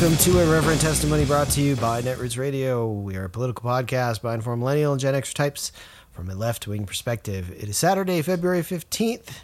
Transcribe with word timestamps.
welcome 0.00 0.16
to 0.16 0.40
Irreverent 0.40 0.80
Testimony 0.80 1.26
brought 1.26 1.50
to 1.50 1.60
you 1.60 1.76
by 1.76 2.00
Netroots 2.00 2.38
Radio. 2.38 2.90
We 2.90 3.16
are 3.16 3.24
a 3.24 3.28
political 3.28 3.68
podcast 3.68 4.22
by 4.22 4.32
informed 4.32 4.60
millennial 4.60 4.92
and 4.92 5.00
Gen 5.00 5.14
X 5.14 5.34
types 5.34 5.72
from 6.10 6.30
a 6.30 6.34
left 6.34 6.66
wing 6.66 6.86
perspective. 6.86 7.50
It 7.50 7.68
is 7.68 7.76
Saturday, 7.76 8.22
February 8.22 8.62
15th, 8.62 9.40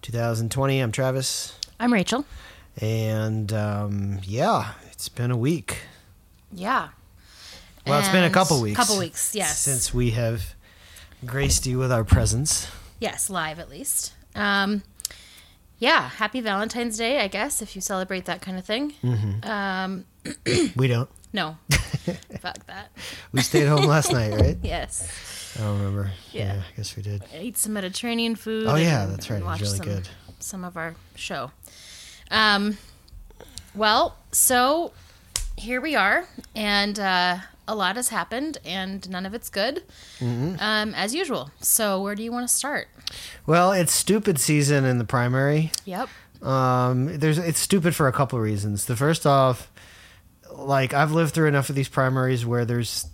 2020. 0.00 0.80
I'm 0.80 0.90
Travis. 0.90 1.56
I'm 1.78 1.92
Rachel. 1.92 2.24
And 2.80 3.52
um, 3.52 4.18
yeah, 4.24 4.72
it's 4.90 5.08
been 5.08 5.30
a 5.30 5.36
week. 5.36 5.82
Yeah. 6.50 6.88
Well, 7.86 8.00
it's 8.00 8.08
been 8.08 8.24
a 8.24 8.30
couple 8.30 8.60
weeks. 8.60 8.76
Couple 8.76 8.98
weeks, 8.98 9.36
yes. 9.36 9.56
Since 9.56 9.94
we 9.94 10.10
have 10.10 10.56
graced 11.24 11.64
you 11.64 11.78
with 11.78 11.92
our 11.92 12.02
presence. 12.02 12.66
yes, 12.98 13.30
live 13.30 13.60
at 13.60 13.70
least. 13.70 14.14
Um, 14.34 14.82
yeah, 15.82 16.08
happy 16.08 16.40
Valentine's 16.40 16.96
Day, 16.96 17.18
I 17.20 17.26
guess, 17.26 17.60
if 17.60 17.74
you 17.74 17.82
celebrate 17.82 18.24
that 18.26 18.40
kind 18.40 18.56
of 18.56 18.64
thing. 18.64 18.94
Mm-hmm. 19.02 19.50
Um, 19.50 20.04
We 20.76 20.86
don't. 20.86 21.10
no, 21.32 21.56
fuck 22.40 22.64
that. 22.66 22.92
We 23.32 23.40
stayed 23.42 23.66
home 23.66 23.84
last 23.86 24.12
night, 24.12 24.32
right? 24.40 24.58
Yes, 24.62 25.56
I 25.58 25.62
don't 25.64 25.78
remember. 25.78 26.12
Yeah. 26.30 26.62
I 26.72 26.76
guess 26.76 26.94
we 26.96 27.02
did. 27.02 27.24
eat 27.40 27.56
some 27.58 27.72
Mediterranean 27.72 28.36
food. 28.36 28.66
Oh, 28.68 28.76
yeah, 28.76 29.02
and- 29.04 29.12
that's 29.12 29.28
right. 29.28 29.40
It 29.42 29.44
was 29.44 29.60
really 29.60 29.76
some, 29.78 29.86
good. 29.86 30.08
Some 30.38 30.64
of 30.64 30.76
our 30.76 30.94
show. 31.16 31.50
Um, 32.30 32.78
well, 33.74 34.16
so 34.30 34.92
here 35.56 35.80
we 35.80 35.96
are, 35.96 36.28
and 36.54 36.98
uh, 37.00 37.38
a 37.66 37.74
lot 37.74 37.96
has 37.96 38.10
happened, 38.10 38.58
and 38.64 39.08
none 39.10 39.26
of 39.26 39.34
it's 39.34 39.48
good, 39.50 39.82
Mm-hmm. 40.20 40.56
um, 40.60 40.94
as 40.94 41.14
usual. 41.14 41.50
So, 41.60 42.00
where 42.02 42.14
do 42.14 42.22
you 42.22 42.30
want 42.32 42.46
to 42.48 42.54
start? 42.54 42.88
Well, 43.46 43.72
it's 43.72 43.92
stupid 43.92 44.38
season 44.38 44.84
in 44.84 44.98
the 44.98 45.04
primary. 45.04 45.70
Yep. 45.84 46.08
Um, 46.42 47.18
there's 47.18 47.38
it's 47.38 47.60
stupid 47.60 47.94
for 47.94 48.08
a 48.08 48.12
couple 48.12 48.38
of 48.38 48.44
reasons. 48.44 48.86
The 48.86 48.96
first 48.96 49.26
off, 49.26 49.70
like 50.50 50.92
I've 50.92 51.12
lived 51.12 51.34
through 51.34 51.48
enough 51.48 51.68
of 51.68 51.76
these 51.76 51.88
primaries 51.88 52.44
where 52.44 52.64
there's 52.64 53.06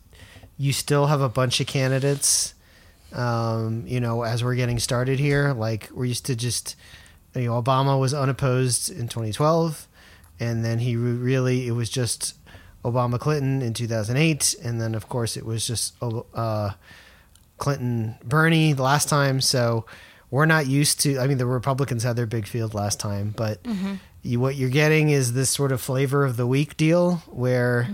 you 0.56 0.72
still 0.72 1.06
have 1.06 1.20
a 1.20 1.28
bunch 1.28 1.60
of 1.60 1.66
candidates. 1.66 2.54
Um, 3.12 3.84
you 3.86 4.00
know, 4.00 4.22
as 4.22 4.44
we're 4.44 4.54
getting 4.54 4.78
started 4.78 5.19
here, 5.19 5.52
like 5.52 5.88
we're 5.92 6.06
used 6.06 6.26
to 6.26 6.36
just 6.36 6.76
you 7.34 7.46
know 7.46 7.62
Obama 7.62 7.98
was 7.98 8.12
unopposed 8.12 8.91
in 8.91 9.08
2012, 9.08 9.86
and 10.41 10.64
then 10.64 10.78
he 10.78 10.96
re- 10.96 11.12
really 11.12 11.66
it 11.66 11.72
was 11.72 11.91
just 11.91 12.34
Obama 12.84 13.19
Clinton 13.19 13.62
in 13.62 13.74
2008, 13.74 14.54
and 14.62 14.80
then 14.80 14.94
of 14.94 15.08
course 15.08 15.36
it 15.36 15.44
was 15.44 15.66
just 15.66 15.94
uh, 16.02 16.72
Clinton 17.59 18.17
Bernie 18.25 18.73
the 18.73 18.83
last 18.83 19.09
time. 19.09 19.41
So 19.41 19.84
we're 20.31 20.47
not 20.47 20.67
used 20.67 21.01
to. 21.01 21.19
I 21.19 21.27
mean, 21.27 21.39
the 21.39 21.47
Republicans 21.47 22.03
had 22.03 22.17
their 22.17 22.27
big 22.27 22.47
field 22.47 22.75
last 22.75 23.00
time, 23.00 23.34
but 23.37 23.61
you, 24.23 24.41
what 24.41 24.56
you're 24.56 24.70
getting 24.70 25.11
is 25.11 25.33
this 25.33 25.50
sort 25.50 25.73
of 25.73 25.81
flavor 25.81 26.25
of 26.25 26.37
the 26.37 26.47
week 26.47 26.77
deal 26.77 27.17
where 27.27 27.89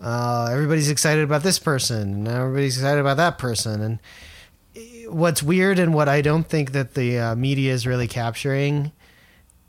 uh, 0.00 0.48
everybody's 0.50 0.90
excited 0.90 1.24
about 1.24 1.42
this 1.42 1.58
person 1.58 2.02
and 2.02 2.28
everybody's 2.28 2.76
excited 2.76 3.00
about 3.00 3.16
that 3.16 3.38
person. 3.38 3.80
And 3.80 3.98
what's 5.08 5.42
weird 5.42 5.78
and 5.78 5.94
what 5.94 6.08
I 6.08 6.20
don't 6.20 6.46
think 6.48 6.72
that 6.72 6.94
the 6.94 7.18
uh, 7.18 7.34
media 7.36 7.72
is 7.72 7.86
really 7.86 8.08
capturing 8.08 8.92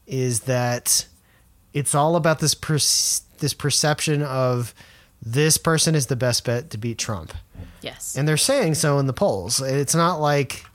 is 0.07 0.41
that 0.41 1.07
it's 1.73 1.95
all 1.95 2.15
about 2.15 2.39
this 2.39 2.53
per- 2.53 2.75
this 2.75 3.53
perception 3.53 4.21
of 4.21 4.73
this 5.25 5.57
person 5.57 5.95
is 5.95 6.05
the 6.07 6.15
best 6.15 6.45
bet 6.45 6.69
to 6.69 6.77
beat 6.77 6.97
Trump. 6.97 7.33
Yes. 7.81 8.15
And 8.15 8.27
they're 8.27 8.37
saying 8.37 8.75
so 8.75 8.99
in 8.99 9.07
the 9.07 9.13
polls. 9.13 9.61
It's 9.61 9.95
not 9.95 10.19
like 10.21 10.65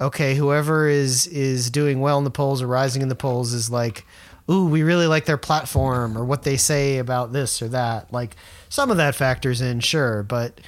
okay, 0.00 0.34
whoever 0.34 0.88
is 0.88 1.26
is 1.26 1.70
doing 1.70 2.00
well 2.00 2.18
in 2.18 2.24
the 2.24 2.30
polls 2.30 2.62
or 2.62 2.66
rising 2.66 3.02
in 3.02 3.08
the 3.08 3.14
polls 3.14 3.52
is 3.52 3.70
like, 3.70 4.06
ooh, 4.50 4.66
we 4.66 4.82
really 4.82 5.06
like 5.06 5.26
their 5.26 5.36
platform 5.36 6.16
or 6.16 6.24
what 6.24 6.42
they 6.42 6.56
say 6.56 6.98
about 6.98 7.32
this 7.32 7.60
or 7.60 7.68
that. 7.68 8.12
Like 8.12 8.36
some 8.68 8.90
of 8.90 8.96
that 8.96 9.14
factors 9.14 9.60
in, 9.60 9.80
sure, 9.80 10.22
but 10.22 10.58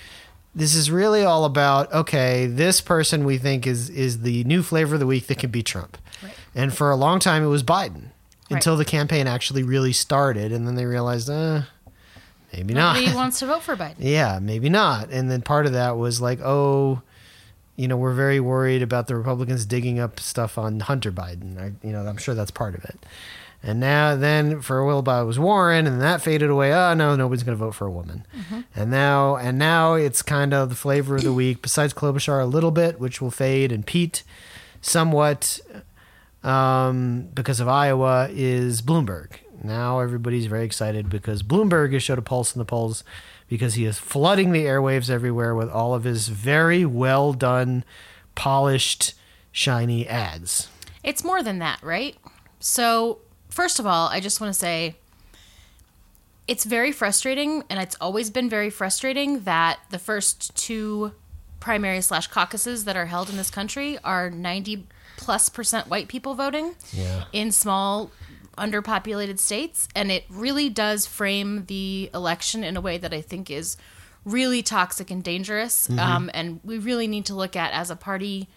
this 0.54 0.74
is 0.74 0.90
really 0.90 1.24
all 1.24 1.44
about 1.46 1.92
okay, 1.92 2.46
this 2.46 2.80
person 2.80 3.24
we 3.24 3.38
think 3.38 3.66
is 3.66 3.88
is 3.90 4.20
the 4.20 4.44
new 4.44 4.62
flavor 4.62 4.94
of 4.94 5.00
the 5.00 5.06
week 5.06 5.26
that 5.28 5.38
can 5.38 5.50
beat 5.50 5.66
Trump. 5.66 5.96
Right. 6.22 6.34
And 6.54 6.74
for 6.74 6.90
a 6.90 6.96
long 6.96 7.18
time 7.18 7.42
it 7.42 7.48
was 7.48 7.62
Biden 7.62 8.10
Right. 8.50 8.56
until 8.58 8.76
the 8.76 8.84
campaign 8.84 9.26
actually 9.26 9.62
really 9.62 9.92
started 9.94 10.52
and 10.52 10.66
then 10.66 10.74
they 10.74 10.84
realized, 10.84 11.30
uh, 11.30 11.62
maybe 12.52 12.74
not. 12.74 12.96
Nobody 12.96 13.14
wants 13.14 13.38
to 13.40 13.46
vote 13.46 13.62
for 13.62 13.76
Biden. 13.76 13.94
Yeah, 13.98 14.38
maybe 14.40 14.68
not. 14.68 15.10
And 15.10 15.30
then 15.30 15.42
part 15.42 15.66
of 15.66 15.72
that 15.72 15.96
was 15.96 16.20
like, 16.20 16.40
oh, 16.42 17.02
you 17.76 17.88
know, 17.88 17.96
we're 17.96 18.14
very 18.14 18.40
worried 18.40 18.82
about 18.82 19.06
the 19.06 19.16
Republicans 19.16 19.64
digging 19.66 19.98
up 19.98 20.20
stuff 20.20 20.58
on 20.58 20.80
Hunter 20.80 21.10
Biden. 21.10 21.58
I, 21.58 21.72
you 21.86 21.92
know, 21.92 22.06
I'm 22.06 22.18
sure 22.18 22.34
that's 22.34 22.50
part 22.50 22.74
of 22.74 22.84
it. 22.84 22.98
And 23.64 23.78
now, 23.78 24.16
then 24.16 24.60
for 24.60 24.78
a 24.80 24.84
while, 25.00 25.22
it 25.22 25.24
was 25.24 25.38
Warren, 25.38 25.86
and 25.86 26.00
that 26.02 26.20
faded 26.20 26.50
away. 26.50 26.72
Oh 26.74 26.94
no, 26.94 27.14
nobody's 27.14 27.44
going 27.44 27.56
to 27.56 27.64
vote 27.64 27.76
for 27.76 27.86
a 27.86 27.90
woman. 27.92 28.26
And 28.74 28.90
now, 28.90 29.36
and 29.36 29.56
now 29.56 29.94
it's 29.94 30.20
kind 30.20 30.52
of 30.52 30.68
the 30.68 30.74
flavor 30.74 31.14
of 31.14 31.22
the 31.22 31.32
week. 31.32 31.62
Besides 31.62 31.94
Klobuchar, 31.94 32.42
a 32.42 32.46
little 32.46 32.72
bit, 32.72 32.98
which 32.98 33.22
will 33.22 33.30
fade, 33.30 33.70
and 33.70 33.86
Pete, 33.86 34.24
somewhat, 34.80 35.60
um, 36.42 37.28
because 37.34 37.60
of 37.60 37.68
Iowa, 37.68 38.28
is 38.32 38.82
Bloomberg. 38.82 39.34
Now 39.62 40.00
everybody's 40.00 40.46
very 40.46 40.64
excited 40.64 41.08
because 41.08 41.42
Bloomberg 41.42 41.92
has 41.92 42.02
showed 42.02 42.18
a 42.18 42.22
pulse 42.22 42.54
in 42.54 42.58
the 42.58 42.64
polls 42.64 43.04
because 43.48 43.74
he 43.74 43.84
is 43.84 43.98
flooding 43.98 44.52
the 44.52 44.64
airwaves 44.64 45.08
everywhere 45.10 45.54
with 45.54 45.68
all 45.70 45.94
of 45.94 46.04
his 46.04 46.28
very 46.28 46.84
well 46.84 47.32
done, 47.32 47.84
polished, 48.34 49.14
shiny 49.52 50.06
ads. 50.08 50.68
It's 51.04 51.22
more 51.24 51.42
than 51.42 51.58
that, 51.60 51.82
right? 51.82 52.16
So, 52.60 53.18
first 53.50 53.78
of 53.78 53.86
all, 53.86 54.08
I 54.08 54.20
just 54.20 54.40
want 54.40 54.52
to 54.52 54.58
say 54.58 54.96
it's 56.48 56.64
very 56.64 56.92
frustrating, 56.92 57.62
and 57.70 57.78
it's 57.80 57.96
always 58.00 58.30
been 58.30 58.48
very 58.48 58.70
frustrating 58.70 59.40
that 59.40 59.78
the 59.90 59.98
first 59.98 60.54
two 60.56 61.12
primary 61.60 62.00
slash 62.00 62.26
caucuses 62.26 62.84
that 62.84 62.96
are 62.96 63.06
held 63.06 63.30
in 63.30 63.36
this 63.36 63.50
country 63.50 63.96
are 64.02 64.28
90 64.30 64.86
plus 65.16 65.48
percent 65.48 65.86
white 65.88 66.08
people 66.08 66.34
voting 66.34 66.74
Yeah. 66.92 67.24
in 67.32 67.52
small 67.52 68.10
underpopulated 68.58 69.38
states 69.38 69.88
and 69.94 70.10
it 70.12 70.24
really 70.28 70.68
does 70.68 71.06
frame 71.06 71.64
the 71.66 72.10
election 72.14 72.62
in 72.62 72.76
a 72.76 72.80
way 72.80 72.98
that 72.98 73.12
i 73.14 73.20
think 73.20 73.50
is 73.50 73.76
really 74.24 74.62
toxic 74.62 75.10
and 75.10 75.24
dangerous 75.24 75.88
um, 75.98 76.30
and 76.34 76.60
we 76.62 76.78
really 76.78 77.06
need 77.08 77.24
to 77.24 77.34
look 77.34 77.56
at 77.56 77.72
as 77.72 77.90
a 77.90 77.96
party 77.96 78.48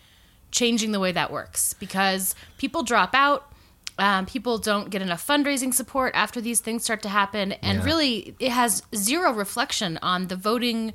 changing 0.51 0.91
the 0.91 0.99
way 0.99 1.11
that 1.11 1.31
works 1.31 1.73
because 1.73 2.35
people 2.57 2.83
drop 2.83 3.13
out 3.13 3.51
um, 3.97 4.25
people 4.25 4.57
don't 4.57 4.89
get 4.89 5.01
enough 5.01 5.25
fundraising 5.25 5.73
support 5.73 6.11
after 6.15 6.41
these 6.41 6.59
things 6.59 6.83
start 6.83 7.01
to 7.01 7.09
happen 7.09 7.53
and 7.53 7.79
Yeah. 7.79 7.85
really 7.85 8.35
it 8.39 8.51
has 8.51 8.83
zero 8.93 9.31
reflection 9.31 9.97
on 10.01 10.27
the 10.27 10.35
voting 10.35 10.93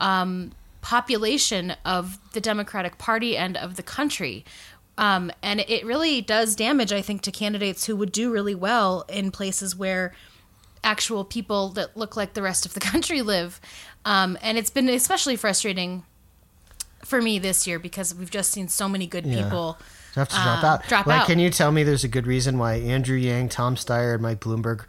um, 0.00 0.50
population 0.82 1.74
of 1.84 2.18
the 2.32 2.40
democratic 2.40 2.98
party 2.98 3.36
and 3.36 3.56
of 3.56 3.76
the 3.76 3.82
country 3.82 4.44
um, 4.98 5.30
and 5.42 5.60
it 5.60 5.84
really 5.86 6.20
does 6.20 6.54
damage 6.54 6.92
i 6.92 7.00
think 7.02 7.22
to 7.22 7.30
candidates 7.30 7.86
who 7.86 7.96
would 7.96 8.12
do 8.12 8.30
really 8.30 8.54
well 8.54 9.04
in 9.08 9.30
places 9.30 9.74
where 9.76 10.12
actual 10.84 11.24
people 11.24 11.68
that 11.70 11.96
look 11.96 12.16
like 12.16 12.34
the 12.34 12.42
rest 12.42 12.66
of 12.66 12.74
the 12.74 12.80
country 12.92 13.22
live 13.22 13.60
um, 14.04 14.36
and 14.42 14.58
it's 14.58 14.70
been 14.70 14.88
especially 14.88 15.36
frustrating 15.36 16.02
for 17.04 17.20
me 17.22 17.38
this 17.38 17.66
year 17.66 17.78
because 17.78 18.14
we've 18.14 18.30
just 18.30 18.50
seen 18.50 18.68
so 18.68 18.88
many 18.88 19.06
good 19.06 19.24
Yeah. 19.26 19.44
people 19.44 19.78
You 20.14 20.20
have 20.20 20.28
to 20.28 20.34
drop 20.36 20.62
uh, 20.62 20.66
out. 20.66 20.88
drop 20.88 21.06
like, 21.06 21.20
out. 21.22 21.26
can 21.26 21.38
you 21.38 21.50
tell 21.50 21.70
me 21.72 21.82
there's 21.84 22.04
a 22.04 22.08
good 22.08 22.26
reason 22.26 22.58
why 22.58 22.74
Andrew 22.74 23.16
Yang, 23.16 23.50
Tom 23.50 23.76
Steyer, 23.76 24.14
and 24.14 24.22
Mike 24.22 24.40
Bloomberg 24.40 24.84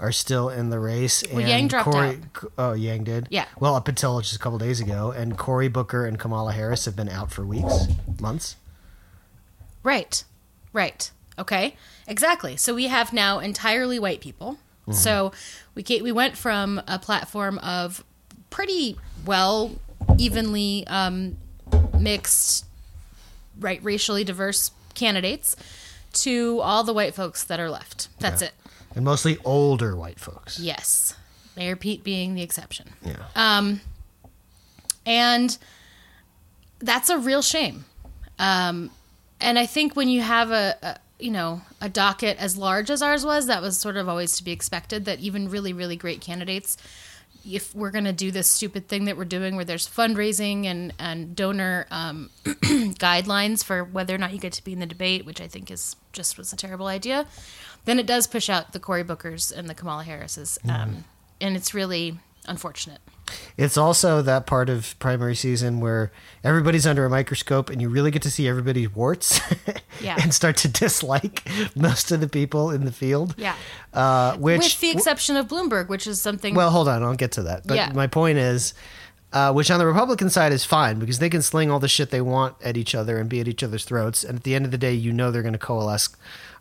are 0.00 0.12
still 0.12 0.48
in 0.48 0.70
the 0.70 0.78
race? 0.78 1.22
Well, 1.30 1.40
and 1.40 1.48
Yang 1.48 1.68
dropped 1.68 1.90
Cory, 1.90 2.18
Oh, 2.56 2.72
Yang 2.74 3.04
did. 3.04 3.26
Yeah. 3.30 3.46
Well, 3.58 3.74
up 3.74 3.88
until 3.88 4.20
just 4.20 4.36
a 4.36 4.38
couple 4.38 4.58
days 4.58 4.80
ago, 4.80 5.10
and 5.10 5.36
Cory 5.36 5.68
Booker 5.68 6.06
and 6.06 6.18
Kamala 6.18 6.52
Harris 6.52 6.84
have 6.84 6.94
been 6.96 7.08
out 7.08 7.30
for 7.32 7.44
weeks, 7.44 7.86
months. 8.20 8.56
Right. 9.82 10.22
Right. 10.72 11.10
Okay. 11.38 11.76
Exactly. 12.06 12.56
So 12.56 12.74
we 12.74 12.88
have 12.88 13.12
now 13.12 13.38
entirely 13.38 13.98
white 13.98 14.20
people. 14.20 14.58
So 14.90 15.32
we 15.74 15.82
ca- 15.82 16.00
we 16.00 16.12
went 16.12 16.34
from 16.34 16.80
a 16.88 16.98
platform 16.98 17.58
of 17.58 18.02
pretty 18.48 18.96
well 19.26 19.72
evenly 20.16 20.86
um, 20.86 21.36
mixed, 21.98 22.64
right, 23.60 23.84
racially 23.84 24.24
diverse 24.24 24.70
candidates 24.94 25.54
to 26.14 26.60
all 26.60 26.84
the 26.84 26.94
white 26.94 27.14
folks 27.14 27.44
that 27.44 27.60
are 27.60 27.68
left. 27.68 28.08
That's 28.18 28.40
it. 28.40 28.52
And 28.94 29.04
mostly 29.04 29.36
older 29.44 29.94
white 29.94 30.18
folks. 30.18 30.58
Yes. 30.58 31.14
Mayor 31.54 31.76
Pete 31.76 32.02
being 32.02 32.34
the 32.34 32.40
exception. 32.40 32.88
Yeah. 33.04 33.16
Um, 33.36 33.82
and 35.04 35.58
that's 36.78 37.10
a 37.10 37.18
real 37.18 37.42
shame. 37.42 37.84
Um, 38.38 38.90
and 39.40 39.58
I 39.58 39.66
think 39.66 39.96
when 39.96 40.08
you 40.08 40.22
have 40.22 40.50
a, 40.50 40.76
a 40.82 40.96
you 41.18 41.30
know 41.30 41.62
a 41.80 41.88
docket 41.88 42.38
as 42.38 42.56
large 42.56 42.90
as 42.90 43.02
ours 43.02 43.24
was, 43.24 43.46
that 43.46 43.62
was 43.62 43.78
sort 43.78 43.96
of 43.96 44.08
always 44.08 44.36
to 44.36 44.44
be 44.44 44.52
expected. 44.52 45.04
That 45.04 45.20
even 45.20 45.48
really 45.48 45.72
really 45.72 45.96
great 45.96 46.20
candidates 46.20 46.76
if 47.46 47.74
we're 47.74 47.90
going 47.90 48.04
to 48.04 48.12
do 48.12 48.30
this 48.30 48.48
stupid 48.48 48.88
thing 48.88 49.06
that 49.06 49.16
we're 49.16 49.24
doing 49.24 49.56
where 49.56 49.64
there's 49.64 49.88
fundraising 49.88 50.66
and, 50.66 50.92
and 50.98 51.34
donor 51.34 51.86
um, 51.90 52.30
guidelines 52.44 53.64
for 53.64 53.84
whether 53.84 54.14
or 54.14 54.18
not 54.18 54.32
you 54.32 54.38
get 54.38 54.52
to 54.52 54.64
be 54.64 54.72
in 54.72 54.80
the 54.80 54.86
debate, 54.86 55.24
which 55.24 55.40
I 55.40 55.46
think 55.46 55.70
is 55.70 55.96
just 56.12 56.36
was 56.36 56.52
a 56.52 56.56
terrible 56.56 56.86
idea, 56.86 57.26
then 57.84 57.98
it 57.98 58.06
does 58.06 58.26
push 58.26 58.50
out 58.50 58.72
the 58.72 58.80
Cory 58.80 59.04
Bookers 59.04 59.56
and 59.56 59.68
the 59.68 59.74
Kamala 59.74 60.04
Harrises. 60.04 60.58
Um, 60.68 61.04
and 61.40 61.56
it's 61.56 61.72
really 61.72 62.18
unfortunate. 62.46 63.00
It's 63.56 63.76
also 63.76 64.22
that 64.22 64.46
part 64.46 64.68
of 64.70 64.98
primary 64.98 65.34
season 65.34 65.80
where 65.80 66.12
everybody's 66.44 66.86
under 66.86 67.04
a 67.04 67.10
microscope 67.10 67.70
and 67.70 67.82
you 67.82 67.88
really 67.88 68.10
get 68.10 68.22
to 68.22 68.30
see 68.30 68.46
everybody's 68.48 68.94
warts 68.94 69.40
Yeah. 70.00 70.16
and 70.20 70.32
start 70.32 70.56
to 70.58 70.68
dislike 70.68 71.48
most 71.74 72.12
of 72.12 72.20
the 72.20 72.28
people 72.28 72.70
in 72.70 72.84
the 72.84 72.92
field. 72.92 73.34
Yeah. 73.36 73.56
Uh, 73.92 74.36
which, 74.36 74.58
With 74.60 74.80
the 74.80 74.90
exception 74.90 75.36
of 75.36 75.48
Bloomberg, 75.48 75.88
which 75.88 76.06
is 76.06 76.20
something. 76.20 76.54
well, 76.54 76.70
hold 76.70 76.88
on, 76.88 77.02
I'll 77.02 77.14
get 77.16 77.32
to 77.32 77.42
that. 77.44 77.66
But 77.66 77.76
Yeah. 77.76 77.92
my 77.92 78.06
point 78.06 78.38
is, 78.38 78.74
uh, 79.32 79.52
which 79.52 79.70
on 79.70 79.78
the 79.78 79.86
Republican 79.86 80.30
side 80.30 80.52
is 80.52 80.64
fine 80.64 80.98
because 80.98 81.18
they 81.18 81.28
can 81.28 81.42
sling 81.42 81.70
all 81.70 81.80
the 81.80 81.88
shit 81.88 82.10
they 82.10 82.20
want 82.22 82.54
at 82.62 82.76
each 82.76 82.94
other 82.94 83.18
and 83.18 83.28
be 83.28 83.40
at 83.40 83.48
each 83.48 83.62
other's 83.62 83.84
throats. 83.84 84.22
And 84.24 84.38
at 84.38 84.44
the 84.44 84.54
end 84.54 84.64
of 84.64 84.70
the 84.70 84.78
day, 84.78 84.94
you 84.94 85.12
know 85.12 85.30
they're 85.30 85.42
going 85.42 85.52
to 85.52 85.58
coalesce 85.58 86.08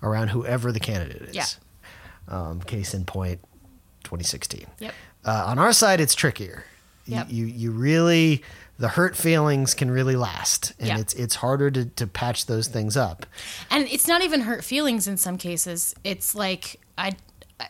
around 0.03 0.29
whoever 0.29 0.71
the 0.71 0.79
candidate 0.79 1.21
is. 1.21 1.35
Yeah. 1.35 1.45
Um, 2.27 2.59
case 2.61 2.93
in 2.93 3.05
point, 3.05 3.39
2016. 4.03 4.65
Yep. 4.79 4.93
Uh, 5.27 5.43
on 5.47 5.59
our 5.59 5.73
side, 5.73 5.99
it's 6.01 6.15
trickier. 6.15 6.63
You- 7.05 7.15
Yep. 7.17 7.27
You, 7.29 7.45
you 7.45 7.71
really 7.71 8.43
the 8.79 8.89
hurt 8.89 9.15
feelings 9.15 9.73
can 9.73 9.89
really 9.89 10.15
last, 10.15 10.73
and 10.77 10.87
Yeah. 10.89 10.99
it's 10.99 11.13
it's 11.15 11.35
harder 11.35 11.71
to, 11.71 11.85
to 11.85 12.05
patch 12.05 12.45
those 12.45 12.67
things 12.67 12.95
up. 12.97 13.25
and 13.71 13.87
it's 13.87 14.07
not 14.07 14.21
even 14.21 14.41
hurt 14.41 14.63
feelings 14.63 15.07
in 15.07 15.17
some 15.17 15.37
cases. 15.37 15.95
It's 16.03 16.35
like 16.35 16.79
I, 16.97 17.13
I 17.59 17.69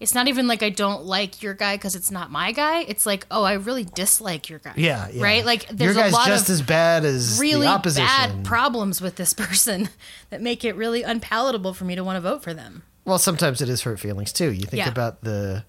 it's 0.00 0.14
not 0.14 0.28
even 0.28 0.46
like 0.46 0.62
I 0.62 0.68
don't 0.70 1.04
like 1.04 1.40
your 1.42 1.54
guy 1.54 1.76
because 1.76 1.94
it's 1.96 2.10
not 2.10 2.30
my 2.30 2.52
guy. 2.52 2.80
It's 2.82 3.06
like 3.06 3.26
oh, 3.30 3.42
I 3.44 3.54
really 3.54 3.84
dislike 3.84 4.50
your 4.50 4.58
guy. 4.58 4.74
Yeah, 4.76 5.08
yeah. 5.12 5.22
right. 5.22 5.46
Like 5.46 5.68
Your 5.70 5.76
there's 5.94 5.96
a 5.96 6.10
lot 6.10 6.26
just 6.26 6.48
of 6.48 6.52
as 6.54 6.62
bad 6.62 7.04
as 7.06 7.38
really 7.40 7.66
the 7.66 7.72
opposition. 7.72 8.06
bad 8.06 8.44
problems 8.44 9.00
with 9.00 9.16
this 9.16 9.32
person 9.46 9.88
that 10.30 10.42
make 10.42 10.64
it 10.64 10.74
really 10.76 11.04
unpalatable 11.04 11.72
for 11.74 11.84
me 11.84 11.94
to 11.94 12.04
want 12.04 12.16
to 12.16 12.20
vote 12.20 12.42
for 12.42 12.52
them. 12.52 12.82
Well, 13.04 13.18
sometimes 13.18 13.62
it 13.62 13.68
is 13.70 13.82
hurt 13.82 13.98
feelings 14.00 14.32
too. 14.32 14.50
You 14.52 14.66
think 14.66 14.84
Yeah. 14.84 14.88
about 14.90 15.22
the 15.22 15.64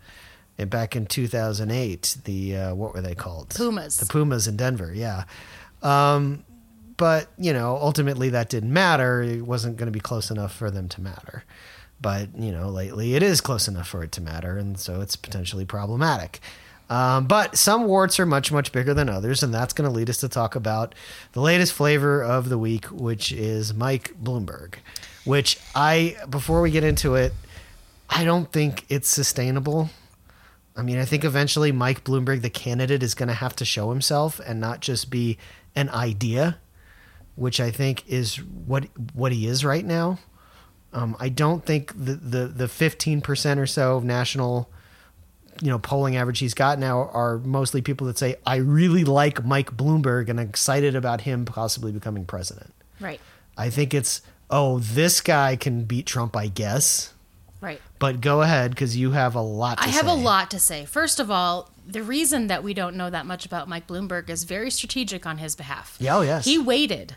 eh, 0.59 0.65
back 0.65 0.95
in 0.95 1.06
2008, 1.06 2.17
the 2.25 2.56
uh, 2.56 2.75
what 2.75 2.94
were 2.94 3.01
they 3.01 3.15
called? 3.15 3.50
Pumas. 3.50 3.97
The 3.97 4.06
Pumas 4.06 4.47
in 4.47 4.57
Denver. 4.57 4.94
Yeah. 4.94 5.23
Um, 5.81 6.44
but 6.97 7.29
you 7.38 7.53
know, 7.53 7.77
ultimately 7.77 8.29
that 8.29 8.50
didn't 8.50 8.73
matter. 8.73 9.21
It 9.21 9.41
wasn't 9.41 9.77
going 9.77 9.88
to 9.88 9.91
be 9.91 10.01
close 10.01 10.29
enough 10.29 10.53
for 10.53 10.69
them 10.69 10.89
to 10.89 11.01
matter. 11.01 11.44
But 12.01 12.38
you 12.38 12.51
know, 12.51 12.69
lately 12.69 13.15
it 13.15 13.23
is 13.23 13.41
close 13.41 13.67
enough 13.67 13.88
for 13.88 14.03
it 14.03 14.11
to 14.13 14.21
matter, 14.21 14.57
and 14.57 14.79
so 14.79 15.01
it's 15.01 15.15
potentially 15.15 15.65
problematic. 15.65 16.39
Um, 16.89 17.27
but 17.27 17.56
some 17.56 17.85
warts 17.85 18.19
are 18.19 18.25
much, 18.25 18.51
much 18.51 18.71
bigger 18.71 18.94
than 18.94 19.09
others, 19.09 19.44
and 19.44 19.53
that's 19.53 19.73
going 19.73 19.88
to 19.88 19.95
lead 19.95 20.09
us 20.09 20.17
to 20.17 20.29
talk 20.29 20.56
about 20.56 20.95
the 21.33 21.41
latest 21.41 21.73
flavor 21.73 22.23
of 22.23 22.50
the 22.50 22.57
week, 22.57 22.85
which 22.85 23.31
is 23.31 23.73
Mike 23.73 24.13
Bloomberg. 24.21 24.75
Which 25.23 25.59
I, 25.75 26.17
before 26.29 26.61
we 26.61 26.71
get 26.71 26.83
into 26.83 27.13
it, 27.15 27.33
I 28.09 28.23
don't 28.23 28.51
think 28.51 28.85
it's 28.89 29.07
sustainable. 29.07 29.91
I 30.80 30.81
mean, 30.81 30.98
I 30.98 31.04
think 31.04 31.26
eventually 31.26 31.74
Mike 31.74 32.06
Bloomberg, 32.06 32.42
the 32.42 32.50
candidate, 32.50 33.04
is 33.04 33.14
going 33.14 33.28
to 33.28 33.36
have 33.36 33.54
to 33.58 33.66
show 33.66 33.90
himself 33.90 34.40
and 34.40 34.62
not 34.62 34.80
just 34.80 35.10
be 35.10 35.38
an 35.76 35.90
idea, 35.90 36.58
which 37.36 37.60
I 37.60 37.70
think 37.70 38.04
is 38.08 38.38
what 38.38 38.86
what 39.14 39.34
he 39.34 39.46
is 39.46 39.66
right 39.66 39.84
now. 39.84 40.20
Um, 40.94 41.18
I 41.20 41.28
don't 41.28 41.66
think 41.66 41.94
the 41.94 42.14
the 42.14 42.48
the 42.48 42.68
fifteen 42.70 43.20
percent 43.20 43.60
or 43.60 43.68
so 43.68 43.98
of 43.98 44.06
national, 44.06 44.72
you 45.62 45.70
know, 45.70 45.80
polling 45.80 46.16
average 46.16 46.40
he's 46.40 46.54
got 46.54 46.80
now 46.80 47.10
are 47.10 47.40
mostly 47.40 47.81
people 47.81 48.08
that 48.08 48.18
say 48.18 48.38
I 48.46 48.56
really 48.56 49.04
like 49.04 49.44
Mike 49.44 49.76
Bloomberg 49.76 50.30
and 50.30 50.40
I'm 50.40 50.48
excited 50.48 50.96
about 50.96 51.22
him 51.22 51.44
possibly 51.44 51.92
becoming 51.92 52.26
president. 52.26 52.74
Right. 53.02 53.20
I 53.58 53.70
think 53.70 53.94
it's 53.94 54.22
oh 54.50 54.80
this 54.80 55.20
guy 55.20 55.58
can 55.58 55.84
beat 55.84 56.06
Trump, 56.06 56.38
I 56.38 56.48
guess. 56.48 57.14
Right. 57.61 57.81
But 58.00 58.21
go 58.21 58.41
ahead 58.41 58.71
because 58.71 58.95
you 58.95 59.11
have 59.11 59.35
a 59.35 59.41
lot. 59.41 59.77
to 59.79 59.83
I 59.83 59.88
have 59.88 60.07
a 60.07 60.15
say. 60.15 60.23
lot 60.23 60.51
to 60.51 60.59
say. 60.59 60.85
First 60.85 61.19
of 61.19 61.29
all, 61.29 61.69
the 61.85 62.01
reason 62.03 62.47
that 62.47 62.63
we 62.63 62.73
don't 62.73 62.95
know 62.95 63.09
that 63.09 63.25
much 63.25 63.45
about 63.45 63.67
Mike 63.67 63.88
Bloomberg 63.88 64.29
is 64.29 64.44
very 64.45 64.71
strategic 64.71 65.25
on 65.25 65.39
his 65.39 65.56
behalf. 65.56 65.97
Yeah, 66.00 66.17
oh, 66.17 66.21
yes. 66.21 66.45
He 66.45 66.57
waited 66.57 67.15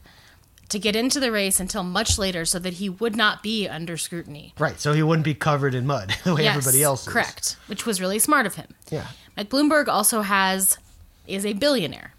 to 0.70 0.78
get 0.78 0.96
into 0.96 1.20
the 1.20 1.30
race 1.30 1.60
until 1.60 1.82
much 1.82 2.18
later 2.18 2.44
so 2.44 2.58
that 2.58 2.74
he 2.74 2.88
would 2.88 3.14
not 3.14 3.42
be 3.42 3.68
under 3.68 3.96
scrutiny. 3.96 4.54
Right, 4.58 4.80
so 4.80 4.94
he 4.94 5.02
wouldn't 5.02 5.24
be 5.24 5.34
covered 5.34 5.74
in 5.74 5.86
mud 5.86 6.14
the 6.24 6.34
way 6.34 6.44
Yes, 6.44 6.56
everybody 6.56 6.82
else 6.82 7.06
is. 7.06 7.12
Correct, 7.12 7.56
which 7.66 7.84
was 7.84 8.00
really 8.00 8.18
smart 8.18 8.46
of 8.46 8.54
him. 8.54 8.74
Yeah. 8.90 9.06
Mike 9.36 9.50
Bloomberg 9.50 9.88
also 9.88 10.22
has 10.22 10.78
is 11.26 11.46
a 11.46 11.52
billionaire. 11.52 12.14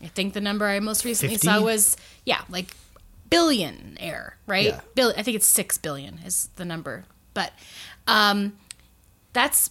I 0.00 0.06
think 0.06 0.34
the 0.34 0.40
number 0.40 0.66
I 0.66 0.78
most 0.80 1.04
recently 1.04 1.34
50? 1.34 1.46
saw 1.46 1.60
was 1.62 1.96
yeah, 2.24 2.42
like 2.48 2.74
billionaire, 3.28 4.36
right? 4.46 4.66
Yeah. 4.66 4.80
Bill, 4.94 5.12
I 5.16 5.22
think 5.22 5.36
it's 5.36 5.46
six 5.46 5.76
billion 5.78 6.18
is 6.24 6.48
the 6.56 6.64
number, 6.64 7.04
but 7.36 7.52
um, 8.08 8.56
that's 9.34 9.70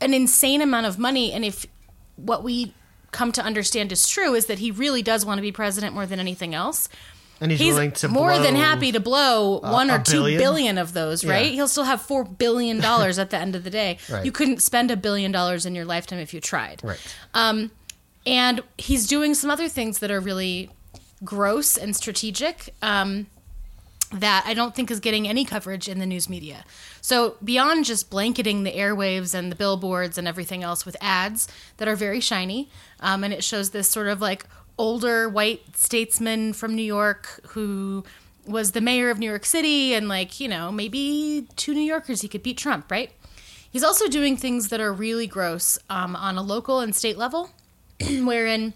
an 0.00 0.12
insane 0.12 0.60
amount 0.60 0.86
of 0.86 0.98
money. 0.98 1.32
And 1.32 1.44
if 1.44 1.64
what 2.16 2.42
we 2.42 2.74
come 3.12 3.30
to 3.32 3.42
understand 3.42 3.92
is 3.92 4.08
true, 4.08 4.34
is 4.34 4.46
that 4.46 4.58
he 4.58 4.72
really 4.72 5.00
does 5.00 5.24
want 5.24 5.38
to 5.38 5.42
be 5.42 5.52
president 5.52 5.94
more 5.94 6.04
than 6.04 6.18
anything 6.18 6.52
else. 6.54 6.88
And 7.40 7.50
he's, 7.50 7.60
He's 7.60 7.74
willing 7.74 7.92
to 7.92 8.08
more 8.08 8.36
than 8.38 8.56
happy 8.56 8.90
to 8.92 9.00
blow 9.00 9.60
one 9.60 9.88
a 9.90 9.96
or 9.96 9.98
two 10.00 10.12
billion? 10.12 10.38
billion 10.40 10.78
of 10.78 10.92
those, 10.92 11.24
right? 11.24 11.46
Yeah. 11.46 11.52
He'll 11.52 11.68
still 11.68 11.84
have 11.84 12.02
four 12.02 12.24
billion 12.24 12.80
dollars 12.80 13.18
at 13.22 13.30
the 13.30 13.38
end 13.38 13.54
of 13.54 13.62
the 13.64 13.70
day. 13.70 13.98
Right. 14.10 14.24
You 14.24 14.32
couldn't 14.32 14.60
spend 14.62 14.90
a 14.90 14.96
billion 14.96 15.30
dollars 15.30 15.64
in 15.64 15.74
your 15.74 15.84
lifetime 15.84 16.18
if 16.18 16.34
you 16.34 16.40
tried. 16.40 16.82
Right. 16.82 17.00
And 18.26 18.62
he's 18.78 19.06
doing 19.06 19.34
some 19.34 19.50
other 19.50 19.68
things 19.68 19.98
that 19.98 20.10
are 20.10 20.20
really 20.20 20.70
gross 21.22 21.76
and 21.76 21.94
strategic 21.94 22.74
um, 22.82 23.26
that 24.14 24.44
I 24.46 24.54
don't 24.54 24.74
think 24.74 24.90
is 24.90 25.00
getting 25.00 25.26
any 25.26 25.44
coverage 25.44 25.88
in 25.88 25.98
the 25.98 26.06
news 26.06 26.28
media. 26.28 26.64
So 27.00 27.36
beyond 27.42 27.84
just 27.84 28.10
blanketing 28.10 28.62
the 28.62 28.72
airwaves 28.72 29.34
and 29.34 29.50
the 29.50 29.56
billboards 29.56 30.16
and 30.16 30.28
everything 30.28 30.62
else 30.62 30.86
with 30.86 30.96
ads 31.00 31.48
that 31.78 31.88
are 31.88 31.96
very 31.96 32.20
shiny, 32.20 32.70
um, 33.00 33.24
and 33.24 33.34
it 33.34 33.42
shows 33.42 33.70
this 33.70 33.88
sort 33.88 34.08
of 34.08 34.20
like 34.20 34.46
older 34.78 35.28
white 35.28 35.76
statesman 35.76 36.52
from 36.52 36.74
New 36.74 36.82
York 36.82 37.40
who 37.48 38.04
was 38.46 38.72
the 38.72 38.80
mayor 38.80 39.10
of 39.10 39.18
New 39.18 39.28
York 39.28 39.44
City 39.44 39.94
and 39.94 40.08
like 40.08 40.38
you 40.40 40.48
know 40.48 40.70
maybe 40.70 41.46
two 41.56 41.74
New 41.74 41.80
Yorkers 41.80 42.20
he 42.22 42.28
could 42.28 42.42
beat 42.42 42.58
Trump, 42.58 42.90
right? 42.90 43.10
He's 43.70 43.82
also 43.82 44.08
doing 44.08 44.36
things 44.36 44.68
that 44.68 44.80
are 44.80 44.92
really 44.92 45.26
gross 45.26 45.78
um, 45.90 46.14
on 46.14 46.38
a 46.38 46.42
local 46.42 46.78
and 46.78 46.94
state 46.94 47.18
level, 47.18 47.50
wherein 48.00 48.74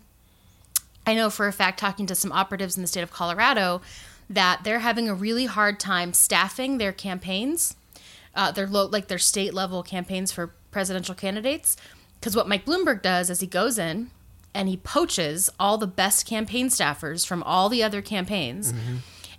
I 1.06 1.14
know 1.14 1.30
for 1.30 1.46
a 1.46 1.52
fact, 1.52 1.78
talking 1.78 2.06
to 2.06 2.14
some 2.14 2.32
operatives 2.32 2.76
in 2.76 2.82
the 2.82 2.86
state 2.86 3.02
of 3.02 3.10
Colorado, 3.10 3.80
that 4.30 4.60
they're 4.64 4.80
having 4.80 5.08
a 5.08 5.14
really 5.14 5.46
hard 5.46 5.80
time 5.80 6.12
staffing 6.12 6.78
their 6.78 6.92
campaigns, 6.92 7.74
uh, 8.34 8.50
their 8.50 8.66
lo- 8.66 8.86
like 8.86 9.08
their 9.08 9.18
state 9.18 9.54
level 9.54 9.82
campaigns 9.82 10.30
for 10.32 10.54
presidential 10.70 11.14
candidates. 11.14 11.76
Because 12.20 12.34
what 12.36 12.48
Mike 12.48 12.64
Bloomberg 12.66 13.00
does 13.02 13.30
is 13.30 13.40
he 13.40 13.46
goes 13.46 13.78
in 13.78 14.10
and 14.54 14.68
he 14.68 14.76
poaches 14.76 15.48
all 15.58 15.78
the 15.78 15.86
best 15.86 16.26
campaign 16.26 16.68
staffers 16.68 17.26
from 17.26 17.42
all 17.44 17.68
the 17.68 17.82
other 17.82 18.02
campaigns. 18.02 18.74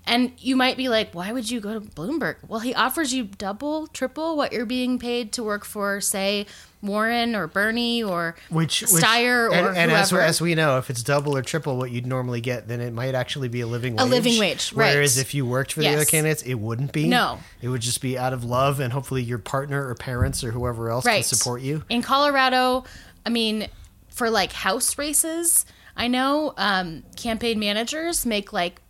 And 0.05 0.31
you 0.39 0.55
might 0.55 0.77
be 0.77 0.89
like, 0.89 1.13
why 1.13 1.31
would 1.31 1.51
you 1.51 1.60
go 1.60 1.74
to 1.74 1.81
Bloomberg? 1.81 2.38
Well, 2.48 2.62
he 2.62 2.74
offers 2.74 3.13
you 3.13 3.25
double, 3.25 3.86
triple 3.88 4.38
what 4.38 4.53
you're 4.53 4.65
being 4.65 4.98
paid 4.98 5.31
to 5.34 5.43
work 5.43 5.65
for, 5.65 6.01
say, 6.01 6.48
Warren 6.82 7.36
or 7.36 7.48
Bernie 7.48 8.02
or 8.04 8.36
Which, 8.50 8.82
which 8.82 9.04
Steyer 9.04 9.50
or 9.50 9.54
and, 9.54 9.78
and 9.78 9.92
as, 9.92 10.14
as 10.14 10.40
we 10.40 10.56
know, 10.56 10.78
if 10.78 10.90
it's 10.90 11.04
double 11.04 11.36
or 11.36 11.42
triple 11.42 11.78
what 11.78 11.92
you'd 11.92 12.08
normally 12.08 12.42
get, 12.42 12.68
then 12.68 12.80
it 12.80 12.94
might 12.94 13.16
actually 13.16 13.50
be 13.50 13.62
a 13.62 13.68
living 13.68 13.96
wage. 13.96 14.02
A 14.02 14.06
living 14.06 14.40
wage, 14.40 14.72
right. 14.74 14.94
Whereas 14.96 15.18
if 15.18 15.34
you 15.34 15.46
worked 15.46 15.74
for 15.74 15.82
the 15.82 15.90
other 15.90 16.06
candidates, 16.06 16.42
it 16.44 16.56
wouldn't 16.56 16.94
be. 16.94 17.08
No. 17.08 17.40
it 17.62 17.68
would 17.68 17.82
just 17.82 18.02
be 18.02 18.18
out 18.18 18.34
of 18.34 18.44
love, 18.44 18.80
and 18.80 18.94
hopefully 18.94 19.22
your 19.22 19.40
partner 19.40 19.88
or 19.88 19.96
parents 19.96 20.44
or 20.44 20.52
whoever 20.52 20.90
else 20.90 21.06
can 21.06 21.24
support 21.24 21.62
you. 21.62 21.84
In 21.90 22.02
Colorado, 22.02 22.86
I 23.26 23.30
mean, 23.30 23.68
for 24.10 24.30
like 24.30 24.54
house 24.54 24.98
races, 24.98 25.66
I 25.98 26.08
know 26.08 26.54
um, 26.58 27.04
campaign 27.18 27.60
managers 27.60 28.26
make 28.26 28.54
like 28.54 28.82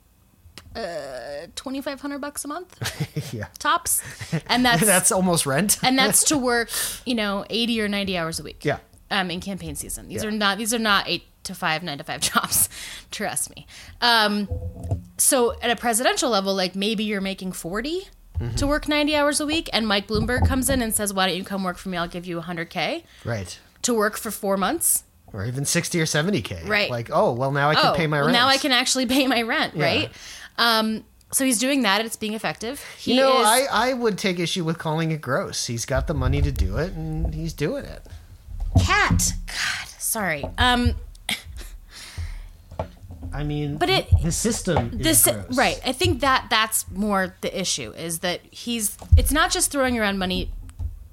uh, 0.76 1.48
twenty 1.56 1.82
five 1.82 2.00
hundred 2.02 2.20
bucks 2.20 2.46
a 2.46 2.48
month 2.48 3.34
yeah, 3.34 3.48
tops, 3.58 4.02
and 4.48 4.64
that's, 4.66 4.86
that's 4.86 5.12
almost 5.12 5.46
rent. 5.46 5.78
and 5.84 5.98
that's 5.98 6.24
to 6.26 6.38
work, 6.38 6.70
you 7.06 7.16
know, 7.16 7.46
eighty 7.50 7.82
or 7.82 7.88
ninety 7.88 8.18
hours 8.18 8.40
a 8.40 8.44
week. 8.44 8.64
Yeah. 8.64 8.80
Um, 9.12 9.32
in 9.32 9.40
campaign 9.40 9.76
season, 9.76 10.08
these 10.08 10.24
Yeah. 10.24 10.30
are 10.30 10.32
not 10.32 10.58
these 10.58 10.74
are 10.74 10.80
not 10.80 11.06
eight 11.08 11.24
to 11.44 11.56
five, 11.56 11.82
nine 11.82 11.98
to 11.98 12.04
five 12.04 12.22
jobs. 12.22 12.70
Trust 13.10 13.56
me. 13.56 13.66
Um, 14.02 14.48
so 15.18 15.56
at 15.62 15.72
a 15.72 15.76
presidential 15.76 16.30
level, 16.30 16.54
like 16.54 16.76
maybe 16.76 17.04
you're 17.04 17.22
making 17.22 17.52
40 17.54 18.08
Mm-hmm. 18.40 18.56
to 18.56 18.68
work 18.68 18.88
ninety 18.88 19.18
hours 19.18 19.42
a 19.42 19.46
week, 19.46 19.70
and 19.74 19.86
Mike 19.86 20.08
Bloomberg 20.08 20.48
comes 20.48 20.70
in 20.70 20.82
and 20.82 20.96
says, 20.96 21.14
"Why 21.14 21.28
don't 21.28 21.36
you 21.36 21.44
come 21.44 21.62
work 21.66 21.78
for 21.78 21.90
me? 21.90 21.98
I'll 21.98 22.08
give 22.08 22.26
you 22.26 22.40
hundred 22.40 22.70
k 22.70 23.04
right, 23.26 23.60
to 23.82 23.94
work 23.94 24.16
for 24.16 24.32
four 24.32 24.56
months." 24.56 25.04
or 25.34 25.46
even 25.46 25.66
sixty 25.66 26.00
or 26.00 26.06
seventy 26.06 26.42
k. 26.42 26.62
Right. 26.66 26.90
Like, 26.90 27.10
oh 27.12 27.34
well, 27.34 27.52
now 27.52 27.70
I 27.70 27.76
can 27.76 27.88
oh, 27.88 27.96
pay 27.98 28.08
my 28.08 28.20
rent. 28.22 28.32
now 28.32 28.48
I 28.48 28.58
can 28.58 28.72
actually 28.72 29.08
pay 29.08 29.28
my 29.28 29.42
rent, 29.42 29.74
right? 29.76 30.10
Um, 30.60 31.04
so 31.32 31.46
he's 31.46 31.58
doing 31.60 31.82
that. 31.84 32.00
And 32.00 32.06
it's 32.06 32.16
being 32.16 32.34
effective. 32.34 32.84
He 32.98 33.14
You 33.16 33.22
know, 33.22 33.42
is, 33.42 33.48
I, 33.48 33.90
I 33.90 33.94
would 33.94 34.18
take 34.18 34.38
issue 34.40 34.64
with 34.64 34.78
calling 34.78 35.12
it 35.12 35.22
gross. 35.22 35.66
He's 35.68 35.86
got 35.86 36.06
the 36.08 36.14
money 36.14 36.42
to 36.42 36.52
do 36.52 36.78
it, 36.78 36.94
and 36.94 37.34
he's 37.34 37.54
doing 37.54 37.86
it. 37.86 38.02
cat. 38.84 39.34
God, 39.48 39.88
sorry. 39.98 40.44
Um, 40.58 40.94
I 43.32 43.44
mean, 43.44 43.78
But 43.78 43.90
it- 43.90 44.08
the 44.24 44.32
system 44.32 44.92
is 44.94 45.04
this 45.04 45.24
gross. 45.26 45.56
right. 45.56 45.80
I 45.86 45.92
think 45.92 46.22
that 46.22 46.48
that's 46.50 46.90
more 46.90 47.36
the 47.42 47.60
issue 47.60 47.92
is 47.92 48.20
that 48.20 48.42
he's. 48.50 48.98
It's 49.18 49.32
not 49.32 49.52
just 49.52 49.72
throwing 49.72 50.00
around 50.00 50.18
money 50.18 50.52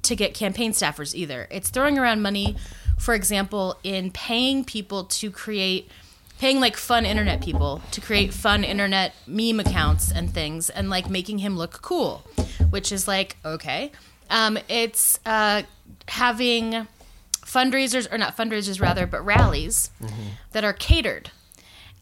to 0.03 0.17
get 0.17 0.33
campaign 0.35 0.73
staffers 0.73 1.15
either. 1.15 1.47
It's 1.51 1.69
throwing 1.69 1.99
around 1.99 2.23
money, 2.23 2.57
for 2.97 3.13
example, 3.15 3.79
in 3.85 4.11
paying 4.13 4.65
people 4.65 5.05
to 5.05 5.31
create. 5.31 5.91
Paying 6.39 6.61
like 6.61 6.77
fun 6.77 7.07
internet 7.07 7.41
people 7.43 7.81
to 7.93 8.01
create 8.01 8.35
fun 8.35 8.63
internet 8.63 9.15
meme 9.27 9.59
accounts 9.61 10.11
and 10.13 10.31
things, 10.33 10.69
and 10.69 10.91
like 10.91 11.09
making 11.09 11.39
him 11.39 11.57
look 11.57 11.81
cool, 11.83 12.25
which 12.71 12.93
is 12.93 13.09
like 13.09 13.37
okay. 13.45 13.91
Um, 14.29 14.59
it's 14.69 15.19
uh, 15.25 15.63
having 16.09 16.87
fundraisers 17.43 18.13
or 18.13 18.19
not 18.19 18.37
fundraisers 18.37 18.81
rather, 18.81 19.07
but 19.07 19.25
rallies 19.25 19.91
that 20.53 20.65
are 20.65 20.73
catered 20.73 21.31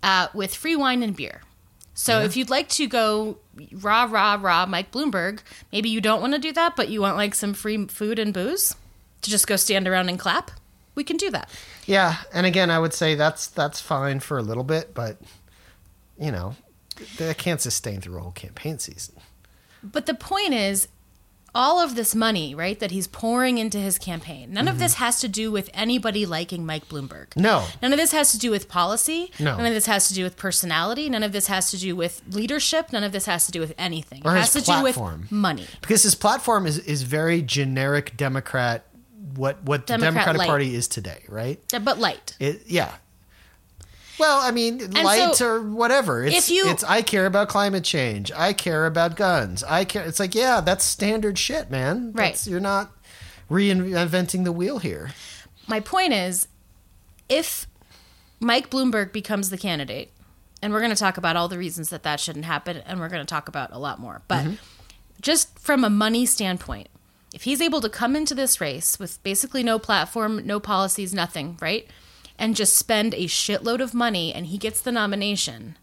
uh, 0.02 0.28
with 0.34 0.54
free 0.54 0.74
wine 0.74 1.02
and 1.02 1.14
beer. 1.14 1.42
So 1.96 2.22
if 2.22 2.36
you'd 2.36 2.50
like 2.50 2.68
to 2.70 2.88
go 2.88 3.38
rah 3.72 4.08
rah 4.10 4.36
rah 4.40 4.66
Mike 4.66 4.90
Bloomberg, 4.90 5.40
maybe 5.70 5.88
you 5.90 6.00
don't 6.00 6.20
want 6.20 6.32
to 6.32 6.40
do 6.40 6.50
that, 6.52 6.74
but 6.74 6.88
you 6.88 7.00
want 7.00 7.16
like 7.16 7.36
some 7.36 7.54
free 7.54 7.86
food 7.86 8.18
and 8.18 8.34
booze 8.34 8.74
to 9.22 9.30
just 9.30 9.46
go 9.46 9.54
stand 9.54 9.86
around 9.86 10.08
and 10.08 10.18
clap. 10.18 10.50
We 10.94 11.04
can 11.04 11.16
do 11.16 11.30
that. 11.30 11.50
Yeah, 11.86 12.16
and 12.32 12.46
again, 12.46 12.70
I 12.70 12.78
would 12.78 12.94
say 12.94 13.14
that's 13.14 13.46
that's 13.48 13.80
fine 13.80 14.20
for 14.20 14.38
a 14.38 14.42
little 14.42 14.64
bit, 14.64 14.94
but 14.94 15.18
you 16.18 16.30
know, 16.30 16.54
that 17.18 17.38
can't 17.38 17.60
sustain 17.60 18.00
through 18.00 18.18
a 18.18 18.20
whole 18.20 18.32
campaign 18.32 18.78
season. 18.78 19.16
But 19.82 20.06
the 20.06 20.14
point 20.14 20.54
is, 20.54 20.88
all 21.54 21.78
of 21.78 21.94
this 21.94 22.14
money, 22.14 22.54
right, 22.54 22.80
that 22.80 22.90
he's 22.90 23.06
pouring 23.06 23.58
into 23.58 23.78
his 23.78 23.98
campaign, 23.98 24.52
none 24.52 24.66
of 24.66 24.78
this 24.78 24.94
has 24.94 25.20
to 25.20 25.28
do 25.28 25.52
with 25.52 25.70
anybody 25.72 26.26
liking 26.26 26.66
Mike 26.66 26.88
Bloomberg. 26.88 27.28
Mm-hmm. 27.30 27.42
No, 27.42 27.66
None 27.82 27.92
of 27.92 27.98
this 27.98 28.12
has 28.12 28.32
to 28.32 28.38
do 28.38 28.50
with 28.50 28.68
policy. 28.68 29.30
No. 29.38 29.56
None 29.56 29.66
of 29.66 29.74
this 29.74 29.86
has 29.86 30.08
to 30.08 30.14
do 30.14 30.24
with 30.24 30.36
personality. 30.36 31.08
None 31.08 31.22
of 31.22 31.32
this 31.32 31.46
has 31.48 31.70
to 31.70 31.78
do 31.78 31.94
with 31.94 32.22
leadership. 32.28 32.92
None 32.92 33.04
of 33.04 33.12
this 33.12 33.26
has 33.26 33.46
to 33.46 33.52
do 33.52 33.60
with 33.60 33.72
anything. 33.78 34.22
Or 34.24 34.34
it 34.34 34.40
his 34.40 34.52
has 34.54 34.64
to 34.64 34.70
do 34.70 34.80
platform. 34.80 35.20
with 35.22 35.32
money. 35.32 35.66
because 35.80 36.02
his 36.02 36.14
platform 36.14 36.66
is 36.66 36.78
is 36.78 37.02
very 37.02 37.42
generic 37.42 38.16
Democrat. 38.16 38.86
What 39.34 39.62
what 39.64 39.86
the 39.86 39.98
Democratic 39.98 40.38
light. 40.38 40.48
Party 40.48 40.74
is 40.74 40.88
today, 40.88 41.22
right? 41.28 41.60
But 41.70 41.98
light. 41.98 42.36
It 42.40 42.62
yeah. 42.66 42.94
Well, 44.18 44.40
I 44.40 44.52
mean, 44.52 44.92
light 44.92 45.34
so, 45.34 45.46
or 45.48 45.62
whatever. 45.62 46.24
It's, 46.24 46.48
if 46.48 46.54
you- 46.54 46.68
it's 46.68 46.84
I 46.84 47.02
care 47.02 47.26
about 47.26 47.48
climate 47.48 47.82
change. 47.82 48.30
I 48.32 48.52
care 48.52 48.86
about 48.86 49.16
guns. 49.16 49.64
I 49.64 49.84
care. 49.84 50.04
It's 50.04 50.20
like 50.20 50.34
yeah, 50.34 50.60
that's 50.60 50.84
standard 50.84 51.38
shit, 51.38 51.70
man. 51.70 52.12
Right. 52.12 52.26
That's, 52.26 52.46
you're 52.46 52.60
not 52.60 52.92
reinventing 53.50 54.44
the 54.44 54.52
wheel 54.52 54.78
here. 54.78 55.12
My 55.66 55.80
point 55.80 56.12
is, 56.12 56.46
if 57.28 57.66
Mike 58.40 58.70
Bloomberg 58.70 59.12
becomes 59.12 59.50
the 59.50 59.58
candidate, 59.58 60.12
and 60.62 60.72
we're 60.72 60.80
going 60.80 60.92
to 60.92 60.96
talk 60.96 61.16
about 61.16 61.36
all 61.36 61.48
the 61.48 61.58
reasons 61.58 61.90
that 61.90 62.02
that 62.04 62.20
shouldn't 62.20 62.44
happen, 62.44 62.78
and 62.86 63.00
we're 63.00 63.08
going 63.08 63.22
to 63.22 63.26
talk 63.26 63.48
about 63.48 63.72
a 63.72 63.78
lot 63.78 63.98
more. 63.98 64.22
But 64.28 64.44
mm-hmm. 64.44 64.54
just 65.20 65.58
from 65.58 65.84
a 65.84 65.90
money 65.90 66.26
standpoint, 66.26 66.88
if 67.34 67.42
he's 67.42 67.60
able 67.60 67.80
to 67.80 67.88
come 67.88 68.14
into 68.14 68.34
this 68.34 68.60
race 68.60 68.98
with 68.98 69.22
basically 69.24 69.62
no 69.62 69.78
platform, 69.78 70.46
no 70.46 70.60
policies, 70.60 71.12
nothing, 71.12 71.58
right? 71.60 71.86
And 72.38 72.54
just 72.56 72.76
spend 72.76 73.12
a 73.14 73.24
shitload 73.26 73.80
of 73.80 73.92
money 73.92 74.32
and 74.32 74.46
he 74.46 74.56
gets 74.58 74.80
the 74.80 74.92
nomination, 74.92 75.76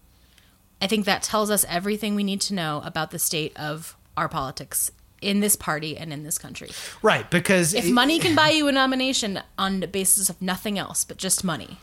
I 0.82 0.88
think 0.88 1.06
that 1.06 1.24
tells 1.24 1.52
us 1.52 1.66
everything 1.70 2.16
we 2.16 2.24
need 2.24 2.42
to 2.42 2.54
know 2.54 2.82
about 2.86 3.12
the 3.12 3.20
state 3.20 3.56
of 3.58 3.96
our 4.18 4.30
politics 4.30 4.92
in 5.22 5.40
this 5.42 5.56
party 5.56 5.96
and 5.98 6.12
in 6.12 6.24
this 6.24 6.38
country. 6.38 6.70
Right, 7.02 7.30
because 7.30 7.74
If 7.74 7.86
it- 7.86 7.92
money 7.94 8.18
can 8.18 8.34
buy 8.36 8.50
you 8.58 8.68
a 8.68 8.72
nomination 8.72 9.42
on 9.58 9.82
the 9.82 9.88
basis 9.88 10.30
of 10.30 10.42
nothing 10.42 10.80
else 10.80 11.04
but 11.06 11.18
just 11.18 11.44
money, 11.44 11.78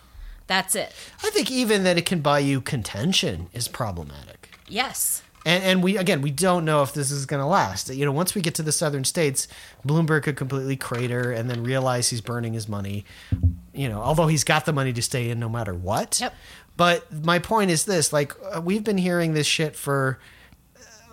that's 0.47 0.75
it. 0.75 0.93
I 1.23 1.31
think 1.31 1.51
even 1.51 1.85
that 1.85 1.99
it 1.99 2.07
can 2.07 2.21
buy 2.21 2.39
you 2.39 2.61
contention 2.63 3.49
is 3.53 3.69
problematic. 3.69 4.51
Yes. 4.67 5.23
And, 5.47 5.63
and 5.65 5.83
we 5.83 5.97
again 5.97 6.21
we 6.21 6.31
don't 6.31 6.65
know 6.65 6.83
if 6.83 6.93
this 6.93 7.11
is 7.11 7.27
going 7.27 7.41
to 7.41 7.47
last. 7.47 7.89
You 7.95 8.05
know, 8.05 8.13
once 8.13 8.35
we 8.35 8.41
get 8.41 8.55
to 8.57 8.63
the 8.63 8.73
southern 8.73 9.05
states, 9.05 9.49
Bloomberg 9.87 10.25
could 10.25 10.37
completely 10.37 10.77
crater 10.77 11.33
and 11.33 11.49
then 11.49 11.63
realize 11.63 12.11
he's 12.11 12.21
burning 12.21 12.53
his 12.53 12.69
money. 12.69 13.05
You 13.73 13.89
know, 13.89 14.01
although 14.01 14.27
he's 14.27 14.45
got 14.45 14.67
the 14.67 14.73
money 14.73 14.93
to 14.93 15.03
stay 15.03 15.31
in 15.31 15.39
no 15.39 15.49
matter 15.49 15.75
what. 15.75 16.21
Yep. 16.21 16.35
But 16.77 17.25
my 17.25 17.39
point 17.39 17.71
is 17.71 17.85
this: 17.85 18.13
like 18.13 18.35
uh, 18.55 18.61
we've 18.61 18.85
been 18.85 18.99
hearing 18.99 19.35
this 19.35 19.47
shit 19.47 19.77
for 19.77 20.19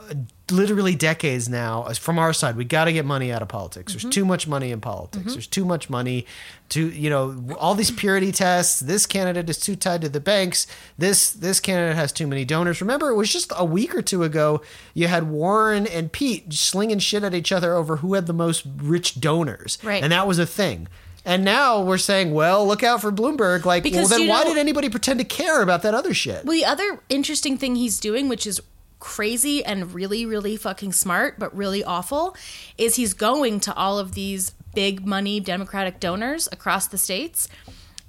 uh, 0.09 0.13
literally 0.51 0.93
decades 0.93 1.49
now 1.49 1.83
from 1.93 2.19
our 2.19 2.31
side 2.31 2.55
we 2.55 2.63
got 2.63 2.85
to 2.85 2.93
get 2.93 3.03
money 3.03 3.31
out 3.31 3.41
of 3.41 3.47
politics 3.47 3.93
there's 3.93 4.13
too 4.13 4.23
much 4.23 4.47
money 4.47 4.71
in 4.71 4.79
politics 4.79 5.23
mm-hmm. 5.23 5.31
there's 5.33 5.47
too 5.47 5.65
much 5.65 5.89
money 5.89 6.25
to 6.69 6.89
you 6.89 7.09
know 7.09 7.55
all 7.57 7.73
these 7.73 7.89
purity 7.91 8.31
tests 8.31 8.79
this 8.79 9.05
candidate 9.05 9.49
is 9.49 9.59
too 9.59 9.75
tied 9.75 10.01
to 10.01 10.09
the 10.09 10.19
banks 10.19 10.67
this 10.97 11.31
this 11.31 11.59
candidate 11.59 11.95
has 11.95 12.11
too 12.11 12.27
many 12.27 12.45
donors 12.45 12.79
remember 12.79 13.09
it 13.09 13.15
was 13.15 13.31
just 13.31 13.51
a 13.55 13.65
week 13.65 13.95
or 13.95 14.01
two 14.01 14.23
ago 14.23 14.61
you 14.93 15.07
had 15.07 15.27
warren 15.29 15.87
and 15.87 16.11
pete 16.11 16.53
slinging 16.53 16.99
shit 16.99 17.23
at 17.23 17.33
each 17.33 17.51
other 17.51 17.73
over 17.73 17.97
who 17.97 18.13
had 18.13 18.27
the 18.27 18.33
most 18.33 18.65
rich 18.77 19.19
donors 19.19 19.79
Right. 19.83 20.03
and 20.03 20.11
that 20.11 20.27
was 20.27 20.37
a 20.37 20.45
thing 20.45 20.87
and 21.27 21.43
now 21.43 21.81
we're 21.81 21.97
saying, 21.97 22.35
well, 22.35 22.67
look 22.67 22.83
out 22.83 23.01
for 23.01 23.11
Bloomberg. 23.11 23.65
Like, 23.65 23.81
Because, 23.81 24.11
well, 24.11 24.19
then 24.19 24.27
why 24.27 24.43
know- 24.43 24.49
did 24.49 24.59
anybody 24.59 24.89
pretend 24.89 25.19
to 25.19 25.25
care 25.25 25.63
about 25.63 25.81
that 25.81 25.95
other 25.95 26.13
shit? 26.13 26.45
Well, 26.45 26.55
the 26.55 26.65
other 26.65 27.01
interesting 27.09 27.57
thing 27.57 27.75
he's 27.75 27.99
doing, 27.99 28.29
which 28.29 28.45
is 28.45 28.61
crazy 28.99 29.63
and 29.63 29.93
really, 29.93 30.25
really 30.25 30.57
fucking 30.57 30.93
smart, 30.93 31.37
but 31.39 31.55
really 31.55 31.83
awful, 31.83 32.35
is 32.77 32.95
he's 32.95 33.13
going 33.13 33.59
to 33.61 33.73
all 33.75 33.99
of 33.99 34.13
these 34.13 34.51
big 34.73 35.05
money 35.05 35.39
Democratic 35.39 35.99
donors 35.99 36.47
across 36.51 36.87
the 36.87 36.97
states. 36.97 37.47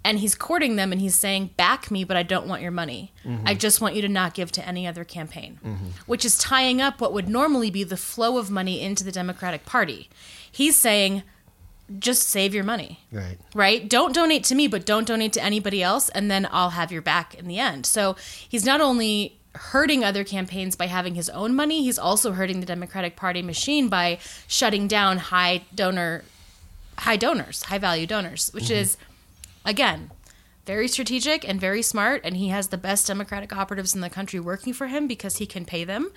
And 0.04 0.20
he's 0.20 0.36
courting 0.36 0.76
them 0.76 0.92
and 0.92 1.00
he's 1.00 1.16
saying, 1.16 1.50
back 1.56 1.90
me, 1.90 2.04
but 2.04 2.16
I 2.16 2.22
don't 2.22 2.46
want 2.46 2.62
your 2.62 2.70
money. 2.70 3.12
I 3.24 3.28
mm-hmm. 3.28 3.58
just 3.58 3.80
want 3.80 3.96
you 3.96 4.02
to 4.02 4.08
not 4.08 4.34
give 4.34 4.52
to 4.52 4.64
any 4.64 4.86
other 4.86 5.02
campaign, 5.02 5.58
mm-hmm. 5.64 5.86
which 6.06 6.24
is 6.24 6.38
tying 6.38 6.80
up 6.80 7.00
what 7.00 7.12
would 7.12 7.28
normally 7.28 7.72
be 7.72 7.82
the 7.82 7.96
flow 7.96 8.38
of 8.38 8.48
money 8.48 8.80
into 8.80 9.02
the 9.02 9.10
Democratic 9.10 9.66
Party. 9.66 10.08
He's 10.50 10.76
saying, 10.76 11.24
just 11.98 12.28
save 12.28 12.54
your 12.54 12.64
money 12.64 13.00
Right. 13.12 13.38
right? 13.54 13.88
Don't 13.88 14.14
donate 14.14 14.44
to 14.44 14.54
me, 14.54 14.68
but 14.68 14.86
don't 14.86 15.06
donate 15.06 15.32
to 15.34 15.42
anybody 15.42 15.82
else, 15.82 16.08
and 16.10 16.30
then 16.30 16.48
I'll 16.50 16.70
have 16.70 16.92
your 16.92 17.02
back 17.02 17.34
in 17.34 17.46
the 17.46 17.58
end. 17.58 17.86
So 17.86 18.16
he's 18.48 18.64
not 18.64 18.80
only 18.80 19.38
hurting 19.56 20.04
other 20.04 20.24
campaigns 20.24 20.76
by 20.76 20.86
having 20.86 21.14
his 21.14 21.28
own 21.30 21.54
money, 21.54 21.82
he's 21.82 21.98
also 21.98 22.32
hurting 22.32 22.60
the 22.60 22.66
Democratic 22.66 23.16
Party 23.16 23.42
machine 23.42 23.88
by 23.88 24.18
shutting 24.46 24.88
down 24.88 25.18
high 25.18 25.64
donor, 25.74 26.24
high 26.98 27.16
donors, 27.16 27.64
high 27.64 27.78
value 27.78 28.06
donors, 28.06 28.50
which 28.52 28.70
is, 28.70 28.96
again, 29.64 30.10
very 30.66 30.88
strategic 30.88 31.48
and 31.48 31.60
very 31.60 31.82
smart. 31.82 32.20
And 32.24 32.36
he 32.36 32.48
has 32.48 32.68
the 32.68 32.78
best 32.78 33.06
Democratic 33.06 33.56
operatives 33.56 33.94
in 33.94 34.00
the 34.00 34.10
country 34.10 34.40
working 34.40 34.72
for 34.72 34.88
him 34.88 35.06
because 35.06 35.36
he 35.36 35.46
can 35.46 35.64
pay 35.64 35.84
them. 35.84 36.10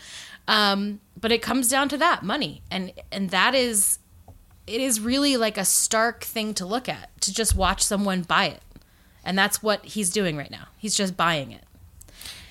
Um, 0.48 1.00
but 1.20 1.32
it 1.32 1.42
comes 1.42 1.70
down 1.70 1.90
to 1.90 1.98
that 1.98 2.24
money, 2.24 2.64
and 2.72 2.92
and 3.12 3.30
that 3.30 3.54
is 3.54 4.00
it 4.66 4.82
is 4.82 5.00
really 5.00 5.38
like 5.38 5.58
a 5.58 5.66
stark 5.66 6.24
thing 6.24 6.54
to 6.56 6.66
look 6.66 6.90
at 6.90 7.10
to 7.22 7.34
just 7.34 7.56
watch 7.56 7.84
someone 7.84 8.24
buy 8.24 8.46
it. 8.46 8.62
And 9.24 9.38
that's 9.38 9.62
what 9.62 9.86
he's 9.86 10.10
doing 10.10 10.38
right 10.38 10.50
now. 10.50 10.68
He's 10.78 10.96
just 10.96 11.16
buying 11.18 11.52
it. 11.52 11.64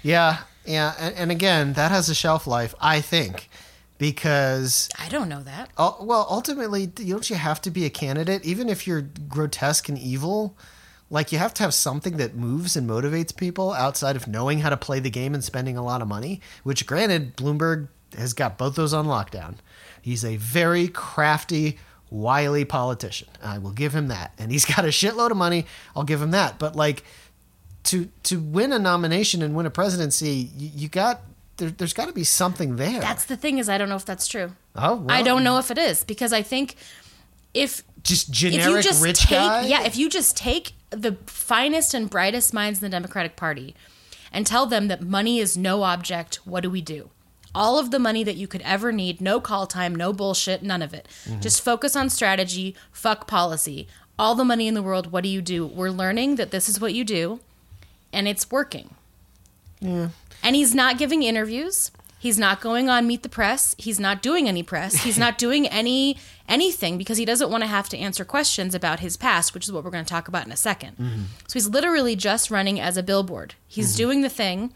Yeah, 0.02 0.38
yeah, 0.68 0.94
and, 0.98 1.14
and 1.16 1.30
again, 1.30 1.72
that 1.74 1.90
has 1.90 2.08
a 2.08 2.14
shelf 2.14 2.46
life, 2.46 2.74
I 2.80 3.00
think, 3.00 3.48
because 3.96 4.88
i 4.98 5.08
don't 5.08 5.28
know 5.28 5.42
that 5.42 5.70
uh, 5.76 5.92
well, 6.00 6.26
ultimately, 6.30 6.86
don't 6.86 7.28
you 7.28 7.36
have 7.36 7.60
to 7.62 7.70
be 7.70 7.84
a 7.84 7.90
candidate, 7.90 8.44
even 8.44 8.68
if 8.68 8.86
you're 8.86 9.02
grotesque 9.28 9.88
and 9.88 9.98
evil? 9.98 10.56
Like 11.10 11.32
you 11.32 11.38
have 11.38 11.54
to 11.54 11.62
have 11.62 11.72
something 11.72 12.18
that 12.18 12.34
moves 12.34 12.76
and 12.76 12.88
motivates 12.88 13.34
people 13.34 13.72
outside 13.72 14.14
of 14.14 14.28
knowing 14.28 14.58
how 14.58 14.68
to 14.68 14.76
play 14.76 15.00
the 15.00 15.08
game 15.08 15.32
and 15.32 15.42
spending 15.42 15.78
a 15.78 15.82
lot 15.82 16.02
of 16.02 16.08
money. 16.08 16.42
Which, 16.64 16.86
granted, 16.86 17.34
Bloomberg 17.34 17.88
has 18.16 18.34
got 18.34 18.58
both 18.58 18.74
those 18.74 18.92
on 18.92 19.06
lockdown. 19.06 19.54
He's 20.02 20.22
a 20.22 20.36
very 20.36 20.88
crafty, 20.88 21.78
wily 22.10 22.66
politician. 22.66 23.28
I 23.42 23.56
will 23.56 23.72
give 23.72 23.94
him 23.94 24.08
that, 24.08 24.32
and 24.38 24.52
he's 24.52 24.64
got 24.76 24.84
a 24.84 24.88
shitload 24.88 25.30
of 25.30 25.38
money. 25.38 25.64
I'll 25.96 26.04
give 26.04 26.20
him 26.20 26.32
that. 26.32 26.58
But 26.58 26.76
like 26.76 27.04
to 27.84 28.08
to 28.24 28.38
win 28.38 28.72
a 28.72 28.78
nomination 28.78 29.42
and 29.42 29.54
win 29.54 29.66
a 29.66 29.70
presidency, 29.70 30.50
you, 30.56 30.70
you 30.74 30.88
got 30.88 31.22
there, 31.58 31.70
there's 31.70 31.92
got 31.92 32.06
to 32.06 32.12
be 32.12 32.24
something 32.24 32.76
there. 32.76 33.00
that's 33.00 33.24
the 33.26 33.36
thing 33.36 33.58
is 33.58 33.68
i 33.68 33.76
don't 33.78 33.88
know 33.88 33.96
if 33.96 34.04
that's 34.06 34.26
true. 34.26 34.52
Oh, 34.76 34.96
well, 34.96 35.10
i 35.10 35.22
don't 35.22 35.44
know 35.44 35.58
if 35.58 35.70
it 35.70 35.78
is 35.78 36.04
because 36.04 36.32
i 36.32 36.42
think 36.42 36.76
if 37.52 37.82
Just 38.02 38.28
if 38.28 38.34
generic 38.34 38.76
you 38.76 38.82
just 38.82 39.02
rich 39.02 39.20
take 39.20 39.38
guy. 39.38 39.66
yeah 39.66 39.82
if 39.84 39.96
you 39.96 40.08
just 40.08 40.36
take 40.36 40.72
the 40.90 41.16
finest 41.26 41.94
and 41.94 42.08
brightest 42.08 42.54
minds 42.54 42.80
in 42.80 42.84
the 42.90 42.94
democratic 42.94 43.36
party 43.36 43.74
and 44.32 44.46
tell 44.46 44.66
them 44.66 44.88
that 44.88 45.02
money 45.02 45.38
is 45.38 45.56
no 45.56 45.82
object 45.82 46.36
what 46.46 46.62
do 46.62 46.70
we 46.70 46.80
do? 46.80 47.10
All 47.54 47.78
of 47.78 47.90
the 47.90 47.98
money 47.98 48.22
that 48.24 48.36
you 48.36 48.46
could 48.46 48.60
ever 48.60 48.92
need 48.92 49.20
no 49.20 49.40
call 49.40 49.66
time 49.66 49.94
no 49.94 50.12
bullshit 50.12 50.62
none 50.62 50.82
of 50.82 50.94
it. 50.94 51.08
Mm-hmm. 51.24 51.40
just 51.40 51.62
focus 51.62 51.96
on 51.96 52.08
strategy 52.10 52.76
fuck 52.92 53.26
policy. 53.26 53.88
All 54.18 54.34
the 54.34 54.44
money 54.44 54.68
in 54.68 54.74
the 54.74 54.82
world 54.82 55.10
what 55.10 55.22
do 55.24 55.28
you 55.30 55.42
do? 55.42 55.66
We're 55.66 55.90
learning 55.90 56.36
that 56.36 56.50
this 56.50 56.68
is 56.68 56.80
what 56.80 56.94
you 56.94 57.04
do 57.04 57.40
and 58.12 58.28
it's 58.28 58.50
working 58.50 58.94
Yeah. 59.80 60.08
and 60.42 60.56
he's 60.56 60.74
not 60.74 60.98
giving 60.98 61.22
interviews 61.22 61.90
He's 62.18 62.38
not 62.38 62.60
going 62.60 62.88
on 62.88 63.06
Meet 63.06 63.22
the 63.22 63.28
Press. 63.28 63.76
He's 63.78 64.00
not 64.00 64.22
doing 64.22 64.48
any 64.48 64.64
press. 64.64 65.04
He's 65.04 65.18
not 65.18 65.38
doing 65.46 65.68
any 65.68 66.16
anything 66.48 66.98
because 66.98 67.16
he 67.18 67.24
doesn't 67.24 67.50
want 67.50 67.62
to 67.62 67.68
have 67.68 67.88
to 67.90 67.98
answer 67.98 68.24
questions 68.24 68.74
about 68.74 69.00
his 69.00 69.16
past, 69.16 69.54
which 69.54 69.64
is 69.64 69.72
what 69.72 69.84
we're 69.84 69.90
going 69.90 70.04
to 70.04 70.10
talk 70.10 70.26
about 70.26 70.44
in 70.44 70.52
a 70.52 70.56
2nd 70.56 70.96
mm-hmm. 70.96 71.22
So 71.46 71.52
he's 71.52 71.68
literally 71.68 72.16
just 72.16 72.50
running 72.50 72.80
as 72.80 72.96
a 72.96 73.02
billboard. 73.02 73.54
He's 73.66 73.90
mm-hmm. 73.90 73.96
doing 73.96 74.20
the 74.22 74.28
thing 74.28 74.72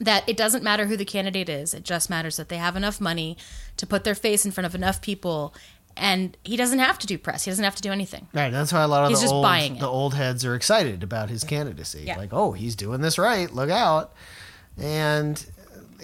that 0.00 0.28
it 0.28 0.36
doesn't 0.36 0.64
matter 0.64 0.86
who 0.86 0.96
the 0.96 1.04
candidate 1.04 1.48
is. 1.48 1.72
It 1.72 1.84
just 1.84 2.10
matters 2.10 2.36
that 2.36 2.48
they 2.48 2.58
have 2.58 2.76
enough 2.76 3.00
money 3.00 3.36
to 3.76 3.86
put 3.86 4.04
their 4.04 4.14
face 4.14 4.44
in 4.44 4.50
front 4.50 4.66
of 4.66 4.74
enough 4.74 5.00
people 5.00 5.54
and 5.96 6.36
he 6.44 6.56
doesn't 6.56 6.78
have 6.78 6.98
to 7.00 7.06
do 7.06 7.18
press. 7.18 7.44
He 7.44 7.50
doesn't 7.50 7.64
have 7.64 7.76
to 7.76 7.82
do 7.82 7.90
anything. 7.90 8.28
Right, 8.34 8.50
that's 8.50 8.72
why 8.72 8.82
a 8.82 8.88
lot 8.88 9.04
of 9.04 9.10
He's 9.10 9.20
the 9.20 9.24
just 9.24 9.34
old 9.34 9.42
buying 9.42 9.78
the 9.78 9.88
old 9.88 10.14
heads 10.14 10.44
are 10.44 10.54
excited 10.54 11.02
about 11.02 11.30
his 11.30 11.44
candidacy. 11.44 12.04
Yeah. 12.06 12.18
Like, 12.18 12.32
oh, 12.32 12.52
he's 12.52 12.76
doing 12.76 13.00
this 13.00 13.18
right. 13.18 13.50
Look 13.52 13.70
out! 13.70 14.12
And 14.78 15.44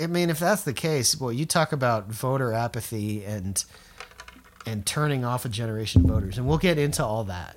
I 0.00 0.06
mean, 0.06 0.30
if 0.30 0.38
that's 0.38 0.62
the 0.62 0.72
case, 0.72 1.20
well, 1.20 1.32
you 1.32 1.44
talk 1.44 1.72
about 1.72 2.08
voter 2.08 2.52
apathy 2.52 3.24
and 3.24 3.62
and 4.66 4.86
turning 4.86 5.24
off 5.24 5.44
a 5.44 5.48
generation 5.48 6.02
of 6.02 6.10
voters, 6.10 6.38
and 6.38 6.46
we'll 6.46 6.58
get 6.58 6.78
into 6.78 7.04
all 7.04 7.24
that. 7.24 7.56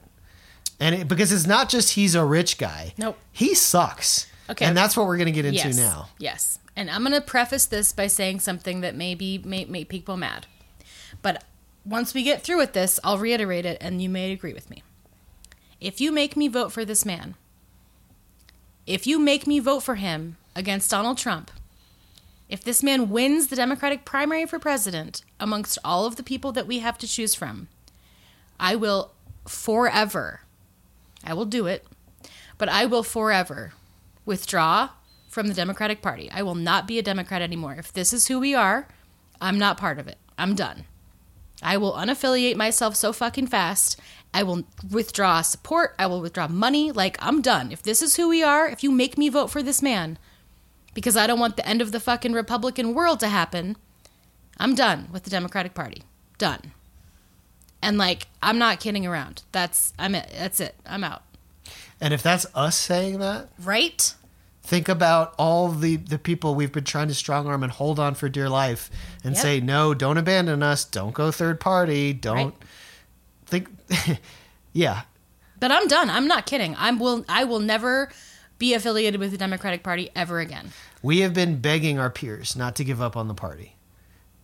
And 0.79 0.95
it, 0.95 1.07
because 1.07 1.31
it's 1.31 1.47
not 1.47 1.69
just 1.69 1.93
he's 1.93 2.15
a 2.15 2.25
rich 2.25 2.57
guy. 2.57 2.93
Nope. 2.97 3.17
he 3.31 3.55
sucks. 3.55 4.27
Okay. 4.47 4.65
and 4.65 4.77
that's 4.77 4.95
what 4.95 5.07
we're 5.07 5.17
going 5.17 5.25
to 5.25 5.31
get 5.31 5.45
into 5.45 5.57
yes. 5.57 5.77
now. 5.77 6.09
Yes. 6.19 6.59
And 6.75 6.89
I'm 6.89 7.01
going 7.01 7.13
to 7.13 7.21
preface 7.21 7.65
this 7.65 7.93
by 7.93 8.07
saying 8.07 8.41
something 8.41 8.81
that 8.81 8.93
maybe 8.93 9.39
may 9.39 9.65
make 9.65 9.89
people 9.89 10.17
mad. 10.17 10.45
But 11.21 11.43
once 11.85 12.13
we 12.13 12.23
get 12.23 12.41
through 12.41 12.57
with 12.57 12.73
this, 12.73 12.99
I'll 13.03 13.17
reiterate 13.17 13.65
it 13.65 13.77
and 13.79 14.01
you 14.01 14.09
may 14.09 14.31
agree 14.31 14.53
with 14.53 14.69
me. 14.69 14.83
If 15.79 16.01
you 16.01 16.11
make 16.11 16.35
me 16.35 16.47
vote 16.47 16.71
for 16.71 16.83
this 16.83 17.05
man, 17.05 17.35
if 18.87 19.05
you 19.05 19.19
make 19.19 19.45
me 19.45 19.59
vote 19.59 19.81
for 19.81 19.95
him 19.95 20.37
against 20.55 20.89
Donald 20.89 21.17
Trump, 21.17 21.51
if 22.49 22.63
this 22.63 22.83
man 22.83 23.09
wins 23.09 23.47
the 23.47 23.55
Democratic 23.55 24.05
primary 24.05 24.45
for 24.45 24.59
president 24.59 25.23
amongst 25.39 25.77
all 25.83 26.05
of 26.05 26.15
the 26.15 26.23
people 26.23 26.51
that 26.51 26.67
we 26.67 26.79
have 26.79 26.97
to 26.99 27.07
choose 27.07 27.35
from, 27.35 27.67
I 28.59 28.75
will 28.75 29.11
forever, 29.47 30.41
I 31.23 31.33
will 31.33 31.45
do 31.45 31.65
it, 31.67 31.85
but 32.57 32.69
I 32.69 32.85
will 32.85 33.03
forever 33.03 33.73
withdraw 34.25 34.89
from 35.27 35.47
the 35.47 35.53
Democratic 35.53 36.01
Party. 36.01 36.29
I 36.31 36.43
will 36.43 36.55
not 36.55 36.87
be 36.87 36.97
a 36.97 37.03
Democrat 37.03 37.41
anymore. 37.41 37.75
If 37.75 37.91
this 37.91 38.13
is 38.13 38.27
who 38.27 38.39
we 38.39 38.55
are, 38.55 38.87
I'm 39.41 39.59
not 39.59 39.77
part 39.77 39.99
of 39.99 40.07
it. 40.07 40.17
I'm 40.37 40.55
done. 40.55 40.85
I 41.61 41.77
will 41.77 41.93
unaffiliate 41.93 42.55
myself 42.55 42.95
so 42.95 43.13
fucking 43.13 43.47
fast. 43.47 43.99
I 44.33 44.43
will 44.43 44.63
withdraw 44.91 45.41
support. 45.41 45.95
I 45.97 46.07
will 46.07 46.21
withdraw 46.21 46.47
money. 46.47 46.91
Like, 46.91 47.17
I'm 47.21 47.41
done. 47.41 47.71
If 47.71 47.81
this 47.81 48.01
is 48.01 48.17
who 48.17 48.27
we 48.27 48.43
are, 48.43 48.67
if 48.67 48.83
you 48.83 48.91
make 48.91 49.17
me 49.17 49.29
vote 49.29 49.49
for 49.49 49.63
this 49.63 49.81
man, 49.81 50.17
because 50.93 51.15
I 51.15 51.27
don't 51.27 51.39
want 51.39 51.55
the 51.55 51.67
end 51.67 51.81
of 51.81 51.91
the 51.91 51.99
fucking 51.99 52.33
Republican 52.33 52.93
world 52.93 53.19
to 53.21 53.29
happen, 53.29 53.77
I'm 54.57 54.75
done 54.75 55.07
with 55.11 55.23
the 55.23 55.29
Democratic 55.29 55.73
Party. 55.73 56.03
Done. 56.37 56.71
And 57.81 57.97
like, 57.97 58.27
I'm 58.41 58.57
not 58.57 58.79
kidding 58.79 59.05
around. 59.05 59.43
That's 59.51 59.93
I'm 59.99 60.15
it. 60.15 60.29
That's 60.37 60.59
it. 60.59 60.75
I'm 60.85 61.03
out. 61.03 61.23
And 62.01 62.13
if 62.13 62.21
that's 62.21 62.45
us 62.53 62.77
saying 62.77 63.19
that, 63.19 63.49
Right? 63.59 64.13
Think 64.65 64.89
about 64.89 65.33
all 65.37 65.69
the 65.69 65.95
the 65.97 66.17
people 66.19 66.55
we've 66.55 66.71
been 66.71 66.83
trying 66.83 67.07
to 67.07 67.13
strong 67.13 67.47
arm 67.47 67.63
and 67.63 67.71
hold 67.71 67.99
on 67.99 68.15
for 68.15 68.27
dear 68.29 68.49
life 68.49 68.89
and 69.23 69.35
Yep. 69.35 69.41
say 69.41 69.59
no 69.61 69.93
don't 69.93 70.17
abandon 70.17 70.63
us 70.63 70.83
don't 70.85 71.13
go 71.13 71.31
third 71.31 71.59
party 71.59 72.13
don't 72.13 72.35
Right. 72.37 72.53
think 73.45 73.69
yeah 74.73 75.01
But 75.59 75.71
I'm 75.71 75.87
done. 75.87 76.09
I'm 76.09 76.27
not 76.27 76.45
kidding. 76.45 76.75
I 76.75 76.91
will 76.91 77.23
I 77.29 77.43
will 77.43 77.59
never 77.59 78.09
be 78.57 78.73
affiliated 78.73 79.19
with 79.19 79.31
the 79.31 79.37
Democratic 79.37 79.83
Party 79.83 80.09
ever 80.15 80.39
again. 80.39 80.71
we 81.03 81.19
have 81.19 81.33
been 81.33 81.59
begging 81.59 81.99
our 81.99 82.09
peers 82.09 82.55
not 82.55 82.75
to 82.77 82.83
give 82.83 83.01
up 83.01 83.15
on 83.17 83.27
the 83.27 83.33
party 83.33 83.75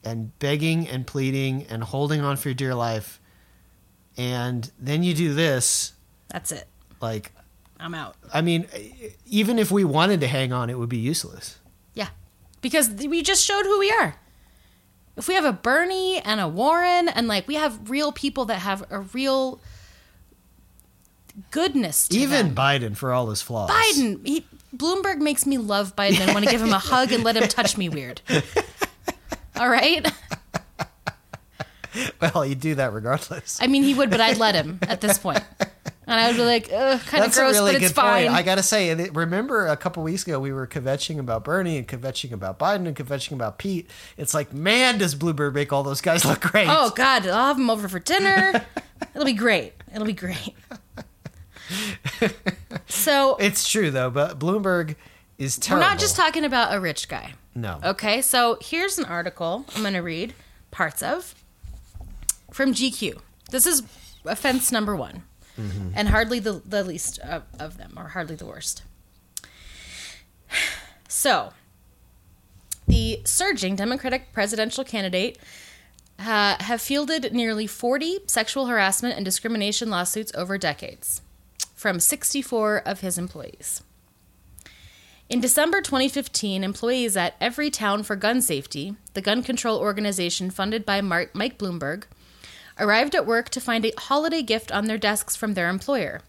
and 0.04 0.38
begging 0.40 0.88
and 0.88 1.06
pleading 1.08 1.66
and 1.70 1.84
holding 1.84 2.22
on 2.22 2.36
for 2.38 2.54
dear 2.54 2.76
life 2.76 3.20
and 4.18 4.72
then 4.80 5.04
you 5.04 5.14
do 5.14 5.34
this 5.34 5.94
That's 6.30 6.52
it. 6.52 6.68
like 7.02 7.32
I'm 7.82 7.94
out. 7.96 8.16
i 8.34 8.42
mean 8.42 8.68
even 9.26 9.58
if 9.60 9.72
we 9.72 9.84
wanted 9.84 10.20
to 10.22 10.28
hang 10.28 10.54
on 10.54 10.70
it 10.70 10.78
would 10.78 10.90
be 10.90 10.98
useless 10.98 11.60
Yeah. 11.94 12.10
Because 12.62 12.90
we 12.92 13.22
just 13.24 13.44
showed 13.44 13.64
who 13.64 13.80
we 13.80 13.90
are. 13.92 14.16
If 15.18 15.28
we 15.28 15.34
have 15.34 15.46
a 15.46 15.52
Bernie 15.52 16.20
and 16.20 16.40
a 16.40 16.48
Warren 16.48 17.10
and 17.10 17.28
like 17.28 17.48
we 17.48 17.56
have 17.56 17.90
real 17.90 18.12
people 18.12 18.46
that 18.46 18.60
have 18.60 18.84
a 18.92 19.00
real 19.00 19.60
goodness 21.50 22.08
to 22.10 22.18
even 22.18 22.54
them. 22.54 22.56
biden 22.56 22.96
for 22.96 23.12
all 23.12 23.30
his 23.30 23.42
flaws 23.42 23.70
Biden, 23.72 24.26
he, 24.28 24.46
Bloomberg 24.76 25.18
makes 25.20 25.46
me 25.46 25.58
love 25.58 25.96
Biden 25.96 26.20
and 26.22 26.34
want 26.34 26.46
to 26.46 26.52
give 26.52 26.62
him 26.62 26.72
a 26.74 26.80
hug 26.80 27.12
and 27.12 27.24
let 27.24 27.36
him 27.36 27.48
touch 27.50 27.78
me 27.78 27.90
weird. 27.90 28.22
All 29.58 29.70
right? 29.70 30.10
well 32.22 32.46
you 32.46 32.56
do 32.56 32.76
that 32.76 32.94
regardless 32.94 33.60
I 33.62 33.68
mean, 33.68 33.84
he 33.84 33.94
would, 33.94 34.10
but 34.10 34.22
I'd 34.22 34.38
let 34.38 34.56
him 34.56 34.80
at 34.84 35.02
this 35.02 35.18
point. 35.18 35.44
And 36.12 36.20
I 36.20 36.28
would 36.28 36.36
be 36.36 36.44
like, 36.44 36.64
ugh, 36.74 37.00
kind 37.06 37.24
of 37.24 37.32
That's 37.32 37.38
gross, 37.38 37.56
a 37.56 37.60
really 37.60 37.72
but 37.74 37.80
good 37.80 37.86
it's 37.86 37.94
fine. 37.94 38.26
point. 38.26 38.36
I 38.36 38.42
gotta 38.44 38.62
say, 38.64 38.90
it, 38.90 39.16
remember 39.16 39.68
a 39.68 39.78
couple 39.78 40.04
weeks 40.04 40.24
ago 40.24 40.40
we 40.42 40.52
were 40.52 40.68
kvetching 40.68 41.20
about 41.20 41.44
Bernie 41.46 41.78
and 41.78 41.88
kvetching 41.88 42.34
about 42.34 42.60
Biden 42.60 42.86
and 42.86 42.96
kvetching 42.96 43.32
about 43.32 43.58
Pete. 43.58 43.90
It's 44.18 44.34
like, 44.34 44.54
man, 44.54 44.98
does 44.98 45.16
Bloomberg 45.16 45.54
make 45.54 45.72
all 45.72 45.84
those 45.84 46.02
guys 46.02 46.26
look 46.26 46.42
great? 46.42 46.68
Oh 46.70 46.90
God, 46.90 47.26
I'll 47.28 47.48
have 47.48 47.58
them 47.58 47.70
over 47.70 47.88
for 47.88 48.00
dinner. 48.00 48.66
It'll 49.16 49.26
be 49.26 49.34
great. 49.34 49.74
It'll 49.94 50.06
be 50.06 50.14
great. 50.14 50.54
So 52.88 53.38
it's 53.38 53.70
true 53.70 53.92
though. 53.92 54.10
But 54.10 54.38
Bloomberg 54.40 54.96
is 55.38 55.58
terrible. 55.58 55.86
we're 55.86 55.90
not 55.92 56.00
just 56.00 56.16
talking 56.16 56.44
about 56.44 56.74
a 56.76 56.80
rich 56.80 57.08
guy. 57.08 57.34
no. 57.56 57.80
Okay, 57.84 58.22
so 58.22 58.58
here's 58.62 58.98
an 58.98 59.06
article 59.06 59.66
I'm 59.76 59.82
going 59.82 59.94
to 59.94 60.02
read 60.02 60.34
parts 60.72 61.02
of 61.02 61.34
from 62.52 62.74
GQ. 62.74 63.20
This 63.50 63.66
is 63.66 63.84
offense 64.26 64.72
number 64.72 64.96
one, 64.96 65.24
and 65.96 66.08
hardly 66.10 66.40
the, 66.40 66.62
the 66.66 66.84
least 66.84 67.20
of, 67.20 67.44
of 67.60 67.78
them, 67.78 67.94
or 67.98 68.10
hardly 68.10 68.36
the 68.36 68.46
worst. 68.46 68.84
So, 71.08 71.52
the 72.88 73.20
surging 73.26 73.76
Democratic 73.76 74.32
presidential 74.32 74.86
candidate 74.86 75.38
uh, 76.18 76.56
have 76.62 76.82
fielded 76.82 77.34
nearly 77.34 77.68
40 77.68 78.20
sexual 78.28 78.68
harassment 78.68 79.16
and 79.16 79.26
discrimination 79.26 79.90
lawsuits 79.90 80.32
over 80.36 80.58
decades 80.58 81.22
from 81.76 82.00
64 82.00 82.78
of 82.86 83.02
his 83.02 83.18
employees. 83.18 83.82
In 85.30 85.40
December 85.40 85.82
2015, 85.82 86.64
employees 86.64 87.16
at 87.16 87.40
Everytown 87.40 88.04
for 88.04 88.16
Gun 88.16 88.42
Safety, 88.42 88.96
the 89.14 89.22
gun 89.22 89.42
control 89.42 89.80
organization 89.80 90.52
funded 90.52 90.86
by 90.86 91.02
Mark, 91.02 91.34
Mike 91.34 91.58
Bloomberg, 91.58 92.04
arrived 92.82 93.16
at 93.16 93.26
work 93.26 93.48
to 93.50 93.62
find 93.62 93.86
a 93.86 93.94
holiday 93.98 94.42
gift 94.42 94.72
on 94.72 94.86
their 94.86 94.98
desks 94.98 95.36
from 95.36 95.54
their 95.54 95.70
employer 95.70 96.22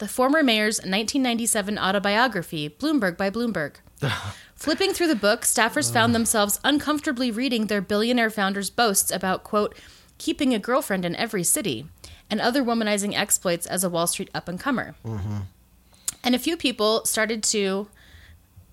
the 0.00 0.08
former 0.08 0.42
mayor's 0.42 0.78
1997 0.78 1.78
autobiography, 1.78 2.68
Bloomberg 2.68 3.16
by 3.16 3.30
Bloomberg. 3.30 3.74
Flipping 4.56 4.92
through 4.92 5.08
the 5.08 5.14
book, 5.14 5.42
staffers 5.42 5.92
found 5.92 6.14
themselves 6.14 6.58
uncomfortably 6.64 7.30
reading 7.30 7.66
their 7.66 7.82
billionaire 7.82 8.30
founder's 8.30 8.70
boasts 8.70 9.10
about, 9.10 9.44
quote, 9.44 9.76
keeping 10.18 10.54
a 10.54 10.58
girlfriend 10.58 11.04
in 11.04 11.14
every 11.16 11.44
city 11.44 11.86
and 12.30 12.40
other 12.40 12.64
womanizing 12.64 13.14
exploits 13.14 13.66
as 13.66 13.84
a 13.84 13.90
Wall 13.90 14.06
Street 14.06 14.30
up 14.34 14.48
and 14.48 14.58
comer. 14.58 14.94
Mm-hmm. 15.04 15.38
And 16.24 16.34
a 16.34 16.38
few 16.38 16.56
people 16.56 17.04
started 17.04 17.42
to 17.44 17.88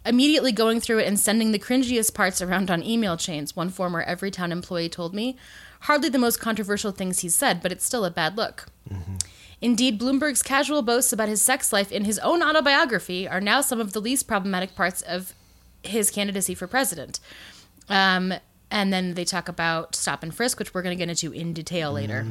immediately 0.06 0.54
going 0.54 0.80
through 0.80 1.00
it 1.00 1.08
and 1.08 1.20
sending 1.20 1.52
the 1.52 1.60
cringiest 1.60 2.14
parts 2.14 2.42
around 2.42 2.72
on 2.72 2.84
email 2.84 3.18
chains. 3.18 3.54
One 3.54 3.70
former 3.70 4.06
Everytown 4.06 4.52
employee 4.52 4.90
told 4.90 5.14
me, 5.14 5.36
hardly 5.82 6.10
the 6.10 6.18
most 6.18 6.40
controversial 6.40 6.92
things 6.92 7.20
he's 7.20 7.36
said, 7.36 7.62
but 7.62 7.72
it's 7.72 7.86
still 7.86 8.06
a 8.06 8.12
bad 8.12 8.38
look. 8.38 8.68
Indeed, 9.60 10.00
Bloomberg's 10.00 10.44
casual 10.44 10.82
boasts 10.84 11.12
about 11.12 11.30
his 11.30 11.42
sex 11.42 11.74
life 11.74 11.92
in 11.92 12.06
his 12.06 12.20
own 12.20 12.44
autobiography 12.44 13.28
are 13.28 13.42
now 13.42 13.62
some 13.62 13.80
of 13.80 13.94
the 13.94 14.00
least 14.00 14.28
problematic 14.28 14.76
parts 14.76 15.02
of 15.02 15.34
his 15.84 16.12
candidacy 16.12 16.54
for 16.54 16.68
president. 16.68 17.20
Um, 17.90 18.34
and 18.70 18.92
then 18.94 19.16
they 19.16 19.26
talk 19.26 19.48
about 19.50 19.96
stop 19.96 20.22
and 20.24 20.34
frisk, 20.34 20.60
which 20.60 20.74
we're 20.74 20.82
going 20.84 20.96
to 20.96 21.00
get 21.04 21.10
into 21.10 21.32
in 21.32 21.54
detail 21.54 21.92
later. 21.92 22.28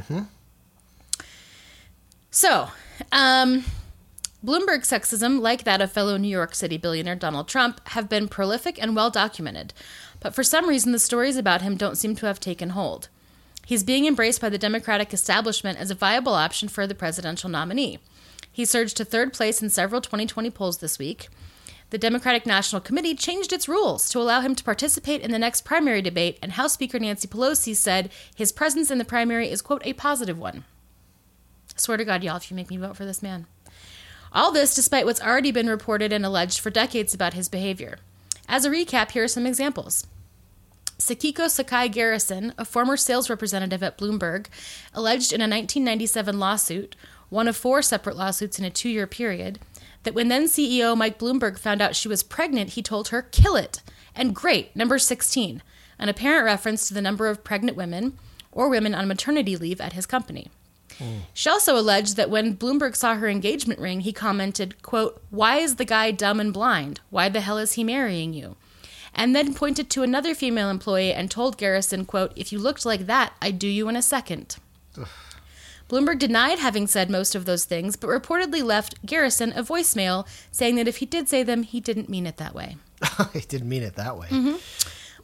So, 2.31 2.69
um, 3.11 3.65
Bloomberg 4.45 4.83
sexism, 4.83 5.41
like 5.41 5.65
that 5.65 5.81
of 5.81 5.91
fellow 5.91 6.19
New 6.19 6.29
York 6.29 6.55
City 6.55 6.77
billionaire 6.77 7.17
Donald 7.17 7.49
Trump, 7.49 7.81
have 7.89 8.09
been 8.09 8.29
prolific 8.29 8.81
and 8.81 8.95
well 8.95 9.11
documented. 9.11 9.73
But 10.21 10.35
for 10.35 10.45
some 10.45 10.69
reason, 10.69 10.93
the 10.93 10.99
stories 10.99 11.37
about 11.37 11.63
him 11.63 11.77
don't 11.77 11.97
seem 11.97 12.15
to 12.17 12.27
have 12.27 12.39
taken 12.39 12.71
hold. 12.71 13.09
He's 13.66 13.83
being 13.83 14.07
embraced 14.07 14.40
by 14.40 14.48
the 14.48 14.59
Democratic 14.59 15.12
establishment 15.12 15.76
as 15.76 15.90
a 15.90 15.96
viable 15.96 16.35
option 16.35 16.68
for 16.68 16.87
the 16.87 16.94
presidential 16.94 17.50
nominee. 17.50 17.98
He 18.52 18.64
surged 18.64 18.96
to 18.98 19.05
third 19.05 19.33
place 19.33 19.61
in 19.61 19.70
several 19.70 20.00
2020 20.00 20.50
polls 20.50 20.79
this 20.79 21.00
week. 21.00 21.29
The 21.90 21.98
Democratic 21.98 22.46
National 22.46 22.81
Committee 22.81 23.16
changed 23.16 23.52
its 23.52 23.68
rules 23.68 24.09
to 24.11 24.20
allow 24.20 24.40
him 24.40 24.55
to 24.55 24.62
participate 24.62 25.20
in 25.20 25.33
the 25.33 25.38
next 25.38 25.64
primary 25.64 26.00
debate, 26.00 26.38
and 26.40 26.52
House 26.52 26.74
Speaker 26.74 27.00
Nancy 27.00 27.26
Pelosi 27.26 27.74
said 27.74 28.12
his 28.33 28.52
presence 28.52 28.88
in 28.88 28.98
the 28.98 29.05
primary 29.05 29.50
is, 29.50 29.62
quote, 29.62 29.85
a 29.85 29.94
positive 29.94 30.38
one. 30.38 30.64
I 31.70 31.72
Swear 31.79 31.96
to 31.96 32.05
God, 32.05 32.22
y'all, 32.22 32.37
if 32.37 32.48
you 32.52 32.55
make 32.55 32.70
me 32.70 32.76
vote 32.76 32.96
for 32.96 33.05
this 33.05 33.22
man. 33.22 33.46
All 34.33 34.52
this 34.52 34.76
despite 34.76 35.07
what's 35.07 35.20
already 35.20 35.50
been 35.50 35.68
reported 35.68 36.12
and 36.12 36.24
alleged 36.24 36.61
for 36.61 36.70
decades 36.70 37.14
about 37.14 37.35
his 37.35 37.48
behavior. 37.48 37.98
As 38.48 38.64
a 38.64 38.70
recap, 38.70 39.11
here 39.11 39.24
are 39.24 39.29
some 39.29 39.44
examples. 39.44 40.07
Sekiko 40.99 41.49
Sakai 41.49 41.89
Garrison, 41.89 42.55
a 42.57 42.65
former 42.65 42.97
sales 42.97 43.29
representative 43.29 43.83
at 43.83 43.99
Bloomberg, 43.99 44.47
alleged 44.95 45.33
in 45.33 45.41
a 45.41 45.45
1997 45.45 46.39
lawsuit, 46.39 46.97
one 47.29 47.49
of 47.49 47.57
four 47.57 47.83
separate 47.83 48.17
lawsuits 48.17 48.59
in 48.59 48.65
a 48.65 48.71
two 48.71 48.89
year 48.89 49.07
period, 49.07 49.59
that 50.05 50.15
when 50.15 50.29
then 50.29 50.47
CEO 50.47 50.97
Mike 50.97 51.19
Bloomberg 51.19 51.59
found 51.59 51.83
out 51.83 51.97
she 51.97 52.09
was 52.09 52.23
pregnant, 52.23 52.71
he 52.71 52.83
told 52.83 53.09
her, 53.09 53.23
kill 53.23 53.57
it. 53.57 53.83
And 54.15 54.35
great, 54.35 54.75
number 54.75 54.99
16, 54.99 55.63
an 55.99 56.09
apparent 56.09 56.45
reference 56.45 56.89
to 56.89 56.95
the 56.95 57.03
number 57.03 57.27
of 57.27 57.45
pregnant 57.45 57.77
women 57.77 58.17
or 58.53 58.69
women 58.69 58.95
on 58.95 59.09
maternity 59.09 59.57
leave 59.57 59.81
at 59.81 59.93
his 59.93 60.07
company. 60.07 60.49
Hmm. 60.99 61.19
She 61.35 61.51
also 61.51 61.77
alleged 61.77 62.17
that 62.17 62.31
when 62.31 62.57
Bloomberg 62.57 62.97
saw 62.97 63.17
her 63.17 63.29
engagement 63.29 63.81
ring, 63.81 64.01
he 64.01 64.13
commented, 64.13 64.81
quote, 64.83 65.21
Why 65.31 65.59
is 65.59 65.77
the 65.77 65.85
guy 65.85 66.11
dumb 66.11 66.41
and 66.41 66.55
blind? 66.55 67.01
Why 67.11 67.29
the 67.29 67.43
hell 67.43 67.59
is 67.59 67.73
he 67.73 67.85
marrying 67.85 68.33
you? 68.33 68.57
And 69.16 69.35
then 69.35 69.55
pointed 69.55 69.88
to 69.90 70.02
another 70.02 70.35
female 70.35 70.68
employee 70.68 71.12
and 71.12 71.31
told 71.31 71.57
Garrison, 71.57 72.05
quote, 72.05 72.33
If 72.37 72.52
you 72.52 72.59
looked 72.59 72.85
like 72.85 73.07
that, 73.07 73.33
I'd 73.40 73.59
do 73.59 73.66
you 73.66 73.88
in 73.88 73.96
a 73.96 74.02
second. 74.02 74.59
Bloomberg 75.88 76.18
denied 76.18 76.59
having 76.59 76.87
said 76.87 77.09
most 77.09 77.35
of 77.35 77.44
those 77.44 77.64
things, 77.64 77.96
but 77.96 78.09
reportedly 78.09 78.62
left 78.62 79.05
Garrison 79.07 79.52
a 79.52 79.62
voicemail 79.62 80.26
saying 80.50 80.74
that 80.76 80.88
if 80.88 80.98
he 80.98 81.07
did 81.07 81.29
say 81.29 81.42
them, 81.42 81.62
he 81.62 81.81
didn't 81.81 82.09
mean 82.09 82.26
it 82.26 82.37
that 82.37 82.55
way. 82.55 82.76
he 83.33 83.40
didn't 83.40 83.68
mean 83.68 83.83
it 83.83 83.94
that 83.94 84.18
way. 84.18 84.26
Mm-hmm. 84.26 84.57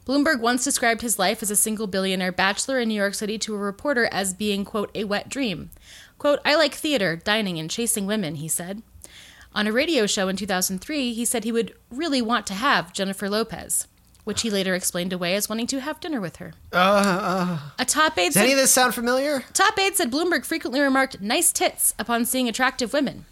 Bloomberg 0.05 0.39
once 0.39 0.63
described 0.63 1.01
his 1.01 1.19
life 1.19 1.43
as 1.43 1.51
a 1.51 1.55
single 1.55 1.87
billionaire 1.87 2.31
bachelor 2.31 2.79
in 2.79 2.89
New 2.89 2.95
York 2.95 3.13
City 3.13 3.37
to 3.39 3.53
a 3.53 3.57
reporter 3.57 4.09
as 4.11 4.33
being, 4.33 4.65
quote, 4.65 4.89
a 4.95 5.03
wet 5.03 5.29
dream. 5.29 5.69
Quote, 6.17 6.39
I 6.43 6.55
like 6.55 6.73
theater, 6.73 7.15
dining, 7.15 7.59
and 7.59 7.69
chasing 7.69 8.05
women, 8.05 8.35
he 8.35 8.47
said. 8.47 8.81
On 9.55 9.67
a 9.67 9.71
radio 9.71 10.05
show 10.07 10.27
in 10.29 10.35
2003, 10.35 11.13
he 11.13 11.25
said 11.25 11.43
he 11.43 11.51
would 11.51 11.73
really 11.91 12.21
want 12.21 12.47
to 12.47 12.53
have 12.55 12.91
Jennifer 12.93 13.29
Lopez, 13.29 13.87
which 14.23 14.41
he 14.41 14.49
later 14.49 14.73
explained 14.73 15.13
away 15.13 15.35
as 15.35 15.47
wanting 15.47 15.67
to 15.67 15.79
have 15.81 15.99
dinner 15.99 16.19
with 16.19 16.37
her. 16.37 16.53
Uh, 16.71 16.77
uh. 16.77 17.59
a 17.77 17.85
top 17.85 18.17
aide 18.17 18.27
Does 18.33 18.37
any 18.37 18.49
said, 18.49 18.53
of 18.57 18.63
this 18.63 18.71
sound 18.71 18.95
familiar? 18.95 19.43
top 19.53 19.77
aide 19.77 19.95
said 19.95 20.11
Bloomberg 20.11 20.43
frequently 20.45 20.79
remarked 20.81 21.21
nice 21.21 21.51
tits 21.51 21.93
upon 21.99 22.25
seeing 22.25 22.49
attractive 22.49 22.93
women. 22.93 23.25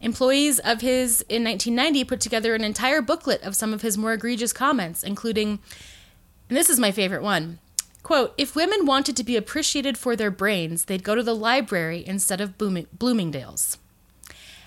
Employees 0.00 0.58
of 0.60 0.80
his 0.80 1.20
in 1.28 1.44
1990 1.44 2.04
put 2.04 2.20
together 2.20 2.54
an 2.54 2.64
entire 2.64 3.02
booklet 3.02 3.42
of 3.42 3.54
some 3.56 3.74
of 3.74 3.82
his 3.82 3.98
more 3.98 4.14
egregious 4.14 4.52
comments, 4.54 5.02
including, 5.02 5.58
and 6.48 6.56
this 6.56 6.70
is 6.70 6.80
my 6.80 6.90
favorite 6.92 7.22
one. 7.22 7.58
Quote, 8.02 8.32
if 8.38 8.54
women 8.56 8.86
wanted 8.86 9.16
to 9.16 9.24
be 9.24 9.36
appreciated 9.36 9.98
for 9.98 10.14
their 10.16 10.30
brains, 10.30 10.84
they'd 10.84 11.02
go 11.02 11.14
to 11.14 11.22
the 11.22 11.34
library 11.34 12.04
instead 12.06 12.40
of 12.40 12.56
Blooming- 12.56 12.86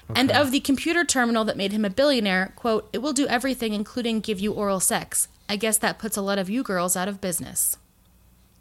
Bloomingdale's. 0.10 0.38
And 0.38 0.48
of 0.48 0.52
the 0.52 0.60
computer 0.60 1.04
terminal 1.04 1.46
that 1.46 1.58
made 1.58 1.72
him 1.72 1.86
a 1.86 1.90
billionaire, 1.90 2.54
quote, 2.56 2.90
it 2.92 2.98
will 3.00 3.14
do 3.14 3.28
everything, 3.28 3.74
including 3.74 4.22
give 4.22 4.40
you 4.40 4.54
oral 4.54 4.80
sex. 4.80 5.28
I 5.48 5.56
guess 5.56 5.78
that 5.78 6.00
puts 6.00 6.18
a 6.18 6.22
lot 6.22 6.40
of 6.40 6.50
you 6.50 6.64
girls 6.64 6.96
out 6.96 7.08
of 7.08 7.22
business. 7.22 7.78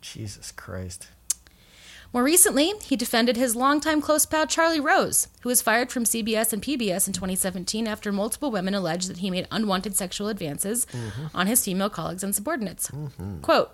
Jesus 0.01 0.53
Christ. 0.53 1.09
More 2.13 2.23
recently, 2.23 2.73
he 2.83 2.97
defended 2.97 3.37
his 3.37 3.55
longtime 3.55 4.01
close 4.01 4.25
pal 4.25 4.47
Charlie 4.47 4.81
Rose, 4.81 5.29
who 5.43 5.51
was 5.51 5.61
fired 5.61 5.93
from 5.93 6.05
CBS 6.05 6.55
and 6.55 6.63
PBS 6.63 7.07
in 7.07 7.13
2017 7.13 7.87
after 7.87 8.13
multiple 8.13 8.51
women 8.51 8.75
alleged 8.75 9.09
that 9.09 9.19
he 9.19 9.31
made 9.31 9.47
unwanted 9.51 9.95
sexual 9.95 10.29
advances 10.29 10.87
mm-hmm. 10.87 11.37
on 11.37 11.47
his 11.47 11.63
female 11.63 11.91
colleagues 11.91 12.25
and 12.25 12.35
subordinates. 12.35 12.91
Mm-hmm. 12.91 13.41
Quote, 13.41 13.71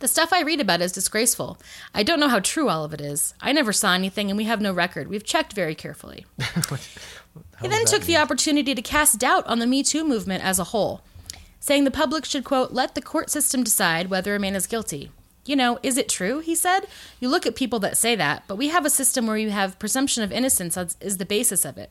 the 0.00 0.08
stuff 0.08 0.32
I 0.32 0.42
read 0.42 0.60
about 0.60 0.80
is 0.80 0.92
disgraceful. 0.92 1.58
I 1.94 2.02
don't 2.02 2.20
know 2.20 2.28
how 2.28 2.40
true 2.40 2.68
all 2.68 2.84
of 2.84 2.94
it 2.94 3.00
is. 3.00 3.34
I 3.40 3.52
never 3.52 3.72
saw 3.72 3.94
anything 3.94 4.30
and 4.30 4.36
we 4.36 4.44
have 4.44 4.60
no 4.60 4.72
record. 4.72 5.08
We've 5.08 5.24
checked 5.24 5.52
very 5.52 5.74
carefully. 5.74 6.26
he 7.60 7.68
then 7.68 7.84
took 7.84 8.02
the 8.02 8.16
opportunity 8.16 8.74
to 8.74 8.82
cast 8.82 9.18
doubt 9.18 9.46
on 9.46 9.58
the 9.58 9.66
Me 9.66 9.82
Too 9.82 10.04
movement 10.04 10.44
as 10.44 10.58
a 10.58 10.64
whole, 10.64 11.02
saying 11.60 11.84
the 11.84 11.90
public 11.90 12.24
should, 12.24 12.44
quote, 12.44 12.72
let 12.72 12.94
the 12.94 13.02
court 13.02 13.30
system 13.30 13.64
decide 13.64 14.08
whether 14.10 14.34
a 14.34 14.40
man 14.40 14.54
is 14.54 14.66
guilty. 14.66 15.10
You 15.44 15.56
know, 15.56 15.78
is 15.82 15.96
it 15.96 16.10
true? 16.10 16.40
He 16.40 16.54
said. 16.54 16.80
You 17.20 17.30
look 17.30 17.46
at 17.46 17.56
people 17.56 17.78
that 17.80 17.96
say 17.96 18.14
that, 18.14 18.44
but 18.46 18.56
we 18.56 18.68
have 18.68 18.84
a 18.84 18.90
system 18.90 19.26
where 19.26 19.38
you 19.38 19.50
have 19.50 19.78
presumption 19.78 20.22
of 20.22 20.30
innocence 20.30 20.76
as 20.76 20.96
is 21.00 21.16
the 21.16 21.24
basis 21.24 21.64
of 21.64 21.78
it. 21.78 21.90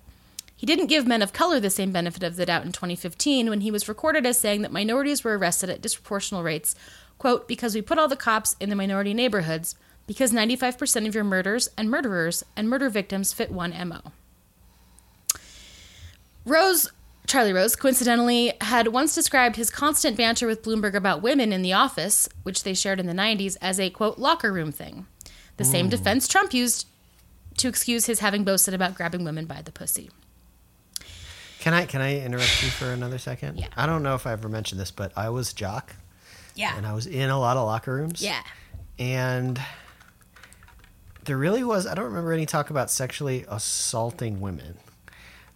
He 0.56 0.66
didn't 0.66 0.88
give 0.88 1.06
men 1.06 1.22
of 1.22 1.34
color 1.34 1.60
the 1.60 1.70
same 1.70 1.92
benefit 1.92 2.24
of 2.24 2.36
the 2.36 2.46
doubt 2.46 2.66
in 2.66 2.72
2015 2.72 3.50
when 3.50 3.62
he 3.62 3.70
was 3.70 3.88
recorded 3.88 4.26
as 4.26 4.40
saying 4.40 4.64
that 4.64 4.72
minorities 4.72 5.24
were 5.24 5.38
arrested 5.38 5.70
at 5.70 5.82
disproportional 5.82 6.44
rates, 6.44 6.76
quote, 7.18 7.48
because 7.48 7.76
we 7.76 7.82
put 7.82 7.98
all 7.98 8.08
the 8.08 8.16
cops 8.16 8.56
in 8.60 8.70
the 8.70 8.76
minority 8.76 9.14
neighborhoods, 9.14 9.76
because 10.06 10.32
95% 10.32 11.08
of 11.08 11.16
your 11.16 11.24
murders 11.24 11.70
and 11.78 11.90
murderers 11.90 12.44
and 12.56 12.70
murder 12.70 12.90
victims 12.90 13.34
fit 13.34 13.52
one 13.52 13.74
MO. 13.88 14.02
Rose, 16.46 16.90
Charlie 17.28 17.52
Rose, 17.52 17.76
coincidentally, 17.76 18.54
had 18.62 18.88
once 18.88 19.14
described 19.14 19.58
his 19.58 19.70
constant 19.70 20.16
banter 20.16 20.48
with 20.48 20.64
Bloomberg 20.64 20.94
about 20.94 21.22
women 21.22 21.52
in 21.52 21.62
the 21.62 21.74
office, 21.74 22.30
which 22.44 22.64
they 22.64 22.74
shared 22.74 23.02
in 23.02 23.06
the 23.08 23.14
90s, 23.14 23.58
as 23.62 23.80
a 23.80 23.90
quote, 23.90 24.18
locker 24.18 24.54
room 24.54 24.72
thing. 24.72 25.08
The 25.58 25.66
same 25.66 25.88
hmm. 25.88 25.92
defense 25.92 26.28
Trump 26.28 26.54
used 26.54 26.88
to 27.58 27.68
excuse 27.68 28.06
his 28.06 28.20
having 28.20 28.44
boasted 28.44 28.74
about 28.74 28.96
grabbing 28.96 29.26
women 29.26 29.46
by 29.46 29.62
the 29.62 29.72
pussy. 29.72 30.10
Can 31.60 31.74
I 31.74 31.86
can 31.86 32.02
I 32.02 32.20
interrupt 32.22 32.64
you 32.64 32.70
for 32.70 32.86
another 32.92 33.18
second? 33.18 33.58
Yeah. 33.58 33.68
I 33.76 33.88
don't 33.88 34.04
know 34.04 34.16
if 34.16 34.26
I 34.28 34.32
ever 34.32 34.48
mentioned 34.48 34.80
this, 34.80 34.92
but 34.92 35.12
I 35.18 35.30
was 35.30 35.52
jock 35.54 35.96
Yeah. 36.58 36.76
and 36.78 36.86
I 36.86 36.94
was 36.94 37.08
in 37.08 37.30
a 37.30 37.40
lot 37.40 37.58
of 37.58 37.66
locker 37.66 37.94
rooms. 37.94 38.22
Yeah. 38.22 38.42
And 39.00 39.62
there 41.26 41.38
really 41.38 41.64
was 41.64 41.86
I 41.86 41.94
don't 41.94 42.06
remember 42.06 42.34
any 42.34 42.46
talk 42.46 42.70
about 42.70 42.90
sexually 42.90 43.46
assaulting 43.48 44.42
women. 44.42 44.78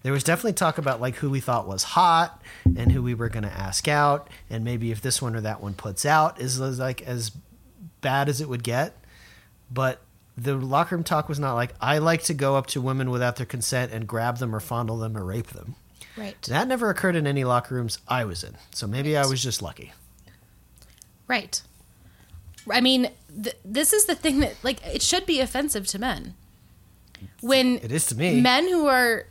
There 0.03 0.13
was 0.13 0.23
definitely 0.23 0.53
talk 0.53 0.77
about 0.77 0.99
like 0.99 1.15
who 1.15 1.29
we 1.29 1.39
thought 1.39 1.67
was 1.67 1.83
hot 1.83 2.41
and 2.75 2.91
who 2.91 3.01
we 3.03 3.13
were 3.13 3.29
going 3.29 3.43
to 3.43 3.51
ask 3.51 3.87
out 3.87 4.29
and 4.49 4.63
maybe 4.63 4.91
if 4.91 5.01
this 5.01 5.21
one 5.21 5.35
or 5.35 5.41
that 5.41 5.61
one 5.61 5.73
puts 5.73 6.05
out 6.05 6.39
is 6.41 6.59
is 6.59 6.79
like 6.79 7.01
as 7.03 7.31
bad 8.01 8.29
as 8.29 8.41
it 8.41 8.49
would 8.49 8.63
get. 8.63 8.95
But 9.71 10.01
the 10.37 10.55
locker 10.55 10.95
room 10.95 11.03
talk 11.03 11.29
was 11.29 11.39
not 11.39 11.53
like 11.53 11.73
I 11.79 11.99
like 11.99 12.23
to 12.23 12.33
go 12.33 12.55
up 12.55 12.67
to 12.67 12.81
women 12.81 13.09
without 13.09 13.35
their 13.35 13.45
consent 13.45 13.91
and 13.91 14.07
grab 14.07 14.37
them 14.37 14.55
or 14.55 14.59
fondle 14.59 14.97
them 14.97 15.17
or 15.17 15.23
rape 15.23 15.47
them. 15.47 15.75
Right. 16.17 16.41
That 16.43 16.67
never 16.67 16.89
occurred 16.89 17.15
in 17.15 17.25
any 17.25 17.43
locker 17.43 17.75
rooms 17.75 17.99
I 18.07 18.25
was 18.25 18.43
in. 18.43 18.55
So 18.73 18.87
maybe 18.87 19.15
I 19.15 19.25
was 19.25 19.41
just 19.41 19.61
lucky. 19.61 19.93
Right. 21.27 21.61
I 22.71 22.81
mean, 22.81 23.09
th- 23.43 23.55
this 23.65 23.93
is 23.93 24.05
the 24.05 24.15
thing 24.15 24.39
that, 24.41 24.55
like, 24.63 24.85
it 24.85 25.01
should 25.01 25.25
be 25.25 25.39
offensive 25.39 25.87
to 25.87 25.99
men. 25.99 26.35
When 27.41 27.77
It 27.77 27.91
is 27.91 28.05
to 28.07 28.15
me. 28.15 28.39
men 28.41 28.67
who 28.67 28.87
are 28.87 29.25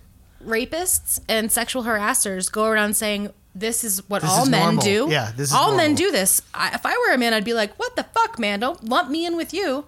rapists 0.44 1.20
and 1.28 1.50
sexual 1.52 1.84
harassers 1.84 2.50
go 2.50 2.64
around 2.66 2.94
saying, 2.96 3.30
this 3.54 3.82
is 3.84 4.08
what 4.08 4.22
This 4.22 4.30
all 4.30 4.44
is 4.44 4.48
men 4.48 4.62
normal. 4.62 4.82
do. 4.82 5.08
Yeah, 5.10 5.32
this 5.36 5.48
is 5.50 5.54
all 5.54 5.74
men 5.76 5.94
do 5.96 6.10
this. 6.12 6.40
I, 6.54 6.72
if 6.74 6.86
I 6.86 6.96
were 6.96 7.12
a 7.14 7.18
man, 7.18 7.34
I'd 7.34 7.44
be 7.44 7.52
like, 7.52 7.74
"What 7.80 7.96
the 7.96 8.04
fuck, 8.04 8.38
man? 8.38 8.60
Don't 8.60 8.84
lump 8.88 9.10
me 9.10 9.26
in 9.26 9.36
with 9.36 9.52
you. 9.52 9.86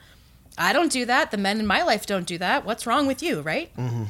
I 0.58 0.72
don't 0.72 0.90
do 0.90 1.06
that. 1.06 1.30
The 1.30 1.36
men 1.36 1.60
in 1.60 1.66
my 1.66 1.84
life 1.84 2.04
don't 2.04 2.26
do 2.26 2.38
that. 2.38 2.64
What's 2.66 2.88
wrong 2.88 3.06
with 3.06 3.22
you, 3.22 3.40
right?" 3.40 3.70
Mm-hmm. 3.76 4.04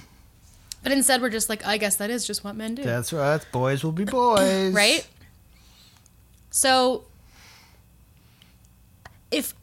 But 0.82 0.92
instead, 0.92 1.20
we're 1.20 1.28
just 1.28 1.50
like, 1.50 1.66
"I 1.66 1.76
guess 1.76 1.96
that 1.96 2.08
is 2.08 2.26
just 2.26 2.44
what 2.44 2.56
men 2.56 2.74
do." 2.74 2.82
That's 2.82 3.12
right. 3.12 3.44
Boys 3.52 3.84
will 3.84 3.92
be 3.92 4.06
boys. 4.06 4.72
right? 4.74 5.06
So 6.50 7.04
if 9.32 9.54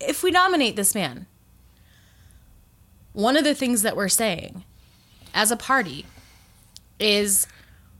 if 0.00 0.22
we 0.22 0.30
nominate 0.30 0.76
this 0.76 0.94
man, 0.94 1.26
one 3.12 3.36
of 3.36 3.44
the 3.44 3.54
things 3.54 3.82
that 3.82 3.96
we're 3.96 4.08
saying 4.08 4.64
as 5.32 5.50
a 5.50 5.56
party 5.56 6.04
is 6.98 7.46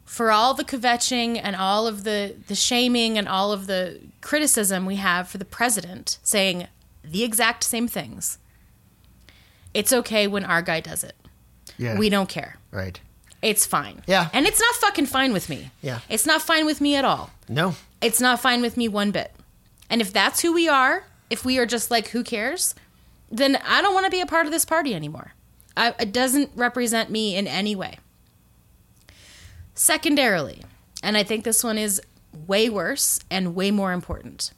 for 0.04 0.30
all 0.30 0.54
the 0.54 0.64
kvetching 0.64 1.40
and 1.42 1.56
all 1.56 1.86
of 1.86 2.04
the 2.04 2.34
the 2.48 2.54
shaming 2.54 3.16
and 3.18 3.28
all 3.28 3.52
of 3.52 3.66
the 3.66 4.00
criticism 4.20 4.86
we 4.86 4.96
have 4.96 5.28
for 5.28 5.38
the 5.38 5.44
president 5.44 6.18
saying 6.22 6.66
the 7.02 7.22
exact 7.22 7.64
same 7.64 7.86
things. 7.88 8.38
It's 9.72 9.92
okay 9.92 10.26
when 10.26 10.44
our 10.44 10.62
guy 10.62 10.80
does 10.80 11.02
it. 11.04 11.16
Yeah. 11.78 11.98
We 11.98 12.08
don't 12.08 12.28
care. 12.28 12.58
Right. 12.70 13.00
It's 13.42 13.66
fine. 13.66 14.02
Yeah. 14.06 14.28
And 14.32 14.46
it's 14.46 14.60
not 14.60 14.74
fucking 14.76 15.06
fine 15.06 15.32
with 15.32 15.48
me. 15.48 15.70
Yeah. 15.82 15.98
It's 16.08 16.24
not 16.24 16.40
fine 16.40 16.64
with 16.64 16.80
me 16.80 16.96
at 16.96 17.04
all. 17.04 17.30
No. 17.48 17.74
It's 18.00 18.20
not 18.20 18.40
fine 18.40 18.62
with 18.62 18.76
me 18.76 18.88
one 18.88 19.10
bit. 19.10 19.32
And 19.90 20.00
if 20.00 20.12
that's 20.12 20.40
who 20.40 20.52
we 20.52 20.68
are, 20.68 21.04
if 21.30 21.44
we 21.44 21.58
are 21.58 21.66
just 21.66 21.90
like, 21.90 22.08
who 22.08 22.22
cares? 22.22 22.74
Then 23.30 23.56
I 23.64 23.82
don't 23.82 23.94
want 23.94 24.06
to 24.06 24.10
be 24.10 24.20
a 24.20 24.26
part 24.26 24.46
of 24.46 24.52
this 24.52 24.64
party 24.64 24.94
anymore. 24.94 25.32
I, 25.76 25.94
it 25.98 26.12
doesn't 26.12 26.50
represent 26.54 27.10
me 27.10 27.36
in 27.36 27.46
any 27.46 27.74
way. 27.74 27.98
Secondarily, 29.74 30.62
and 31.02 31.16
I 31.16 31.24
think 31.24 31.44
this 31.44 31.64
one 31.64 31.78
is 31.78 32.00
way 32.46 32.68
worse 32.68 33.18
and 33.30 33.54
way 33.54 33.70
more 33.70 33.92
important. 33.92 34.52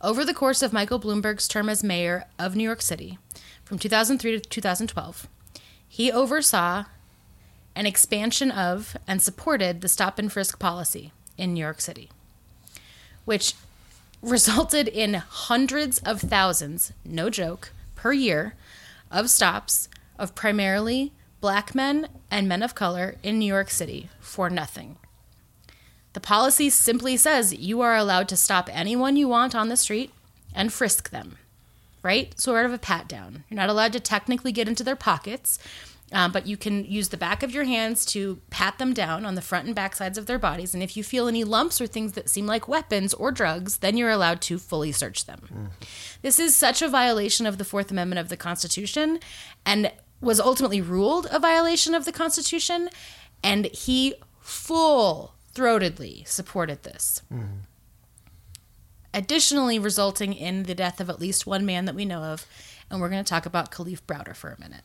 Over 0.00 0.24
the 0.24 0.34
course 0.34 0.62
of 0.62 0.72
Michael 0.72 1.00
Bloomberg's 1.00 1.48
term 1.48 1.68
as 1.68 1.84
mayor 1.84 2.24
of 2.38 2.56
New 2.56 2.64
York 2.64 2.82
City, 2.82 3.18
from 3.64 3.78
2003 3.78 4.32
to 4.32 4.40
2012, 4.40 5.28
he 5.88 6.12
oversaw 6.12 6.84
an 7.74 7.86
expansion 7.86 8.50
of 8.50 8.96
and 9.06 9.22
supported 9.22 9.80
the 9.80 9.88
stop 9.88 10.18
and 10.18 10.32
frisk 10.32 10.58
policy 10.58 11.12
in 11.38 11.54
New 11.54 11.60
York 11.60 11.80
City, 11.80 12.10
which 13.24 13.54
resulted 14.24 14.88
in 14.88 15.14
hundreds 15.14 15.98
of 15.98 16.20
thousands, 16.20 16.92
no 17.04 17.30
joke, 17.30 17.72
per 17.94 18.12
year 18.12 18.54
of 19.10 19.30
stops 19.30 19.88
of 20.18 20.34
primarily 20.34 21.12
black 21.40 21.74
men 21.74 22.08
and 22.30 22.48
men 22.48 22.62
of 22.62 22.74
color 22.74 23.16
in 23.22 23.38
New 23.38 23.46
York 23.46 23.70
City 23.70 24.08
for 24.18 24.48
nothing. 24.48 24.96
The 26.14 26.20
policy 26.20 26.70
simply 26.70 27.16
says 27.16 27.52
you 27.52 27.80
are 27.80 27.96
allowed 27.96 28.28
to 28.28 28.36
stop 28.36 28.70
anyone 28.72 29.16
you 29.16 29.28
want 29.28 29.54
on 29.54 29.68
the 29.68 29.76
street 29.76 30.12
and 30.54 30.72
frisk 30.72 31.10
them, 31.10 31.36
right? 32.02 32.38
Sort 32.40 32.64
of 32.64 32.72
a 32.72 32.78
pat 32.78 33.08
down. 33.08 33.44
You're 33.50 33.56
not 33.56 33.68
allowed 33.68 33.92
to 33.92 34.00
technically 34.00 34.52
get 34.52 34.68
into 34.68 34.84
their 34.84 34.96
pockets, 34.96 35.58
um, 36.14 36.30
but 36.30 36.46
you 36.46 36.56
can 36.56 36.84
use 36.84 37.08
the 37.08 37.16
back 37.16 37.42
of 37.42 37.52
your 37.52 37.64
hands 37.64 38.06
to 38.06 38.40
pat 38.48 38.78
them 38.78 38.94
down 38.94 39.26
on 39.26 39.34
the 39.34 39.42
front 39.42 39.66
and 39.66 39.74
back 39.74 39.96
sides 39.96 40.16
of 40.16 40.26
their 40.26 40.38
bodies. 40.38 40.72
And 40.72 40.82
if 40.82 40.96
you 40.96 41.02
feel 41.02 41.26
any 41.26 41.42
lumps 41.42 41.80
or 41.80 41.88
things 41.88 42.12
that 42.12 42.30
seem 42.30 42.46
like 42.46 42.68
weapons 42.68 43.12
or 43.14 43.32
drugs, 43.32 43.78
then 43.78 43.96
you're 43.96 44.10
allowed 44.10 44.40
to 44.42 44.58
fully 44.58 44.92
search 44.92 45.26
them. 45.26 45.70
This 46.22 46.38
is 46.38 46.54
such 46.54 46.82
a 46.82 46.88
violation 46.88 47.46
of 47.46 47.58
the 47.58 47.64
Fourth 47.64 47.90
Amendment 47.90 48.20
of 48.20 48.28
the 48.28 48.36
Constitution 48.36 49.18
and 49.66 49.90
was 50.20 50.38
ultimately 50.38 50.80
ruled 50.80 51.26
a 51.32 51.40
violation 51.40 51.94
of 51.94 52.04
the 52.04 52.12
Constitution. 52.12 52.88
And 53.42 53.66
he 53.66 54.14
full 54.40 55.34
throatedly 55.52 56.26
supported 56.28 56.84
this. 56.84 57.22
Additionally, 59.12 59.78
resulting 59.78 60.32
in 60.32 60.64
the 60.64 60.74
death 60.74 61.00
of 61.00 61.10
at 61.10 61.20
least 61.20 61.46
one 61.46 61.66
man 61.66 61.84
that 61.86 61.94
we 61.94 62.04
know 62.04 62.22
of. 62.22 62.46
And 62.90 63.00
we're 63.00 63.08
going 63.08 63.22
to 63.24 63.28
talk 63.28 63.46
about 63.46 63.72
Kalief 63.72 64.02
Browder 64.02 64.34
for 64.36 64.50
a 64.50 64.60
minute. 64.60 64.82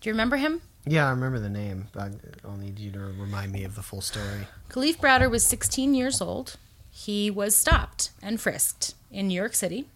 Do 0.00 0.08
you 0.08 0.12
remember 0.14 0.36
him? 0.36 0.62
Yeah, 0.86 1.06
I 1.06 1.10
remember 1.10 1.38
the 1.38 1.50
name, 1.50 1.88
but 1.92 2.12
I'll 2.44 2.56
need 2.56 2.78
you 2.78 2.90
to 2.92 2.98
remind 2.98 3.52
me 3.52 3.64
of 3.64 3.74
the 3.74 3.82
full 3.82 4.00
story. 4.00 4.46
Kalief 4.70 4.96
Browder 4.96 5.30
was 5.30 5.44
16 5.44 5.94
years 5.94 6.20
old. 6.20 6.56
He 6.90 7.30
was 7.30 7.54
stopped 7.54 8.10
and 8.22 8.40
frisked 8.40 8.94
in 9.10 9.28
New 9.28 9.34
York 9.34 9.54
City. 9.54 9.86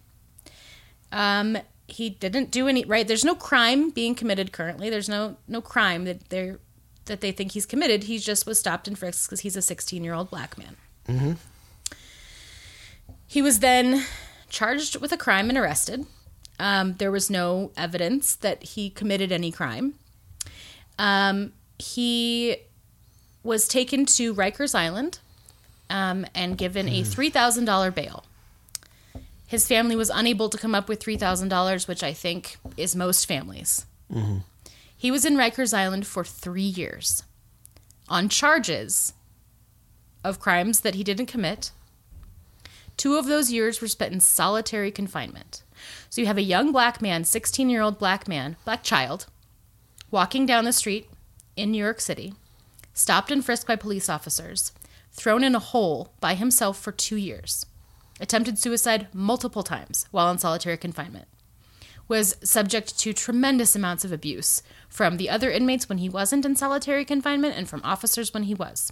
Um, 1.11 1.57
he 1.87 2.09
didn't 2.09 2.51
do 2.51 2.67
any 2.67 2.85
right. 2.85 3.07
There's 3.07 3.25
no 3.25 3.35
crime 3.35 3.89
being 3.89 4.15
committed 4.15 4.51
currently. 4.51 4.89
There's 4.89 5.09
no 5.09 5.37
no 5.47 5.61
crime 5.61 6.05
that 6.05 6.29
they're 6.29 6.59
that 7.05 7.21
they 7.21 7.31
think 7.31 7.51
he's 7.51 7.65
committed. 7.65 8.03
He 8.03 8.17
just 8.17 8.45
was 8.45 8.59
stopped 8.59 8.87
and 8.87 8.97
frisked 8.97 9.27
because 9.27 9.41
he's 9.41 9.55
a 9.55 9.61
16 9.61 10.03
year 10.03 10.13
old 10.13 10.29
black 10.29 10.57
man. 10.57 11.37
He 13.27 13.41
was 13.41 13.59
then 13.59 14.03
charged 14.49 14.99
with 15.01 15.11
a 15.11 15.17
crime 15.17 15.49
and 15.49 15.57
arrested. 15.57 16.05
Um, 16.59 16.93
there 16.95 17.11
was 17.11 17.29
no 17.29 17.71
evidence 17.75 18.35
that 18.35 18.63
he 18.63 18.89
committed 18.89 19.31
any 19.31 19.51
crime. 19.51 19.95
Um, 20.97 21.51
he 21.77 22.57
was 23.43 23.67
taken 23.67 24.05
to 24.05 24.33
Rikers 24.33 24.73
Island 24.73 25.19
um, 25.89 26.25
and 26.33 26.57
given 26.57 26.87
a 26.87 27.01
$3,000 27.01 27.93
bail. 27.93 28.23
His 29.47 29.67
family 29.67 29.95
was 29.95 30.09
unable 30.09 30.49
to 30.49 30.57
come 30.57 30.73
up 30.73 30.87
with 30.89 30.99
$3,000, 31.03 31.87
which 31.87 32.03
I 32.03 32.13
think 32.13 32.57
is 32.77 32.95
most 32.95 33.25
families. 33.27 33.85
He 34.97 35.11
was 35.11 35.25
in 35.25 35.35
Rikers 35.35 35.73
Island 35.77 36.07
for 36.07 36.23
three 36.23 36.61
years 36.61 37.23
on 38.07 38.29
charges 38.29 39.13
of 40.23 40.39
crimes 40.39 40.79
that 40.81 40.95
he 40.95 41.03
didn't 41.03 41.25
commit. 41.27 41.71
Two 42.97 43.17
of 43.17 43.25
those 43.27 43.51
years 43.51 43.81
were 43.81 43.87
spent 43.87 44.13
in 44.13 44.19
solitary 44.19 44.89
confinement. 44.89 45.61
So 46.15 46.21
you 46.21 46.27
have 46.27 46.37
a 46.37 46.41
young 46.41 46.71
black 46.71 47.01
man, 47.01 47.25
16 47.25 47.69
year 47.69 47.81
old 47.81 47.99
black 47.99 48.25
man, 48.25 48.55
black 48.63 48.83
child, 48.83 49.25
walking 50.11 50.45
down 50.45 50.63
the 50.63 50.71
street 50.71 51.09
in 51.57 51.71
New 51.71 51.77
York 51.83 51.99
City, 51.99 52.33
stopped 52.93 53.31
and 53.31 53.43
frisked 53.43 53.67
by 53.67 53.75
police 53.75 54.07
officers, 54.07 54.71
thrown 55.11 55.43
in 55.43 55.55
a 55.55 55.59
hole 55.59 56.13
by 56.21 56.35
himself 56.35 56.79
for 56.79 56.93
two 56.93 57.17
years, 57.17 57.65
attempted 58.21 58.57
suicide 58.57 59.09
multiple 59.11 59.61
times 59.61 60.07
while 60.11 60.31
in 60.31 60.37
solitary 60.37 60.77
confinement, 60.77 61.27
was 62.07 62.37
subject 62.41 62.97
to 62.99 63.11
tremendous 63.11 63.75
amounts 63.75 64.05
of 64.05 64.13
abuse 64.13 64.63
from 64.87 65.17
the 65.17 65.29
other 65.29 65.51
inmates 65.51 65.89
when 65.89 65.97
he 65.97 66.07
wasn't 66.07 66.45
in 66.45 66.55
solitary 66.55 67.03
confinement 67.03 67.57
and 67.57 67.67
from 67.67 67.81
officers 67.83 68.33
when 68.33 68.43
he 68.43 68.53
was. 68.53 68.89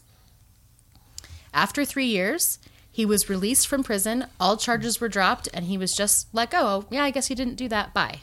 After 1.54 1.86
three 1.86 2.08
years, 2.08 2.60
he 2.94 3.08
was 3.08 3.28
released 3.28 3.68
from 3.68 3.84
prison, 3.84 4.28
all 4.40 4.56
charges 4.56 5.02
were 5.02 5.10
dropped, 5.10 5.50
and 5.52 5.66
he 5.66 5.80
was 5.80 5.96
just 5.96 6.28
let 6.32 6.52
go. 6.52 6.60
Oh, 6.62 6.86
yeah, 6.92 7.04
I 7.04 7.10
guess 7.10 7.26
he 7.26 7.34
didn't 7.34 7.56
do 7.56 7.68
that. 7.70 7.92
Bye. 7.92 8.20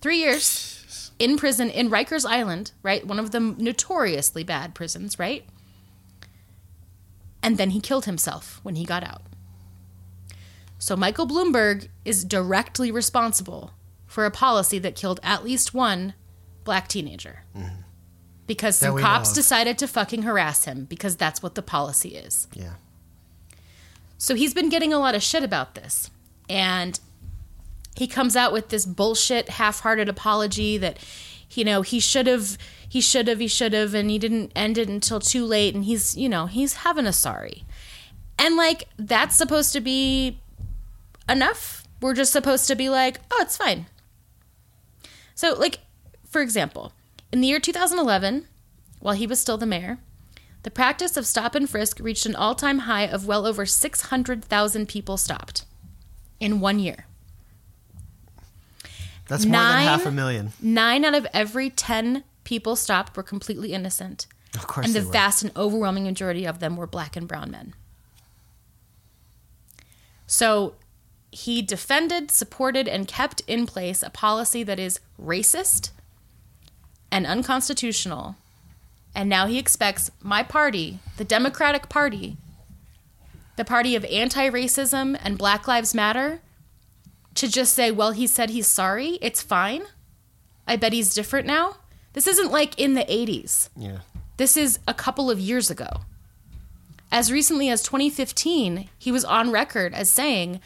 Three 0.00 0.18
years 0.18 1.12
in 1.20 1.36
prison 1.36 1.70
in 1.70 1.88
Rikers 1.88 2.26
Island, 2.28 2.72
right? 2.82 3.06
One 3.06 3.20
of 3.20 3.30
the 3.30 3.38
notoriously 3.38 4.42
bad 4.42 4.74
prisons, 4.74 5.20
right? 5.20 5.44
And 7.44 7.58
then 7.58 7.70
he 7.70 7.80
killed 7.80 8.06
himself 8.06 8.58
when 8.64 8.74
he 8.74 8.84
got 8.84 9.04
out. 9.04 9.22
So 10.80 10.96
Michael 10.96 11.28
Bloomberg 11.28 11.86
is 12.04 12.24
directly 12.24 12.90
responsible 12.90 13.70
for 14.08 14.26
a 14.26 14.32
policy 14.32 14.80
that 14.80 14.96
killed 14.96 15.20
at 15.22 15.44
least 15.44 15.72
one 15.72 16.14
black 16.64 16.88
teenager. 16.88 17.44
Because 18.48 18.80
That 18.80 18.86
some 18.88 18.98
cops 18.98 19.32
decided 19.32 19.78
to 19.78 19.86
fucking 19.86 20.22
harass 20.22 20.64
him 20.64 20.86
because 20.86 21.16
that's 21.16 21.40
what 21.40 21.54
the 21.54 21.62
policy 21.62 22.16
is. 22.16 22.48
Yeah. 22.52 22.72
So 24.22 24.36
he's 24.36 24.54
been 24.54 24.68
getting 24.68 24.92
a 24.92 25.00
lot 25.00 25.16
of 25.16 25.22
shit 25.22 25.42
about 25.42 25.74
this. 25.74 26.08
And 26.48 27.00
he 27.96 28.06
comes 28.06 28.36
out 28.36 28.52
with 28.52 28.68
this 28.68 28.86
bullshit 28.86 29.48
half-hearted 29.48 30.08
apology 30.08 30.78
that 30.78 31.00
you 31.50 31.64
know, 31.64 31.82
he 31.82 31.98
should 31.98 32.28
have 32.28 32.56
he 32.88 33.00
should 33.00 33.26
have 33.26 33.40
he 33.40 33.48
should 33.48 33.72
have 33.72 33.94
and 33.94 34.08
he 34.08 34.20
didn't 34.20 34.52
end 34.54 34.78
it 34.78 34.88
until 34.88 35.18
too 35.18 35.44
late 35.44 35.74
and 35.74 35.84
he's, 35.84 36.16
you 36.16 36.28
know, 36.28 36.46
he's 36.46 36.76
having 36.76 37.04
a 37.04 37.12
sorry. 37.12 37.64
And 38.38 38.56
like 38.56 38.84
that's 38.96 39.34
supposed 39.34 39.72
to 39.72 39.80
be 39.80 40.38
enough. 41.28 41.84
We're 42.00 42.14
just 42.14 42.32
supposed 42.32 42.68
to 42.68 42.76
be 42.76 42.88
like, 42.88 43.18
"Oh, 43.32 43.40
it's 43.42 43.56
fine." 43.56 43.86
So 45.34 45.54
like 45.54 45.80
for 46.24 46.40
example, 46.40 46.92
in 47.32 47.40
the 47.40 47.48
year 47.48 47.58
2011, 47.58 48.46
while 49.00 49.14
he 49.14 49.26
was 49.26 49.40
still 49.40 49.58
the 49.58 49.66
mayor, 49.66 49.98
the 50.62 50.70
practice 50.70 51.16
of 51.16 51.26
stop 51.26 51.54
and 51.54 51.68
frisk 51.68 51.98
reached 52.00 52.26
an 52.26 52.34
all 52.36 52.54
time 52.54 52.80
high 52.80 53.02
of 53.06 53.26
well 53.26 53.46
over 53.46 53.66
600,000 53.66 54.88
people 54.88 55.16
stopped 55.16 55.64
in 56.40 56.60
one 56.60 56.78
year. 56.78 57.06
That's 59.28 59.44
more 59.44 59.52
Nine- 59.52 59.86
than 59.86 59.98
half 59.98 60.06
a 60.06 60.10
million. 60.10 60.52
Nine 60.60 61.04
out 61.04 61.14
of 61.14 61.26
every 61.32 61.70
10 61.70 62.24
people 62.44 62.76
stopped 62.76 63.16
were 63.16 63.22
completely 63.22 63.72
innocent. 63.72 64.26
Of 64.54 64.66
course 64.66 64.86
And 64.86 64.94
the 64.94 65.00
vast 65.00 65.42
and 65.42 65.56
overwhelming 65.56 66.04
majority 66.04 66.44
of 66.44 66.58
them 66.58 66.76
were 66.76 66.86
black 66.86 67.16
and 67.16 67.26
brown 67.26 67.50
men. 67.50 67.74
So 70.26 70.74
he 71.30 71.62
defended, 71.62 72.30
supported, 72.30 72.86
and 72.88 73.08
kept 73.08 73.40
in 73.46 73.66
place 73.66 74.02
a 74.02 74.10
policy 74.10 74.62
that 74.64 74.78
is 74.78 75.00
racist 75.20 75.90
and 77.10 77.26
unconstitutional. 77.26 78.36
And 79.14 79.28
now 79.28 79.46
he 79.46 79.58
expects 79.58 80.10
my 80.22 80.42
party, 80.42 80.98
the 81.16 81.24
Democratic 81.24 81.88
Party, 81.88 82.36
the 83.56 83.64
party 83.64 83.94
of 83.94 84.04
anti 84.06 84.48
racism 84.48 85.18
and 85.22 85.36
Black 85.36 85.68
Lives 85.68 85.94
Matter, 85.94 86.40
to 87.34 87.48
just 87.48 87.74
say, 87.74 87.90
well, 87.90 88.12
he 88.12 88.26
said 88.26 88.50
he's 88.50 88.66
sorry. 88.66 89.18
It's 89.20 89.42
fine. 89.42 89.84
I 90.66 90.76
bet 90.76 90.92
he's 90.92 91.14
different 91.14 91.46
now. 91.46 91.76
This 92.12 92.26
isn't 92.26 92.50
like 92.50 92.78
in 92.78 92.94
the 92.94 93.04
80s. 93.04 93.68
Yeah. 93.76 93.98
This 94.36 94.56
is 94.56 94.78
a 94.86 94.94
couple 94.94 95.30
of 95.30 95.38
years 95.38 95.70
ago. 95.70 95.88
As 97.10 97.30
recently 97.30 97.68
as 97.68 97.82
2015, 97.82 98.88
he 98.98 99.12
was 99.12 99.24
on 99.24 99.50
record 99.50 99.92
as 99.92 100.08
saying, 100.08 100.60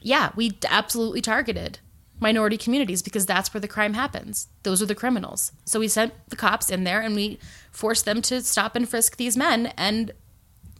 Yeah, 0.00 0.30
we 0.36 0.56
absolutely 0.68 1.20
targeted 1.20 1.80
minority 2.20 2.56
communities 2.56 3.02
because 3.02 3.26
that's 3.26 3.52
where 3.52 3.60
the 3.60 3.68
crime 3.68 3.94
happens. 3.94 4.48
Those 4.62 4.82
are 4.82 4.86
the 4.86 4.94
criminals. 4.94 5.52
So 5.64 5.80
we 5.80 5.88
sent 5.88 6.12
the 6.28 6.36
cops 6.36 6.70
in 6.70 6.84
there 6.84 7.00
and 7.00 7.14
we 7.14 7.38
forced 7.72 8.04
them 8.04 8.22
to 8.22 8.42
stop 8.42 8.76
and 8.76 8.88
frisk 8.88 9.16
these 9.16 9.36
men, 9.36 9.72
and 9.76 10.12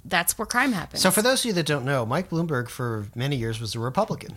that's 0.04 0.36
where 0.38 0.46
crime 0.46 0.72
happens. 0.72 1.02
So, 1.02 1.10
for 1.10 1.22
those 1.22 1.40
of 1.40 1.46
you 1.46 1.52
that 1.54 1.66
don't 1.66 1.84
know, 1.84 2.04
Mike 2.06 2.30
Bloomberg 2.30 2.68
for 2.68 3.06
many 3.14 3.36
years 3.36 3.60
was 3.60 3.74
a 3.74 3.78
Republican. 3.80 4.36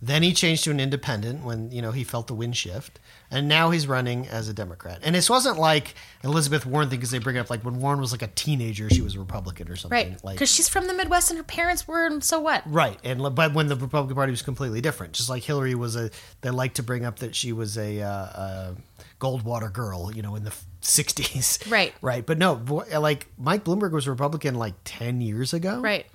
Then 0.00 0.22
he 0.22 0.32
changed 0.32 0.64
to 0.64 0.70
an 0.70 0.78
independent 0.78 1.42
when 1.44 1.70
you 1.70 1.80
know 1.80 1.90
he 1.90 2.04
felt 2.04 2.26
the 2.26 2.34
wind 2.34 2.56
shift, 2.56 2.98
and 3.30 3.48
now 3.48 3.70
he's 3.70 3.86
running 3.86 4.28
as 4.28 4.48
a 4.48 4.52
Democrat. 4.52 5.00
And 5.02 5.14
this 5.14 5.30
wasn't 5.30 5.58
like 5.58 5.94
Elizabeth 6.22 6.66
Warren 6.66 6.90
thing 6.90 6.98
because 6.98 7.10
they 7.10 7.18
bring 7.18 7.36
it 7.36 7.40
up 7.40 7.50
like 7.50 7.64
when 7.64 7.80
Warren 7.80 7.98
was 8.00 8.12
like 8.12 8.22
a 8.22 8.26
teenager, 8.28 8.90
she 8.90 9.00
was 9.00 9.14
a 9.14 9.18
Republican 9.18 9.68
or 9.70 9.76
something. 9.76 10.10
right. 10.10 10.24
Like 10.24 10.36
Because 10.36 10.50
she's 10.50 10.68
from 10.68 10.86
the 10.86 10.92
Midwest 10.92 11.30
and 11.30 11.38
her 11.38 11.44
parents 11.44 11.88
were, 11.88 12.06
and 12.06 12.22
so 12.22 12.40
what? 12.40 12.62
Right, 12.66 12.98
and 13.04 13.34
but 13.34 13.54
when 13.54 13.68
the 13.68 13.76
Republican 13.76 14.16
Party 14.16 14.30
was 14.30 14.42
completely 14.42 14.80
different, 14.82 15.14
just 15.14 15.30
like 15.30 15.42
Hillary 15.42 15.74
was 15.74 15.96
a, 15.96 16.10
they 16.42 16.50
like 16.50 16.74
to 16.74 16.82
bring 16.82 17.04
up 17.04 17.20
that 17.20 17.34
she 17.34 17.52
was 17.52 17.78
a, 17.78 18.02
uh, 18.02 18.08
a 18.08 18.76
Goldwater 19.18 19.72
girl, 19.72 20.12
you 20.14 20.20
know, 20.20 20.36
in 20.36 20.44
the 20.44 20.54
'60s. 20.82 21.70
Right. 21.70 21.94
right, 22.02 22.24
but 22.24 22.36
no, 22.36 22.54
like 22.98 23.26
Mike 23.38 23.64
Bloomberg 23.64 23.92
was 23.92 24.06
a 24.06 24.10
Republican 24.10 24.56
like 24.56 24.74
ten 24.84 25.22
years 25.22 25.54
ago. 25.54 25.80
Right. 25.80 26.06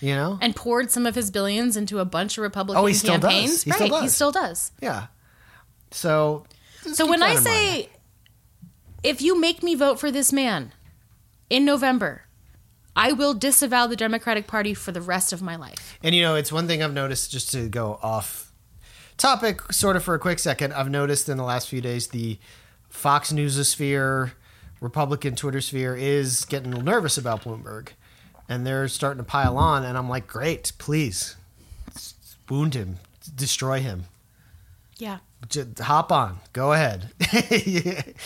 You 0.00 0.14
know, 0.14 0.38
And 0.40 0.54
poured 0.56 0.90
some 0.90 1.06
of 1.06 1.14
his 1.14 1.30
billions 1.30 1.76
into 1.76 1.98
a 1.98 2.04
bunch 2.04 2.38
of 2.38 2.42
Republican 2.42 2.82
Oh, 2.82 2.86
he 2.86 2.94
still 2.94 3.18
does. 3.18 3.30
campaigns. 3.30 3.62
He 3.64 3.70
right. 3.70 3.76
still 3.76 3.86
He 3.86 4.02
does. 4.06 4.14
still 4.14 4.32
does. 4.32 4.72
yeah. 4.80 5.06
So, 5.90 6.44
So 6.92 7.06
when 7.06 7.22
I 7.22 7.28
in 7.30 7.34
mind. 7.34 7.46
say, 7.46 7.88
if 9.02 9.20
you 9.22 9.38
make 9.40 9.62
me 9.62 9.74
vote 9.74 9.98
for 9.98 10.10
this 10.10 10.32
man 10.32 10.72
in 11.48 11.64
November, 11.64 12.22
I 12.96 13.12
will 13.12 13.34
disavow 13.34 13.86
the 13.86 13.96
Democratic 13.96 14.46
Party 14.46 14.74
for 14.74 14.92
the 14.92 15.00
rest 15.00 15.32
of 15.32 15.40
my 15.42 15.56
life. 15.56 15.98
And 16.02 16.14
you 16.14 16.22
know, 16.22 16.34
it's 16.34 16.52
one 16.52 16.66
thing 16.66 16.82
I've 16.82 16.92
noticed 16.92 17.30
just 17.30 17.50
to 17.52 17.68
go 17.68 17.98
off 18.02 18.52
topic 19.16 19.72
sort 19.72 19.96
of 19.96 20.04
for 20.04 20.14
a 20.14 20.18
quick 20.18 20.38
second. 20.38 20.72
I've 20.72 20.90
noticed 20.90 21.28
in 21.28 21.36
the 21.36 21.44
last 21.44 21.68
few 21.68 21.80
days 21.80 22.08
the 22.08 22.38
Fox 22.88 23.32
News 23.32 23.66
sphere, 23.68 24.32
Republican 24.80 25.34
Twitter 25.36 25.60
sphere 25.60 25.94
is 25.94 26.44
getting 26.46 26.70
nervous 26.70 27.16
about 27.18 27.42
Bloomberg, 27.44 27.88
and 28.50 28.66
they're 28.66 28.88
starting 28.88 29.22
to 29.22 29.24
pile 29.24 29.56
on. 29.56 29.84
And 29.84 29.96
I'm 29.96 30.10
like, 30.10 30.26
great, 30.26 30.72
please, 30.76 31.36
wound 32.50 32.74
him, 32.74 32.96
destroy 33.34 33.80
him. 33.80 34.04
Yeah. 34.98 35.18
Just 35.48 35.78
hop 35.78 36.12
on. 36.12 36.38
Go 36.52 36.74
ahead. 36.74 37.08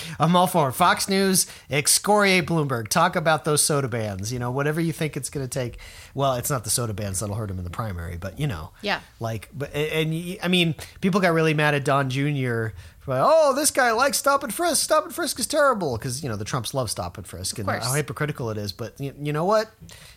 I'm 0.18 0.34
all 0.34 0.48
for 0.48 0.70
it. 0.70 0.72
Fox 0.72 1.08
News, 1.08 1.46
excoriate 1.70 2.46
Bloomberg. 2.46 2.88
Talk 2.88 3.14
about 3.14 3.44
those 3.44 3.62
soda 3.62 3.86
bans. 3.86 4.32
You 4.32 4.40
know, 4.40 4.50
whatever 4.50 4.80
you 4.80 4.92
think 4.92 5.16
it's 5.16 5.30
going 5.30 5.46
to 5.46 5.48
take. 5.48 5.78
Well, 6.14 6.34
it's 6.34 6.50
not 6.50 6.64
the 6.64 6.70
soda 6.70 6.92
bans 6.92 7.20
that'll 7.20 7.36
hurt 7.36 7.50
him 7.50 7.58
in 7.58 7.64
the 7.64 7.70
primary, 7.70 8.16
but 8.16 8.40
you 8.40 8.48
know. 8.48 8.70
Yeah. 8.82 8.98
Like, 9.20 9.48
but 9.54 9.72
and, 9.72 10.12
and 10.12 10.38
I 10.42 10.48
mean, 10.48 10.74
people 11.00 11.20
got 11.20 11.32
really 11.32 11.54
mad 11.54 11.74
at 11.74 11.84
Don 11.84 12.10
Jr. 12.10 12.68
Oh, 13.08 13.54
this 13.54 13.70
guy 13.70 13.92
likes 13.92 14.18
stop 14.18 14.42
and 14.42 14.52
frisk. 14.52 14.82
Stop 14.82 15.04
and 15.04 15.14
frisk 15.14 15.38
is 15.38 15.46
terrible 15.46 15.96
because 15.98 16.22
you 16.22 16.28
know 16.28 16.36
the 16.36 16.44
Trumps 16.44 16.72
love 16.74 16.90
stop 16.90 17.18
and 17.18 17.26
frisk 17.26 17.58
and 17.58 17.68
how 17.68 17.92
hypocritical 17.92 18.50
it 18.50 18.58
is. 18.58 18.72
But 18.72 18.98
you, 19.00 19.12
you 19.20 19.32
know 19.32 19.44
what? 19.44 19.70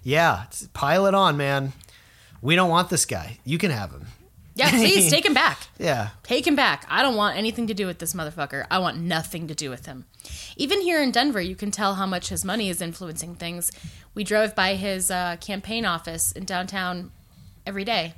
Yeah, 0.04 0.46
pile 0.74 1.06
it 1.06 1.14
on, 1.14 1.38
man. 1.38 1.74
We 2.42 2.56
don't 2.56 2.70
want 2.70 2.90
this 2.90 3.06
guy. 3.06 3.40
You 3.44 3.58
can 3.58 3.72
have 3.72 3.92
him. 3.92 4.06
Yeah, 4.56 4.72
please 4.72 5.12
take 5.12 5.26
him 5.26 5.34
back. 5.34 5.60
Yeah. 5.78 6.10
Take 6.24 6.48
him 6.48 6.56
back. 6.56 6.86
I 6.90 7.02
don't 7.04 7.16
want 7.16 7.38
anything 7.38 7.68
to 7.68 7.74
do 7.74 7.86
with 7.86 8.00
this 8.00 8.14
motherfucker. 8.14 8.66
I 8.72 8.80
want 8.80 8.98
nothing 8.98 9.48
to 9.48 9.56
do 9.56 9.70
with 9.70 9.86
him. 9.86 10.06
Even 10.56 10.82
here 10.82 11.02
in 11.02 11.12
Denver, 11.12 11.42
you 11.42 11.56
can 11.56 11.70
tell 11.72 11.96
how 11.96 12.06
much 12.06 12.30
his 12.30 12.44
money 12.44 12.70
is 12.70 12.82
influencing 12.82 13.36
things. 13.36 13.72
We 14.16 14.24
drove 14.24 14.56
by 14.56 14.74
his 14.76 15.12
uh, 15.12 15.36
campaign 15.40 15.86
office 15.86 16.32
in 16.32 16.46
downtown 16.46 17.12
every 17.68 17.84
day, 17.84 18.14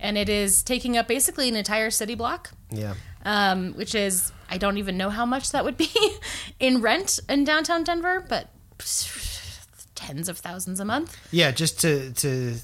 and 0.00 0.18
it 0.18 0.28
is 0.28 0.62
taking 0.62 0.96
up 0.96 1.06
basically 1.06 1.48
an 1.48 1.54
entire 1.56 1.90
city 1.90 2.14
block, 2.16 2.50
Yeah. 2.70 2.94
Um, 3.26 3.74
which 3.74 3.94
is, 3.94 4.32
I 4.48 4.56
don't 4.56 4.78
even 4.78 4.96
know 4.96 5.10
how 5.10 5.26
much 5.26 5.50
that 5.50 5.64
would 5.64 5.76
be 5.76 5.90
in 6.60 6.80
rent 6.80 7.20
in 7.28 7.44
downtown 7.44 7.84
Denver, 7.84 8.24
but 8.26 8.48
tens 9.94 10.28
of 10.30 10.38
thousands 10.38 10.80
a 10.80 10.84
month. 10.84 11.14
Yeah, 11.30 11.50
just 11.50 11.80
to 11.80 12.12
to 12.12 12.54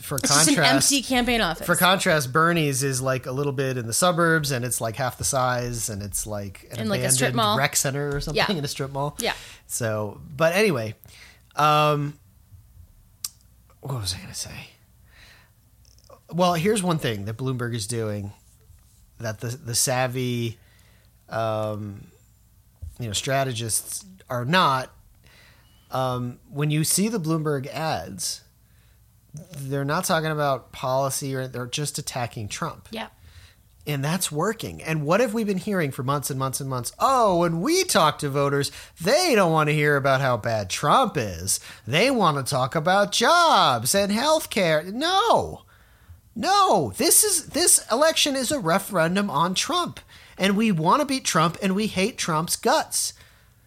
for 0.00 0.16
It's 0.16 0.32
contrast. 0.32 0.72
empty 0.92 1.02
campaign 1.02 1.40
office. 1.42 1.66
for 1.66 1.76
contrast, 1.76 2.32
Bernie's 2.32 2.82
is 2.82 3.02
like 3.02 3.26
a 3.26 3.32
little 3.32 3.52
bit 3.52 3.76
in 3.76 3.86
the 3.86 3.92
suburbs, 3.92 4.50
and 4.52 4.64
it's 4.64 4.80
like 4.80 4.96
half 4.96 5.18
the 5.18 5.24
size, 5.24 5.90
and 5.90 6.02
it's 6.02 6.26
like 6.26 6.66
an 6.72 6.80
In, 6.80 6.88
like, 6.88 7.02
a 7.02 7.10
strip 7.10 7.34
mall. 7.34 7.58
rec 7.58 7.76
center 7.76 8.14
or 8.16 8.20
something 8.20 8.42
Yeah. 8.48 8.56
in 8.58 8.64
a 8.64 8.68
strip 8.68 8.90
mall. 8.92 9.16
Yeah. 9.18 9.34
So, 9.66 10.20
but 10.34 10.54
anyway, 10.54 10.94
um, 11.56 12.18
what 13.80 14.00
was 14.00 14.14
I 14.14 14.18
going 14.18 14.28
to 14.30 14.34
say? 14.34 14.68
Well, 16.32 16.54
here's 16.54 16.82
one 16.82 16.98
thing 16.98 17.24
that 17.26 17.36
Bloomberg 17.36 17.74
is 17.74 17.86
doing 17.86 18.32
that 19.20 19.40
the 19.40 19.48
the 19.48 19.74
savvy, 19.74 20.58
um, 21.28 22.06
you 22.98 23.06
know, 23.06 23.12
strategists 23.12 24.04
are 24.28 24.44
not. 24.44 24.90
Um, 25.90 26.38
when 26.50 26.70
you 26.70 26.84
see 26.84 27.08
the 27.08 27.18
Bloomberg 27.20 27.66
ads, 27.66 28.42
they're 29.56 29.84
not 29.84 30.04
talking 30.04 30.30
about 30.30 30.70
policy 30.72 31.34
or 31.34 31.46
they're 31.46 31.66
just 31.66 31.98
attacking 31.98 32.48
Trump. 32.48 32.88
yeah. 32.90 33.08
And 33.86 34.04
that's 34.04 34.30
working. 34.30 34.82
And 34.82 35.06
what 35.06 35.20
have 35.20 35.32
we 35.32 35.44
been 35.44 35.56
hearing 35.56 35.92
for 35.92 36.02
months 36.02 36.28
and 36.28 36.38
months 36.38 36.60
and 36.60 36.68
months? 36.68 36.92
Oh, 36.98 37.38
when 37.38 37.62
we 37.62 37.84
talk 37.84 38.18
to 38.18 38.28
voters, 38.28 38.70
they 39.00 39.34
don't 39.34 39.50
want 39.50 39.70
to 39.70 39.74
hear 39.74 39.96
about 39.96 40.20
how 40.20 40.36
bad 40.36 40.68
Trump 40.68 41.16
is. 41.16 41.58
They 41.86 42.10
want 42.10 42.36
to 42.36 42.50
talk 42.50 42.74
about 42.74 43.12
jobs 43.12 43.94
and 43.94 44.12
health 44.12 44.50
care. 44.50 44.82
No. 44.82 45.62
No. 46.38 46.92
This 46.96 47.24
is 47.24 47.46
this 47.48 47.84
election 47.90 48.36
is 48.36 48.50
a 48.52 48.60
referendum 48.60 49.28
on 49.28 49.54
Trump. 49.54 50.00
And 50.38 50.56
we 50.56 50.70
want 50.70 51.00
to 51.00 51.06
beat 51.06 51.24
Trump 51.24 51.58
and 51.60 51.74
we 51.74 51.88
hate 51.88 52.16
Trump's 52.16 52.54
guts. 52.54 53.12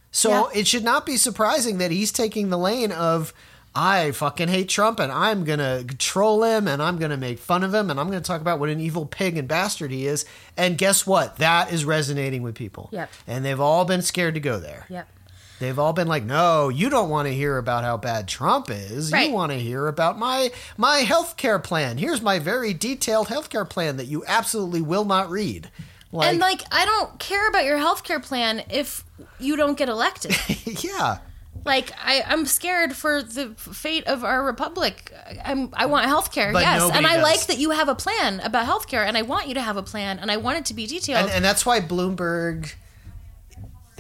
So 0.10 0.30
Yeah. 0.30 0.60
it 0.62 0.68
should 0.68 0.84
not 0.86 1.06
be 1.06 1.18
surprising 1.18 1.78
that 1.80 1.92
he's 1.92 2.12
taking 2.14 2.50
the 2.50 2.58
lane 2.58 2.92
of 2.94 3.34
I 3.76 4.12
fucking 4.12 4.48
hate 4.50 4.68
Trump 4.70 5.00
and 5.00 5.12
I'm 5.12 5.44
going 5.46 5.60
to 5.60 5.86
troll 5.98 6.44
him 6.44 6.68
and 6.68 6.82
I'm 6.82 6.98
going 6.98 7.12
to 7.12 7.18
make 7.18 7.40
fun 7.40 7.64
of 7.64 7.74
him 7.74 7.90
and 7.90 8.00
I'm 8.00 8.10
going 8.10 8.22
to 8.22 8.28
talk 8.28 8.42
about 8.42 8.60
what 8.60 8.70
an 8.70 8.80
evil 8.82 9.06
pig 9.06 9.38
and 9.38 9.48
bastard 9.48 9.92
he 9.92 10.08
is. 10.08 10.26
And 10.58 10.78
guess 10.78 11.06
what? 11.08 11.38
That 11.38 11.72
is 11.72 11.84
resonating 11.86 12.42
with 12.42 12.56
people. 12.56 12.90
Yep. 12.92 13.10
And 13.28 13.46
they've 13.46 13.60
all 13.60 13.86
been 13.86 14.02
scared 14.02 14.34
to 14.34 14.40
go 14.42 14.60
there. 14.60 14.86
Yep. 14.90 15.08
They've 15.62 15.78
all 15.78 15.94
been 15.94 16.08
like, 16.08 16.24
"No, 16.24 16.70
you 16.70 16.90
don't 16.90 17.10
want 17.10 17.28
to 17.28 17.34
hear 17.34 17.58
about 17.60 17.84
how 17.84 17.96
bad 17.96 18.28
Trump 18.28 18.70
is. 18.72 19.12
Right. 19.12 19.30
You 19.30 19.36
want 19.36 19.52
to 19.52 19.60
hear 19.60 19.88
about 19.88 20.18
my 20.18 20.52
my 20.76 21.04
healthcare 21.06 21.64
plan. 21.64 22.00
Here's 22.00 22.20
my 22.20 22.40
very 22.40 22.74
detailed 22.74 23.28
healthcare 23.28 23.70
plan 23.70 23.98
that 23.98 24.08
you 24.08 24.26
absolutely 24.28 24.82
will 24.82 25.06
not 25.06 25.30
read." 25.30 25.70
Like, 26.12 26.30
and 26.30 26.40
like, 26.40 26.64
I 26.72 26.84
don't 26.86 27.20
care 27.20 27.48
about 27.48 27.64
your 27.64 27.78
healthcare 27.78 28.22
plan 28.22 28.64
if 28.70 29.06
you 29.40 29.56
don't 29.56 29.78
get 29.78 29.88
elected. 29.88 30.36
yeah. 30.84 31.20
like, 31.64 31.92
I, 32.04 32.22
I'm 32.28 32.46
scared 32.46 32.96
for 32.96 33.22
the 33.22 33.54
fate 33.56 34.06
of 34.08 34.24
our 34.26 34.44
republic. 34.44 35.14
I'm, 35.46 35.70
I 35.74 35.86
want 35.86 36.08
healthcare, 36.08 36.52
But 36.52 36.64
yes, 36.64 36.90
and 36.92 37.08
I 37.08 37.16
does. 37.16 37.24
like 37.24 37.48
that 37.48 37.60
you 37.60 37.70
have 37.70 37.88
a 37.88 37.96
plan 37.96 38.42
about 38.42 38.66
healthcare, 38.66 39.08
and 39.08 39.18
I 39.18 39.22
want 39.22 39.48
you 39.48 39.54
to 39.54 39.62
have 39.62 39.78
a 39.78 39.84
plan, 39.84 40.20
and 40.20 40.30
I 40.30 40.38
want 40.38 40.58
it 40.58 40.66
to 40.66 40.74
be 40.74 40.86
detailed. 40.86 41.26
and, 41.28 41.32
and 41.36 41.46
that's 41.46 41.66
why 41.66 41.80
Bloomberg. 41.80 42.74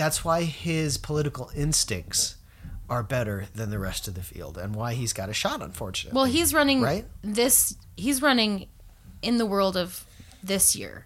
That's 0.01 0.25
why 0.25 0.43
his 0.45 0.97
political 0.97 1.51
instincts 1.55 2.35
are 2.89 3.03
better 3.03 3.45
than 3.53 3.69
the 3.69 3.77
rest 3.77 4.07
of 4.07 4.15
the 4.15 4.23
field, 4.23 4.57
and 4.57 4.73
why 4.75 4.95
he's 4.95 5.13
got 5.13 5.29
a 5.29 5.33
shot. 5.33 5.61
Unfortunately, 5.61 6.15
well, 6.15 6.25
he's 6.25 6.53
running 6.55 6.81
Right? 6.81 7.05
this. 7.21 7.75
He's 7.95 8.19
running 8.19 8.67
in 9.21 9.37
the 9.37 9.45
world 9.45 9.77
of 9.77 10.03
this 10.43 10.75
year, 10.75 11.05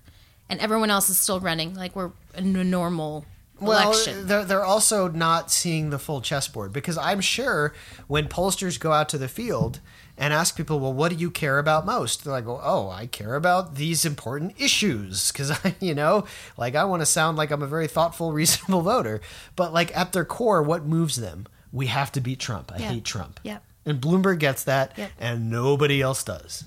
and 0.49 0.61
everyone 0.61 0.89
else 0.89 1.09
is 1.09 1.19
still 1.19 1.41
running 1.41 1.73
like 1.75 1.93
we're 1.93 2.11
in 2.35 2.55
a 2.55 2.63
normal 2.63 3.25
well, 3.59 3.91
election. 3.91 4.27
they're 4.27 4.45
they're 4.45 4.63
also 4.63 5.09
not 5.09 5.51
seeing 5.51 5.89
the 5.89 5.99
full 5.99 6.21
chessboard 6.21 6.71
because 6.71 6.97
I'm 6.97 7.19
sure 7.21 7.73
when 8.07 8.27
pollsters 8.29 8.79
go 8.79 8.93
out 8.93 9.09
to 9.09 9.17
the 9.17 9.27
field 9.27 9.81
and 10.17 10.33
ask 10.33 10.55
people, 10.55 10.79
well, 10.79 10.93
what 10.93 11.09
do 11.11 11.17
you 11.17 11.29
care 11.29 11.59
about 11.59 11.85
most? 11.85 12.23
They're 12.23 12.31
like, 12.33 12.45
well, 12.45 12.61
oh, 12.63 12.89
I 12.89 13.05
care 13.07 13.35
about 13.35 13.75
these 13.75 14.05
important 14.05 14.53
issues 14.59 15.31
because 15.31 15.51
I, 15.65 15.75
you 15.79 15.93
know, 15.93 16.25
like 16.57 16.75
I 16.75 16.85
want 16.85 17.01
to 17.01 17.05
sound 17.05 17.37
like 17.37 17.51
I'm 17.51 17.61
a 17.63 17.67
very 17.67 17.87
thoughtful, 17.87 18.31
reasonable 18.33 18.81
voter. 18.81 19.21
But 19.55 19.73
like 19.73 19.95
at 19.95 20.13
their 20.13 20.25
core, 20.25 20.61
what 20.63 20.85
moves 20.85 21.17
them? 21.17 21.47
We 21.71 21.87
have 21.87 22.11
to 22.13 22.21
beat 22.21 22.39
Trump. 22.39 22.71
I 22.73 22.77
Yeah. 22.79 22.89
hate 22.93 23.05
Trump. 23.05 23.39
Yep. 23.43 23.63
And 23.85 24.01
Bloomberg 24.01 24.39
gets 24.39 24.63
that, 24.63 24.93
Yep. 24.97 25.11
and 25.19 25.49
nobody 25.51 26.01
else 26.01 26.23
does. 26.23 26.63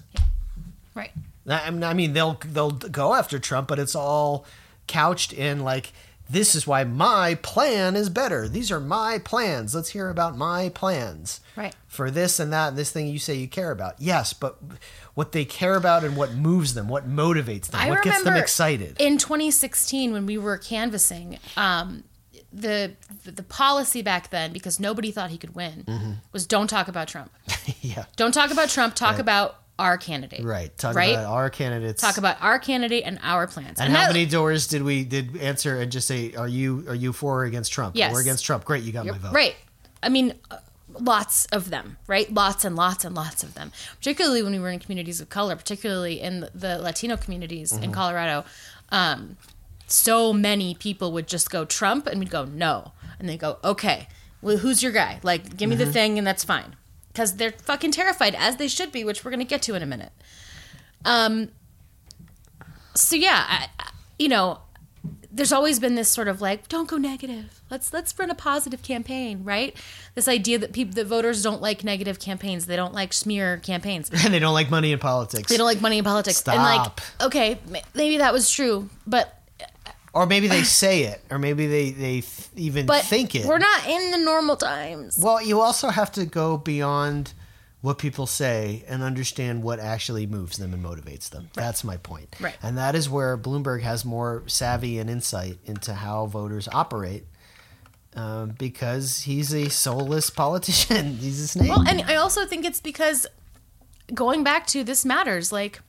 right. 0.95 1.13
I 1.51 1.71
mean, 1.95 2.13
they'll 2.13 2.39
they'll 2.45 2.73
go 2.73 3.15
after 3.15 3.39
Trump, 3.39 3.69
but 3.69 3.79
it's 3.79 3.95
all 3.95 4.45
couched 4.87 5.33
in 5.33 5.61
like 5.65 5.93
this 6.31 6.55
is 6.55 6.67
why 6.67 6.85
my 6.85 7.37
plan 7.37 7.97
is 7.97 8.09
better. 8.11 8.49
These 8.49 8.71
are 8.71 8.81
my 8.81 9.19
plans. 9.19 9.75
Let's 9.75 9.91
hear 9.91 10.09
about 10.11 10.37
my 10.37 10.69
plans. 10.69 11.41
Right. 11.57 11.75
For 11.87 12.11
this 12.11 12.39
and 12.39 12.53
that 12.53 12.69
and 12.69 12.77
this 12.79 12.91
thing 12.91 13.07
you 13.09 13.19
say 13.19 13.35
you 13.35 13.49
care 13.49 13.71
about. 13.71 13.95
Yes, 13.99 14.33
but 14.33 14.59
what 15.15 15.33
they 15.33 15.45
care 15.45 15.75
about 15.75 16.05
and 16.05 16.17
what 16.17 16.35
moves 16.35 16.75
them, 16.75 16.89
what 16.89 17.09
motivates 17.09 17.69
them, 17.69 17.81
I 17.81 17.89
what 17.91 18.03
gets 18.03 18.19
them 18.19 18.27
remember 18.27 18.43
excited. 18.43 18.97
In 19.01 19.19
2016, 19.19 20.13
when 20.13 20.27
we 20.27 20.37
were 20.39 20.59
canvassing, 20.59 21.39
um, 21.57 22.05
the 22.53 22.93
the 23.25 23.43
policy 23.43 24.03
back 24.03 24.31
then, 24.31 24.53
because 24.53 24.79
nobody 24.79 25.11
thought 25.11 25.31
he 25.31 25.39
could 25.39 25.55
win, 25.55 25.85
Mm-hmm. 25.87 26.13
was 26.33 26.47
don't 26.47 26.69
talk 26.69 26.89
about 26.89 27.09
Trump. 27.09 27.31
yeah. 27.81 28.05
Don't 28.17 28.33
talk 28.33 28.51
about 28.51 28.69
Trump. 28.69 28.95
Talk 28.95 29.19
about 29.19 29.61
our 29.79 29.97
candidate. 29.99 30.45
Right. 30.45 30.77
Talk 30.77 30.97
right. 30.97 31.11
about 31.15 31.27
our 31.27 31.51
candidates. 31.51 32.01
talk 32.01 32.17
about 32.19 32.37
our 32.43 32.59
candidate 32.59 33.05
and 33.07 33.19
our 33.23 33.47
plans. 33.47 33.79
and 33.81 33.93
how 33.93 34.03
that- 34.07 34.13
many 34.13 34.27
doors 34.27 34.67
did 34.67 34.83
we 34.83 35.05
did 35.05 35.37
answer 35.37 35.81
and 35.81 35.91
just 35.93 36.07
say, 36.09 36.35
Are 36.35 36.49
you 36.49 36.85
are 36.89 36.95
you 36.95 37.13
for 37.13 37.43
or 37.43 37.45
against 37.45 37.73
Trump? 37.73 37.97
Yes. 37.97 38.13
We're 38.13 38.21
against 38.23 38.45
Trump. 38.45 38.65
Great, 38.65 38.83
you 38.83 38.93
got 38.93 39.07
my 39.07 39.19
vote. 39.19 39.33
Right. 39.33 39.55
I 40.03 40.09
mean, 40.09 40.35
uh, 40.51 40.57
lots 41.01 41.47
of 41.47 41.71
them, 41.71 41.97
right? 42.07 42.33
Lots 42.33 42.65
and 42.65 42.75
lots 42.77 43.05
and 43.05 43.15
lots 43.15 43.43
of 43.43 43.55
them. 43.55 43.73
Particularly 43.99 44.43
when 44.43 44.53
we 44.53 44.59
were 44.59 44.71
in 44.71 44.79
communities 44.81 45.21
of 45.21 45.29
color, 45.29 45.55
particularly 45.57 46.21
in 46.21 46.41
the- 46.41 46.51
the 46.55 46.79
Latino 46.79 47.17
communities 47.17 47.73
Mm-hmm. 47.73 47.85
in 47.85 47.93
Colorado. 47.93 48.45
Um, 48.91 49.37
so 49.87 50.33
many 50.33 50.75
people 50.75 51.13
would 51.13 51.27
just 51.29 51.51
go 51.51 51.65
Trump, 51.65 52.07
and 52.07 52.19
we'd 52.21 52.31
go 52.31 52.45
no, 52.45 52.93
and 53.19 53.29
they 53.29 53.37
go 53.37 53.59
okay. 53.65 54.09
Well, 54.41 54.59
who's 54.59 54.83
your 54.83 54.93
guy? 54.93 55.19
Like, 55.23 55.57
give 55.57 55.69
me 55.69 55.77
Mm-hmm. 55.77 55.85
the 55.85 55.93
thing, 55.93 56.19
and 56.19 56.27
that's 56.27 56.45
fine. 56.45 56.77
Because 57.19 57.35
they're 57.35 57.51
fucking 57.51 57.91
terrified, 57.91 58.37
as 58.37 58.59
they 58.59 58.69
should 58.69 58.93
be, 58.93 59.03
which 59.03 59.25
we're 59.25 59.33
going 59.33 59.41
to 59.41 59.45
get 59.45 59.61
to 59.63 59.75
in 59.75 59.83
a 59.83 59.87
minute. 59.87 60.13
Um. 61.05 61.49
So 62.95 63.17
yeah, 63.17 63.45
I, 63.49 63.67
I- 63.81 63.91
you 64.21 64.29
know, 64.29 64.61
there's 65.33 65.53
always 65.53 65.81
been 65.81 65.97
this 65.97 66.09
sort 66.09 66.29
of 66.29 66.41
like 66.41 66.69
don't 66.69 66.89
go 66.89 66.97
negative 66.97 67.61
let's 67.71 67.93
let's 67.93 68.19
run 68.19 68.31
a 68.31 68.35
positive 68.35 68.83
campaign 68.83 69.45
right 69.45 69.77
this 70.15 70.27
idea 70.27 70.59
that 70.59 70.73
people 70.73 70.95
that 70.95 71.05
voters 71.07 71.43
don't 71.43 71.61
like 71.61 71.85
negative 71.85 72.19
campaigns 72.19 72.67
they 72.67 72.75
don't 72.77 72.95
like 72.95 73.13
smear 73.13 73.59
campaigns 73.59 74.11
And 74.25 74.33
they 74.35 74.39
don't 74.41 74.55
like 74.55 74.71
money 74.71 74.91
in 74.91 74.99
politics. 74.99 75.49
they 75.51 75.57
don't 75.59 75.67
like 75.67 75.81
money 75.83 75.99
in 75.99 76.05
politics 76.05 76.43
and 76.49 76.57
like 76.57 76.81
Stop. 76.81 77.01
okay 77.21 77.59
maybe 77.95 78.19
that 78.19 78.33
was 78.33 78.51
true 78.51 78.89
but 79.07 79.38
or 80.13 80.27
maybe 80.27 80.49
they 80.49 80.63
say 80.63 81.03
it, 81.05 81.21
or 81.31 81.39
maybe 81.39 81.67
they 81.67 81.91
they 81.91 82.21
th- 82.21 82.49
even 82.57 82.87
but 82.87 83.05
think 83.05 83.35
it. 83.35 83.47
we're 83.47 83.59
not 83.59 83.87
in 83.87 84.11
the 84.11 84.19
normal 84.19 84.57
times 84.57 85.19
Well, 85.21 85.43
you 85.43 85.61
also 85.61 85.89
have 85.89 86.11
to 86.13 86.25
go 86.27 86.57
beyond 86.57 87.35
what 87.81 87.99
people 87.99 88.27
say 88.27 88.85
and 88.89 89.03
understand 89.03 89.63
what 89.63 89.79
actually 89.79 90.27
moves 90.27 90.57
them 90.59 90.75
and 90.75 90.85
motivates 90.85 91.31
them. 91.31 91.49
That's 91.55 91.85
my 91.85 91.97
point. 91.97 92.35
Right. 92.41 92.57
And 92.61 92.77
that 92.77 92.97
is 92.97 93.09
where 93.09 93.39
Bloomberg 93.39 93.83
has 93.83 94.05
more 94.05 94.43
savvy 94.47 94.99
and 94.99 95.09
insight 95.09 95.59
into 95.65 95.95
how 95.95 96.27
voters 96.27 96.69
operate 96.73 97.25
um, 98.17 98.51
because 98.59 99.21
he's 99.21 99.55
a 99.55 99.69
soulless 99.71 100.29
politician. 100.29 101.17
he's 101.21 101.41
a 101.41 101.47
snake. 101.49 101.69
Well, 101.69 101.87
and 101.87 102.03
I 102.03 102.17
also 102.17 102.47
think 102.47 102.65
it's 102.65 102.81
because 102.81 103.29
going 104.13 104.43
back 104.43 104.67
to 104.69 104.83
this 104.83 105.05
matters, 105.05 105.53
like 105.53 105.81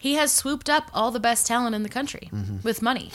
he 0.00 0.14
has 0.14 0.32
swooped 0.32 0.68
up 0.68 0.90
all 0.92 1.10
the 1.10 1.20
best 1.20 1.46
talent 1.46 1.74
in 1.74 1.82
the 1.82 1.88
country 1.88 2.30
with 2.62 2.82
money. 2.82 3.10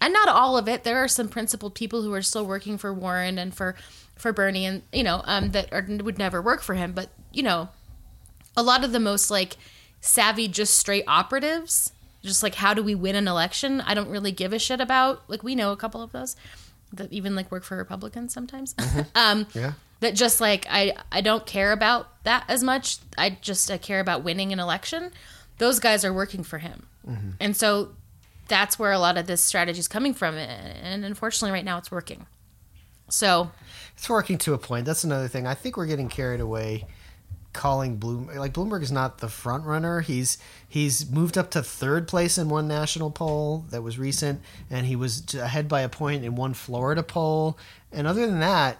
And 0.00 0.12
not 0.12 0.28
all 0.28 0.58
of 0.58 0.68
it. 0.68 0.84
There 0.84 0.98
are 1.02 1.08
some 1.08 1.28
principled 1.28 1.74
people 1.74 2.02
who 2.02 2.12
are 2.12 2.22
still 2.22 2.46
working 2.46 2.78
for 2.78 2.92
Warren 2.92 3.38
and 3.38 3.54
for 3.54 3.76
for 4.16 4.32
Bernie 4.32 4.64
and 4.64 4.82
you 4.92 5.02
know, 5.02 5.22
um 5.24 5.50
that 5.50 5.72
are, 5.72 5.86
would 6.02 6.18
never 6.18 6.40
work 6.40 6.62
for 6.62 6.74
him, 6.74 6.92
but 6.92 7.10
you 7.32 7.42
know, 7.42 7.68
a 8.56 8.62
lot 8.62 8.84
of 8.84 8.92
the 8.92 9.00
most 9.00 9.30
like 9.30 9.56
savvy 10.00 10.48
just 10.48 10.76
straight 10.76 11.04
operatives, 11.06 11.92
just 12.22 12.42
like 12.42 12.56
how 12.56 12.74
do 12.74 12.82
we 12.82 12.94
win 12.94 13.16
an 13.16 13.28
election? 13.28 13.80
I 13.82 13.94
don't 13.94 14.08
really 14.10 14.32
give 14.32 14.52
a 14.52 14.58
shit 14.58 14.80
about. 14.80 15.22
Like 15.28 15.42
we 15.42 15.54
know 15.54 15.72
a 15.72 15.76
couple 15.76 16.02
of 16.02 16.12
those 16.12 16.36
that 16.92 17.12
even 17.12 17.34
like 17.34 17.50
work 17.50 17.64
for 17.64 17.76
Republicans 17.76 18.32
sometimes. 18.32 18.74
um 19.14 19.46
yeah. 19.54 19.72
that 20.00 20.14
just 20.14 20.40
like 20.40 20.66
I 20.70 20.94
I 21.10 21.20
don't 21.20 21.46
care 21.46 21.72
about 21.72 22.22
that 22.24 22.44
as 22.48 22.62
much. 22.62 22.98
I 23.16 23.30
just 23.40 23.70
I 23.70 23.78
care 23.78 24.00
about 24.00 24.24
winning 24.24 24.52
an 24.52 24.60
election. 24.60 25.10
Those 25.58 25.80
guys 25.80 26.04
are 26.04 26.12
working 26.12 26.42
for 26.42 26.58
him, 26.58 26.86
and 27.40 27.56
so 27.56 27.92
that's 28.48 28.78
where 28.78 28.92
a 28.92 28.98
lot 28.98 29.16
of 29.18 29.26
this 29.26 29.40
strategy 29.40 29.78
is 29.78 29.88
coming 29.88 30.14
from. 30.14 30.36
And 30.36 31.04
unfortunately, 31.04 31.52
right 31.52 31.64
now 31.64 31.78
it's 31.78 31.90
working. 31.90 32.26
So 33.08 33.50
It's 33.96 34.08
working 34.08 34.38
to 34.38 34.54
a 34.54 34.58
point. 34.58 34.84
That's 34.84 35.04
another 35.04 35.28
thing. 35.28 35.46
I 35.46 35.54
think 35.54 35.76
we're 35.76 35.86
getting 35.86 36.08
carried 36.08 36.40
away 36.40 36.86
calling 37.56 37.96
Bloom 37.96 38.30
like 38.36 38.52
Bloomberg 38.52 38.82
is 38.82 38.92
not 38.92 39.18
the 39.18 39.28
front 39.28 39.64
runner. 39.64 40.00
He's 40.00 40.38
he's 40.68 41.10
moved 41.10 41.36
up 41.36 41.50
to 41.52 41.62
third 41.62 42.06
place 42.06 42.38
in 42.38 42.48
one 42.48 42.68
national 42.68 43.10
poll 43.10 43.64
that 43.70 43.82
was 43.82 43.98
recent, 43.98 44.40
and 44.70 44.86
he 44.86 44.94
was 44.94 45.34
ahead 45.34 45.66
by 45.66 45.80
a 45.80 45.88
point 45.88 46.24
in 46.24 46.36
one 46.36 46.54
Florida 46.54 47.02
poll. 47.02 47.58
And 47.90 48.06
other 48.06 48.26
than 48.26 48.40
that, 48.40 48.78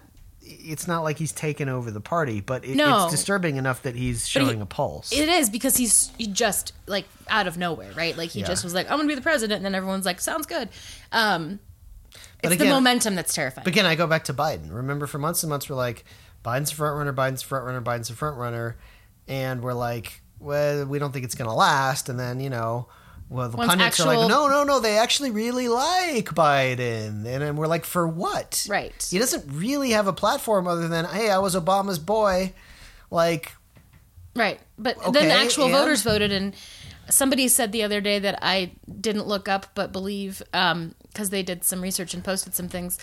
it's 0.49 0.87
not 0.87 1.03
like 1.03 1.17
he's 1.17 1.31
taken 1.31 1.67
over 1.69 1.91
the 1.91 1.99
party. 2.01 2.39
But 2.41 2.63
it, 2.65 2.75
No. 2.75 3.03
it's 3.03 3.11
disturbing 3.11 3.57
enough 3.57 3.81
that 3.83 3.95
he's 3.95 4.21
But 4.33 4.41
he- 4.41 4.47
showing 4.47 4.61
a 4.61 4.65
pulse. 4.65 5.11
it 5.11 5.27
is 5.29 5.49
because 5.49 5.77
he's 5.77 6.11
he 6.17 6.27
just 6.27 6.73
like 6.85 7.05
out 7.29 7.47
of 7.47 7.57
nowhere, 7.57 7.91
right? 7.93 8.17
Like 8.17 8.29
he 8.31 8.39
Yeah. 8.41 8.47
just 8.47 8.63
was 8.63 8.73
like, 8.73 8.89
I'm 8.89 8.97
gonna 8.97 9.07
be 9.07 9.15
the 9.15 9.21
president, 9.21 9.57
and 9.57 9.65
then 9.65 9.75
everyone's 9.75 10.05
like, 10.05 10.19
sounds 10.21 10.45
good. 10.45 10.69
Um, 11.11 11.59
But 12.41 12.51
it's 12.53 12.61
the 12.61 12.69
momentum 12.69 13.15
that's 13.15 13.33
terrifying. 13.33 13.63
But 13.63 13.73
again, 13.73 13.85
I 13.85 13.95
go 13.95 14.07
back 14.07 14.23
to 14.25 14.33
Biden. 14.33 14.71
Remember, 14.73 15.07
for 15.07 15.17
months 15.17 15.43
and 15.43 15.49
months, 15.49 15.69
we're 15.69 15.75
like, 15.75 16.05
Biden's 16.45 16.71
a 16.71 16.75
front 16.75 16.95
runner, 16.97 17.11
Biden's 17.13 17.43
a 17.43 17.45
front 17.45 17.65
runner, 17.65 17.81
Biden's 17.81 18.09
a 18.09 18.13
front 18.13 18.37
runner, 18.37 18.77
and 19.27 19.61
we're 19.61 19.73
like, 19.73 20.21
well, 20.39 20.85
we 20.85 20.99
don't 20.99 21.11
think 21.11 21.25
it's 21.25 21.35
going 21.35 21.49
to 21.49 21.53
last. 21.55 22.09
And 22.09 22.19
then 22.19 22.39
you 22.39 22.49
know, 22.49 22.87
well, 23.29 23.49
the 23.49 23.57
pundits 23.57 23.99
are 23.99 24.05
like, 24.07 24.29
no, 24.29 24.47
no, 24.47 24.63
no, 24.63 24.79
they 24.79 24.97
actually 24.97 25.31
really 25.31 25.67
like 25.67 26.25
Biden, 26.27 27.07
and 27.07 27.25
then 27.25 27.55
we're 27.57 27.67
like, 27.67 27.85
for 27.85 28.07
what? 28.07 28.65
Right. 28.69 29.07
He 29.09 29.19
doesn't 29.19 29.45
really 29.51 29.91
have 29.91 30.07
a 30.07 30.13
platform 30.13 30.67
other 30.67 30.87
than, 30.87 31.05
hey, 31.05 31.29
I 31.29 31.37
was 31.39 31.55
Obama's 31.55 31.99
boy. 31.99 32.53
Like, 33.11 33.53
Right. 34.35 34.59
But 34.77 34.97
Okay, 34.97 35.11
then 35.11 35.31
actual 35.31 35.65
and- 35.65 35.73
voters 35.73 36.03
voted, 36.03 36.31
and 36.31 36.53
somebody 37.09 37.47
said 37.47 37.71
the 37.71 37.83
other 37.83 38.01
day 38.01 38.19
that 38.19 38.37
I 38.41 38.71
didn't 39.01 39.25
look 39.27 39.47
up 39.49 39.67
but 39.73 39.91
believe 39.91 40.43
um, 40.53 40.93
because 41.11 41.29
they 41.31 41.41
did 41.41 41.63
some 41.63 41.81
research 41.81 42.13
and 42.13 42.23
posted 42.23 42.53
some 42.53 42.67
things. 42.69 42.99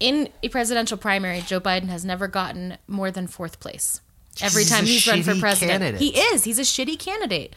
In 0.00 0.28
a 0.42 0.48
presidential 0.48 0.96
primary, 0.98 1.40
Joe 1.40 1.60
Biden 1.60 1.88
has 1.88 2.04
never 2.04 2.26
gotten 2.28 2.76
more 2.86 3.10
than 3.10 3.26
fourth 3.26 3.58
place. 3.60 4.00
Every 4.42 4.62
He's 4.62 4.70
time 4.70 4.84
he's 4.84 5.06
run 5.06 5.22
for 5.22 5.34
president, 5.36 5.80
candidate. 5.82 6.00
he 6.00 6.18
is. 6.18 6.44
He's 6.44 6.58
a 6.58 6.62
shitty 6.62 6.98
candidate. 6.98 7.54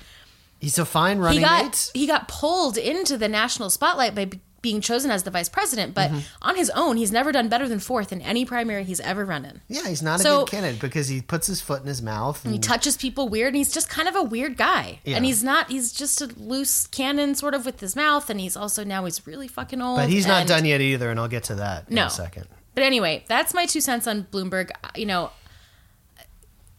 He's 0.63 0.79
a 0.79 0.85
fine 0.85 1.17
He 1.17 1.23
running 1.23 1.41
got 1.41 1.63
mate. 1.65 1.91
he 1.93 2.07
got 2.07 2.27
pulled 2.27 2.77
into 2.77 3.17
the 3.17 3.27
national 3.27 3.69
spotlight 3.69 4.15
by 4.15 4.25
b- 4.25 4.39
being 4.61 4.79
chosen 4.79 5.11
as 5.11 5.23
the 5.23 5.29
vice 5.31 5.49
president, 5.49 5.93
but 5.93 6.09
Mm-hmm. 6.09 6.19
on 6.41 6.55
his 6.55 6.69
own, 6.69 6.95
he's 6.95 7.11
never 7.11 7.33
done 7.33 7.49
better 7.49 7.67
than 7.67 7.79
fourth 7.79 8.13
in 8.13 8.21
any 8.21 8.45
primary 8.45 8.85
he's 8.85 9.01
ever 9.01 9.25
run 9.25 9.43
in. 9.43 9.59
Yeah, 9.67 9.85
he's 9.89 10.01
not 10.01 10.21
a 10.21 10.23
good 10.23 10.47
candidate 10.47 10.79
because 10.79 11.09
he 11.09 11.21
puts 11.21 11.47
his 11.47 11.59
foot 11.59 11.81
in 11.81 11.87
his 11.87 12.01
mouth. 12.01 12.41
He 12.43 12.49
And, 12.55 12.63
touches 12.63 12.95
people 12.95 13.27
weird, 13.27 13.47
and 13.49 13.57
he's 13.57 13.73
just 13.73 13.89
kind 13.89 14.07
of 14.07 14.15
a 14.15 14.23
weird 14.23 14.55
guy. 14.55 15.01
Yeah. 15.03 15.17
And 15.17 15.25
he's 15.25 15.43
not. 15.43 15.69
He's 15.69 15.91
just 15.91 16.21
a 16.21 16.27
loose 16.37 16.87
cannon, 16.87 17.35
sort 17.35 17.53
of 17.55 17.65
with 17.65 17.81
his 17.81 17.93
mouth. 17.93 18.29
And 18.29 18.39
he's 18.39 18.55
also 18.55 18.85
now 18.85 19.03
he's 19.03 19.27
really 19.27 19.49
fucking 19.49 19.81
old. 19.81 19.97
but 19.97 20.07
he's 20.07 20.25
not 20.25 20.39
and- 20.41 20.47
done 20.47 20.63
yet 20.63 20.79
either, 20.79 21.11
and 21.11 21.19
I'll 21.19 21.27
get 21.27 21.43
to 21.45 21.55
that 21.55 21.89
in 21.89 21.97
a 21.97 22.09
second. 22.09 22.47
But 22.73 22.85
anyway, 22.85 23.25
that's 23.27 23.53
my 23.53 23.65
two 23.65 23.81
cents 23.81 24.07
on 24.07 24.27
Bloomberg. 24.31 24.69
You 24.95 25.07
know, 25.07 25.31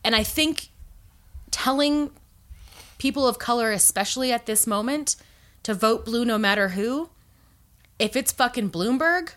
and 0.03 0.17
I 0.17 0.23
think 0.23 0.69
telling 1.51 2.11
people 2.99 3.27
of 3.27 3.39
color, 3.39 3.71
especially 3.73 4.33
at 4.33 4.47
this 4.47 4.67
moment, 4.67 5.17
to 5.63 5.75
vote 5.75 6.05
blue 6.05 6.25
no 6.25 6.39
matter 6.39 6.71
who, 6.71 7.11
if 7.99 8.17
it's 8.17 8.33
fucking 8.33 8.71
Bloomberg, 8.71 9.33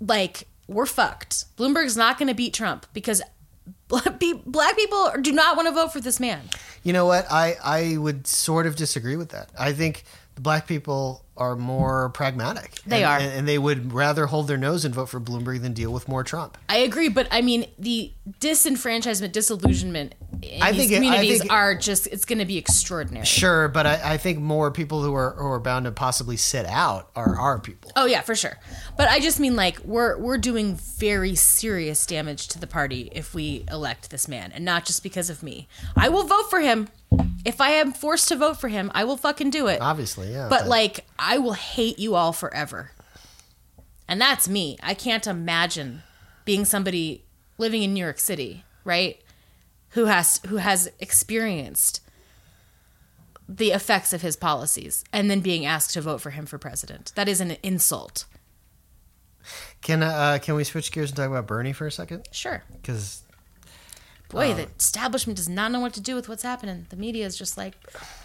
like 0.00 0.48
we're 0.66 0.86
fucked. 0.86 1.44
Bloomberg's 1.56 1.96
not 1.96 2.18
going 2.18 2.28
to 2.28 2.34
beat 2.34 2.54
Trump 2.54 2.86
because 2.92 3.22
black 3.88 4.76
people 4.76 5.12
do 5.20 5.32
not 5.32 5.56
want 5.56 5.68
to 5.68 5.74
vote 5.74 5.92
for 5.92 6.00
this 6.00 6.18
man. 6.18 6.40
You 6.82 6.92
know 6.92 7.06
what? 7.06 7.26
I, 7.30 7.56
I 7.62 7.96
would 7.98 8.26
sort 8.26 8.66
of 8.66 8.76
disagree 8.76 9.16
with 9.16 9.30
that. 9.30 9.50
I 9.58 9.72
think 9.72 10.04
black 10.36 10.66
people 10.66 11.24
are 11.36 11.56
more 11.56 12.10
pragmatic. 12.10 12.74
They 12.86 13.02
And- 13.02 13.04
are. 13.06 13.18
And, 13.18 13.32
and 13.40 13.48
they 13.48 13.58
would 13.58 13.92
rather 13.92 14.26
hold 14.26 14.48
their 14.48 14.56
nose 14.56 14.84
and 14.84 14.94
vote 14.94 15.06
for 15.08 15.20
Bloomberg 15.20 15.62
than 15.62 15.72
deal 15.72 15.92
with 15.92 16.08
more 16.08 16.24
Trump. 16.24 16.58
I 16.68 16.78
agree, 16.78 17.08
but 17.08 17.28
I 17.30 17.40
mean 17.42 17.66
the 17.78 18.12
disenfranchisement, 18.40 19.32
disillusionment 19.32 20.14
I 20.62 20.72
think 20.72 20.92
it- 20.92 20.96
I 20.96 20.98
communities 20.98 21.38
think- 21.40 21.52
are 21.52 21.74
just 21.74 22.06
it's 22.08 22.24
going 22.24 22.38
to 22.38 22.44
be 22.44 22.56
extraordinary. 22.58 23.26
Sure, 23.26 23.68
but 23.68 23.86
I, 23.86 24.14
I 24.14 24.16
think 24.16 24.38
more 24.40 24.70
people 24.70 25.02
who 25.02 25.14
are 25.14 25.30
who 25.38 25.46
are 25.46 25.60
bound 25.60 25.84
to 25.84 25.92
possibly 25.92 26.36
sit 26.36 26.66
out 26.66 27.10
are 27.16 27.36
our 27.38 27.58
people. 27.58 27.90
Oh 27.96 28.06
yeah, 28.06 28.20
for 28.22 28.34
sure. 28.34 28.58
But 28.96 29.08
I 29.08 29.20
just 29.20 29.40
mean 29.40 29.56
like 29.56 29.78
we're 29.80 30.16
we're 30.18 30.38
doing 30.38 30.76
very 30.76 31.34
serious 31.34 32.04
damage 32.06 32.48
to 32.48 32.58
the 32.58 32.66
party 32.66 33.10
if 33.12 33.34
we 33.34 33.64
elect 33.70 34.10
this 34.10 34.28
man, 34.28 34.52
and 34.52 34.64
not 34.64 34.84
just 34.84 35.02
because 35.02 35.30
of 35.30 35.42
me. 35.42 35.68
I 35.96 36.08
will 36.08 36.24
vote 36.24 36.48
for 36.50 36.60
him 36.60 36.88
if 37.44 37.60
I 37.60 37.70
am 37.70 37.92
forced 37.92 38.28
to 38.28 38.36
vote 38.36 38.60
for 38.60 38.68
him. 38.68 38.90
I 38.94 39.04
will 39.04 39.16
fucking 39.16 39.50
do 39.50 39.66
it. 39.66 39.80
Obviously, 39.80 40.32
yeah. 40.32 40.48
But 40.48 40.66
like 40.66 41.04
I 41.18 41.38
will 41.38 41.52
hate 41.54 41.98
you 41.98 42.14
all 42.14 42.32
forever. 42.32 42.90
And 44.06 44.20
that's 44.20 44.48
me. 44.48 44.76
I 44.82 44.94
can't 44.94 45.26
imagine 45.26 46.02
being 46.44 46.64
somebody 46.66 47.24
living 47.56 47.82
in 47.82 47.94
New 47.94 48.04
York 48.04 48.18
City, 48.18 48.64
right? 48.84 49.18
Who 49.94 50.04
has 50.06 50.40
who 50.46 50.56
has 50.56 50.90
experienced 51.00 52.00
the 53.48 53.70
effects 53.72 54.12
of 54.12 54.22
his 54.22 54.36
policies 54.36 55.04
and 55.12 55.30
then 55.30 55.40
being 55.40 55.66
asked 55.66 55.92
to 55.94 56.00
vote 56.00 56.20
for 56.20 56.30
him 56.30 56.46
for 56.46 56.56
president. 56.58 57.12
That 57.14 57.28
is 57.28 57.40
an 57.40 57.56
insult. 57.62 58.24
can 59.82 60.02
uh, 60.02 60.38
can 60.40 60.54
we 60.54 60.64
switch 60.64 60.90
gears 60.92 61.10
and 61.10 61.16
talk 61.16 61.28
about 61.28 61.46
Bernie 61.46 61.72
for 61.72 61.86
a 61.86 61.92
second? 61.92 62.26
Sure. 62.32 62.62
Because 62.72 63.22
Boy, 64.30 64.50
Uh, 64.52 64.54
the 64.54 64.68
establishment 64.78 65.36
does 65.36 65.48
not 65.48 65.70
know 65.70 65.78
what 65.80 65.92
to 65.94 66.00
do 66.00 66.14
with 66.16 66.28
what's 66.28 66.42
happening. 66.42 66.86
The 66.88 66.96
media 66.96 67.24
is 67.26 67.36
just 67.36 67.56
like, 67.56 67.74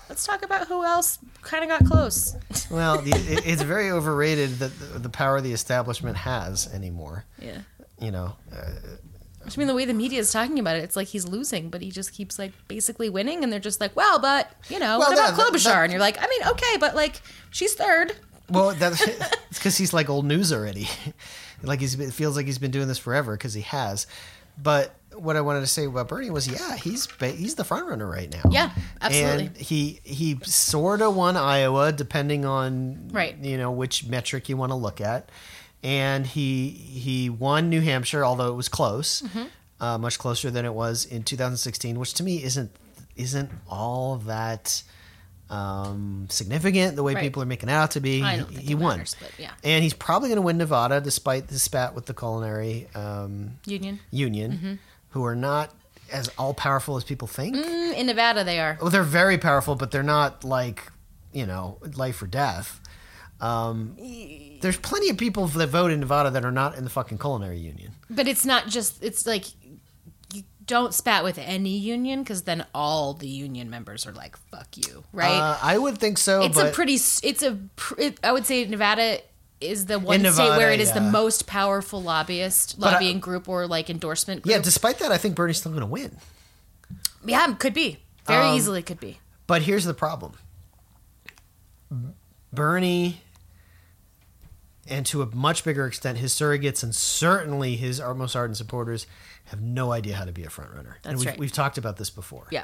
let's 0.09 0.25
talk 0.25 0.43
about 0.43 0.67
who 0.67 0.83
else 0.83 1.19
kind 1.41 1.63
of 1.63 1.69
got 1.69 1.85
close. 1.85 2.35
well, 2.71 2.99
the, 2.99 3.11
it, 3.11 3.45
it's 3.45 3.61
very 3.61 3.91
overrated 3.91 4.51
that 4.59 4.71
the, 4.79 4.99
the 4.99 5.09
power 5.09 5.39
the 5.41 5.51
establishment 5.53 6.17
has 6.17 6.67
anymore. 6.73 7.25
yeah. 7.39 7.59
You 7.99 8.11
know, 8.11 8.33
uh, 8.55 8.65
I 9.45 9.51
mean, 9.57 9.67
the 9.67 9.73
way 9.75 9.85
the 9.85 9.93
media 9.93 10.19
is 10.19 10.31
talking 10.31 10.59
about 10.59 10.75
it, 10.75 10.83
it's 10.83 10.95
like 10.95 11.07
he's 11.07 11.27
losing, 11.27 11.69
but 11.69 11.81
he 11.81 11.89
just 11.91 12.13
keeps 12.13 12.37
like 12.37 12.51
basically 12.67 13.09
winning, 13.09 13.43
and 13.43 13.51
they're 13.51 13.59
just 13.59 13.79
like, 13.81 13.95
well, 13.95 14.19
but 14.19 14.51
you 14.69 14.77
know, 14.79 14.99
Well, 14.99 15.09
what 15.09 15.13
about 15.17 15.35
that- 15.37 15.53
Klobuchar? 15.53 15.63
that- 15.63 15.83
and 15.83 15.91
you're 15.91 16.01
like, 16.01 16.17
I 16.21 16.27
mean, 16.27 16.41
okay, 16.49 16.77
but 16.79 16.95
like 16.95 17.21
she's 17.49 17.73
third. 17.73 18.15
Well, 18.49 18.71
that's 18.71 19.01
it's 19.07 19.29
because 19.59 19.77
he's 19.77 19.93
like 19.93 20.09
old 20.09 20.25
news 20.25 20.51
already. 20.53 20.87
like 21.63 21.79
he's 21.79 21.99
it 21.99 22.13
feels 22.13 22.35
like 22.35 22.45
he's 22.45 22.57
been 22.59 22.71
doing 22.71 22.87
this 22.87 22.97
forever 22.99 23.33
because 23.35 23.53
he 23.53 23.61
has. 23.61 24.07
But 24.61 24.93
what 25.13 25.35
I 25.37 25.41
wanted 25.41 25.61
to 25.61 25.67
say 25.67 25.85
about 25.85 26.09
Bernie 26.09 26.29
was, 26.29 26.47
yeah, 26.47 26.75
he's 26.75 27.07
he's 27.21 27.55
the 27.55 27.63
front 27.63 27.87
runner 27.87 28.07
right 28.09 28.29
now. 28.31 28.49
Yeah, 28.51 28.71
absolutely. 29.01 29.45
And 29.47 29.57
he 29.57 29.99
he 30.03 30.37
sort 30.43 31.01
of 31.01 31.15
won 31.15 31.37
Iowa, 31.37 31.91
depending 31.93 32.43
on 32.45 33.07
Right. 33.11 33.37
you 33.37 33.57
know 33.57 33.71
which 33.71 34.05
metric 34.05 34.49
you 34.49 34.57
want 34.57 34.71
to 34.71 34.75
look 34.75 34.99
at. 35.01 35.29
And 35.83 36.27
he 36.27 36.69
he 36.69 37.29
won 37.29 37.69
New 37.69 37.81
Hampshire, 37.81 38.25
although 38.25 38.49
it 38.51 38.55
was 38.55 38.67
close, 38.69 39.21
Mm-hmm. 39.21 39.43
uh, 39.79 39.97
much 39.97 40.19
closer 40.19 40.51
than 40.51 40.65
it 40.65 40.73
was 40.73 41.05
in 41.05 41.23
2016, 41.23 41.97
which 41.99 42.13
to 42.15 42.23
me 42.23 42.43
isn't 42.43 42.71
isn't 43.15 43.49
all 43.69 44.17
that 44.25 44.83
um, 45.49 46.27
significant 46.29 46.95
the 46.95 47.03
way 47.03 47.15
Right. 47.15 47.21
people 47.23 47.41
are 47.41 47.45
making 47.45 47.69
it 47.69 47.73
out 47.73 47.91
to 47.91 47.99
be. 48.01 48.21
He 48.21 48.37
think 48.37 48.49
he 48.51 48.71
it 48.73 48.75
won, 48.75 48.97
matters, 48.99 49.15
yeah. 49.37 49.51
and 49.63 49.83
he's 49.83 49.93
probably 49.93 50.29
going 50.29 50.35
to 50.37 50.41
win 50.43 50.57
Nevada 50.57 51.01
despite 51.01 51.47
the 51.47 51.57
spat 51.57 51.95
with 51.95 52.05
the 52.05 52.13
culinary 52.13 52.87
um, 52.93 53.51
Union 53.65 53.99
union, 54.11 54.51
Mm-hmm. 54.51 54.73
who 55.11 55.25
are 55.25 55.35
not 55.35 55.73
as 56.11 56.29
all 56.37 56.53
powerful 56.53 56.97
as 56.97 57.03
people 57.03 57.27
think. 57.27 57.55
Mm, 57.55 57.93
in 57.95 58.05
Nevada, 58.07 58.43
they 58.43 58.59
are. 58.59 58.77
Well, 58.81 58.89
they're 58.91 59.03
very 59.03 59.37
powerful, 59.37 59.75
but 59.75 59.91
they're 59.91 60.03
not 60.03 60.43
like 60.43 60.91
you 61.33 61.45
know 61.45 61.77
life 61.95 62.21
or 62.21 62.27
death. 62.27 62.79
Um, 63.41 63.95
there's 64.61 64.77
plenty 64.77 65.09
of 65.09 65.17
people 65.17 65.47
that 65.47 65.67
vote 65.67 65.91
in 65.91 65.99
Nevada 65.99 66.31
that 66.31 66.45
are 66.45 66.51
not 66.51 66.75
in 66.77 66.83
the 66.83 66.89
fucking 66.89 67.17
culinary 67.17 67.57
union. 67.59 67.93
But 68.09 68.27
it's 68.27 68.45
not 68.45 68.67
just. 68.67 69.03
It's 69.03 69.25
like 69.25 69.45
you 70.33 70.43
don't 70.65 70.93
spat 70.93 71.23
with 71.23 71.37
any 71.37 71.77
union 71.77 72.23
because 72.23 72.43
then 72.43 72.65
all 72.73 73.13
the 73.13 73.27
union 73.27 73.69
members 73.69 74.05
are 74.07 74.11
like, 74.13 74.37
"Fuck 74.51 74.77
you," 74.77 75.03
right? 75.13 75.31
Uh, 75.31 75.57
I 75.61 75.77
would 75.77 75.97
think 75.97 76.17
so, 76.17 76.41
it's 76.43 76.57
a 76.57 76.69
pretty. 76.71 76.93
It's 76.95 77.43
a. 77.43 77.57
It, 77.97 78.19
I 78.23 78.31
would 78.31 78.45
say 78.45 78.65
Nevada 78.65 79.19
is 79.61 79.87
the 79.87 79.99
one 79.99 80.25
In 80.25 80.31
state 80.31 80.43
where 80.47 80.51
Nevada, 80.69 80.73
it 80.75 80.79
is 80.79 80.93
the 80.93 81.01
most 81.01 81.45
powerful 81.45 82.01
lobbyist 82.01 82.79
But 82.79 82.87
I- 82.87 82.91
lobbying 82.93 83.19
group 83.19 83.49
or 83.49 83.67
like 83.67 83.89
endorsement 83.89 84.43
group. 84.43 84.51
Yeah, 84.55 84.61
despite 84.61 84.99
that, 84.99 85.11
I 85.11 85.17
think 85.17 85.35
Bernie's 85.35 85.57
still 85.57 85.71
going 85.73 85.81
to 85.81 85.85
win. 85.87 86.15
yeah, 87.25 87.53
could 87.55 87.73
be 87.73 87.97
very 88.25 88.47
Um, 88.47 88.55
easily 88.55 88.81
could 88.81 88.99
be. 89.01 89.19
But 89.47 89.63
here's 89.63 89.83
the 89.83 89.93
problem 89.93 90.33
Bernie, 92.53 93.21
and 94.89 95.05
to 95.07 95.21
a 95.21 95.35
much 95.35 95.63
bigger 95.63 95.85
extent, 95.85 96.17
his 96.17 96.33
surrogates 96.33 96.83
and 96.83 96.93
certainly 96.93 97.75
his 97.75 98.01
most 98.01 98.35
ardent 98.35 98.57
supporters 98.57 99.07
have 99.45 99.61
no 99.61 99.91
idea 99.91 100.15
how 100.15 100.25
to 100.25 100.31
be 100.31 100.43
a 100.43 100.49
front 100.49 100.71
runner. 100.73 100.97
and 101.03 101.13
That's 101.13 101.19
we've, 101.19 101.29
right. 101.29 101.39
we've 101.39 101.51
talked 101.51 101.77
about 101.77 101.97
this 101.97 102.09
before. 102.09 102.47
Yeah. 102.51 102.63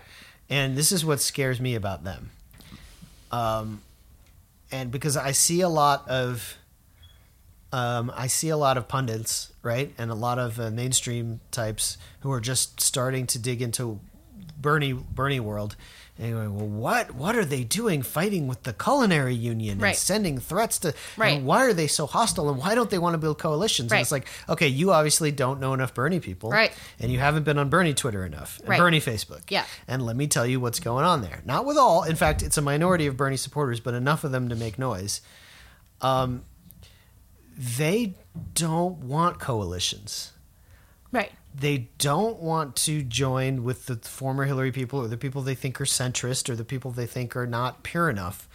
And 0.49 0.78
this 0.78 0.91
is 0.91 1.03
what 1.03 1.21
scares 1.21 1.59
me 1.59 1.76
about 1.76 2.03
them. 2.03 2.32
Um, 3.32 3.82
and 4.71 4.91
because 4.91 5.17
I 5.17 5.32
see 5.32 5.61
a 5.61 5.69
lot 5.69 6.07
of. 6.07 6.57
Um, 7.73 8.09
I 8.15 8.28
see 8.28 8.47
a 8.49 8.57
lot 8.57 8.78
of 8.78 8.88
pundits, 8.88 9.51
right, 9.61 9.93
and 9.97 10.09
a 10.09 10.15
lot 10.15 10.39
of 10.39 10.57
uh, 10.61 10.69
mainstream 10.69 11.41
types 11.51 11.97
who 12.21 12.32
are 12.32 12.39
just 12.39 12.80
starting 12.80 13.28
to 13.28 13.39
dig 13.39 13.61
into 13.61 13.99
Bernie 14.57 14.93
Bernie 14.93 15.41
world, 15.41 15.76
and 16.18 16.32
going, 16.34 16.55
well, 16.55 16.68
what 16.68 17.13
what 17.13 17.36
are 17.36 17.43
they 17.43 17.63
doing, 17.66 18.01
fighting 18.01 18.47
with 18.47 18.63
the 18.63 18.72
culinary 18.72 19.36
union 19.36 19.80
Right. 19.80 19.89
and 19.89 19.97
sending 19.97 20.39
threats 20.39 20.80
to? 20.80 20.93
Right. 21.18 21.38
And 21.38 21.45
why 21.45 21.66
are 21.66 21.74
they 21.74 21.88
so 21.88 22.05
hostile, 22.07 22.49
and 22.49 22.57
why 22.57 22.74
don't 22.74 22.89
they 22.89 22.97
want 22.99 23.16
to 23.16 23.18
build 23.18 23.38
coalitions? 23.38 23.91
Right. 23.91 23.97
And 23.97 24.01
it's 24.03 24.11
like, 24.11 24.28
okay, 24.47 24.68
you 24.70 24.91
obviously 24.93 25.32
don't 25.32 25.59
know 25.59 25.74
enough 25.74 25.93
Bernie 25.93 26.20
people, 26.22 26.51
Right. 26.51 26.72
And 26.99 27.11
you 27.11 27.20
haven't 27.20 27.43
been 27.43 27.57
on 27.57 27.70
Bernie 27.70 27.93
Twitter 27.93 28.26
enough, 28.26 28.59
and 28.59 28.70
Right. 28.70 28.80
Bernie 28.80 29.01
Facebook, 29.01 29.41
Yeah. 29.49 29.66
And 29.88 30.05
let 30.05 30.16
me 30.16 30.28
tell 30.28 30.45
you 30.47 30.59
what's 30.61 30.80
going 30.80 31.03
on 31.05 31.22
there. 31.22 31.41
Not 31.45 31.66
with 31.66 31.78
all, 31.78 32.03
in 32.03 32.16
fact, 32.16 32.41
it's 32.43 32.57
a 32.57 32.61
minority 32.61 33.07
of 33.07 33.18
Bernie 33.18 33.36
supporters, 33.38 33.80
but 33.82 33.93
enough 33.93 34.24
of 34.24 34.32
them 34.32 34.47
to 34.49 34.55
make 34.55 34.80
noise. 34.80 35.20
Um, 36.01 36.43
they 37.57 38.16
don't 38.53 38.97
want 38.99 39.39
coalitions 39.39 40.32
Right. 41.11 41.32
They 41.58 41.89
don't 41.99 42.39
want 42.39 42.76
to 42.76 43.01
join 43.01 43.64
with 43.64 43.86
the 43.86 43.95
former 43.95 44.43
Hillary 44.43 44.72
people 44.72 44.99
or 44.99 45.08
the 45.08 45.18
people 45.18 45.41
they 45.41 45.56
think 45.56 45.80
are 45.80 45.86
centrist 45.86 46.49
or 46.49 46.56
the 46.56 46.66
people 46.66 46.91
they 46.91 47.06
think 47.06 47.36
are 47.36 47.47
not 47.47 47.84
pure 47.84 48.10
enough. 48.10 48.49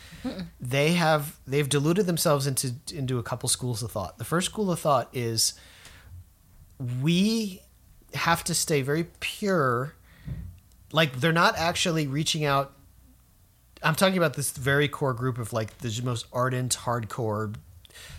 They 0.61 0.93
have 0.93 1.39
they've 1.47 1.69
diluted 1.69 2.07
themselves 2.07 2.47
into 2.47 2.75
into 2.93 3.19
a 3.19 3.23
couple 3.23 3.49
schools 3.49 3.83
of 3.83 3.91
thought. 3.91 4.19
The 4.19 4.25
first 4.25 4.47
school 4.47 4.71
of 4.71 4.81
thought 4.81 5.09
is 5.13 5.55
we 7.03 7.63
have 8.15 8.45
to 8.45 8.55
stay 8.55 8.83
very 8.83 9.05
pure. 9.21 9.95
Like 10.93 11.21
they're 11.21 11.33
not 11.33 11.57
actually 11.57 12.07
reaching 12.07 12.45
out. 12.45 12.73
I'm 13.83 13.95
talking 13.95 14.19
about 14.19 14.35
this 14.35 14.51
very 14.51 14.89
core 14.89 15.15
group 15.15 15.39
of 15.39 15.55
like 15.55 15.79
the 15.79 16.01
most 16.05 16.27
ardent, 16.35 16.77
hardcore 16.77 17.55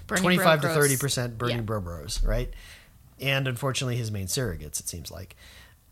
Bernie 0.07 0.21
25 0.21 0.61
to. 0.61 0.69
30 0.69 0.97
percent 0.97 1.37
Bernie 1.37 1.55
Yeah. 1.55 1.61
Bro 1.61 1.81
Bros, 1.81 2.23
right? 2.23 2.51
And 3.21 3.47
unfortunately, 3.47 3.97
his 3.97 4.11
main 4.11 4.27
surrogates. 4.27 4.79
It 4.79 4.87
seems 4.87 5.11
like, 5.11 5.35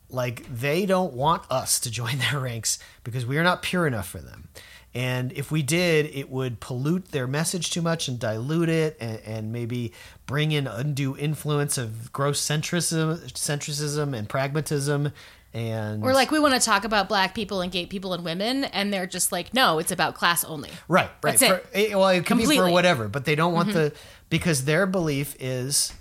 like 0.10 0.46
they 0.54 0.86
don't 0.86 1.14
want 1.14 1.44
us 1.52 1.80
to 1.82 1.92
join 1.92 2.18
their 2.32 2.40
ranks 2.40 2.80
because 3.04 3.26
we 3.26 3.38
are 3.38 3.44
not 3.44 3.62
pure 3.62 3.88
enough 3.88 4.08
for 4.08 4.20
them. 4.20 4.50
And 4.94 5.32
if 5.34 5.52
we 5.52 5.62
did, 5.62 6.08
it 6.08 6.32
would 6.32 6.60
pollute 6.60 7.12
their 7.12 7.28
message 7.28 7.70
too 7.70 7.82
much 7.84 8.08
and 8.08 8.20
dilute 8.20 8.70
it, 8.70 8.98
and, 9.00 9.20
and 9.24 9.52
maybe 9.52 9.94
bring 10.26 10.52
in 10.52 10.66
undue 10.66 11.16
influence 11.16 11.78
of 11.78 12.12
gross 12.12 12.42
centrism, 12.42 13.22
centricism 13.34 14.18
and 14.18 14.28
pragmatism. 14.28 15.12
And 15.54 16.04
Or 16.04 16.14
like 16.14 16.32
we 16.32 16.40
want 16.40 16.56
to 16.56 16.60
talk 16.60 16.86
about 16.86 17.08
black 17.08 17.36
people 17.36 17.62
and 17.62 17.72
gay 17.72 17.86
people 17.86 18.14
and 18.14 18.24
women, 18.24 18.64
and 18.66 18.92
they're 18.92 19.08
just 19.08 19.32
like, 19.32 19.54
no, 19.54 19.78
it's 19.78 19.92
about 19.92 20.16
class 20.16 20.44
only. 20.44 20.70
Right, 20.88 21.10
right. 21.24 21.38
That's 21.38 21.42
it. 21.44 21.48
For- 21.50 21.70
eh, 21.74 21.96
well, 21.96 22.10
it 22.10 22.26
could 22.26 22.38
be 22.38 22.46
for 22.56 22.70
whatever, 22.72 23.08
but 23.08 23.26
they 23.26 23.36
don't 23.36 23.54
want 23.54 23.74
the 23.74 23.94
because 24.32 24.66
their 24.66 24.88
belief 24.88 25.36
is 25.40 25.94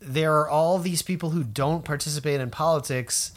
there 0.00 0.34
are 0.38 0.48
all 0.48 0.78
these 0.78 1.02
people 1.02 1.30
who 1.30 1.42
don't 1.42 1.84
participate 1.84 2.40
in 2.40 2.50
politics, 2.50 3.32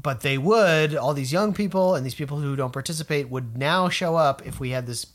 but 0.00 0.20
they 0.20 0.38
would. 0.38 0.94
All 0.94 1.14
these 1.14 1.32
young 1.32 1.52
people 1.54 1.94
and 1.94 2.04
these 2.04 2.14
people 2.14 2.38
who 2.38 2.56
don't 2.56 2.72
participate 2.72 3.28
would 3.28 3.56
now 3.56 3.88
show 3.88 4.16
up 4.16 4.46
if 4.46 4.60
we 4.60 4.70
had 4.70 4.86
this 4.86 5.06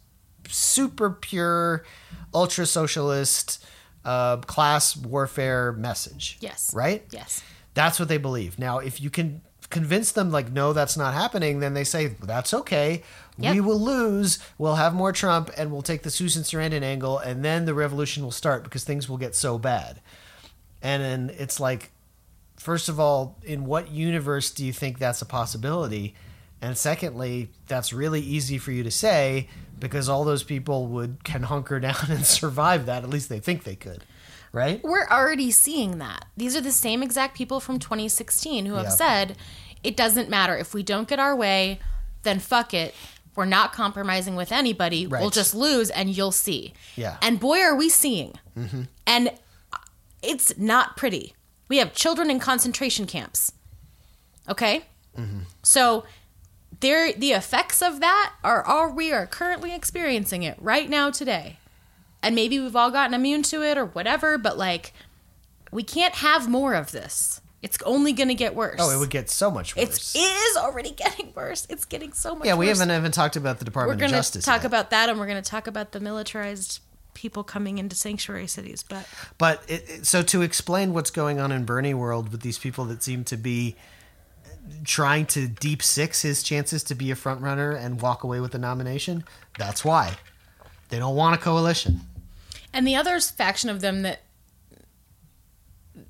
super 0.48 1.10
pure, 1.10 1.86
ultra 2.34 2.66
socialist, 2.66 3.64
uh, 4.04 4.38
class 4.38 4.96
warfare 4.96 5.72
message. 5.74 6.38
Yes. 6.40 6.72
Right. 6.74 7.04
Yes. 7.12 7.44
That's 7.74 8.00
what 8.00 8.08
they 8.08 8.18
believe. 8.18 8.60
Now, 8.60 8.80
if 8.80 9.02
you 9.02 9.10
can 9.10 9.42
convince 9.70 10.12
them, 10.12 10.32
like, 10.32 10.52
no, 10.52 10.74
that's 10.74 10.96
not 10.96 11.14
happening, 11.14 11.60
then 11.60 11.74
they 11.74 11.84
say, 11.84 12.08
that's 12.08 12.54
okay. 12.54 13.04
Yep. 13.38 13.54
We 13.54 13.62
will 13.62 13.80
lose. 13.80 14.40
We'll 14.58 14.76
have 14.76 14.94
more 14.94 15.12
Trump 15.12 15.50
and 15.58 15.72
we'll 15.72 15.82
take 15.82 16.04
the 16.04 16.10
Susan 16.10 16.44
Sarandon 16.44 16.84
angle, 16.84 17.18
and 17.18 17.44
then 17.44 17.66
the 17.66 17.74
revolution 17.74 18.24
will 18.24 18.32
start 18.32 18.64
because 18.64 18.84
things 18.84 19.10
will 19.10 19.18
get 19.18 19.36
so 19.36 19.58
bad. 19.58 20.00
And 20.86 21.02
then 21.04 21.36
it's 21.40 21.60
like, 21.60 21.92
first 22.58 22.90
of 22.90 23.00
all, 23.00 23.38
in 23.44 23.66
what 23.66 23.90
universe 23.90 24.52
do 24.52 24.64
you 24.64 24.72
think 24.72 25.00
that's 25.00 25.22
a 25.22 25.26
possibility? 25.26 26.14
And 26.62 26.78
secondly, 26.78 27.50
that's 27.68 27.92
really 27.92 28.22
easy 28.22 28.58
for 28.60 28.72
you 28.72 28.84
to 28.84 28.92
say 28.92 29.50
because 29.80 30.08
all 30.10 30.24
those 30.24 30.44
people 30.44 30.86
would 30.88 31.24
can 31.24 31.44
hunker 31.44 31.80
down 31.88 32.06
and 32.10 32.24
survive 32.26 32.86
that. 32.86 33.04
At 33.04 33.10
least 33.10 33.30
they 33.30 33.40
think 33.40 33.64
they 33.64 33.76
could, 33.76 34.04
right? 34.52 34.80
We're 34.84 35.08
already 35.10 35.50
seeing 35.52 35.98
that. 35.98 36.26
These 36.38 36.56
are 36.56 36.62
the 36.62 36.72
same 36.72 37.02
exact 37.02 37.36
people 37.36 37.60
from 37.60 37.80
2016 37.80 38.66
who 38.68 38.76
have 38.76 38.86
Yeah. 38.86 38.90
said 38.90 39.38
it 39.84 39.98
doesn't 39.98 40.30
matter 40.30 40.56
if 40.58 40.74
we 40.74 40.84
don't 40.84 41.08
get 41.08 41.20
our 41.20 41.36
way, 41.36 41.80
then 42.24 42.40
fuck 42.40 42.74
it. 42.74 42.94
We're 43.36 43.46
not 43.46 43.74
compromising 43.74 44.36
with 44.36 44.52
anybody. 44.52 45.08
We'll 45.08 45.30
just 45.30 45.54
lose 45.54 45.90
and 45.90 46.10
you'll 46.16 46.32
see. 46.32 46.74
Yeah. 46.96 47.12
Mm-hmm. 47.16 47.26
And 47.28 47.40
boy, 47.40 47.60
are 47.60 47.76
we 47.76 47.90
seeing. 47.90 48.34
And 49.06 49.32
it's 50.26 50.58
not 50.58 50.98
pretty. 50.98 51.34
We 51.68 51.78
have 51.78 51.94
children 51.94 52.30
in 52.30 52.40
concentration 52.40 53.06
camps. 53.08 53.52
Okay? 54.50 54.84
Mm-hmm. 55.18 55.40
So 55.64 56.06
there 56.82 57.14
the 57.14 57.32
effects 57.32 57.82
of 57.82 58.00
that 58.02 58.34
are 58.44 58.64
all 58.66 58.92
we 58.92 59.12
are 59.12 59.26
currently 59.26 59.74
experiencing 59.74 60.44
it 60.44 60.58
right 60.60 60.90
now 60.90 61.10
today. 61.10 61.58
And 62.22 62.36
maybe 62.36 62.60
we've 62.60 62.76
all 62.76 62.92
gotten 62.92 63.14
immune 63.14 63.44
to 63.44 63.62
it 63.64 63.78
or 63.78 63.86
whatever, 63.86 64.38
but 64.38 64.58
like 64.58 64.94
we 65.72 65.84
can't 65.84 66.16
have 66.16 66.48
more 66.50 66.74
of 66.74 66.92
this. 66.92 67.42
It's 67.62 67.78
only 67.84 68.14
going 68.14 68.28
to 68.28 68.36
get 68.36 68.54
worse. 68.54 68.76
Oh, 68.80 68.92
it 68.92 69.00
would 69.00 69.10
get 69.10 69.28
so 69.32 69.50
much 69.50 69.76
worse. 69.76 69.86
It's 69.90 70.16
it 70.16 70.20
is 70.20 70.58
already 70.58 70.92
getting 71.04 71.34
worse. 71.36 71.66
It's 71.70 71.86
getting 71.86 72.14
so 72.14 72.36
much 72.36 72.46
Yeah, 72.46 72.54
we 72.56 72.68
worse. 72.68 72.78
haven't 72.80 72.96
even 72.96 73.12
talked 73.12 73.36
about 73.36 73.58
the 73.58 73.66
Department 73.66 73.98
We're 73.98 74.02
going 74.08 74.12
of 74.14 74.18
to 74.18 74.18
Justice. 74.20 74.46
talk 74.46 74.60
yet. 74.62 74.66
about 74.66 74.92
that 74.92 75.10
and 75.10 75.18
we're 75.18 75.26
going 75.26 75.42
to 75.42 75.50
talk 75.50 75.66
about 75.66 75.92
the 75.92 76.00
militarized 76.00 76.82
people 77.16 77.44
coming 77.44 77.80
into 77.80 77.96
sanctuary 77.96 78.46
cities, 78.46 78.84
but 78.88 79.08
But 79.40 79.64
it, 79.68 79.90
it- 79.90 80.06
so 80.06 80.22
to 80.22 80.44
explain 80.44 80.94
what's 80.94 81.10
going 81.10 81.40
on 81.40 81.52
in 81.52 81.66
Bernie 81.66 81.96
world 81.96 82.30
with 82.32 82.42
these 82.42 82.60
people 82.60 82.86
that 82.86 83.02
seem 83.02 83.24
to 83.26 83.38
be 83.38 83.76
trying 84.84 85.26
to 85.28 85.48
deep 85.48 85.82
six 85.82 86.22
his 86.22 86.44
chances 86.44 86.84
to 86.84 86.96
be 86.96 87.12
a 87.12 87.16
front 87.16 87.42
runner 87.42 87.72
and 87.72 88.02
walk 88.02 88.24
away 88.24 88.40
with 88.40 88.52
the 88.52 88.58
nomination, 88.60 89.24
that's 89.58 89.84
why 89.84 90.14
they 90.90 91.00
don't 91.00 91.16
want 91.16 91.36
a 91.36 91.38
coalition. 91.38 92.02
And 92.74 92.86
the 92.86 92.96
other 92.96 93.20
faction 93.20 93.70
of 93.70 93.82
them 93.82 94.02
that 94.04 94.22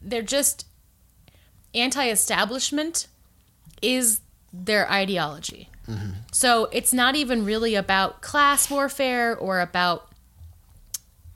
they're 0.01 0.21
just 0.21 0.65
anti-establishment 1.73 3.07
is 3.81 4.21
their 4.53 4.89
ideology. 4.89 5.69
Mm-hmm. 5.87 6.11
So 6.31 6.65
it's 6.71 6.93
not 6.93 7.15
even 7.15 7.45
really 7.45 7.75
about 7.75 8.21
class 8.21 8.71
warfare 8.71 9.35
or 9.35 9.59
about 9.59 10.09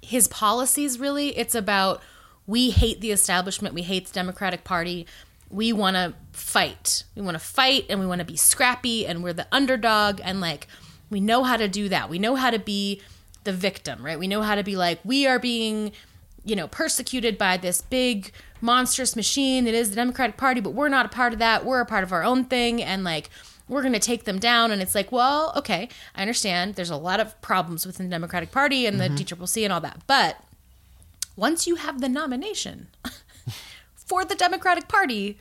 his 0.01 0.27
policies 0.27 0.99
really. 0.99 1.37
It's 1.37 1.55
about 1.55 2.01
we 2.47 2.71
hate 2.71 3.01
the 3.01 3.11
establishment, 3.11 3.75
we 3.75 3.83
hate 3.83 4.07
the 4.07 4.13
Democratic 4.13 4.63
Party. 4.63 5.05
We 5.51 5.73
want 5.73 5.95
to 5.95 6.13
fight. 6.31 7.03
We 7.15 7.21
want 7.21 7.35
to 7.35 7.39
fight 7.39 7.85
and 7.89 7.99
we 7.99 8.05
want 8.05 8.19
to 8.19 8.25
be 8.25 8.37
scrappy 8.37 9.05
and 9.05 9.23
we're 9.23 9.33
the 9.33 9.47
underdog 9.51 10.19
and 10.23 10.41
like 10.41 10.67
we 11.09 11.19
know 11.19 11.43
how 11.43 11.57
to 11.57 11.67
do 11.67 11.89
that. 11.89 12.09
We 12.09 12.19
know 12.19 12.35
how 12.35 12.51
to 12.51 12.59
be 12.59 13.01
the 13.43 13.53
victim, 13.53 14.03
right? 14.03 14.19
We 14.19 14.27
know 14.27 14.41
how 14.41 14.55
to 14.55 14.63
be 14.63 14.75
like 14.75 14.99
we 15.03 15.25
are 15.25 15.39
being, 15.39 15.91
you 16.43 16.55
know, 16.55 16.67
persecuted 16.67 17.37
by 17.37 17.57
this 17.57 17.81
big 17.81 18.31
monstrous 18.61 19.15
machine 19.15 19.65
that 19.65 19.73
is 19.73 19.89
the 19.89 19.95
Democratic 19.95 20.37
Party, 20.37 20.61
but 20.61 20.71
we're 20.71 20.89
not 20.89 21.05
a 21.05 21.09
part 21.09 21.33
of 21.33 21.39
that. 21.39 21.65
We're 21.65 21.81
a 21.81 21.85
part 21.85 22.03
of 22.03 22.11
our 22.11 22.23
own 22.23 22.45
thing 22.45 22.81
and 22.81 23.03
like 23.03 23.29
we're 23.70 23.82
going 23.82 23.93
to 23.93 23.99
take 23.99 24.26
them 24.26 24.39
down 24.39 24.72
and 24.72 24.82
it's 24.82 24.95
like, 24.95 25.11
well, 25.11 25.53
okay, 25.55 25.88
I 26.15 26.22
understand 26.22 26.76
there's 26.76 26.89
a 26.89 26.97
lot 26.97 27.20
of 27.20 27.39
problems 27.41 27.86
within 27.86 28.07
the 28.07 28.11
Democratic 28.11 28.51
Party 28.51 28.86
and 28.86 28.99
the 28.99 29.05
mm-hmm. 29.05 29.15
DCCC 29.15 29.63
and 29.63 29.72
all 29.72 29.80
that. 29.82 30.01
But 30.07 30.43
once 31.36 31.67
you 31.67 31.76
have 31.76 32.01
the 32.01 32.09
nomination 32.09 32.88
for 33.95 34.26
the 34.26 34.36
Democratic 34.36 34.88
Party, 34.88 35.38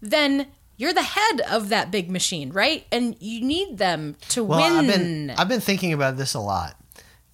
then 0.00 0.46
you're 0.76 0.94
the 0.94 1.02
head 1.02 1.40
of 1.50 1.68
that 1.68 1.90
big 1.90 2.10
machine, 2.10 2.50
right? 2.50 2.86
And 2.90 3.16
you 3.20 3.40
need 3.44 3.78
them 3.78 4.16
to 4.30 4.44
Well, 4.44 4.60
win. 4.60 4.90
I've 4.90 4.96
been 4.96 5.30
I've 5.30 5.48
been 5.48 5.60
thinking 5.60 5.92
about 5.92 6.16
this 6.16 6.34
a 6.34 6.40
lot. 6.40 6.76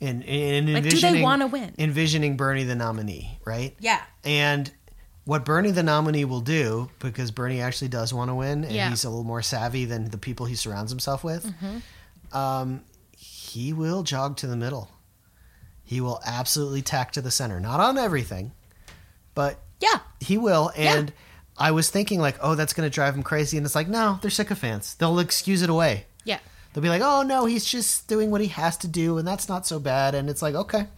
In, 0.01 0.23
in 0.23 0.73
Like, 0.73 0.85
do 0.85 1.01
they 1.01 1.23
wanna 1.23 1.47
win? 1.47 1.75
Envisioning 1.77 2.37
Bernie 2.37 2.65
the 2.65 2.75
nominee, 2.77 3.39
right? 3.45 3.75
Yeah. 3.81 4.03
And 4.25 4.71
what 5.29 5.45
Bernie 5.45 5.71
the 5.73 5.83
nominee 5.83 6.25
will 6.25 6.41
do, 6.41 6.89
because 7.01 7.31
Bernie 7.31 7.61
actually 7.61 7.89
does 7.89 8.15
want 8.15 8.31
to 8.31 8.35
win, 8.35 8.65
and 8.65 8.73
Yeah. 8.73 8.85
Mm-hmm. 8.85 8.91
he's 8.93 9.05
a 9.05 9.11
little 9.11 9.25
more 9.25 9.43
savvy 9.43 9.85
than 9.85 10.09
the 10.11 10.17
people 10.17 10.47
he 10.47 10.55
surrounds 10.55 10.91
himself 10.91 11.23
with, 11.23 11.53
um, 12.33 12.83
he 13.17 13.73
will 13.75 14.03
jog 14.03 14.37
to 14.39 14.47
the 14.47 14.57
middle. 14.57 14.89
he 15.85 16.03
will 16.03 16.21
absolutely 16.27 16.83
tack 16.83 17.13
to 17.13 17.23
the 17.23 17.31
center. 17.31 17.59
Not 17.61 17.81
on 17.81 17.97
everything, 17.97 18.53
but 19.35 19.59
Yeah. 19.81 20.01
he 20.21 20.37
will. 20.37 20.71
And 20.77 21.15
I 21.57 21.71
was 21.71 21.89
thinking 21.89 22.21
like, 22.21 22.37
oh, 22.43 22.55
that's 22.55 22.75
going 22.75 22.87
to 22.87 22.95
drive 22.95 23.15
him 23.17 23.23
crazy. 23.23 23.57
And 23.57 23.65
it's 23.65 23.75
like, 23.75 23.89
no, 23.89 24.19
they're 24.21 24.31
sycophants. 24.31 24.93
They'll 24.95 25.19
excuse 25.19 25.63
it 25.63 25.71
away. 25.71 26.05
Yeah. 26.25 26.41
They'll 26.73 26.83
be 26.83 26.91
like, 26.91 27.01
oh 27.03 27.23
no, 27.23 27.47
he's 27.47 27.65
just 27.65 28.07
doing 28.07 28.31
what 28.31 28.43
he 28.43 28.49
has 28.49 28.77
to 28.79 28.87
do, 28.87 29.17
and 29.17 29.27
that's 29.27 29.49
not 29.49 29.67
so 29.67 29.79
bad. 29.81 30.15
And 30.15 30.29
it's 30.29 30.43
like, 30.43 30.55
okay, 30.55 30.89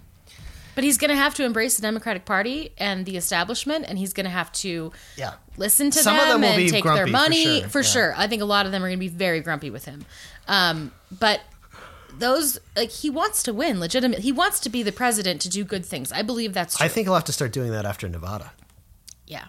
But 0.80 0.84
he's 0.86 0.96
going 0.96 1.10
to 1.10 1.14
have 1.16 1.34
to 1.34 1.44
embrace 1.44 1.76
the 1.76 1.82
Democratic 1.82 2.24
Party 2.24 2.72
and 2.78 3.04
the 3.04 3.18
establishment, 3.18 3.84
and 3.86 3.98
he's 3.98 4.14
going 4.14 4.24
to 4.24 4.30
have 4.30 4.50
to 4.52 4.92
yeah. 5.14 5.34
listen 5.58 5.90
to 5.90 5.98
Some 5.98 6.18
of 6.18 6.26
them, 6.28 6.40
them 6.40 6.58
and 6.58 6.70
take 6.70 6.84
their 6.84 7.04
for 7.04 7.12
money 7.12 7.60
sure. 7.60 7.68
for 7.68 7.80
Yeah. 7.80 7.86
sure. 7.86 8.14
I 8.16 8.26
think 8.28 8.40
a 8.40 8.46
lot 8.46 8.64
of 8.64 8.72
them 8.72 8.82
are 8.82 8.88
going 8.88 8.98
to 8.98 9.00
be 9.00 9.08
very 9.08 9.40
grumpy 9.40 9.68
with 9.68 9.84
him. 9.84 10.06
Um, 10.48 10.90
but 11.10 11.42
those 12.18 12.58
like 12.74 12.88
he 12.88 13.10
wants 13.10 13.42
to 13.42 13.52
win 13.52 13.78
legitimate. 13.78 14.20
He 14.20 14.32
wants 14.32 14.58
to 14.60 14.70
be 14.70 14.82
the 14.82 14.90
president 14.90 15.42
to 15.42 15.50
do 15.50 15.64
good 15.64 15.84
things. 15.84 16.12
I 16.12 16.22
believe 16.22 16.54
that's 16.54 16.78
true. 16.78 16.86
I 16.86 16.88
think 16.88 17.06
he'll 17.06 17.14
have 17.14 17.24
to 17.24 17.32
start 17.32 17.52
doing 17.52 17.72
that 17.72 17.84
after 17.84 18.08
Nevada. 18.08 18.52
yeah. 19.26 19.48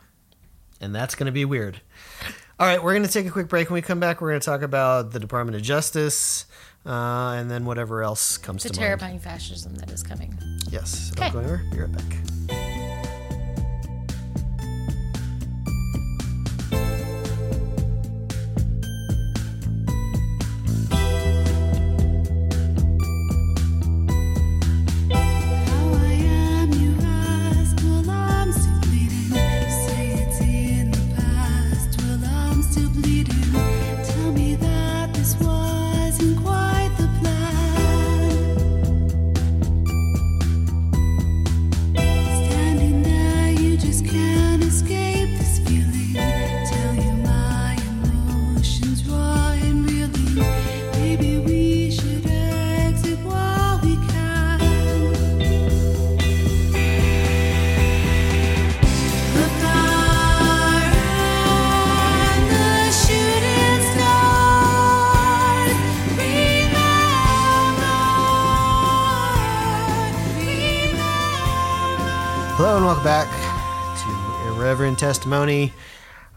and 0.82 0.93
that's 0.93 1.15
going 1.15 1.27
to 1.27 1.32
be 1.32 1.45
weird. 1.45 1.79
All 2.59 2.67
right, 2.67 2.84
we're 2.84 2.91
going 2.93 3.05
to 3.07 3.09
take 3.11 3.25
a 3.25 3.32
quick 3.32 3.47
break. 3.47 3.69
When 3.69 3.75
we 3.75 3.82
come 3.82 4.01
back, 4.01 4.19
we're 4.19 4.32
going 4.32 4.41
to 4.41 4.45
talk 4.45 4.63
about 4.63 5.11
the 5.11 5.19
Department 5.19 5.55
of 5.55 5.61
Justice 5.63 6.45
uh, 6.86 7.36
and 7.38 7.49
then 7.49 7.65
whatever 7.65 8.03
else 8.03 8.38
comes 8.38 8.63
The 8.63 8.69
to 8.69 8.75
terrifying 8.79 9.19
fascism 9.19 9.75
that 9.75 9.91
is 9.91 10.03
coming. 10.03 10.38
Yes. 10.69 10.89
So 10.89 11.13
Okay. 11.13 11.32
Don't 11.32 11.34
go 11.34 11.39
anywhere. 11.39 11.63
Be 11.71 11.79
right 11.79 11.91
back. 11.91 12.70
Testimony. 75.32 75.71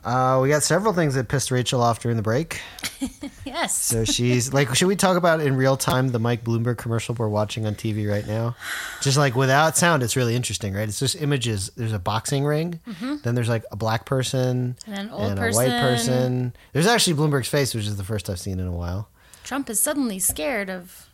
Uh, 0.04 0.38
we 0.40 0.48
got 0.50 0.62
several 0.62 0.92
things 0.92 1.14
that 1.14 1.26
pissed 1.26 1.50
Rachel 1.50 1.82
off 1.82 1.98
during 2.00 2.16
the 2.16 2.22
break. 2.22 2.60
Yes. 3.44 3.80
So 3.84 4.04
she's 4.04 4.52
like, 4.54 4.74
should 4.74 4.88
we 4.88 4.96
talk 4.96 5.16
about 5.16 5.40
in 5.40 5.54
real 5.56 5.76
time 5.76 6.08
the 6.08 6.18
Mike 6.18 6.42
Bloomberg 6.44 6.76
commercial 6.78 7.14
we're 7.14 7.28
watching 7.28 7.66
on 7.66 7.74
TV 7.74 8.10
right 8.10 8.26
now? 8.26 8.56
Just 9.02 9.16
like 9.18 9.36
without 9.36 9.76
sound, 9.76 10.02
it's 10.02 10.16
really 10.16 10.34
interesting, 10.34 10.72
right? 10.74 10.88
It's 10.88 10.98
just 10.98 11.20
images. 11.20 11.70
There's 11.76 11.92
a 11.92 11.98
boxing 11.98 12.44
ring, 12.44 12.80
then 13.22 13.34
there's 13.34 13.48
like 13.48 13.64
a 13.70 13.76
black 13.76 14.06
person 14.06 14.76
Mm-hmm. 14.80 14.92
And 14.92 15.08
an 15.08 15.10
old 15.10 15.38
a 15.38 15.50
white 15.52 15.68
person. 15.68 15.78
person. 15.78 16.56
There's 16.72 16.86
actually 16.86 17.14
Bloomberg's 17.16 17.48
face, 17.48 17.74
which 17.74 17.86
is 17.86 17.96
the 17.96 18.04
first 18.04 18.28
I've 18.30 18.40
seen 18.40 18.58
in 18.58 18.66
a 18.66 18.72
while. 18.72 19.08
Trump 19.44 19.68
is 19.70 19.78
suddenly 19.78 20.18
scared 20.18 20.70
of 20.70 21.08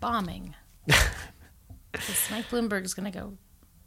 bombing. 0.00 0.54
Mike 0.88 2.48
Bloomberg's 2.50 2.94
going 2.94 3.10
to 3.10 3.16
go 3.18 3.38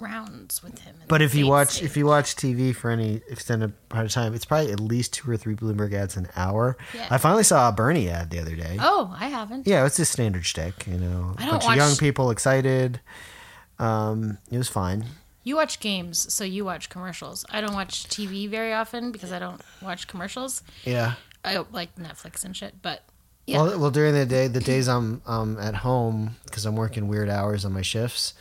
rounds 0.02 0.62
with 0.64 0.80
him. 0.80 0.96
But 1.08 1.22
if 1.22 1.36
you 1.36 1.48
watch 1.48 1.82
if 1.82 1.96
you 1.96 2.06
watch 2.06 2.36
TV 2.36 2.76
for 2.76 2.90
any 2.90 3.22
extended 3.30 3.74
part 3.90 4.06
of 4.06 4.12
time, 4.12 4.34
it's 4.34 4.46
probably 4.46 4.72
at 4.72 4.80
least 4.80 5.14
two 5.14 5.30
or 5.30 5.38
three 5.38 5.56
Bloomberg 5.56 5.94
ads 5.94 6.18
an 6.18 6.28
hour. 6.36 6.78
Yeah. 6.94 7.08
I 7.10 7.18
finally 7.18 7.44
saw 7.44 7.70
a 7.70 7.72
Bernie 7.72 8.10
ad 8.10 8.30
the 8.32 8.40
other 8.40 8.56
day. 8.56 8.78
Oh, 8.80 9.16
I 9.18 9.28
haven't. 9.28 9.68
Yeah, 9.68 9.86
it's 9.86 9.98
just 9.98 10.12
standard 10.12 10.46
shtick, 10.46 10.88
you 10.88 10.98
know. 10.98 11.36
I 11.38 11.44
don't 11.44 11.52
bunch 11.52 11.64
watch- 11.66 11.72
of 11.72 11.78
young 11.78 11.96
people 11.98 12.32
excited. 12.32 13.00
Um, 13.80 14.38
it 14.52 14.58
was 14.58 14.70
fine. 14.70 15.06
You 15.44 15.56
watch 15.56 15.80
games, 15.80 16.32
so 16.32 16.44
you 16.44 16.64
watch 16.66 16.90
commercials. 16.90 17.46
I 17.50 17.62
don't 17.62 17.74
watch 17.74 18.08
TV 18.08 18.48
very 18.48 18.74
often 18.74 19.12
because 19.12 19.32
I 19.32 19.40
don't 19.40 19.62
watch 19.82 20.08
commercials. 20.08 20.62
Yeah. 20.84 21.14
I 21.44 21.64
like 21.72 21.96
Netflix 21.96 22.46
and 22.46 22.56
shit, 22.56 22.76
but 22.84 23.04
yeah. 23.48 23.64
Well, 23.64 23.80
well, 23.80 23.92
during 23.92 24.14
the 24.14 24.28
day, 24.28 24.48
the 24.48 24.60
days 24.60 24.88
I'm 24.88 25.24
um, 25.26 25.58
at 25.60 25.74
home 25.74 26.36
because 26.46 26.68
I'm 26.68 26.76
working 26.76 27.08
weird 27.08 27.28
hours 27.28 27.66
on 27.66 27.74
my 27.74 27.82
shifts, 27.82 28.36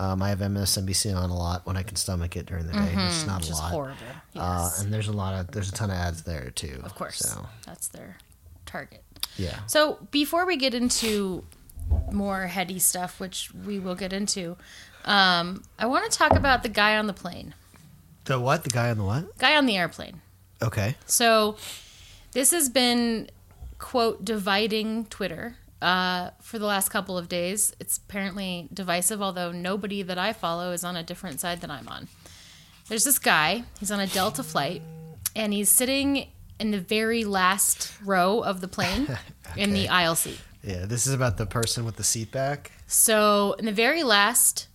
um, 0.00 0.22
I 0.22 0.30
have 0.30 0.38
MSNBC 0.38 1.14
on 1.14 1.28
a 1.30 1.36
lot 1.36 1.66
when 1.66 1.76
I 1.76 1.82
can 1.82 1.96
stomach 1.96 2.36
it 2.36 2.46
during 2.46 2.66
the 2.66 2.72
day. 2.72 2.92
It's 2.96 3.26
not 3.26 3.48
a 3.48 3.52
lot. 3.52 3.70
horrible. 3.70 3.96
Yes. 4.32 4.42
Uh, 4.42 4.82
and 4.82 4.92
there's 4.94 5.08
a 5.08 5.12
lot 5.12 5.34
of 5.38 5.50
there's 5.52 5.68
a 5.68 5.72
ton 5.72 5.90
of 5.90 5.96
ads 5.96 6.22
there 6.22 6.50
too. 6.50 6.80
of 6.82 6.94
course. 6.94 7.18
So 7.18 7.46
That's 7.66 7.88
their 7.88 8.16
target. 8.66 9.02
yeah. 9.36 9.58
So 9.66 9.98
before 10.10 10.46
we 10.46 10.56
get 10.56 10.74
into 10.74 11.44
more 12.12 12.46
heady 12.46 12.78
stuff, 12.78 13.20
which 13.20 13.50
we 13.66 13.78
will 13.78 13.94
get 13.96 14.12
into, 14.12 14.56
um, 15.04 15.62
I 15.78 15.86
want 15.86 16.10
to 16.10 16.16
talk 16.16 16.32
about 16.32 16.62
the 16.62 16.68
guy 16.68 16.96
on 16.96 17.06
the 17.06 17.12
plane, 17.12 17.54
The 18.24 18.38
what? 18.40 18.64
The 18.64 18.70
guy 18.70 18.90
on 18.90 18.96
the 18.98 19.04
what? 19.04 19.36
guy 19.38 19.56
on 19.56 19.66
the 19.66 19.76
airplane. 19.76 20.20
Okay. 20.62 20.94
So 21.06 21.56
this 22.32 22.52
has 22.52 22.68
been 22.68 23.28
quote 23.78 24.24
dividing 24.24 25.06
Twitter 25.06 25.56
uh, 25.82 26.30
for 26.40 26.58
the 26.58 26.66
last 26.66 26.90
couple 26.90 27.16
of 27.16 27.28
days. 27.28 27.74
It's 27.80 27.98
apparently 27.98 28.68
divisive, 28.72 29.22
although 29.22 29.52
nobody 29.52 30.02
that 30.02 30.18
I 30.18 30.32
follow 30.32 30.72
is 30.72 30.84
on 30.84 30.96
a 30.96 31.02
different 31.02 31.40
side 31.40 31.60
than 31.60 31.70
I'm 31.70 31.88
on. 31.88 32.08
There's 32.88 33.04
this 33.04 33.18
guy. 33.18 33.64
He's 33.78 33.90
on 33.90 34.00
a 34.00 34.06
Delta 34.06 34.42
flight, 34.42 34.82
and 35.36 35.52
he's 35.52 35.68
sitting 35.68 36.28
in 36.58 36.70
the 36.72 36.80
very 36.80 37.24
last 37.24 37.92
row 38.04 38.40
of 38.40 38.60
the 38.60 38.68
plane 38.68 39.16
in 39.56 39.72
the 39.72 39.88
aisle 39.88 40.14
seat. 40.14 40.40
Yeah, 40.62 40.84
this 40.84 41.06
is 41.06 41.14
about 41.14 41.38
the 41.38 41.46
person 41.46 41.84
with 41.84 41.96
the 41.96 42.04
seat 42.04 42.30
back. 42.30 42.72
So 42.86 43.54
in 43.58 43.64
the 43.64 43.72
very 43.72 44.02
last 44.02 44.68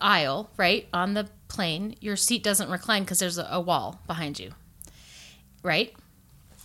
aisle, 0.00 0.50
right 0.56 0.88
on 0.92 1.14
the 1.14 1.28
plane, 1.48 1.94
your 2.00 2.16
seat 2.16 2.42
doesn't 2.42 2.70
recline 2.70 3.02
because 3.04 3.18
there's 3.20 3.38
a, 3.38 3.46
a 3.50 3.60
wall 3.60 4.00
behind 4.06 4.40
you, 4.40 4.52
right? 5.62 5.94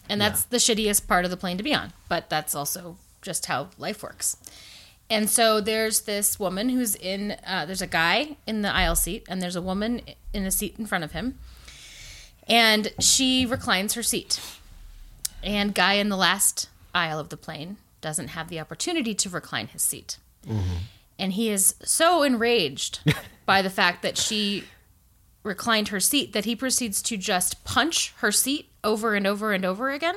And 0.09 0.21
that's 0.21 0.43
the 0.43 0.57
shittiest 0.57 1.07
part 1.07 1.25
of 1.25 1.31
the 1.31 1.37
plane 1.37 1.57
to 1.57 1.63
be 1.63 1.73
on, 1.73 1.91
but 2.07 2.29
that's 2.29 2.55
also 2.55 2.97
just 3.25 3.47
how 3.47 3.69
life 3.77 4.01
works. 4.03 4.37
And 5.09 5.29
so 5.29 5.61
there's 5.61 6.01
this 6.01 6.39
woman 6.39 6.69
who's 6.69 6.95
in. 6.95 7.35
Uh, 7.45 7.65
there's 7.65 7.81
a 7.81 7.87
guy 7.87 8.37
in 8.47 8.61
the 8.61 8.73
aisle 8.73 8.95
seat, 8.95 9.25
and 9.27 9.41
there's 9.41 9.55
a 9.55 9.61
woman 9.61 10.01
in 10.33 10.45
a 10.45 10.51
seat 10.51 10.75
in 10.79 10.85
front 10.85 11.03
of 11.03 11.11
him, 11.11 11.37
and 12.47 12.91
she 12.99 13.45
reclines 13.45 13.93
her 13.93 14.03
seat. 14.03 14.39
And 15.43 15.75
guy 15.75 15.93
in 15.93 16.09
the 16.09 16.17
last 16.17 16.69
aisle 16.93 17.19
of 17.19 17.29
the 17.29 17.37
plane 17.37 17.77
doesn't 18.01 18.29
have 18.29 18.49
the 18.49 18.59
opportunity 18.59 19.13
to 19.13 19.29
recline 19.29 19.67
his 19.67 19.83
seat. 19.83 20.17
And 21.19 21.33
he 21.33 21.49
is 21.49 21.75
so 21.83 22.23
enraged 22.23 22.99
by 23.45 23.61
the 23.61 23.69
fact 23.69 24.01
that 24.01 24.17
she 24.17 24.63
reclined 25.43 25.89
her 25.89 25.99
seat 25.99 26.33
that 26.33 26.45
he 26.45 26.55
proceeds 26.55 27.01
to 27.03 27.15
just 27.15 27.63
punch 27.63 28.13
her 28.17 28.31
seat 28.31 28.69
over 28.83 29.13
and 29.13 29.27
over 29.27 29.53
and 29.53 29.63
over 29.63 29.91
again. 29.91 30.15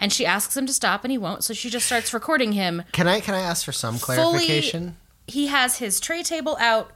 And 0.00 0.12
she 0.12 0.26
asks 0.26 0.56
him 0.56 0.66
to 0.66 0.72
stop 0.72 1.04
and 1.04 1.12
he 1.12 1.18
won't, 1.18 1.44
so 1.44 1.52
she 1.54 1.70
just 1.70 1.86
starts 1.86 2.12
recording 2.12 2.52
him 2.52 2.82
Can 2.92 3.06
I 3.06 3.20
can 3.20 3.34
I 3.34 3.40
ask 3.40 3.64
for 3.64 3.72
some 3.72 3.98
clarification? 3.98 4.82
Fully, 4.82 4.94
he 5.28 5.46
has 5.48 5.76
his 5.76 6.00
tray 6.00 6.22
table 6.24 6.56
out, 6.58 6.90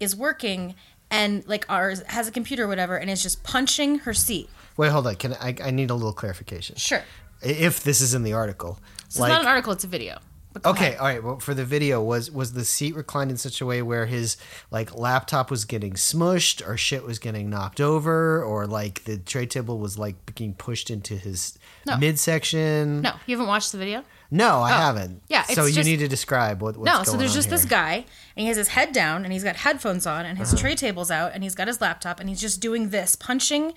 is 0.00 0.16
working, 0.16 0.74
and 1.10 1.46
like 1.46 1.64
ours 1.68 2.02
has 2.08 2.26
a 2.26 2.32
computer 2.32 2.64
or 2.64 2.68
whatever, 2.68 2.96
and 2.96 3.10
is 3.10 3.22
just 3.22 3.44
punching 3.44 4.00
her 4.00 4.14
seat. 4.14 4.48
Wait, 4.76 4.90
hold 4.90 5.06
on. 5.06 5.14
Can 5.16 5.34
I? 5.34 5.54
I 5.62 5.70
need 5.70 5.90
a 5.90 5.94
little 5.94 6.12
clarification. 6.12 6.76
Sure. 6.76 7.02
If 7.42 7.84
this 7.84 8.00
is 8.00 8.14
in 8.14 8.22
the 8.22 8.32
article, 8.32 8.80
So 9.08 9.22
it's 9.22 9.28
not 9.28 9.42
an 9.42 9.46
article, 9.46 9.72
it's 9.72 9.84
a 9.84 9.88
video. 9.88 10.18
Okay, 10.64 10.86
ahead. 10.88 10.98
all 10.98 11.06
right. 11.06 11.22
Well, 11.22 11.38
for 11.38 11.54
the 11.54 11.64
video, 11.64 12.02
was 12.02 12.30
was 12.30 12.52
the 12.52 12.64
seat 12.64 12.94
reclined 12.94 13.30
in 13.30 13.36
such 13.36 13.60
a 13.60 13.66
way 13.66 13.82
where 13.82 14.06
his 14.06 14.36
like 14.70 14.94
laptop 14.94 15.50
was 15.50 15.64
getting 15.64 15.92
smushed, 15.94 16.66
or 16.66 16.76
shit 16.76 17.04
was 17.04 17.18
getting 17.18 17.50
knocked 17.50 17.80
over, 17.80 18.42
or 18.42 18.66
like 18.66 19.04
the 19.04 19.18
tray 19.18 19.46
table 19.46 19.78
was 19.78 19.98
like 19.98 20.34
being 20.36 20.54
pushed 20.54 20.90
into 20.90 21.16
his 21.16 21.58
No. 21.86 21.96
midsection? 21.96 23.02
No, 23.02 23.12
you 23.26 23.36
haven't 23.36 23.48
watched 23.48 23.72
the 23.72 23.78
video? 23.78 24.04
No, 24.30 24.60
I 24.60 24.70
haven't. 24.72 25.22
Yeah, 25.28 25.44
so 25.44 25.66
it's 25.66 25.76
you 25.76 25.84
need 25.84 25.98
to 25.98 26.08
describe 26.08 26.60
what. 26.60 26.76
No, 26.78 27.04
so 27.04 27.16
there's 27.16 27.34
just 27.34 27.48
this 27.50 27.64
guy, 27.64 27.94
and 27.94 28.04
he 28.42 28.46
has 28.46 28.56
his 28.56 28.68
head 28.68 28.92
down, 28.92 29.24
and 29.24 29.32
he's 29.32 29.44
got 29.44 29.56
headphones 29.56 30.06
on, 30.06 30.26
and 30.26 30.36
his 30.38 30.52
Uh-huh. 30.52 30.60
tray 30.62 30.74
table's 30.74 31.10
out, 31.12 31.30
and 31.32 31.42
he's 31.44 31.54
got 31.54 31.68
his 31.68 31.80
laptop, 31.80 32.18
and 32.18 32.28
he's 32.28 32.40
just 32.40 32.60
doing 32.60 32.88
this, 32.90 33.14
punching 33.14 33.72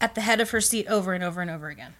at 0.00 0.14
the 0.16 0.20
head 0.22 0.40
of 0.40 0.50
her 0.50 0.60
seat 0.60 0.86
over 0.88 1.12
and 1.14 1.22
over 1.22 1.40
and 1.40 1.50
over 1.50 1.68
again. 1.68 1.94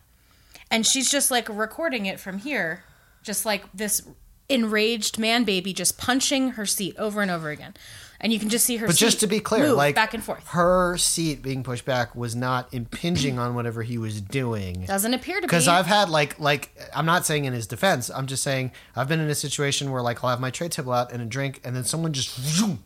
And 0.69 0.85
she's 0.85 1.09
just 1.11 1.31
like 1.31 1.49
recording 1.49 2.07
it 2.07 2.19
from 2.19 2.39
here, 2.39 2.83
just 3.23 3.47
like 3.47 3.65
this 3.73 4.03
enraged 4.49 5.19
man 5.19 5.45
baby 5.45 5.73
just 5.73 5.99
punching 5.99 6.51
her 6.51 6.67
seat 6.67 6.97
over 6.99 7.23
and 7.23 7.31
over 7.31 7.51
again. 7.51 7.75
And 8.21 8.33
you 8.33 8.39
can 8.39 8.51
just 8.51 8.65
see 8.65 8.77
her 8.77 8.87
But 8.87 8.95
just 8.95 9.19
to 9.21 9.27
be 9.27 9.41
clear, 9.41 9.73
like 9.73 9.97
back 9.97 10.15
and 10.15 10.23
forth. 10.23 10.47
her 10.49 10.97
seat 10.97 11.43
being 11.43 11.65
pushed 11.65 11.85
back 11.85 12.15
was 12.15 12.37
not 12.37 12.73
impinging 12.73 13.41
on 13.41 13.57
whatever 13.57 13.83
he 13.83 13.99
was 13.99 14.21
doing. 14.21 14.85
Doesn't 14.85 15.13
appear 15.13 15.37
to 15.37 15.41
be. 15.41 15.47
Because 15.47 15.67
I've 15.67 15.87
had 15.87 16.09
like 16.09 16.39
like 16.39 16.71
I'm 16.95 17.05
not 17.05 17.27
saying 17.27 17.47
in 17.47 17.53
his 17.53 17.67
defense. 17.67 18.11
I'm 18.11 18.29
just 18.29 18.45
saying 18.45 18.71
I've 18.95 19.09
been 19.09 19.19
in 19.19 19.29
a 19.29 19.35
situation 19.35 19.91
where 19.91 20.03
like 20.03 20.23
I'll 20.23 20.31
have 20.31 20.39
my 20.39 20.51
tray 20.51 20.69
table 20.69 20.93
out 20.93 21.11
and 21.11 21.21
a 21.21 21.27
drink, 21.27 21.61
and 21.65 21.75
then 21.75 21.83
someone 21.83 22.13
just 22.13 22.39
zoom, 22.41 22.85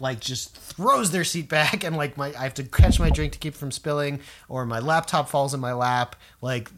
like 0.00 0.20
just 0.20 0.54
throws 0.54 1.12
their 1.12 1.24
seat 1.24 1.48
back, 1.48 1.82
and 1.82 1.96
like 1.96 2.18
my 2.18 2.34
I 2.38 2.42
have 2.42 2.52
to 2.54 2.64
catch 2.64 3.00
my 3.00 3.08
drink 3.08 3.32
to 3.32 3.38
keep 3.38 3.54
from 3.54 3.70
spilling, 3.70 4.20
or 4.50 4.66
my 4.66 4.80
laptop 4.80 5.30
falls 5.30 5.54
in 5.54 5.60
my 5.60 5.72
lap. 5.72 6.14
Like 6.42 6.70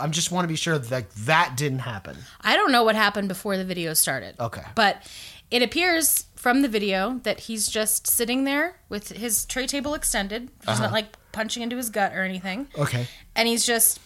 I'm 0.00 0.10
just 0.12 0.30
want 0.32 0.44
to 0.44 0.48
be 0.48 0.56
sure 0.56 0.78
that 0.78 1.10
that 1.10 1.56
didn't 1.56 1.80
happen. 1.80 2.16
I 2.40 2.56
don't 2.56 2.72
know 2.72 2.82
what 2.84 2.96
happened 2.96 3.28
before 3.28 3.56
the 3.56 3.64
video 3.64 3.94
started. 3.94 4.34
Okay. 4.40 4.62
But 4.74 5.02
it 5.50 5.62
appears 5.62 6.26
from 6.36 6.62
the 6.62 6.68
video 6.68 7.20
that 7.22 7.40
he's 7.40 7.68
just 7.68 8.06
sitting 8.08 8.44
there 8.44 8.76
with 8.88 9.10
his 9.10 9.44
tray 9.44 9.66
table 9.66 9.94
extended. 9.94 10.50
He's 10.60 10.68
Uh-huh. 10.68 10.82
not 10.84 10.92
like 10.92 11.16
punching 11.32 11.62
into 11.62 11.76
his 11.76 11.90
gut 11.90 12.12
or 12.12 12.22
anything. 12.22 12.68
Okay. 12.76 13.06
And 13.36 13.46
he's 13.48 13.64
just 13.64 14.00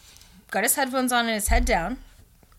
got 0.51 0.63
his 0.63 0.75
headphones 0.75 1.13
on 1.13 1.25
and 1.27 1.35
his 1.35 1.49
head 1.49 1.65
down. 1.65 1.99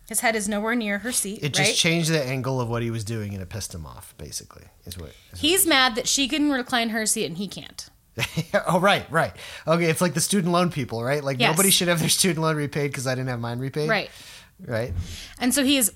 His 0.07 0.22
head 0.22 0.36
is 0.36 0.49
nowhere 0.49 0.74
near 0.76 0.99
her 0.99 1.11
seat. 1.11 1.43
It 1.43 1.53
just 1.53 1.70
right? 1.70 1.76
changed 1.76 2.09
the 2.09 2.24
angle 2.24 2.59
of 2.59 2.67
what 2.67 2.82
he 2.82 2.89
was 2.89 3.03
doing, 3.03 3.34
and 3.34 3.43
it 3.43 3.49
pissed 3.49 3.76
him 3.76 3.86
off. 3.86 4.15
Basically, 4.17 4.63
is 4.86 4.97
what. 4.97 5.13
Is 5.34 5.39
He's 5.41 5.67
mad 5.67 5.93
that 5.93 6.07
she 6.07 6.28
can 6.28 6.49
recline 6.51 6.89
her 6.89 7.05
seat 7.05 7.26
and 7.26 7.38
he 7.38 7.47
can't. 7.47 7.89
oh 8.68 8.80
right, 8.80 9.10
right. 9.12 9.32
Okay, 9.68 9.86
it's 9.86 10.01
like 10.01 10.14
the 10.14 10.22
student 10.22 10.51
loan 10.53 10.72
people, 10.72 11.03
right? 11.03 11.24
Like 11.24 11.39
Yes. 11.39 11.51
nobody 11.51 11.70
should 11.72 11.88
have 11.88 11.99
their 11.99 12.10
student 12.10 12.39
loan 12.39 12.55
repaid 12.55 12.91
because 12.91 13.07
I 13.07 13.16
didn't 13.16 13.30
have 13.30 13.39
mine 13.39 13.60
repaid. 13.60 13.89
Right. 13.89 14.10
Right. 14.66 14.93
And 15.39 15.53
so 15.53 15.64
he 15.64 15.78
is 15.78 15.93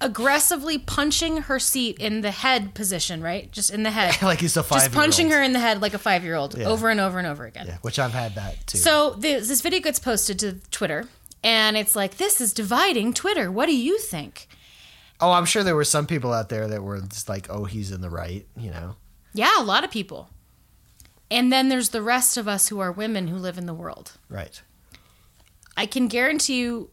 aggressively 0.00 0.78
punching 0.78 1.38
her 1.42 1.58
seat 1.58 1.98
in 1.98 2.20
the 2.20 2.30
head 2.30 2.74
position, 2.74 3.22
right? 3.22 3.50
Just 3.52 3.70
in 3.70 3.82
the 3.82 3.90
head. 3.90 4.16
like 4.22 4.40
he's 4.40 4.56
a 4.56 4.62
five. 4.62 4.80
Just 4.80 4.92
punching 4.92 5.30
her 5.30 5.42
in 5.42 5.52
the 5.52 5.60
head 5.60 5.80
like 5.82 5.94
a 5.94 5.98
five 5.98 6.24
year 6.24 6.34
old 6.34 6.56
Yeah. 6.56 6.66
over 6.66 6.88
and 6.90 7.00
over 7.00 7.18
and 7.18 7.26
over 7.26 7.44
again. 7.44 7.66
Yeah, 7.66 7.78
which 7.82 7.98
I've 7.98 8.12
had 8.12 8.34
that 8.34 8.66
too. 8.66 8.78
So 8.78 9.10
this, 9.18 9.48
this 9.48 9.60
video 9.60 9.80
gets 9.80 9.98
posted 9.98 10.38
to 10.40 10.54
Twitter, 10.70 11.06
and 11.42 11.76
it's 11.76 11.94
like, 11.94 12.16
this 12.16 12.40
is 12.40 12.52
dividing 12.52 13.12
Twitter. 13.14 13.50
What 13.50 13.66
do 13.66 13.76
you 13.76 13.98
think? 13.98 14.48
oh, 15.20 15.30
I'm 15.30 15.44
sure 15.46 15.62
there 15.62 15.76
were 15.76 15.84
some 15.84 16.06
people 16.06 16.32
out 16.34 16.48
there 16.50 16.66
that 16.68 16.82
were 16.82 17.00
just 17.00 17.28
like, 17.30 17.46
"Oh, 17.48 17.64
he's 17.64 17.92
in 17.92 18.00
the 18.02 18.10
right," 18.10 18.46
you 18.58 18.70
know. 18.70 18.96
Yeah, 19.32 19.52
a 19.58 19.62
lot 19.62 19.82
of 19.84 19.90
people. 19.90 20.28
And 21.34 21.52
then 21.52 21.68
there's 21.68 21.88
the 21.88 22.00
rest 22.00 22.36
of 22.36 22.46
us 22.46 22.68
who 22.68 22.78
are 22.78 22.92
women 22.92 23.26
who 23.26 23.36
live 23.36 23.58
in 23.58 23.66
the 23.66 23.74
world. 23.74 24.12
Right. 24.28 24.62
I 25.76 25.84
can 25.84 26.06
guarantee 26.06 26.60
you 26.60 26.90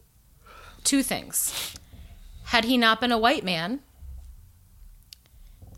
two 0.83 1.03
things. 1.03 1.75
Had 2.45 2.65
he 2.65 2.75
not 2.75 2.99
been 2.99 3.11
a 3.11 3.19
white 3.19 3.43
man, 3.43 3.81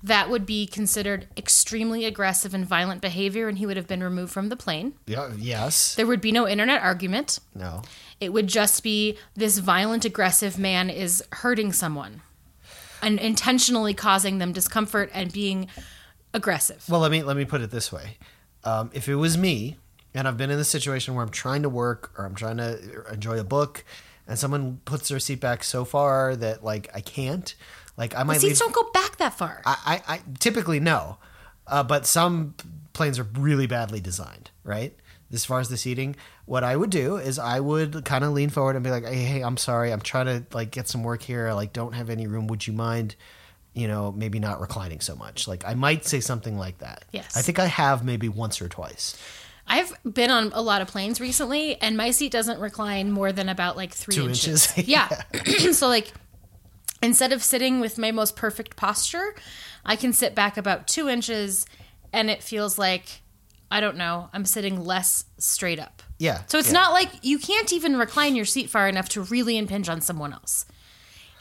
that 0.02 0.30
would 0.30 0.46
be 0.46 0.66
considered 0.66 1.28
extremely 1.36 2.06
aggressive 2.06 2.54
and 2.54 2.66
violent 2.66 3.02
behavior, 3.02 3.50
and 3.50 3.58
he 3.58 3.66
would 3.66 3.76
have 3.76 3.88
been 3.88 4.02
removed 4.02 4.32
from 4.32 4.48
the 4.48 4.56
plane. 4.56 4.94
Yeah. 5.08 5.34
Yes. 5.38 5.96
There 5.96 6.08
would 6.08 6.22
be 6.22 6.32
no 6.32 6.48
internet 6.48 6.82
argument. 6.82 7.40
No. 7.54 7.82
It 8.22 8.32
would 8.32 8.48
just 8.48 8.82
be 8.82 9.18
this 9.36 9.58
violent, 9.58 10.06
aggressive 10.06 10.58
man 10.58 10.90
is 10.90 11.22
hurting 11.34 11.74
someone 11.74 12.22
and 13.02 13.20
intentionally 13.20 13.94
causing 13.94 14.38
them 14.38 14.54
discomfort 14.54 15.10
and 15.14 15.34
being 15.34 15.68
aggressive. 16.34 16.86
Well, 16.88 17.02
let 17.02 17.12
me 17.12 17.24
let 17.24 17.36
me 17.36 17.44
put 17.44 17.60
it 17.60 17.70
this 17.70 17.92
way: 17.92 18.18
um, 18.64 18.90
if 18.94 19.08
it 19.10 19.16
was 19.16 19.38
me, 19.38 19.78
and 20.14 20.28
I've 20.28 20.38
been 20.38 20.50
in 20.52 20.58
the 20.58 20.64
situation 20.64 21.16
where 21.16 21.24
I'm 21.24 21.32
trying 21.32 21.64
to 21.64 21.70
work 21.70 22.12
or 22.18 22.26
I'm 22.26 22.36
trying 22.36 22.58
to 22.58 23.04
enjoy 23.12 23.40
a 23.40 23.44
book, 23.44 23.84
and 24.28 24.38
someone 24.38 24.80
puts 24.86 25.10
their 25.10 25.20
seat 25.20 25.40
back 25.40 25.64
so 25.64 25.86
far 25.86 26.36
that 26.36 26.64
like 26.64 26.90
I 26.96 27.02
can't, 27.02 27.54
like 27.98 28.16
I 28.16 28.24
might 28.24 28.40
Seats 28.42 28.62
leave. 28.62 28.74
don't 28.74 28.74
go 28.86 28.90
back 28.92 29.18
that 29.18 29.38
far. 29.38 29.62
I, 29.66 30.02
I, 30.08 30.16
I 30.16 30.22
typically 30.40 30.80
no, 30.80 31.18
uh, 31.68 31.84
but 31.84 32.06
some 32.06 32.56
planes 32.94 33.20
are 33.20 33.28
really 33.38 33.68
badly 33.68 34.00
designed, 34.00 34.52
right? 34.64 34.96
As 35.32 35.46
far 35.46 35.60
as 35.60 35.68
the 35.68 35.78
seating, 35.78 36.16
what 36.46 36.64
I 36.64 36.76
would 36.76 36.92
do 36.92 37.18
is 37.18 37.40
I 37.40 37.60
would 37.60 38.06
kind 38.06 38.24
of 38.24 38.34
lean 38.34 38.50
forward 38.52 38.76
and 38.76 38.84
be 38.84 38.92
like, 38.92 39.04
"Hey, 39.04 39.24
hey, 39.24 39.42
I'm 39.42 39.58
sorry, 39.58 39.92
I'm 39.92 40.02
trying 40.02 40.28
to 40.28 40.46
like 40.56 40.70
get 40.70 40.88
some 40.88 41.04
work 41.04 41.24
here. 41.24 41.48
I 41.48 41.54
like 41.54 41.74
don't 41.74 41.94
have 41.94 42.12
any 42.12 42.28
room. 42.28 42.46
Would 42.48 42.68
you 42.68 42.74
mind, 42.74 43.16
you 43.74 43.88
know, 43.88 44.12
maybe 44.12 44.40
not 44.40 44.62
reclining 44.62 45.00
so 45.00 45.16
much?" 45.16 45.48
Like 45.48 45.64
I 45.66 45.74
might 45.74 46.06
say 46.06 46.20
something 46.20 46.58
like 46.58 46.80
that. 46.80 47.06
Yes. 47.12 47.36
I 47.36 47.42
think 47.42 47.60
I 47.60 47.66
have 47.66 48.04
maybe 48.04 48.30
once 48.30 48.62
or 48.62 48.70
twice. 48.70 49.18
I've 49.66 49.94
been 50.04 50.30
on 50.30 50.52
a 50.54 50.62
lot 50.62 50.82
of 50.82 50.88
planes 50.88 51.22
recently, 51.22 51.80
and 51.82 51.96
my 51.96 52.12
seat 52.12 52.32
doesn't 52.32 52.60
recline 52.60 53.12
more 53.12 53.32
than 53.32 53.50
about 53.50 53.78
like 53.78 53.94
three 53.94 54.16
Two 54.16 54.28
inches. 54.28 54.68
inches? 54.78 54.88
yeah. 54.88 55.08
so 55.72 55.88
like, 55.88 56.12
instead 57.02 57.32
of 57.32 57.42
sitting 57.42 57.80
with 57.80 57.98
my 57.98 58.12
most 58.12 58.36
perfect 58.36 58.76
posture, 58.76 59.36
I 59.86 59.96
can 59.96 60.12
sit 60.14 60.36
back 60.36 60.58
about 60.58 60.88
two 60.88 61.08
inches, 61.08 61.66
and 62.12 62.30
it 62.30 62.44
feels 62.44 62.78
like 62.78 63.22
I 63.72 63.80
don't 63.80 63.98
know. 63.98 64.30
I'm 64.34 64.46
sitting 64.46 64.84
less 64.86 65.26
straight 65.40 65.80
up. 65.80 66.04
Yeah. 66.20 66.42
So 66.46 66.60
it's 66.60 66.68
yeah. 66.68 66.74
not 66.74 66.94
like 66.94 67.10
you 67.24 67.40
can't 67.40 67.74
even 67.74 67.98
recline 67.98 68.36
your 68.36 68.46
seat 68.46 68.70
far 68.70 68.88
enough 68.88 69.10
to 69.10 69.24
really 69.24 69.58
impinge 69.58 69.90
on 69.90 70.00
someone 70.00 70.32
else. 70.32 70.68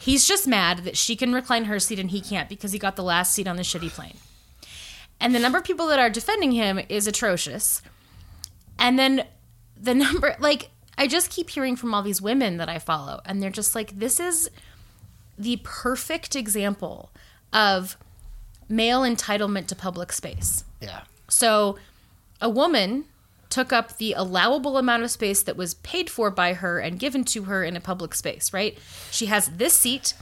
He's 0.03 0.27
just 0.27 0.49
mad 0.49 0.79
that 0.79 0.97
she 0.97 1.15
can 1.15 1.31
recline 1.31 1.63
her 1.63 1.79
seat 1.79 1.97
and 1.97 2.11
he 2.11 2.19
can't 2.19 2.49
because 2.49 2.73
he 2.73 2.77
got 2.77 2.97
the 2.97 3.03
last 3.03 3.33
seat 3.33 3.47
on 3.47 3.55
the 3.55 3.63
shitty 3.63 3.89
plane. 3.89 4.17
And 5.17 5.33
the 5.33 5.39
number 5.39 5.59
of 5.59 5.63
people 5.63 5.87
that 5.87 5.97
are 5.97 6.09
defending 6.09 6.51
him 6.51 6.77
is 6.89 7.07
atrocious. 7.07 7.81
And 8.77 8.99
then 8.99 9.25
the 9.79 9.93
number, 10.03 10.35
like, 10.39 10.71
I 10.97 11.07
just 11.07 11.29
keep 11.29 11.49
hearing 11.49 11.77
from 11.77 11.93
all 11.93 12.01
these 12.01 12.21
women 12.21 12.57
that 12.57 12.67
I 12.67 12.79
follow, 12.79 13.21
and 13.25 13.41
they're 13.41 13.49
just 13.49 13.75
like, 13.75 13.97
this 13.97 14.19
is 14.19 14.49
the 15.39 15.61
perfect 15.63 16.35
example 16.35 17.09
of 17.53 17.95
male 18.67 19.03
entitlement 19.03 19.67
to 19.67 19.75
public 19.75 20.11
space. 20.11 20.65
Yeah. 20.81 21.03
So 21.29 21.77
a 22.41 22.49
woman 22.49 23.05
took 23.53 23.71
up 23.71 23.97
the 23.97 24.13
allowable 24.13 24.79
amount 24.79 25.03
of 25.03 25.11
space 25.11 25.43
that 25.43 25.55
was 25.55 25.75
paid 25.75 26.09
for 26.09 26.31
by 26.31 26.53
her 26.53 26.79
and 26.79 26.97
given 26.97 27.23
to 27.23 27.43
her 27.43 27.63
in 27.63 27.75
a 27.75 27.79
public 27.79 28.15
space, 28.15 28.51
right? 28.51 28.75
She 29.11 29.27
has 29.27 29.45
this 29.45 29.75
seat, 29.75 30.15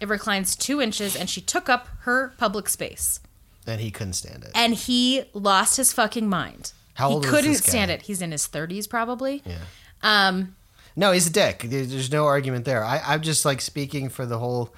it 0.00 0.06
reclines 0.08 0.54
two 0.54 0.80
inches, 0.80 1.16
and 1.16 1.28
she 1.28 1.40
took 1.40 1.68
up 1.68 1.88
her 2.02 2.34
public 2.38 2.68
space. 2.68 3.18
And 3.66 3.80
he 3.80 3.90
couldn't 3.90 4.12
stand 4.12 4.44
it. 4.44 4.52
And 4.54 4.74
he 4.74 5.24
lost 5.34 5.76
his 5.76 5.92
fucking 5.92 6.28
mind. 6.28 6.72
How 6.94 7.10
old 7.10 7.24
he 7.24 7.30
couldn't 7.30 7.50
this 7.50 7.60
guy? 7.62 7.70
stand 7.70 7.90
it. 7.90 8.02
He's 8.02 8.22
in 8.22 8.30
his 8.30 8.46
30s, 8.46 8.88
probably. 8.88 9.42
Yeah. 9.44 9.58
Um, 10.02 10.54
No, 10.94 11.10
he's 11.10 11.26
a 11.26 11.32
dick. 11.32 11.62
There's 11.64 12.12
no 12.12 12.26
argument 12.26 12.64
there. 12.64 12.84
I, 12.84 13.02
I'm 13.04 13.22
just 13.22 13.44
like 13.44 13.60
speaking 13.60 14.08
for 14.08 14.24
the 14.24 14.38
whole. 14.38 14.72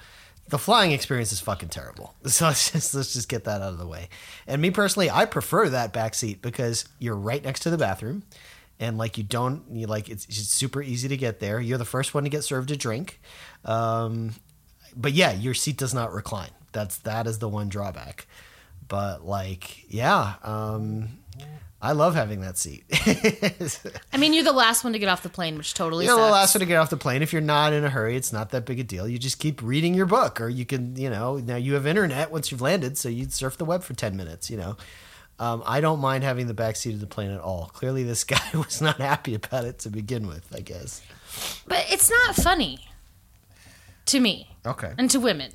The 0.51 0.59
flying 0.59 0.91
experience 0.91 1.31
is 1.31 1.39
fucking 1.39 1.69
terrible. 1.69 2.13
So 2.27 2.45
let's 2.47 2.71
just 2.71 2.93
let's 2.93 3.13
just 3.13 3.29
get 3.29 3.45
that 3.45 3.61
out 3.61 3.73
of 3.73 3.77
the 3.79 3.87
way. 3.87 4.09
And 4.45 4.61
me 4.61 4.69
personally, 4.69 5.09
I 5.09 5.25
prefer 5.25 5.69
that 5.69 5.91
back 5.93 6.13
seat 6.13 6.41
because 6.41 6.85
you're 6.99 7.15
right 7.15 7.43
next 7.43 7.61
to 7.61 7.69
the 7.69 7.77
bathroom, 7.77 8.23
and 8.79 8.97
like 8.97 9.17
you 9.17 9.23
don't 9.23 9.63
you 9.71 9.87
like 9.87 10.09
it's, 10.09 10.25
it's 10.25 10.49
super 10.49 10.81
easy 10.81 11.07
to 11.07 11.17
get 11.17 11.39
there. 11.39 11.59
You're 11.59 11.77
the 11.77 11.85
first 11.85 12.13
one 12.13 12.23
to 12.25 12.29
get 12.29 12.43
served 12.43 12.69
a 12.69 12.75
drink, 12.77 13.21
um, 13.65 14.35
but 14.95 15.13
yeah, 15.13 15.31
your 15.31 15.53
seat 15.53 15.77
does 15.77 15.93
not 15.93 16.13
recline. 16.13 16.51
That's 16.73 16.97
that 16.99 17.27
is 17.27 17.39
the 17.39 17.49
one 17.49 17.69
drawback. 17.69 18.27
But 18.87 19.25
like, 19.25 19.85
yeah, 19.89 20.33
um, 20.43 21.19
I 21.83 21.93
love 21.93 22.13
having 22.13 22.41
that 22.41 22.57
seat. 22.59 22.83
I 24.13 24.17
mean, 24.17 24.33
you're 24.33 24.43
the 24.43 24.51
last 24.51 24.83
one 24.83 24.93
to 24.93 24.99
get 24.99 25.09
off 25.09 25.23
the 25.23 25.29
plane, 25.29 25.57
which 25.57 25.73
totally 25.73 26.05
You're 26.05 26.15
the 26.15 26.21
sucks. 26.21 26.31
last 26.31 26.55
one 26.55 26.59
to 26.59 26.65
get 26.67 26.75
off 26.77 26.91
the 26.91 26.97
plane. 26.97 27.23
If 27.23 27.33
you're 27.33 27.41
not 27.41 27.73
in 27.73 27.83
a 27.83 27.89
hurry, 27.89 28.15
it's 28.15 28.31
not 28.31 28.51
that 28.51 28.65
big 28.65 28.79
a 28.79 28.83
deal. 28.83 29.07
You 29.07 29.17
just 29.17 29.39
keep 29.39 29.61
reading 29.63 29.95
your 29.95 30.05
book, 30.05 30.39
or 30.39 30.47
you 30.47 30.63
can, 30.65 30.95
you 30.95 31.09
know, 31.09 31.37
now 31.37 31.55
you 31.55 31.73
have 31.73 31.87
internet 31.87 32.29
once 32.31 32.51
you've 32.51 32.61
landed, 32.61 32.97
so 32.99 33.09
you 33.09 33.25
surf 33.29 33.57
the 33.57 33.65
web 33.65 33.81
for 33.81 33.95
ten 33.95 34.15
minutes. 34.15 34.49
You 34.51 34.57
know, 34.57 34.77
um, 35.39 35.63
I 35.65 35.81
don't 35.81 35.99
mind 35.99 36.23
having 36.23 36.45
the 36.45 36.53
back 36.53 36.75
seat 36.75 36.93
of 36.93 36.99
the 36.99 37.07
plane 37.07 37.31
at 37.31 37.39
all. 37.39 37.71
Clearly, 37.73 38.03
this 38.03 38.23
guy 38.25 38.39
was 38.53 38.79
not 38.79 38.97
happy 38.97 39.33
about 39.33 39.65
it 39.65 39.79
to 39.79 39.89
begin 39.89 40.27
with. 40.27 40.53
I 40.55 40.59
guess. 40.59 41.01
But 41.67 41.85
it's 41.89 42.11
not 42.11 42.35
funny 42.35 42.87
to 44.05 44.19
me 44.19 44.55
Okay. 44.65 44.93
and 44.99 45.09
to 45.09 45.19
women. 45.19 45.53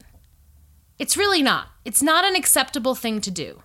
It's 0.99 1.16
really 1.16 1.43
not. 1.43 1.68
It's 1.85 2.03
not 2.03 2.24
an 2.24 2.35
acceptable 2.35 2.95
thing 2.95 3.20
to 3.20 3.31
do. 3.31 3.62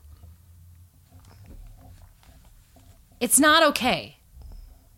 It's 3.22 3.40
not 3.40 3.64
okay. 3.64 4.18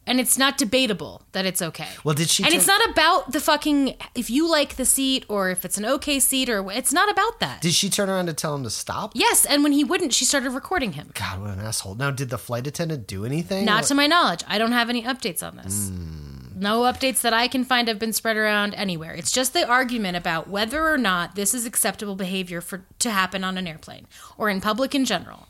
And 0.05 0.19
it's 0.19 0.37
not 0.37 0.57
debatable 0.57 1.21
that 1.31 1.45
it's 1.45 1.61
okay. 1.61 1.87
Well, 2.03 2.13
did 2.13 2.27
she 2.29 2.43
And 2.43 2.51
turn- 2.51 2.57
it's 2.57 2.67
not 2.67 2.89
about 2.89 3.31
the 3.31 3.39
fucking 3.39 3.95
if 4.15 4.29
you 4.29 4.49
like 4.49 4.75
the 4.75 4.83
seat 4.83 5.25
or 5.29 5.49
if 5.49 5.63
it's 5.63 5.77
an 5.77 5.85
okay 5.85 6.19
seat 6.19 6.49
or 6.49 6.69
it's 6.71 6.91
not 6.91 7.09
about 7.09 7.39
that. 7.39 7.61
Did 7.61 7.73
she 7.73 7.89
turn 7.89 8.09
around 8.09 8.25
to 8.25 8.33
tell 8.33 8.53
him 8.53 8.63
to 8.63 8.69
stop? 8.69 9.11
yes, 9.15 9.45
and 9.45 9.63
when 9.63 9.71
he 9.71 9.83
wouldn't, 9.85 10.13
she 10.13 10.25
started 10.25 10.49
recording 10.49 10.93
him. 10.93 11.11
God, 11.13 11.39
what 11.41 11.51
an 11.51 11.61
asshole. 11.61 11.95
Now, 11.95 12.11
did 12.11 12.29
the 12.29 12.37
flight 12.37 12.67
attendant 12.67 13.07
do 13.07 13.23
anything? 13.25 13.63
Not 13.63 13.85
to 13.85 13.95
my 13.95 14.07
knowledge. 14.07 14.43
I 14.45 14.57
don't 14.57 14.73
have 14.73 14.89
any 14.89 15.03
updates 15.03 15.41
on 15.41 15.55
this. 15.55 15.87
Hmm. 15.89 16.59
No 16.59 16.81
updates 16.81 17.21
that 17.21 17.33
I 17.33 17.47
can 17.47 17.63
find 17.63 17.87
have 17.87 17.97
been 17.99 18.13
spread 18.13 18.35
around 18.37 18.73
anywhere. 18.75 19.13
It's 19.13 19.31
just 19.31 19.53
the 19.53 19.65
argument 19.67 20.17
about 20.17 20.49
whether 20.49 20.85
or 20.85 20.97
not 20.97 21.35
this 21.35 21.53
is 21.53 21.65
acceptable 21.65 22.15
behavior 22.15 22.59
for 22.61 22.85
to 22.99 23.09
happen 23.09 23.43
on 23.45 23.57
an 23.57 23.67
airplane 23.67 24.05
or 24.37 24.49
in 24.49 24.59
public 24.61 24.93
in 24.93 25.05
general. 25.05 25.47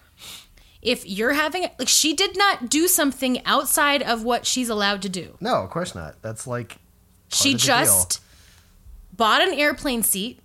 If 0.84 1.07
you're 1.07 1.34
having 1.34 1.67
like 1.79 1.88
she 1.88 2.13
did 2.13 2.38
not 2.38 2.69
do 2.69 2.88
something 2.88 3.43
outside 3.45 4.03
of 4.03 4.23
what 4.23 4.45
she's 4.45 4.69
allowed 4.69 5.01
to 5.03 5.09
do. 5.09 5.38
No, 5.39 5.55
of 5.63 5.69
course 5.69 5.95
not. 5.95 6.21
That's 6.21 6.45
like 6.45 6.77
She 7.29 7.55
just 7.55 8.19
bought 9.15 9.41
an 9.41 9.53
airplane 9.53 10.03
seat 10.03 10.39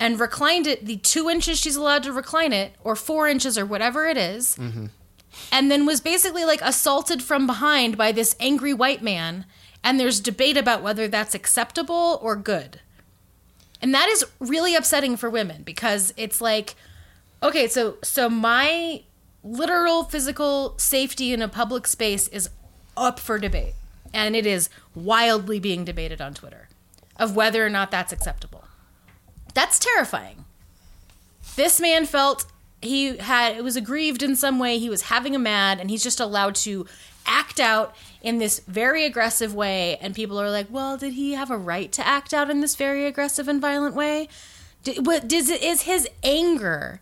and 0.00 0.18
reclined 0.18 0.66
it 0.66 0.86
the 0.86 0.96
two 0.96 1.28
inches 1.28 1.58
she's 1.58 1.76
allowed 1.76 2.02
to 2.04 2.12
recline 2.12 2.52
it, 2.52 2.72
or 2.82 2.96
four 2.96 3.28
inches, 3.28 3.58
or 3.58 3.66
whatever 3.66 4.06
it 4.06 4.16
is, 4.16 4.56
mm-hmm. 4.56 4.86
and 5.52 5.70
then 5.70 5.84
was 5.84 6.00
basically 6.00 6.44
like 6.44 6.60
assaulted 6.62 7.22
from 7.22 7.46
behind 7.46 7.96
by 7.96 8.12
this 8.12 8.34
angry 8.40 8.72
white 8.72 9.02
man. 9.02 9.44
And 9.84 10.00
there's 10.00 10.20
debate 10.20 10.56
about 10.56 10.82
whether 10.82 11.06
that's 11.06 11.34
acceptable 11.34 12.18
or 12.20 12.34
good. 12.34 12.80
And 13.80 13.94
that 13.94 14.08
is 14.08 14.24
really 14.40 14.74
upsetting 14.74 15.16
for 15.16 15.30
women 15.30 15.62
because 15.62 16.12
it's 16.16 16.40
like, 16.40 16.74
okay, 17.42 17.68
so 17.68 17.96
so 18.02 18.28
my 18.28 19.02
literal 19.42 20.04
physical 20.04 20.74
safety 20.78 21.32
in 21.32 21.42
a 21.42 21.48
public 21.48 21.86
space 21.86 22.28
is 22.28 22.50
up 22.96 23.18
for 23.18 23.38
debate. 23.38 23.74
And 24.12 24.34
it 24.34 24.46
is 24.46 24.68
wildly 24.94 25.60
being 25.60 25.84
debated 25.84 26.20
on 26.20 26.34
Twitter 26.34 26.68
of 27.16 27.36
whether 27.36 27.64
or 27.64 27.70
not 27.70 27.90
that's 27.90 28.12
acceptable. 28.12 28.64
That's 29.54 29.78
terrifying. 29.78 30.44
This 31.56 31.80
man 31.80 32.06
felt 32.06 32.46
he 32.80 33.16
had 33.16 33.56
it 33.56 33.64
was 33.64 33.76
aggrieved 33.76 34.22
in 34.22 34.36
some 34.36 34.58
way, 34.58 34.78
he 34.78 34.88
was 34.88 35.02
having 35.02 35.34
a 35.34 35.38
mad 35.38 35.80
and 35.80 35.90
he's 35.90 36.02
just 36.02 36.20
allowed 36.20 36.54
to 36.54 36.86
act 37.26 37.60
out 37.60 37.94
in 38.22 38.38
this 38.38 38.60
very 38.60 39.04
aggressive 39.04 39.54
way 39.54 39.96
and 40.00 40.14
people 40.14 40.40
are 40.40 40.50
like, 40.50 40.68
"Well, 40.70 40.96
did 40.96 41.14
he 41.14 41.32
have 41.32 41.50
a 41.50 41.58
right 41.58 41.90
to 41.92 42.06
act 42.06 42.32
out 42.32 42.50
in 42.50 42.60
this 42.60 42.76
very 42.76 43.04
aggressive 43.04 43.48
and 43.48 43.60
violent 43.60 43.94
way?" 43.94 44.28
Did, 44.84 45.06
what 45.06 45.26
does 45.26 45.50
is 45.50 45.82
his 45.82 46.08
anger 46.22 47.00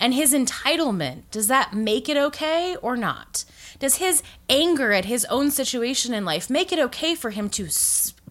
and 0.00 0.14
his 0.14 0.32
entitlement 0.32 1.24
does 1.30 1.46
that 1.48 1.74
make 1.74 2.08
it 2.08 2.16
okay 2.16 2.74
or 2.76 2.96
not? 2.96 3.44
Does 3.78 3.96
his 3.96 4.22
anger 4.48 4.92
at 4.92 5.04
his 5.04 5.26
own 5.26 5.50
situation 5.50 6.14
in 6.14 6.24
life 6.24 6.50
make 6.50 6.72
it 6.72 6.78
okay 6.78 7.14
for 7.14 7.30
him 7.30 7.50
to 7.50 7.68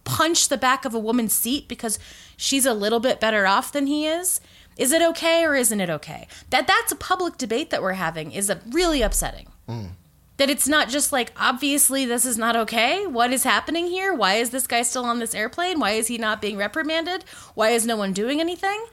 punch 0.04 0.50
the 0.50 0.58
back 0.58 0.84
of 0.84 0.94
a 0.94 1.00
woman's 1.00 1.34
seat 1.34 1.68
because 1.68 2.00
she's 2.36 2.66
a 2.66 2.74
little 2.74 3.00
bit 3.00 3.20
better 3.20 3.46
off 3.46 3.72
than 3.72 3.88
he 3.88 4.08
is? 4.08 4.42
Is 4.78 4.92
it 4.92 5.02
okay 5.02 5.44
or 5.46 5.56
isn't 5.56 5.80
it 5.80 5.90
okay? 5.90 6.28
That 6.50 6.66
that's 6.66 6.92
a 6.92 6.96
public 6.96 7.38
debate 7.38 7.70
that 7.70 7.82
we're 7.82 7.94
having 7.94 8.32
is 8.32 8.50
a, 8.50 8.62
really 8.72 9.02
upsetting. 9.02 9.48
Mm. 9.68 9.90
That 10.38 10.50
it's 10.50 10.70
not 10.70 10.88
just 10.88 11.12
like 11.12 11.34
obviously 11.36 12.06
this 12.06 12.26
is 12.26 12.38
not 12.38 12.56
okay. 12.56 13.06
What 13.06 13.34
is 13.34 13.44
happening 13.44 13.88
here? 13.88 14.14
Why 14.14 14.36
is 14.36 14.52
this 14.52 14.68
guy 14.68 14.84
still 14.84 15.04
on 15.04 15.20
this 15.20 15.36
airplane? 15.36 15.80
Why 15.80 15.92
is 15.92 16.08
he 16.08 16.18
not 16.18 16.42
being 16.42 16.58
reprimanded? 16.58 17.26
Why 17.56 17.72
is 17.72 17.86
no 17.86 17.98
one 17.98 18.14
doing 18.14 18.40
anything 18.40 18.86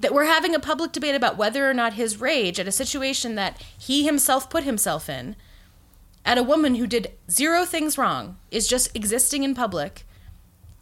that 0.00 0.12
we're 0.14 0.24
having 0.24 0.54
a 0.54 0.60
public 0.60 0.92
debate 0.92 1.14
about 1.14 1.36
whether 1.36 1.68
or 1.68 1.74
not 1.74 1.94
his 1.94 2.20
rage 2.20 2.60
at 2.60 2.68
a 2.68 2.72
situation 2.72 3.34
that 3.34 3.60
he 3.78 4.04
himself 4.04 4.48
put 4.48 4.64
himself 4.64 5.08
in 5.08 5.34
at 6.24 6.38
a 6.38 6.42
woman 6.42 6.76
who 6.76 6.86
did 6.86 7.12
zero 7.30 7.64
things 7.64 7.96
wrong 7.98 8.36
is 8.50 8.68
just 8.68 8.94
existing 8.94 9.42
in 9.44 9.54
public 9.54 10.04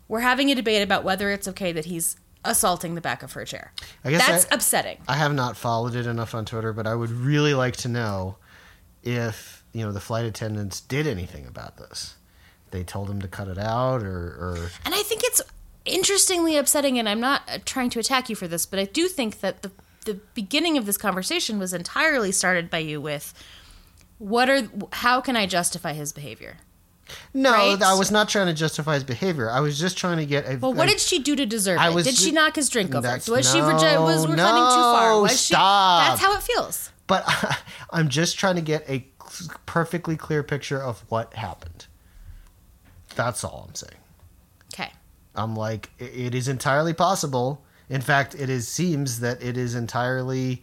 we're 0.09 0.21
having 0.21 0.51
a 0.51 0.55
debate 0.55 0.83
about 0.83 1.03
whether 1.05 1.31
it's 1.31 1.49
okay 1.49 1.73
that 1.73 1.87
he's 1.87 2.17
assaulting 2.45 2.95
the 2.95 3.01
back 3.01 3.23
of 3.23 3.33
her 3.33 3.45
chair 3.45 3.73
I 4.05 4.11
guess 4.11 4.27
that's 4.27 4.47
I- 4.51 4.55
upsetting 4.55 4.99
I 5.09 5.15
have 5.17 5.35
not 5.35 5.57
followed 5.57 5.95
it 5.95 6.07
enough 6.07 6.35
on 6.35 6.45
Twitter, 6.45 6.73
but 6.73 6.87
I 6.87 6.95
would 6.95 7.11
really 7.11 7.55
like 7.55 7.77
to 7.79 7.89
know 7.89 8.37
if 9.03 9.65
you 9.73 9.85
know 9.85 9.93
the 9.93 10.01
flight 10.01 10.25
attendants 10.27 10.81
did 10.81 11.07
anything 11.07 11.47
about 11.47 11.77
this. 11.77 12.15
They 12.71 12.83
told 12.83 13.09
him 13.11 13.21
to 13.21 13.29
cut 13.29 13.47
it 13.49 13.59
out, 13.59 14.03
or, 14.03 14.29
or 14.29 14.71
And 14.85 14.95
I 14.95 15.03
think 15.03 15.23
it's 15.25 15.41
interestingly 15.87 16.57
upsetting, 16.57 16.99
and 16.99 17.09
I'm 17.09 17.21
not 17.21 17.43
uh, 17.49 17.59
trying 17.65 17.91
to 17.91 17.99
attack 18.01 18.29
you 18.29 18.37
for 18.37 18.47
this, 18.49 18.67
but 18.67 18.79
I 18.79 18.85
do 18.85 19.09
think 19.09 19.41
that 19.41 19.63
the 19.63 19.71
the 20.05 20.15
beginning 20.35 20.79
of 20.79 20.87
this 20.87 20.97
conversation 20.97 21.59
was 21.59 21.75
entirely 21.75 22.31
started 22.31 22.71
by 22.71 22.79
you 22.79 23.01
with 23.01 23.35
what 24.19 24.49
are 24.49 24.63
how 24.93 25.21
can 25.21 25.35
I 25.37 25.47
justify 25.47 25.93
his 25.95 26.13
behavior? 26.13 26.59
no, 27.35 27.53
Right? 27.53 27.83
I 27.83 27.95
was 27.95 28.11
not 28.11 28.29
trying 28.29 28.47
to 28.47 28.55
justify 28.55 28.95
his 28.95 29.05
behavior. 29.05 29.49
I 29.51 29.61
was 29.61 29.79
just 29.79 29.97
trying 29.99 30.19
to 30.19 30.27
get 30.27 30.45
a. 30.49 30.57
Well, 30.59 30.73
what 30.75 30.89
a- 30.89 30.93
did 30.93 31.01
she 31.01 31.19
do 31.21 31.35
to 31.37 31.47
deserve 31.47 31.79
I 31.79 31.91
it? 31.91 31.95
was 31.95 32.05
Did 32.07 32.17
she 32.17 32.33
knock 32.33 32.57
his 32.57 32.69
drink 32.69 32.95
over? 32.95 33.09
Was 33.09 33.25
she 33.25 33.61
no, 33.61 33.69
regi- 33.69 33.99
was 33.99 34.27
reclining 34.27 34.37
too 34.37 34.37
far? 34.39 35.11
no, 35.11 35.23
Was 35.23 35.41
she? 35.43 35.55
That's 35.55 36.21
how 36.21 36.35
it 36.35 36.43
feels. 36.43 36.91
But 37.07 37.25
I'm 37.91 38.09
just 38.09 38.39
trying 38.39 38.57
to 38.57 38.63
get 38.63 38.89
a 38.89 39.07
perfectly 39.67 40.17
clear 40.17 40.43
picture 40.43 40.81
of 40.83 41.05
what 41.09 41.35
happened. 41.35 41.87
That's 43.15 43.45
all 43.45 43.67
I'm 43.69 43.75
saying. 43.75 43.93
I'm 45.37 45.55
like, 45.55 45.91
it 45.99 46.35
is 46.35 46.49
entirely 46.49 46.95
possible. 46.95 47.63
In 47.89 48.01
fact, 48.01 48.35
it 48.35 48.51
is 48.51 48.67
seems 48.67 49.21
that 49.21 49.43
it 49.43 49.57
is 49.57 49.75
entirely 49.75 50.63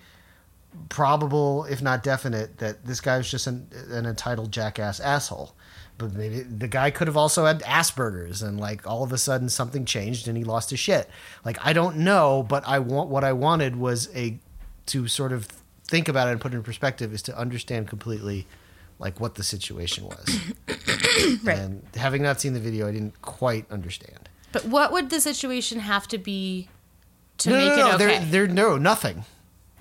probable, 0.89 1.65
if 1.65 1.81
not 1.81 2.03
definite, 2.03 2.57
that 2.57 2.85
this 2.85 2.99
guy 2.99 3.17
was 3.17 3.29
just 3.29 3.47
an, 3.47 3.67
an 3.89 4.05
entitled 4.05 4.51
jackass 4.51 4.99
asshole. 4.99 5.55
But 5.97 6.13
maybe 6.13 6.41
the 6.41 6.67
guy 6.67 6.89
could 6.89 7.07
have 7.07 7.17
also 7.17 7.45
had 7.45 7.61
Asperger's, 7.61 8.41
and 8.41 8.59
like 8.59 8.87
all 8.87 9.03
of 9.03 9.13
a 9.13 9.17
sudden 9.17 9.47
something 9.47 9.85
changed 9.85 10.27
and 10.27 10.35
he 10.35 10.43
lost 10.43 10.71
his 10.71 10.79
shit. 10.79 11.07
Like 11.45 11.57
I 11.63 11.71
don't 11.71 11.97
know, 11.97 12.43
but 12.43 12.67
I 12.67 12.79
want 12.79 13.09
what 13.09 13.23
I 13.23 13.33
wanted 13.33 13.75
was 13.75 14.09
a 14.15 14.39
to 14.87 15.07
sort 15.07 15.31
of 15.31 15.47
think 15.87 16.09
about 16.09 16.27
it 16.27 16.31
and 16.31 16.41
put 16.41 16.53
it 16.53 16.57
in 16.57 16.63
perspective 16.63 17.13
is 17.13 17.21
to 17.23 17.37
understand 17.37 17.87
completely 17.87 18.47
like 18.99 19.19
what 19.19 19.35
the 19.35 19.43
situation 19.43 20.05
was. 20.05 20.39
Right. 21.43 21.57
And 21.57 21.83
having 21.95 22.21
not 22.21 22.41
seen 22.41 22.53
the 22.53 22.59
video, 22.59 22.87
I 22.87 22.91
didn't 22.91 23.21
quite 23.21 23.69
understand. 23.71 24.29
But 24.53 24.65
what 24.65 24.93
would 24.93 25.09
the 25.09 25.19
situation 25.19 25.79
have 25.79 26.07
to 26.09 26.17
be 26.17 26.69
to 27.39 27.49
no, 27.49 27.57
make 27.57 27.69
no, 27.69 27.75
no, 27.75 27.89
it 27.89 27.93
okay? 27.95 28.19
There, 28.19 28.45
there, 28.45 28.47
no, 28.47 28.77
nothing, 28.77 29.25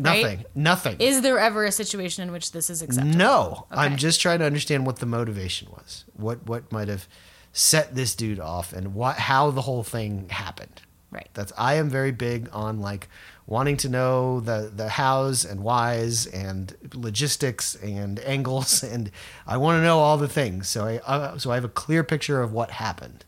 Right? 0.00 0.22
nothing, 0.22 0.44
nothing. 0.54 0.96
Is 1.00 1.20
there 1.20 1.38
ever 1.38 1.64
a 1.64 1.70
situation 1.70 2.26
in 2.26 2.32
which 2.32 2.50
this 2.50 2.68
is 2.68 2.82
acceptable? 2.82 3.16
no, 3.16 3.66
I'm 3.70 3.96
just 3.96 4.20
trying 4.20 4.40
to 4.40 4.44
understand 4.44 4.86
what 4.86 4.96
the 4.96 5.06
motivation 5.06 5.68
was. 5.70 6.04
What 6.14 6.46
what 6.46 6.72
might 6.72 6.88
have 6.88 7.06
set 7.52 7.94
this 7.94 8.14
dude 8.16 8.40
off, 8.40 8.72
and 8.72 8.94
what 8.94 9.16
how 9.16 9.50
the 9.50 9.62
whole 9.62 9.84
thing 9.84 10.28
happened. 10.30 10.82
Right. 11.10 11.28
That's 11.34 11.52
I 11.58 11.74
am 11.74 11.90
very 11.90 12.10
big 12.10 12.48
on 12.52 12.80
like 12.80 13.08
wanting 13.46 13.76
to 13.78 13.88
know 13.90 14.40
the 14.40 14.72
the 14.74 14.88
hows 14.88 15.44
and 15.44 15.62
whys 15.62 16.24
and 16.26 16.74
logistics 16.94 17.74
and 17.74 18.18
angles, 18.24 18.82
and 18.82 19.10
I 19.46 19.58
want 19.58 19.78
to 19.78 19.82
know 19.82 19.98
all 19.98 20.16
the 20.16 20.28
things. 20.28 20.68
So 20.68 20.86
I 20.86 20.96
uh, 20.98 21.36
so 21.36 21.50
I 21.50 21.56
have 21.56 21.64
a 21.64 21.68
clear 21.68 22.02
picture 22.02 22.40
of 22.40 22.52
what 22.52 22.70
happened. 22.70 23.26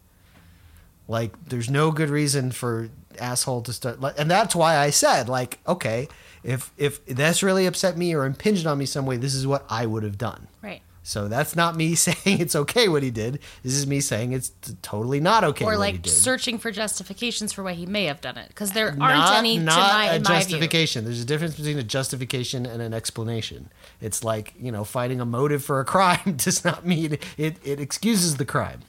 Like, 1.07 1.33
there's 1.47 1.71
no 1.71 1.91
good 1.91 2.11
reason 2.11 2.51
for 2.51 2.89
asshole 3.21 3.63
to 3.63 3.73
start, 3.73 3.99
and 4.19 4.31
that's 4.31 4.55
why 4.55 4.77
I 4.77 4.91
said, 4.91 5.29
like, 5.29 5.59
okay, 5.67 6.09
if 6.43 6.73
if 6.77 7.05
that's 7.07 7.43
really 7.43 7.67
upset 7.67 7.97
me 7.97 8.15
or 8.15 8.25
impinged 8.25 8.67
on 8.67 8.79
me 8.79 8.87
some 8.87 9.07
way, 9.07 9.17
this 9.17 9.35
is 9.35 9.47
what 9.47 9.65
I 9.69 9.87
would 9.87 10.03
have 10.03 10.19
done. 10.19 10.49
Right. 10.63 10.83
So 11.07 11.29
that's 11.29 11.55
not 11.55 11.77
me 11.77 11.95
saying 11.95 12.41
it's 12.41 12.57
okay 12.57 12.89
what 12.89 13.03
he 13.03 13.11
did. 13.11 13.41
This 13.63 13.75
is 13.75 13.87
me 13.87 14.01
saying 14.01 14.33
it's 14.33 14.49
t- 14.49 14.73
totally 14.83 15.21
not 15.21 15.45
okay. 15.45 15.65
Or 15.65 15.77
what 15.79 15.87
he 15.87 15.93
like 15.93 16.07
searching 16.07 16.59
for 16.59 16.71
justifications 16.71 17.53
for 17.53 17.63
why 17.63 17.75
he 17.75 17.87
may 17.87 18.05
have 18.07 18.21
done 18.21 18.39
it, 18.39 18.49
because 18.49 18.73
there 18.73 18.89
aren't 18.89 18.99
not, 18.99 19.37
any 19.37 19.59
to 19.59 19.65
not 19.65 19.77
my, 19.77 20.05
a 20.07 20.17
in 20.17 20.23
my 20.23 20.29
view. 20.29 20.37
justification. 20.37 21.05
There's 21.05 21.21
a 21.21 21.27
difference 21.27 21.57
between 21.57 21.79
a 21.79 21.83
justification 21.83 22.67
and 22.67 22.83
an 22.83 22.95
explanation. 22.95 23.71
It's 24.01 24.25
like 24.25 24.55
you 24.59 24.73
know, 24.73 24.83
finding 24.85 25.21
a 25.21 25.27
motive 25.27 25.63
for 25.63 25.79
a 25.81 25.85
crime 25.95 26.37
does 26.37 26.65
not 26.65 26.87
mean 26.87 27.19
it. 27.37 27.57
It 27.63 27.81
excuses 27.81 28.37
the 28.37 28.47
crime, 28.47 28.81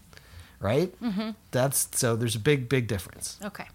right? 0.60 1.00
Mm-hmm. 1.02 1.32
That's 1.52 1.90
so. 1.94 2.16
There's 2.16 2.36
a 2.36 2.40
big, 2.40 2.70
big 2.70 2.88
difference. 2.88 3.40
Okay. 3.44 3.66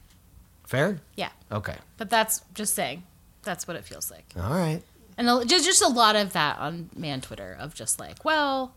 Fair. 0.67 1.01
Yeah. 1.17 1.31
Okay. 1.51 1.77
But 1.97 2.11
that's 2.11 2.43
just 2.55 2.75
saying. 2.75 3.05
That's 3.43 3.67
what 3.67 3.77
it 3.77 3.85
feels 3.85 4.11
like. 4.11 4.27
All 4.37 4.55
right. 4.55 4.83
And 5.17 5.49
just 5.49 5.65
just 5.65 5.83
a 5.83 5.89
lot 5.89 6.17
of 6.17 6.33
that 6.33 6.59
on 6.59 6.91
man 6.97 7.21
Twitter 7.21 7.57
of 7.59 7.75
just 7.75 7.99
like, 7.99 8.25
well, 8.25 8.75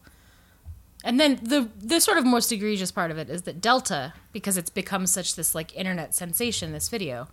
and 1.03 1.19
then 1.19 1.39
the 1.41 1.69
the 1.79 1.99
sort 1.99 2.17
of 2.17 2.25
most 2.25 2.51
egregious 2.51 2.91
part 2.91 3.11
of 3.11 3.17
it 3.17 3.29
is 3.29 3.43
that 3.43 3.61
Delta, 3.61 4.13
because 4.31 4.57
it's 4.57 4.69
become 4.69 5.05
such 5.05 5.35
this 5.35 5.53
like 5.53 5.75
internet 5.75 6.13
sensation, 6.13 6.71
this 6.71 6.89
video 6.89 7.27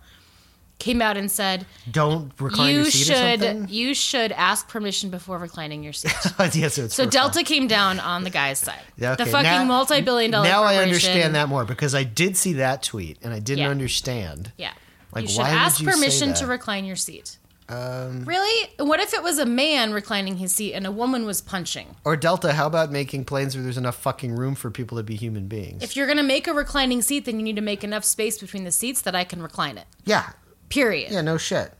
came 0.81 1.01
out 1.01 1.15
and 1.15 1.31
said 1.31 1.65
Don't 1.89 2.31
recline 2.39 2.69
you 2.73 2.81
your 2.81 2.85
seat 2.91 3.05
should 3.05 3.39
something. 3.41 3.67
you 3.69 3.93
should 3.93 4.31
ask 4.33 4.67
permission 4.67 5.09
before 5.09 5.37
reclining 5.37 5.83
your 5.83 5.93
seat. 5.93 6.11
yes, 6.53 6.77
it's 6.77 6.93
So 6.95 7.05
Delta 7.05 7.43
came 7.43 7.67
down 7.67 7.99
on 7.99 8.23
the 8.25 8.29
guy's 8.29 8.59
side. 8.59 8.81
Yeah, 8.97 9.15
The 9.15 9.25
fucking 9.25 9.43
Now- 9.43 9.63
multi-billion 9.65 10.31
dollar 10.31 10.43
Now 10.47 10.63
I 10.63 10.73
corporation. 10.73 10.83
understand 10.89 11.35
that 11.35 11.47
more 11.47 11.63
because 11.63 11.95
I 11.95 12.03
did 12.03 12.35
see 12.35 12.53
that 12.53 12.83
tweet 12.83 13.17
and 13.21 13.33
I 13.33 13.39
didn't 13.39 13.63
Yeah. 13.63 13.69
understand. 13.69 14.51
Yeah. 14.57 14.71
Like, 15.13 15.23
you 15.23 15.29
should 15.29 15.39
why 15.39 15.51
would 15.51 15.57
ask 15.59 15.79
you 15.79 15.85
say 15.85 15.91
permission 15.93 16.33
to 16.33 16.45
that? 16.45 16.49
recline 16.51 16.85
your 16.85 16.95
seat. 16.95 17.37
Um, 17.69 18.25
Really? 18.25 18.69
What 18.79 18.99
if 18.99 19.13
it 19.13 19.23
was 19.23 19.39
a 19.39 19.45
man 19.45 19.93
reclining 19.93 20.37
his 20.37 20.53
seat 20.53 20.73
and 20.73 20.85
a 20.85 20.91
woman 20.91 21.25
was 21.25 21.39
punching? 21.41 21.95
or 22.03 22.17
Delta, 22.17 22.51
how 22.51 22.67
about 22.67 22.91
making 22.91 23.23
planes 23.23 23.55
where 23.55 23.63
there's 23.63 23.77
enough 23.77 23.95
fucking 23.95 24.35
room 24.35 24.55
for 24.55 24.69
people 24.69 24.97
to 24.97 25.03
be 25.03 25.15
human 25.15 25.47
beings? 25.47 25.81
If 25.81 25.95
you're 25.95 26.05
going 26.07 26.17
to 26.17 26.23
make 26.23 26.47
a 26.47 26.53
reclining 26.53 27.01
seat, 27.01 27.23
then 27.25 27.37
you 27.39 27.43
need 27.43 27.55
to 27.55 27.61
make 27.61 27.83
enough 27.85 28.03
space 28.03 28.37
between 28.39 28.65
the 28.65 28.71
seats 28.73 28.99
that 29.01 29.15
I 29.15 29.23
can 29.23 29.41
recline 29.41 29.77
it. 29.77 29.85
yeah, 30.05 30.31
Period. 30.71 31.11
yeah, 31.11 31.21
no 31.21 31.37
shit. 31.37 31.71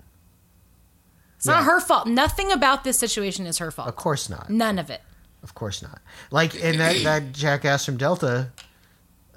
it's 1.38 1.48
not 1.48 1.64
her 1.64 1.80
fault. 1.80 2.08
Nothing 2.08 2.52
about 2.52 2.84
this 2.84 2.98
situation 3.00 3.46
is 3.48 3.58
her 3.58 3.72
fault. 3.72 3.88
Of 3.88 3.96
course 3.96 4.30
not. 4.30 4.50
None 4.50 4.78
of 4.80 4.90
it. 4.90 5.02
Of 5.44 5.56
course 5.56 5.82
not. 5.82 6.00
Like 6.30 6.54
and 6.64 6.80
that 6.80 6.96
that 7.04 7.32
jackass 7.34 7.86
from 7.86 7.98
Delta. 7.98 8.50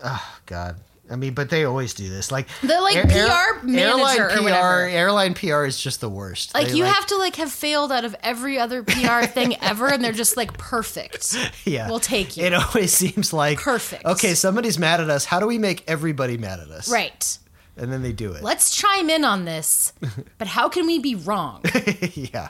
Oh 0.02 0.36
God. 0.46 0.76
I 1.10 1.16
mean, 1.16 1.34
but 1.34 1.50
they 1.50 1.64
always 1.64 1.92
do 1.92 2.08
this. 2.08 2.32
Like 2.32 2.48
The, 2.62 2.80
like, 2.80 2.94
PR 3.02 3.66
manager 3.66 3.78
airline 3.78 4.20
or 4.20 4.28
PR, 4.30 4.42
whatever. 4.42 4.80
airline 4.88 5.34
PR 5.34 5.64
is 5.64 5.78
just 5.78 6.00
the 6.00 6.08
worst. 6.08 6.54
Like 6.54 6.68
They, 6.68 6.76
you 6.78 6.84
have 6.84 7.06
to 7.08 7.18
like 7.18 7.36
have 7.36 7.52
failed 7.52 7.92
out 7.92 8.06
of 8.06 8.16
every 8.22 8.58
other 8.58 8.82
PR 8.82 9.22
thing 9.26 9.54
ever, 9.62 9.88
and 9.88 10.02
they're 10.02 10.12
just 10.12 10.38
like 10.38 10.56
perfect. 10.56 11.36
yeah. 11.66 11.88
We'll 11.90 12.00
take 12.00 12.38
you. 12.38 12.44
It 12.44 12.54
always 12.54 12.92
seems 12.94 13.34
like 13.34 13.58
Perfect. 13.60 14.04
Okay, 14.06 14.32
somebody's 14.34 14.78
mad 14.78 15.02
at 15.02 15.10
us. 15.10 15.26
How 15.26 15.40
do 15.40 15.46
we 15.46 15.58
make 15.58 15.84
everybody 15.86 16.38
mad 16.38 16.58
at 16.60 16.68
us? 16.68 16.90
Right. 16.90 17.38
And 17.76 17.92
then 17.92 18.02
they 18.02 18.12
do 18.12 18.32
it. 18.32 18.42
Let's 18.42 18.74
chime 18.74 19.10
in 19.10 19.24
on 19.24 19.44
this. 19.44 19.92
But 20.38 20.48
how 20.48 20.68
can 20.68 20.86
we 20.86 20.98
be 20.98 21.14
wrong? 21.14 21.62
yeah, 22.14 22.48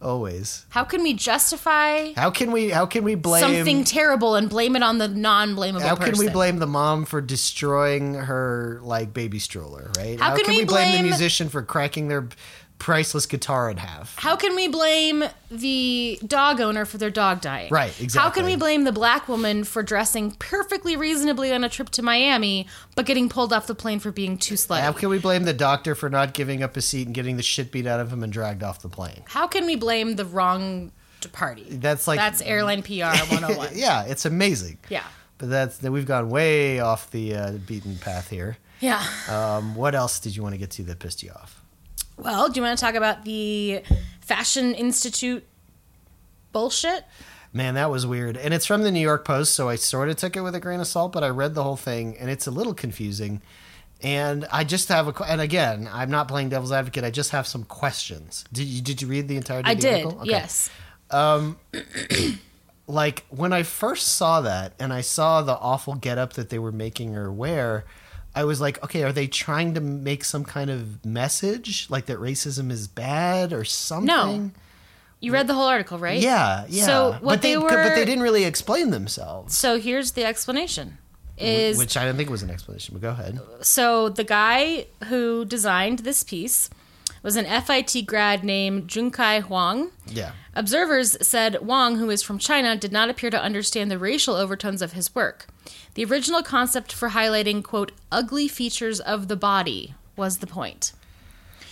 always. 0.00 0.66
How 0.70 0.84
can 0.84 1.02
we 1.02 1.14
justify 1.14 2.12
How 2.14 2.30
can 2.30 2.52
we? 2.52 2.70
How 2.70 2.86
can 2.86 3.02
we 3.04 3.14
blame? 3.14 3.42
something 3.42 3.84
terrible 3.84 4.34
and 4.36 4.48
blame 4.48 4.76
it 4.76 4.82
on 4.82 4.98
the 4.98 5.08
non-blamable 5.08 5.80
how 5.80 5.96
person? 5.96 6.14
can 6.14 6.18
we 6.24 6.30
blame 6.30 6.58
the 6.58 6.66
mom 6.66 7.04
for 7.04 7.20
destroying 7.20 8.14
her 8.14 8.78
like 8.82 9.12
baby 9.12 9.38
stroller? 9.38 9.90
Right? 9.96 10.18
How 10.20 10.36
can 10.36 10.46
we 10.48 10.64
blame, 10.64 10.66
blame- 10.66 10.96
the 10.98 11.02
musician 11.08 11.48
for 11.48 11.62
cracking 11.62 12.08
their 12.08 12.28
priceless 12.78 13.26
guitar 13.26 13.70
in 13.70 13.76
half? 13.76 14.16
How 14.18 14.36
can 14.36 14.54
we 14.54 14.68
blame 14.68 15.24
the 15.50 16.18
dog 16.26 16.60
owner 16.60 16.84
for 16.84 16.98
their 16.98 17.10
dog 17.10 17.40
dying? 17.40 17.70
Right, 17.70 17.90
exactly. 18.00 18.20
How 18.20 18.30
can 18.30 18.44
we 18.46 18.56
blame 18.56 18.84
the 18.84 18.92
black 18.92 19.28
woman 19.28 19.64
for 19.64 19.82
dressing 19.82 20.32
perfectly 20.32 20.96
reasonably 20.96 21.52
on 21.52 21.64
a 21.64 21.68
trip 21.68 21.90
to 21.90 22.02
Miami, 22.02 22.66
but 22.94 23.06
getting 23.06 23.28
pulled 23.28 23.52
off 23.52 23.66
the 23.66 23.74
plane 23.74 23.98
for 23.98 24.10
being 24.10 24.38
too 24.38 24.54
slutty? 24.54 24.80
How 24.80 24.92
can 24.92 25.08
we 25.08 25.18
blame 25.18 25.44
the 25.44 25.52
doctor 25.52 25.94
for 25.94 26.08
not 26.08 26.34
giving 26.34 26.62
up 26.62 26.76
a 26.76 26.80
seat 26.80 27.06
and 27.06 27.14
getting 27.14 27.36
the 27.36 27.42
shit 27.42 27.72
beat 27.72 27.86
out 27.86 28.00
of 28.00 28.12
him 28.12 28.22
and 28.22 28.32
dragged 28.32 28.62
off 28.62 28.80
the 28.80 28.88
plane? 28.88 29.22
How 29.26 29.46
can 29.46 29.66
we 29.66 29.76
blame 29.76 30.16
the 30.16 30.24
wrong 30.24 30.92
party? 31.32 31.66
That's 31.68 32.06
like 32.06 32.18
That's 32.18 32.40
airline 32.42 32.82
PR 32.82 33.16
101. 33.30 33.70
yeah, 33.74 34.04
it's 34.04 34.24
amazing. 34.24 34.78
yeah. 34.88 35.04
But 35.38 35.50
that's 35.50 35.80
we've 35.82 36.04
gone 36.06 36.30
way 36.30 36.80
off 36.80 37.12
the 37.12 37.34
uh, 37.36 37.52
beaten 37.52 37.96
path 37.96 38.28
here. 38.28 38.56
Yeah. 38.80 39.04
Um, 39.28 39.76
what 39.76 39.94
else 39.94 40.18
did 40.18 40.34
you 40.34 40.42
want 40.42 40.54
to 40.54 40.58
get 40.58 40.70
to 40.72 40.82
that 40.84 40.98
pissed 40.98 41.22
you 41.22 41.30
off? 41.30 41.62
Well, 42.18 42.48
do 42.48 42.58
you 42.58 42.64
want 42.64 42.78
to 42.78 42.84
talk 42.84 42.94
about 42.94 43.24
the 43.24 43.82
Fashion 44.20 44.74
Institute 44.74 45.46
bullshit? 46.52 47.04
Man, 47.52 47.74
that 47.74 47.90
was 47.90 48.06
weird. 48.06 48.36
And 48.36 48.52
it's 48.52 48.66
from 48.66 48.82
the 48.82 48.90
New 48.90 49.00
York 49.00 49.24
Post, 49.24 49.54
so 49.54 49.68
I 49.68 49.76
sort 49.76 50.10
of 50.10 50.16
took 50.16 50.36
it 50.36 50.42
with 50.42 50.54
a 50.54 50.60
grain 50.60 50.80
of 50.80 50.86
salt, 50.86 51.12
but 51.12 51.24
I 51.24 51.28
read 51.28 51.54
the 51.54 51.62
whole 51.62 51.76
thing 51.76 52.16
and 52.18 52.28
it's 52.28 52.46
a 52.46 52.50
little 52.50 52.74
confusing. 52.74 53.40
And 54.02 54.46
I 54.52 54.64
just 54.64 54.88
have 54.88 55.08
a 55.08 55.24
and 55.24 55.40
again, 55.40 55.88
I'm 55.90 56.10
not 56.10 56.28
playing 56.28 56.50
devil's 56.50 56.72
advocate. 56.72 57.04
I 57.04 57.10
just 57.10 57.30
have 57.30 57.46
some 57.46 57.64
questions. 57.64 58.44
Did 58.52 58.66
you 58.68 58.82
did 58.82 59.02
you 59.02 59.08
read 59.08 59.26
the 59.28 59.36
entirety 59.36 59.70
I 59.70 59.74
did. 59.74 60.04
article? 60.04 60.20
Okay. 60.22 60.30
Yes. 60.30 60.70
Um, 61.10 61.58
like 62.86 63.24
when 63.30 63.52
I 63.52 63.62
first 63.64 64.08
saw 64.08 64.40
that 64.42 64.74
and 64.78 64.92
I 64.92 65.00
saw 65.00 65.42
the 65.42 65.56
awful 65.56 65.94
getup 65.94 66.34
that 66.34 66.50
they 66.50 66.58
were 66.58 66.70
making 66.70 67.14
her 67.14 67.32
wear, 67.32 67.86
I 68.34 68.44
was 68.44 68.60
like, 68.60 68.82
okay, 68.84 69.02
are 69.02 69.12
they 69.12 69.26
trying 69.26 69.74
to 69.74 69.80
make 69.80 70.24
some 70.24 70.44
kind 70.44 70.70
of 70.70 71.04
message 71.04 71.88
like 71.90 72.06
that 72.06 72.18
racism 72.18 72.70
is 72.70 72.86
bad 72.86 73.52
or 73.52 73.64
something? 73.64 74.06
No. 74.06 74.50
You 75.20 75.32
read 75.32 75.48
the 75.48 75.54
whole 75.54 75.66
article, 75.66 75.98
right? 75.98 76.20
Yeah, 76.20 76.64
yeah. 76.68 76.84
So 76.84 77.10
what 77.10 77.22
but 77.22 77.42
they, 77.42 77.54
they 77.54 77.60
but 77.60 77.94
they 77.94 78.04
didn't 78.04 78.22
really 78.22 78.44
explain 78.44 78.90
themselves. 78.90 79.56
So 79.56 79.80
here's 79.80 80.12
the 80.12 80.24
explanation. 80.24 80.98
Is 81.36 81.78
which 81.78 81.96
I 81.96 82.04
didn't 82.04 82.18
think 82.18 82.30
was 82.30 82.42
an 82.42 82.50
explanation, 82.50 82.94
but 82.94 83.02
go 83.02 83.10
ahead. 83.10 83.40
so 83.60 84.08
the 84.08 84.24
guy 84.24 84.86
who 85.04 85.44
designed 85.44 86.00
this 86.00 86.24
piece 86.24 86.68
was 87.22 87.36
an 87.36 87.44
FIT 87.44 88.06
grad 88.06 88.44
named 88.44 88.88
Junkai 88.88 89.42
Huang. 89.42 89.90
Yeah. 90.06 90.32
Observers 90.54 91.16
said 91.26 91.56
Huang, 91.56 91.96
who 91.96 92.10
is 92.10 92.22
from 92.22 92.38
China, 92.38 92.76
did 92.76 92.92
not 92.92 93.08
appear 93.08 93.30
to 93.30 93.40
understand 93.40 93.90
the 93.90 93.98
racial 93.98 94.34
overtones 94.34 94.82
of 94.82 94.92
his 94.92 95.14
work. 95.14 95.46
The 95.94 96.04
original 96.04 96.42
concept 96.42 96.92
for 96.92 97.10
highlighting, 97.10 97.62
quote, 97.64 97.92
ugly 98.12 98.48
features 98.48 99.00
of 99.00 99.28
the 99.28 99.36
body 99.36 99.94
was 100.16 100.38
the 100.38 100.46
point. 100.46 100.92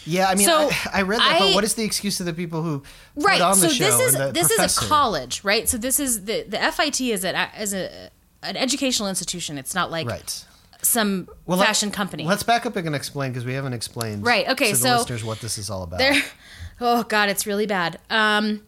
Yeah, 0.05 0.29
I 0.29 0.35
mean, 0.37 0.47
So, 0.47 0.69
I, 0.71 1.01
I 1.01 1.03
read 1.03 1.19
that, 1.21 1.37
I- 1.37 1.39
but 1.41 1.55
what 1.55 1.65
is 1.65 1.75
the 1.75 1.83
excuse 1.85 2.21
of 2.21 2.27
the 2.27 2.33
people 2.33 2.63
who 2.63 2.83
Right. 3.17 3.39
put 3.39 3.43
on 3.43 3.57
So 3.57 3.67
the 3.69 3.75
show? 3.75 3.85
Right. 3.85 3.93
So 3.93 3.99
this 3.99 4.15
is 4.15 4.33
this 4.33 4.51
is 4.53 4.77
a 4.77 4.81
college, 4.87 5.43
right? 5.43 5.69
So 5.69 5.77
this 5.79 5.99
is 5.99 6.25
the 6.27 6.45
the 6.49 6.59
FIT 6.59 7.01
is 7.13 7.25
a 7.25 7.49
is 7.61 7.75
a 7.75 8.11
an 8.45 8.57
educational 8.57 9.09
institution. 9.09 9.59
It's 9.59 9.75
not 9.75 9.91
like 9.91 10.09
Right. 10.09 10.45
some 10.83 11.29
Well, 11.47 11.59
let- 11.59 11.67
fashion 11.67 11.91
company. 11.91 12.25
Let's 12.25 12.45
back 12.45 12.67
up 12.67 12.77
and 12.77 12.95
explain 12.95 13.33
because 13.33 13.45
we 13.45 13.55
haven't 13.55 13.73
explained 13.73 14.25
Right, 14.25 14.49
okay, 14.51 14.71
to 14.71 14.77
the 14.77 14.83
so 14.89 14.97
listeners 14.99 15.25
what 15.25 15.41
this 15.41 15.59
is 15.59 15.71
all 15.71 15.83
about. 15.83 15.99
There, 15.99 16.23
oh 16.81 17.03
god, 17.03 17.29
it's 17.29 17.45
really 17.47 17.67
bad. 17.67 17.99
Um, 18.09 18.63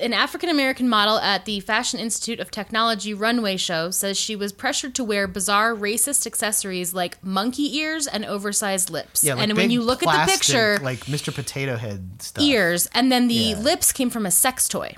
an 0.00 0.12
African 0.12 0.48
American 0.48 0.88
model 0.88 1.18
at 1.18 1.44
the 1.44 1.60
Fashion 1.60 2.00
Institute 2.00 2.40
of 2.40 2.50
Technology 2.50 3.14
runway 3.14 3.56
show 3.56 3.90
says 3.90 4.18
she 4.18 4.34
was 4.34 4.52
pressured 4.52 4.94
to 4.96 5.04
wear 5.04 5.28
bizarre 5.28 5.74
racist 5.74 6.26
accessories 6.26 6.92
like 6.92 7.22
monkey 7.22 7.76
ears 7.78 8.06
and 8.08 8.24
oversized 8.24 8.90
lips. 8.90 9.22
yeah, 9.22 9.34
like 9.34 9.44
and 9.48 9.56
when 9.56 9.70
you 9.70 9.80
look 9.82 10.02
at 10.02 10.06
the 10.06 10.12
plastic, 10.12 10.40
picture, 10.40 10.78
like 10.82 11.00
Mr. 11.06 11.32
Potato 11.32 11.76
Head 11.76 12.20
stuff. 12.22 12.42
ears, 12.42 12.88
and 12.92 13.12
then 13.12 13.28
the 13.28 13.34
Yeah. 13.34 13.58
lips 13.58 13.92
came 13.92 14.10
from 14.10 14.26
a 14.26 14.30
sex 14.32 14.66
toy. 14.68 14.96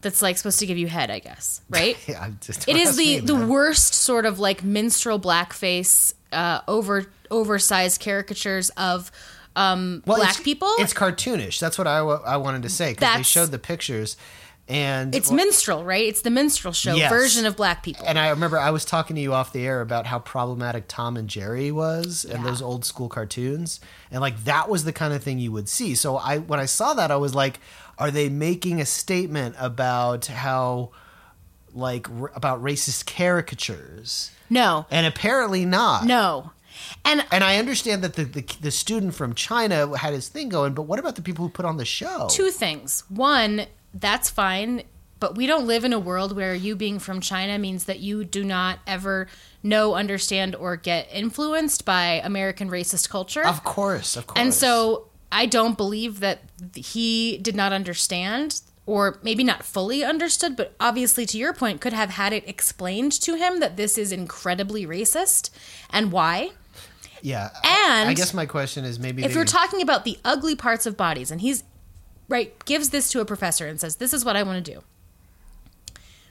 That's 0.00 0.22
like 0.22 0.36
supposed 0.38 0.60
to 0.60 0.66
give 0.66 0.78
you 0.78 0.86
head, 0.86 1.10
I 1.10 1.18
guess, 1.18 1.60
right? 1.70 1.96
Yeah, 2.06 2.30
It 2.68 2.76
is 2.76 2.96
the 2.96 3.20
the 3.20 3.34
worst 3.34 3.94
sort 3.94 4.26
of 4.26 4.38
like 4.38 4.62
minstrel 4.62 5.18
blackface, 5.18 6.14
uh, 6.32 6.60
over 6.68 7.06
oversized 7.30 8.00
caricatures 8.00 8.70
of 8.70 9.10
um, 9.58 10.02
Well, 10.06 10.18
black 10.18 10.30
it's- 10.30 10.44
people. 10.44 10.72
It's 10.78 10.94
cartoonish. 10.94 11.58
That's 11.60 11.76
what 11.78 11.86
I—I 11.86 12.36
wanted 12.36 12.62
to 12.62 12.68
say 12.68 12.92
because 12.94 13.16
they 13.16 13.22
showed 13.22 13.50
the 13.50 13.58
pictures, 13.58 14.16
and 14.68 15.14
It's 15.14 15.30
minstrel, 15.32 15.82
right? 15.84 16.04
It's 16.04 16.20
the 16.22 16.30
minstrel 16.30 16.72
show 16.74 16.94
Yes. 16.94 17.10
version 17.10 17.46
of 17.46 17.56
black 17.56 17.82
people. 17.82 18.04
And 18.06 18.18
I 18.18 18.28
remember 18.28 18.58
I 18.58 18.70
was 18.70 18.84
talking 18.84 19.16
to 19.16 19.22
you 19.22 19.32
off 19.32 19.52
the 19.52 19.66
air 19.66 19.80
about 19.80 20.06
how 20.06 20.18
problematic 20.18 20.84
Tom 20.88 21.16
and 21.16 21.26
Jerry 21.28 21.70
was 21.72 22.24
and 22.24 22.44
Yeah. 22.44 22.50
those 22.50 22.60
old 22.62 22.84
school 22.84 23.08
cartoons. 23.08 23.80
And 24.10 24.20
like 24.20 24.44
that 24.44 24.68
was 24.68 24.84
the 24.84 24.92
kind 24.92 25.14
of 25.14 25.22
thing 25.22 25.38
you 25.38 25.52
would 25.52 25.68
see. 25.70 25.94
So 25.94 26.18
I 26.18 26.38
when 26.38 26.60
I 26.60 26.66
saw 26.66 26.92
that 26.94 27.10
I 27.10 27.16
was 27.16 27.34
like, 27.34 27.60
are 27.98 28.10
they 28.10 28.28
making 28.28 28.78
a 28.80 28.86
statement 28.86 29.56
about 29.58 30.26
how 30.26 30.90
like 31.72 32.06
r- 32.10 32.32
about 32.34 32.62
racist 32.62 33.06
caricatures? 33.06 34.30
no, 34.50 34.86
And 34.90 35.06
apparently 35.06 35.64
not. 35.64 36.04
no, 36.04 36.52
and 37.04 37.24
And 37.30 37.44
I 37.44 37.56
understand 37.58 38.02
that 38.02 38.14
the, 38.14 38.24
the 38.24 38.44
the 38.60 38.70
student 38.70 39.14
from 39.14 39.34
China 39.34 39.96
had 39.96 40.12
his 40.12 40.28
thing 40.28 40.48
going, 40.48 40.74
but 40.74 40.82
what 40.82 40.98
about 40.98 41.16
the 41.16 41.22
people 41.22 41.44
who 41.46 41.50
put 41.50 41.64
on 41.64 41.76
the 41.76 41.84
show? 41.84 42.28
two 42.30 42.50
things. 42.50 43.04
One, 43.08 43.66
that's 43.94 44.30
fine, 44.30 44.82
but 45.20 45.36
we 45.36 45.46
don't 45.46 45.66
live 45.66 45.84
in 45.84 45.92
a 45.92 45.98
world 45.98 46.36
where 46.36 46.54
you 46.54 46.76
being 46.76 46.98
from 46.98 47.20
China 47.20 47.58
means 47.58 47.84
that 47.84 48.00
you 48.00 48.24
do 48.24 48.44
not 48.44 48.78
ever 48.86 49.28
know, 49.62 49.94
understand, 49.94 50.54
or 50.54 50.76
get 50.76 51.08
influenced 51.12 51.84
by 51.84 52.20
American 52.24 52.70
racist 52.70 53.08
culture. 53.08 53.44
Of 53.44 53.64
course, 53.64 54.16
of 54.16 54.26
course. 54.26 54.38
And 54.38 54.54
so 54.54 55.08
I 55.32 55.46
don't 55.46 55.76
believe 55.76 56.20
that 56.20 56.40
he 56.74 57.38
did 57.38 57.56
not 57.56 57.72
understand, 57.72 58.60
or 58.86 59.18
maybe 59.22 59.44
not 59.44 59.64
fully 59.64 60.04
understood, 60.04 60.56
but 60.56 60.74
obviously, 60.78 61.26
to 61.26 61.36
your 61.38 61.52
point, 61.52 61.80
could 61.80 61.92
have 61.92 62.10
had 62.10 62.32
it 62.32 62.48
explained 62.48 63.12
to 63.12 63.34
him 63.34 63.60
that 63.60 63.76
this 63.76 63.98
is 63.98 64.12
incredibly 64.12 64.86
racist 64.86 65.50
and 65.90 66.12
why. 66.12 66.52
Yeah. 67.22 67.50
And 67.64 68.08
I 68.08 68.14
guess 68.14 68.34
my 68.34 68.46
question 68.46 68.84
is 68.84 68.98
maybe 68.98 69.22
If 69.24 69.30
they- 69.30 69.34
you're 69.34 69.44
talking 69.44 69.82
about 69.82 70.04
the 70.04 70.18
ugly 70.24 70.54
parts 70.54 70.86
of 70.86 70.96
bodies, 70.96 71.30
and 71.30 71.40
he's 71.40 71.64
right, 72.28 72.52
gives 72.64 72.90
this 72.90 73.10
to 73.10 73.20
a 73.20 73.24
professor 73.24 73.66
and 73.66 73.80
says, 73.80 73.96
This 73.96 74.12
is 74.12 74.24
what 74.24 74.36
I 74.36 74.42
want 74.42 74.64
to 74.64 74.72
do. 74.72 74.82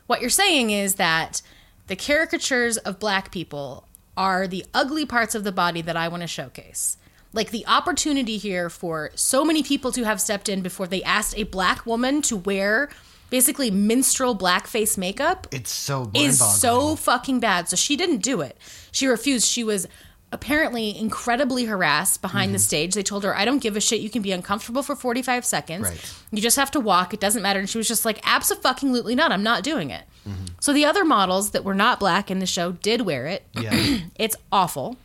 What 0.06 0.22
you're 0.22 0.30
saying 0.30 0.70
is 0.72 0.96
that 0.96 1.42
the 1.88 1.96
caricatures 1.96 2.78
of 2.78 3.00
black 3.00 3.32
people 3.32 3.88
are 4.16 4.48
the 4.48 4.66
ugly 4.74 5.06
parts 5.06 5.36
of 5.36 5.44
the 5.44 5.52
body 5.52 5.82
that 5.82 5.98
I 5.98 6.08
want 6.08 6.22
to 6.22 6.28
showcase. 6.28 6.98
Like 7.34 7.52
the 7.52 7.68
opportunity 7.68 8.38
here 8.38 8.70
for 8.70 9.12
so 9.16 9.44
many 9.44 9.62
people 9.62 9.92
to 9.92 10.04
have 10.04 10.22
stepped 10.22 10.50
in 10.50 10.62
before 10.62 10.88
they 10.88 11.04
asked 11.04 11.38
a 11.38 11.44
black 11.44 11.86
woman 11.86 12.22
to 12.24 12.38
wear 12.38 12.90
basically 13.30 13.70
minstrel 13.70 14.38
blackface 14.38 14.98
makeup 14.98 15.48
it's 15.52 15.70
so 15.70 16.10
is 16.14 16.40
so 16.40 16.96
fucking 16.96 17.42
bad. 17.42 17.68
So 17.68 17.76
she 17.76 17.98
didn't 17.98 18.20
do 18.20 18.40
it. 18.42 18.58
She 18.92 19.08
refused. 19.08 19.46
She 19.46 19.64
was 19.64 19.88
apparently 20.32 20.98
incredibly 20.98 21.66
harassed 21.66 22.22
behind 22.22 22.48
Mm-hmm. 22.50 22.54
the 22.54 22.60
stage. 22.60 22.94
They 22.96 23.04
told 23.04 23.24
her, 23.24 23.36
I 23.36 23.46
don't 23.46 23.60
give 23.60 23.76
a 23.78 23.82
shit. 23.82 24.02
You 24.02 24.10
can 24.10 24.22
be 24.22 24.32
uncomfortable 24.32 24.84
for 24.84 24.96
45 24.96 25.46
seconds. 25.46 25.84
Right. 25.88 26.14
You 26.32 26.42
just 26.42 26.58
have 26.58 26.72
to 26.72 26.80
walk. 26.80 27.14
It 27.14 27.20
doesn't 27.20 27.42
matter. 27.42 27.60
And 27.60 27.70
she 27.70 27.78
was 27.78 27.88
just 27.88 28.04
like, 28.06 28.20
absolutely 28.24 29.16
not. 29.16 29.32
I'm 29.32 29.44
not 29.44 29.64
doing 29.64 29.90
it. 29.90 30.04
Mm-hmm. 30.28 30.46
So 30.60 30.74
the 30.74 30.86
other 30.86 31.06
models 31.06 31.52
that 31.52 31.64
were 31.64 31.74
not 31.74 32.00
black 32.00 32.30
in 32.30 32.40
the 32.40 32.46
show 32.46 32.74
did 32.74 33.02
wear 33.02 33.28
it. 33.28 33.46
Yeah. 33.54 33.98
It's 34.16 34.36
awful. 34.52 34.98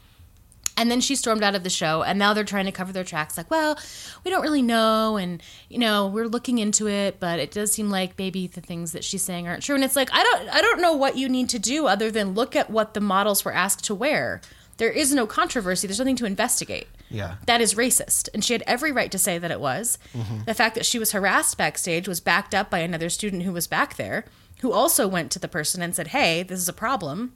And 0.74 0.90
then 0.90 1.02
she 1.02 1.16
stormed 1.16 1.42
out 1.42 1.54
of 1.54 1.64
the 1.64 1.70
show, 1.70 2.02
and 2.02 2.18
now 2.18 2.32
they're 2.32 2.44
trying 2.44 2.64
to 2.64 2.72
cover 2.72 2.92
their 2.94 3.04
tracks. 3.04 3.36
Like, 3.36 3.50
well, 3.50 3.78
we 4.24 4.30
don't 4.30 4.40
really 4.40 4.62
know, 4.62 5.18
and 5.18 5.42
you 5.68 5.78
know, 5.78 6.06
we're 6.08 6.26
looking 6.26 6.56
into 6.58 6.88
it, 6.88 7.20
but 7.20 7.38
it 7.38 7.50
does 7.50 7.70
seem 7.72 7.90
like 7.90 8.18
maybe 8.18 8.46
the 8.46 8.62
things 8.62 8.92
that 8.92 9.04
she's 9.04 9.20
saying 9.20 9.46
aren't 9.46 9.62
true. 9.62 9.74
And 9.74 9.84
it's 9.84 9.96
like, 9.96 10.08
I 10.14 10.22
don't, 10.22 10.48
I 10.48 10.62
don't 10.62 10.80
know 10.80 10.94
what 10.94 11.16
you 11.18 11.28
need 11.28 11.50
to 11.50 11.58
do 11.58 11.86
other 11.86 12.10
than 12.10 12.32
look 12.32 12.56
at 12.56 12.70
what 12.70 12.94
the 12.94 13.00
models 13.02 13.44
were 13.44 13.52
asked 13.52 13.84
to 13.84 13.94
wear. 13.94 14.40
There 14.78 14.90
is 14.90 15.12
no 15.12 15.26
controversy. 15.26 15.86
There's 15.86 15.98
nothing 15.98 16.16
to 16.16 16.24
investigate. 16.24 16.88
Yeah. 17.10 17.36
That 17.46 17.60
is 17.60 17.74
racist, 17.74 18.28
and 18.32 18.44
she 18.44 18.54
had 18.54 18.62
every 18.66 18.90
right 18.90 19.10
to 19.12 19.18
say 19.18 19.38
that 19.38 19.50
it 19.50 19.60
was. 19.60 19.98
Mm-hmm. 20.14 20.44
The 20.46 20.54
fact 20.54 20.74
that 20.74 20.86
she 20.86 20.98
was 20.98 21.12
harassed 21.12 21.58
backstage 21.58 22.08
was 22.08 22.20
backed 22.20 22.54
up 22.54 22.70
by 22.70 22.78
another 22.78 23.10
student 23.10 23.42
who 23.42 23.52
was 23.52 23.66
back 23.66 23.96
there, 23.96 24.24
who 24.60 24.72
also 24.72 25.06
went 25.06 25.30
to 25.32 25.38
the 25.38 25.48
person 25.48 25.82
and 25.82 25.94
said, 25.94 26.08
"Hey, 26.08 26.42
this 26.42 26.58
is 26.58 26.68
a 26.68 26.72
problem." 26.72 27.34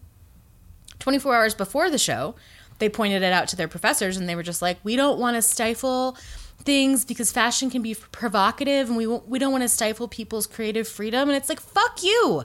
24 0.99 1.37
hours 1.37 1.55
before 1.55 1.91
the 1.91 1.99
show, 1.99 2.35
they 2.79 2.89
pointed 2.89 3.23
it 3.23 3.33
out 3.33 3.49
to 3.49 3.57
their 3.57 3.69
professors 3.69 4.17
and 4.17 4.29
they 4.29 4.35
were 4.35 4.43
just 4.43 4.63
like, 4.63 4.79
"We 4.83 4.97
don't 4.97 5.19
want 5.19 5.37
to 5.37 5.43
stifle 5.43 6.17
things 6.59 7.05
because 7.05 7.31
fashion 7.31 7.69
can 7.69 7.83
be 7.83 7.95
provocative 7.95 8.89
and 8.89 8.97
we 8.97 9.07
we 9.07 9.39
don't 9.39 9.53
want 9.53 9.63
to 9.63 9.69
stifle 9.69 10.09
people's 10.09 10.47
creative 10.47 10.89
freedom." 10.89 11.29
And 11.29 11.37
it's 11.37 11.49
like, 11.49 11.61
"Fuck 11.61 12.03
you." 12.03 12.45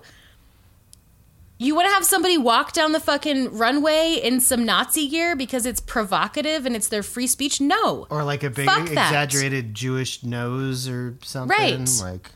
You 1.62 1.76
want 1.76 1.88
to 1.90 1.94
have 1.94 2.04
somebody 2.04 2.40
walk 2.40 2.74
down 2.74 2.92
the 2.92 3.00
fucking 3.00 3.56
runway 3.56 4.20
in 4.22 4.40
some 4.40 4.66
Nazi 4.66 5.08
gear 5.08 5.36
because 5.36 5.68
it's 5.68 5.80
provocative 5.80 6.66
and 6.66 6.76
it's 6.76 6.88
their 6.88 7.04
free 7.04 7.28
speech? 7.28 7.62
No. 7.62 8.08
Or 8.10 8.24
like 8.24 8.42
a 8.42 8.50
big 8.50 8.66
Fuck 8.66 8.88
that. 8.90 9.10
exaggerated 9.10 9.76
Jewish 9.76 10.24
nose 10.24 10.90
or 10.90 11.20
something. 11.24 11.56
Right. 11.56 12.02
Like 12.02 12.32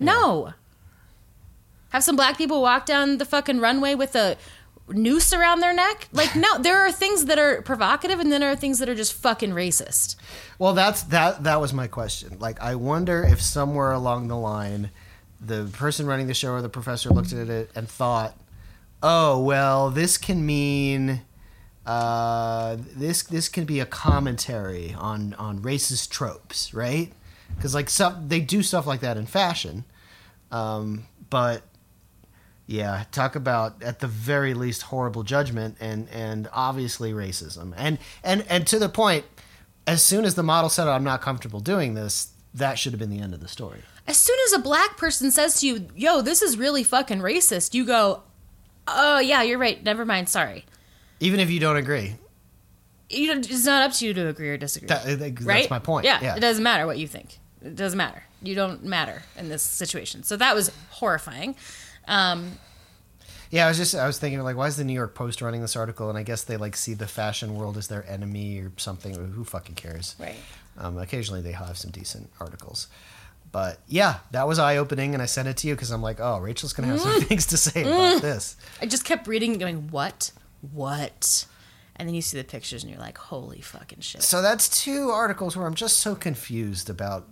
No. 0.00 0.52
Have 1.90 2.02
some 2.02 2.16
black 2.16 2.36
people 2.36 2.60
walk 2.60 2.86
down 2.86 3.18
the 3.18 3.24
fucking 3.24 3.60
runway 3.60 3.94
with 3.94 4.16
a 4.16 4.36
noose 4.88 5.32
around 5.32 5.60
their 5.60 5.72
neck? 5.72 6.08
Like, 6.10 6.34
no, 6.34 6.58
there 6.60 6.84
are 6.84 6.90
things 6.90 7.26
that 7.26 7.38
are 7.38 7.62
provocative 7.62 8.18
and 8.18 8.32
then 8.32 8.40
there 8.40 8.50
are 8.50 8.56
things 8.56 8.80
that 8.80 8.88
are 8.88 8.96
just 8.96 9.12
fucking 9.12 9.50
racist. 9.50 10.16
Well, 10.58 10.72
that's 10.72 11.04
that. 11.04 11.44
That 11.44 11.60
was 11.60 11.72
my 11.72 11.86
question. 11.86 12.40
Like, 12.40 12.60
I 12.60 12.74
wonder 12.74 13.22
if 13.22 13.40
somewhere 13.40 13.92
along 13.92 14.26
the 14.26 14.36
line, 14.36 14.90
the 15.40 15.68
person 15.72 16.06
running 16.06 16.26
the 16.26 16.34
show 16.34 16.52
or 16.52 16.62
the 16.62 16.68
professor 16.68 17.10
looked 17.10 17.32
at 17.32 17.48
it 17.48 17.70
and 17.74 17.88
thought, 17.88 18.36
"Oh, 19.02 19.40
well, 19.42 19.90
this 19.90 20.16
can 20.16 20.44
mean 20.44 21.22
uh, 21.88 22.76
this 22.94 23.22
this 23.22 23.48
can 23.48 23.64
be 23.64 23.80
a 23.80 23.86
commentary 23.86 24.94
on 24.98 25.32
on 25.34 25.60
racist 25.60 26.10
tropes, 26.10 26.74
right? 26.74 27.10
Because 27.56 27.74
like 27.74 27.88
some 27.88 28.28
they 28.28 28.40
do 28.40 28.62
stuff 28.62 28.86
like 28.86 29.00
that 29.00 29.16
in 29.16 29.24
fashion, 29.24 29.84
um, 30.50 31.06
but 31.30 31.62
yeah, 32.66 33.04
talk 33.10 33.34
about 33.34 33.82
at 33.82 34.00
the 34.00 34.06
very 34.06 34.52
least 34.52 34.82
horrible 34.82 35.22
judgment 35.22 35.78
and 35.80 36.10
and 36.10 36.50
obviously 36.52 37.14
racism. 37.14 37.72
And 37.74 37.98
and 38.22 38.44
and 38.50 38.66
to 38.66 38.78
the 38.78 38.90
point, 38.90 39.24
as 39.86 40.02
soon 40.02 40.26
as 40.26 40.34
the 40.34 40.42
model 40.42 40.68
said 40.68 40.88
I'm 40.88 41.04
not 41.04 41.22
comfortable 41.22 41.60
doing 41.60 41.94
this, 41.94 42.32
that 42.52 42.78
should 42.78 42.92
have 42.92 43.00
been 43.00 43.08
the 43.08 43.20
end 43.20 43.32
of 43.32 43.40
the 43.40 43.48
story. 43.48 43.80
As 44.08 44.16
soon 44.16 44.36
as 44.46 44.54
a 44.54 44.58
black 44.58 44.96
person 44.96 45.30
says 45.30 45.60
to 45.60 45.66
you, 45.66 45.86
yo, 45.94 46.22
this 46.22 46.42
is 46.42 46.56
really 46.58 46.82
fucking 46.82 47.20
racist, 47.20 47.74
you 47.74 47.84
go, 47.84 48.22
oh, 48.86 49.18
yeah, 49.20 49.42
you're 49.42 49.58
right. 49.58 49.82
Never 49.84 50.04
mind. 50.06 50.28
Sorry. 50.28 50.64
Even 51.20 51.40
if 51.40 51.50
you 51.50 51.60
don't 51.60 51.76
agree. 51.76 52.16
You 53.10 53.26
don't, 53.28 53.50
it's 53.50 53.64
not 53.64 53.82
up 53.82 53.92
to 53.96 54.06
you 54.06 54.14
to 54.14 54.28
agree 54.28 54.48
or 54.50 54.56
disagree. 54.56 54.88
That- 54.88 55.18
that's 55.18 55.42
right? 55.42 55.68
my 55.70 55.78
point. 55.78 56.04
Yeah, 56.06 56.20
Yeah. 56.22 56.36
It 56.36 56.40
doesn't 56.40 56.62
matter 56.62 56.86
what 56.86 56.98
you 56.98 57.06
think. 57.06 57.38
It 57.62 57.76
doesn't 57.76 57.96
matter. 57.96 58.22
You 58.42 58.54
don't 58.54 58.84
matter 58.84 59.22
in 59.36 59.48
this 59.48 59.62
situation. 59.62 60.22
So 60.22 60.36
that 60.36 60.54
was 60.54 60.70
horrifying. 60.90 61.54
Um, 62.06 62.52
Yeah, 63.50 63.64
I 63.66 63.68
was 63.68 63.76
just 63.78 63.94
I 63.94 64.06
was 64.06 64.18
thinking 64.18 64.40
like, 64.42 64.56
why 64.56 64.66
is 64.68 64.76
the 64.76 64.84
New 64.84 64.92
York 64.92 65.14
Post 65.14 65.42
running 65.42 65.60
this 65.62 65.74
article? 65.74 66.08
And 66.08 66.16
I 66.18 66.22
guess 66.22 66.44
they 66.44 66.56
like 66.56 66.76
see 66.76 66.94
the 66.94 67.06
fashion 67.08 67.54
world 67.56 67.76
as 67.76 67.88
their 67.88 68.08
enemy 68.08 68.58
or 68.60 68.72
something. 68.76 69.14
Who 69.14 69.44
fucking 69.44 69.74
cares? 69.74 70.14
right. 70.18 70.36
Um, 70.76 70.96
occasionally 70.98 71.40
they 71.42 71.52
have 71.52 71.76
some 71.76 71.90
decent 71.90 72.30
articles. 72.40 72.86
But 73.50 73.80
yeah, 73.86 74.18
that 74.32 74.46
was 74.46 74.58
eye 74.58 74.76
opening, 74.76 75.14
and 75.14 75.22
I 75.22 75.26
sent 75.26 75.48
it 75.48 75.56
to 75.58 75.68
you 75.68 75.74
because 75.74 75.90
I'm 75.90 76.02
like, 76.02 76.20
oh, 76.20 76.38
Rachel's 76.38 76.72
gonna 76.72 76.88
have 76.88 77.00
Mm. 77.00 77.02
some 77.14 77.22
things 77.22 77.46
to 77.46 77.56
say 77.56 77.82
about 77.82 78.20
this. 78.22 78.56
I 78.82 78.86
just 78.86 79.04
kept 79.04 79.26
reading, 79.26 79.52
and 79.52 79.60
going, 79.60 79.88
what? 79.90 80.32
What? 80.72 81.46
And 81.96 82.06
then 82.08 82.14
you 82.14 82.22
see 82.22 82.36
the 82.38 82.44
pictures 82.44 82.84
and 82.84 82.92
you're 82.92 83.00
like, 83.00 83.18
holy 83.18 83.60
fucking 83.60 84.00
shit. 84.00 84.22
So 84.22 84.40
that's 84.42 84.68
two 84.84 85.10
articles 85.10 85.56
where 85.56 85.66
I'm 85.66 85.74
just 85.74 85.98
so 85.98 86.14
confused 86.14 86.90
about 86.90 87.26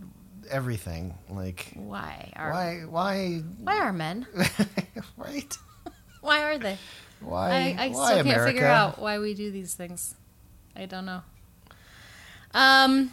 everything. 0.50 1.16
Like, 1.28 1.72
Why 1.74 2.32
are 2.34 2.50
why, 2.50 2.80
why, 2.88 3.42
why 3.62 3.78
are 3.78 3.92
men? 3.92 4.26
right? 5.16 5.56
Why 6.20 6.42
are 6.42 6.58
they? 6.58 6.76
Why? 7.20 7.50
I, 7.78 7.84
I 7.84 7.88
why 7.90 7.92
still 7.92 8.06
can't 8.16 8.20
America? 8.26 8.46
figure 8.52 8.66
out 8.66 8.98
why 8.98 9.18
we 9.20 9.34
do 9.34 9.52
these 9.52 9.74
things. 9.74 10.16
I 10.74 10.86
don't 10.86 11.06
know. 11.06 11.22
Um. 12.52 13.12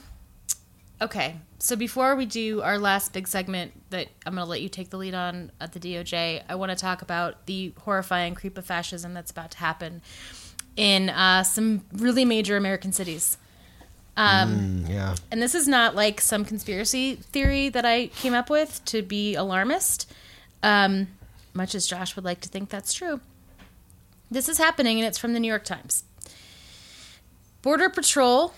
Okay, 1.03 1.35
so 1.59 1.75
before 1.75 2.15
we 2.15 2.25
do 2.25 2.61
our 2.61 2.77
last 2.79 3.11
big 3.11 3.27
segment 3.27 3.73
that 3.89 4.07
I'm 4.25 4.35
going 4.35 4.45
to 4.45 4.49
let 4.49 4.61
you 4.61 4.69
take 4.69 4.89
the 4.89 4.95
lead 4.95 5.13
on 5.13 5.51
at 5.59 5.73
the 5.73 5.79
DOJ, 5.81 6.43
I 6.47 6.55
want 6.55 6.69
to 6.71 6.77
talk 6.77 7.01
about 7.01 7.45
the 7.45 7.73
horrifying 7.81 8.35
creep 8.35 8.57
of 8.57 8.65
fascism 8.65 9.13
that's 9.13 9.29
about 9.29 9.51
to 9.51 9.57
happen 9.57 10.01
in 10.77 11.09
uh, 11.09 11.43
some 11.43 11.83
really 11.91 12.23
major 12.23 12.55
American 12.55 12.93
cities. 12.93 13.37
Mm, 14.17 14.89
yeah. 14.89 15.15
And 15.29 15.41
this 15.41 15.53
is 15.53 15.67
not 15.67 15.93
like 15.93 16.21
some 16.21 16.45
conspiracy 16.45 17.15
theory 17.15 17.67
that 17.67 17.83
I 17.83 18.07
came 18.07 18.33
up 18.33 18.49
with 18.49 18.79
to 18.85 19.01
be 19.01 19.35
alarmist, 19.35 20.09
um, 20.61 21.09
much 21.53 21.75
as 21.75 21.85
Josh 21.85 22.15
would 22.15 22.23
like 22.23 22.39
to 22.41 22.49
think 22.49 22.69
that's 22.69 22.93
true. 22.93 23.19
This 24.31 24.47
is 24.47 24.57
happening, 24.57 24.99
and 24.99 25.05
it's 25.05 25.17
from 25.17 25.33
the 25.33 25.39
New 25.41 25.49
York 25.49 25.65
Times. 25.65 26.05
Border 27.61 27.89
Patrol 27.89 28.53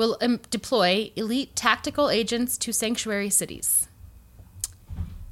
will 0.00 0.16
um, 0.22 0.40
deploy 0.48 1.12
elite 1.14 1.54
tactical 1.54 2.08
agents 2.08 2.56
to 2.56 2.72
sanctuary 2.72 3.28
cities. 3.28 3.86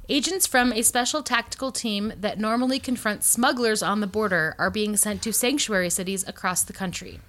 Agents 0.07 0.45
from 0.45 0.71
a 0.71 0.83
special 0.83 1.23
tactical 1.23 1.71
team 1.71 2.13
that 2.15 2.37
normally 2.37 2.77
confront 2.77 3.23
smugglers 3.23 3.81
on 3.81 3.99
the 3.99 4.05
border 4.05 4.53
are 4.59 4.69
being 4.69 4.95
sent 4.95 5.23
to 5.23 5.33
sanctuary 5.33 5.89
cities 5.89 6.23
across 6.27 6.61
the 6.61 6.71
country. 6.71 7.19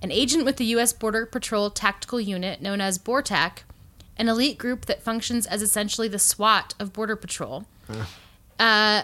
An 0.00 0.12
agent 0.12 0.44
with 0.44 0.56
the 0.56 0.66
U.S. 0.66 0.92
Border 0.92 1.26
Patrol 1.26 1.68
Tactical 1.68 2.20
Unit, 2.20 2.62
known 2.62 2.80
as 2.80 2.96
BORTAC, 2.96 3.64
an 4.16 4.28
elite 4.28 4.56
group 4.56 4.86
that 4.86 5.02
functions 5.02 5.48
as 5.48 5.62
essentially 5.62 6.06
the 6.06 6.20
SWAT 6.20 6.74
of 6.78 6.92
Border 6.92 7.16
Patrol. 7.16 7.66
Uh, 8.60 9.02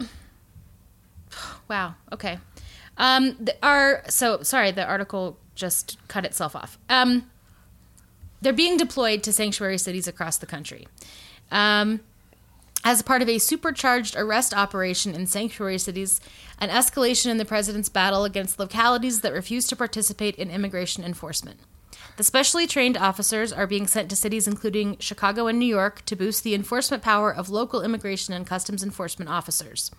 wow. 1.68 1.94
Okay. 2.10 2.38
Um, 3.00 3.46
our 3.62 4.04
so 4.08 4.42
sorry. 4.42 4.70
The 4.70 4.86
article 4.86 5.38
just 5.54 5.96
cut 6.06 6.26
itself 6.26 6.54
off. 6.54 6.78
Um, 6.90 7.30
they're 8.42 8.52
being 8.52 8.76
deployed 8.76 9.22
to 9.24 9.32
sanctuary 9.32 9.78
cities 9.78 10.06
across 10.06 10.36
the 10.36 10.46
country. 10.46 10.86
Um, 11.50 12.00
as 12.84 13.02
part 13.02 13.22
of 13.22 13.28
a 13.28 13.38
supercharged 13.38 14.16
arrest 14.16 14.54
operation 14.54 15.14
in 15.14 15.26
sanctuary 15.26 15.78
cities, 15.78 16.20
an 16.58 16.68
escalation 16.68 17.30
in 17.30 17.38
the 17.38 17.44
president's 17.44 17.88
battle 17.88 18.24
against 18.24 18.58
localities 18.58 19.22
that 19.22 19.32
refuse 19.32 19.66
to 19.68 19.76
participate 19.76 20.36
in 20.36 20.50
immigration 20.50 21.02
enforcement. 21.02 21.60
The 22.16 22.24
specially 22.24 22.66
trained 22.66 22.98
officers 22.98 23.50
are 23.52 23.66
being 23.66 23.86
sent 23.86 24.10
to 24.10 24.16
cities 24.16 24.46
including 24.46 24.98
Chicago 24.98 25.46
and 25.46 25.58
New 25.58 25.66
York 25.66 26.04
to 26.04 26.16
boost 26.16 26.44
the 26.44 26.54
enforcement 26.54 27.02
power 27.02 27.34
of 27.34 27.48
local 27.48 27.82
immigration 27.82 28.34
and 28.34 28.46
customs 28.46 28.82
enforcement 28.82 29.30
officers 29.30 29.90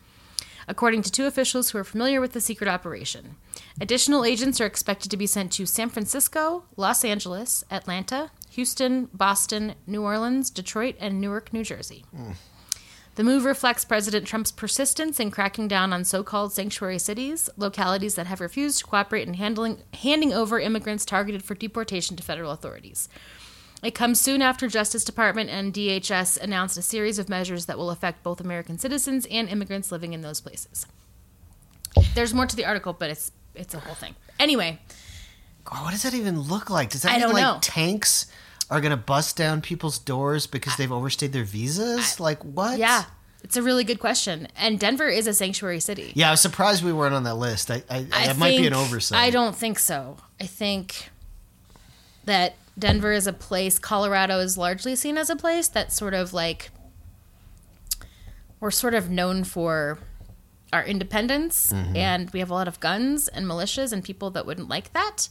according 0.68 1.01
to 1.03 1.12
two 1.12 1.26
officials 1.26 1.70
who 1.70 1.78
are 1.78 1.84
familiar 1.84 2.22
with 2.22 2.34
the 2.34 2.41
secret 2.41 2.68
operation. 2.68 3.36
Additional 3.80 4.26
agents 4.26 4.59
are 4.62 4.66
expected 4.66 5.09
to 5.12 5.18
be 5.18 5.28
sent 5.28 5.51
to 5.53 5.66
San 5.66 5.89
Francisco, 5.89 6.66
Los 6.78 7.03
Angeles, 7.03 7.64
Atlanta, 7.72 8.32
Houston, 8.51 9.09
Boston, 9.14 9.76
New 9.88 10.03
Orleans, 10.03 10.50
Detroit, 10.50 10.96
and 11.00 11.21
Newark, 11.21 11.54
New 11.54 11.63
Jersey. 11.63 12.05
The 13.16 13.24
move 13.25 13.43
reflects 13.43 13.83
President 13.83 14.25
Trump's 14.25 14.54
persistence 14.54 15.20
in 15.20 15.32
cracking 15.32 15.67
down 15.67 15.92
on 15.92 16.05
so 16.05 16.24
called 16.24 16.54
sanctuary 16.54 16.97
cities, 16.97 17.50
localities 17.58 18.16
that 18.16 18.28
have 18.28 18.39
refused 18.39 18.79
to 18.79 18.86
cooperate 18.86 19.28
in 19.28 19.33
handling, 19.33 19.79
handing 19.96 20.32
over 20.32 20.59
immigrants 20.59 21.05
targeted 21.05 21.43
for 21.43 21.54
deportation 21.54 22.16
to 22.16 22.24
federal 22.24 22.51
authorities. 22.51 23.09
It 23.83 23.95
comes 23.95 24.21
soon 24.21 24.41
after 24.41 24.67
Justice 24.67 25.03
Department 25.03 25.49
and 25.49 25.74
DHS 25.74 26.39
announced 26.39 26.78
a 26.78 26.83
series 26.83 27.17
of 27.17 27.29
measures 27.29 27.66
that 27.66 27.78
will 27.78 27.89
affect 27.89 28.21
both 28.21 28.39
American 28.39 28.78
citizens 28.78 29.25
and 29.32 29.49
immigrants 29.49 29.91
living 29.91 30.13
in 30.13 30.21
those 30.21 30.39
places. 30.39 30.86
There's 32.13 32.33
more 32.33 32.45
to 32.45 32.55
the 32.55 32.66
article, 32.66 32.93
but 32.93 33.09
it's 33.09 33.32
it's 33.55 33.74
a 33.74 33.79
whole 33.79 33.95
thing. 33.95 34.16
Anyway, 34.39 34.79
what 35.67 35.91
does 35.91 36.03
that 36.03 36.13
even 36.13 36.39
look 36.39 36.70
like? 36.70 36.91
Does 36.91 37.01
that 37.01 37.12
I 37.12 37.13
mean 37.13 37.21
don't 37.21 37.33
like 37.33 37.43
know. 37.43 37.58
tanks 37.62 38.28
are 38.70 38.82
gonna 38.82 38.97
bust 38.97 39.36
down 39.36 39.62
people's 39.62 39.97
doors 39.97 40.47
because 40.47 40.75
they've 40.78 40.91
overstayed 40.91 41.33
their 41.33 41.43
visas? 41.43 42.20
like 42.20 42.43
what? 42.43 42.78
yeah, 42.78 43.05
it's 43.43 43.58
a 43.58 43.63
really 43.63 43.83
good 43.83 43.99
question. 43.99 44.47
And 44.55 44.79
Denver 44.79 45.08
is 45.08 45.25
a 45.28 45.33
sanctuary 45.33 45.79
city. 45.79 46.12
Yeah, 46.16 46.28
I 46.28 46.32
was 46.32 46.41
surprised 46.41 46.83
we 46.83 46.93
weren't 46.93 47.16
on 47.16 47.24
that 47.24 47.36
list. 47.36 47.71
I, 47.71 47.83
I, 47.89 48.05
I 48.13 48.28
that 48.28 48.37
might 48.37 48.58
be 48.58 48.67
an 48.67 48.74
oversight. 48.74 49.17
I 49.17 49.32
don't 49.32 49.55
think 49.55 49.79
so. 49.79 50.17
I 50.39 50.45
think 50.45 51.09
that 52.25 52.55
Denver 52.80 53.12
is 53.12 53.28
a 53.28 53.34
place, 53.34 53.78
Colorado 53.80 54.39
is 54.39 54.58
largely 54.58 54.96
seen 54.96 55.18
as 55.18 55.30
a 55.30 55.36
place 55.36 55.68
that's 55.68 55.96
sort 55.96 56.14
of 56.14 56.34
like 56.34 56.72
we're 58.60 58.72
sort 58.72 58.93
of 58.93 59.10
known 59.10 59.43
for 59.43 60.00
our 60.72 60.84
independence 60.86 61.72
Mm-hmm. 61.74 61.96
and 61.96 62.30
we 62.32 62.39
have 62.39 62.50
a 62.50 62.54
lot 62.54 62.68
of 62.68 62.80
guns 62.80 63.28
and 63.28 63.46
militias 63.46 63.92
and 63.92 64.04
people 64.04 64.30
that 64.32 64.46
wouldn't 64.46 64.70
like 64.70 64.93
that. 64.93 65.28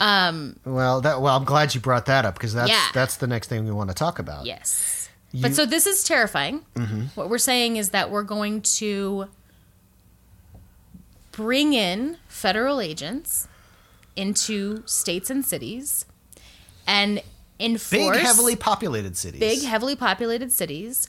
Um, 0.00 0.56
Well, 0.64 1.00
that 1.02 1.20
well, 1.22 1.36
I'm 1.36 1.44
glad 1.44 1.74
you 1.74 1.80
brought 1.80 2.06
that 2.06 2.24
up 2.24 2.34
because 2.34 2.52
that's 2.54 2.70
Yeah. 2.70 2.86
that's 2.92 3.16
the 3.18 3.26
next 3.28 3.46
thing 3.48 3.64
we 3.64 3.70
want 3.70 3.90
to 3.90 3.94
talk 3.94 4.18
about. 4.18 4.44
yes. 4.46 5.08
You- 5.30 5.42
but 5.42 5.54
so 5.54 5.66
this 5.66 5.86
is 5.86 6.02
terrifying. 6.04 6.64
Mm-hmm. 6.74 7.02
What 7.14 7.28
we're 7.28 7.38
saying 7.38 7.76
is 7.76 7.90
that 7.90 8.10
we're 8.10 8.22
going 8.24 8.62
to 8.78 9.28
bring 11.32 11.72
in 11.72 12.16
federal 12.28 12.80
agents 12.80 13.48
into 14.16 14.82
states 14.86 15.30
and 15.30 15.44
cities 15.44 16.06
and 16.86 17.22
in 17.58 17.78
Big, 17.90 18.14
heavily 18.16 18.56
populated 18.56 19.16
cities. 19.16 19.40
big, 19.40 19.62
heavily 19.62 19.94
populated 19.96 20.50
cities 20.52 21.08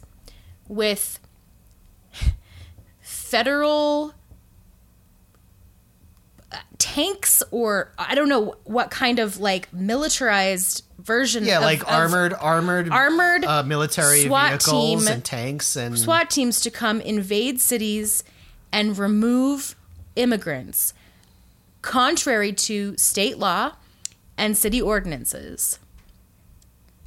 with 0.67 1.19
federal 3.01 4.13
tanks 6.77 7.43
or 7.51 7.91
I 7.97 8.15
don't 8.15 8.29
know 8.29 8.55
what 8.63 8.91
kind 8.91 9.19
of 9.19 9.39
like 9.39 9.71
militarized 9.73 10.83
version. 10.99 11.43
Yeah, 11.45 11.57
of- 11.57 11.63
like 11.63 11.91
armored, 11.91 12.33
armored, 12.33 12.89
armored 12.89 13.45
uh, 13.45 13.63
military 13.63 14.23
SWAT 14.25 14.49
vehicles 14.63 15.05
team- 15.05 15.13
and 15.13 15.23
tanks 15.25 15.75
and 15.75 15.97
SWAT 15.97 16.29
teams 16.29 16.59
to 16.61 16.71
come 16.71 17.01
invade 17.01 17.59
cities 17.59 18.23
and 18.71 18.97
remove 18.97 19.75
immigrants, 20.15 20.93
contrary 21.81 22.53
to 22.53 22.95
state 22.97 23.37
law 23.37 23.71
and 24.37 24.57
city 24.57 24.81
ordinances. 24.81 25.79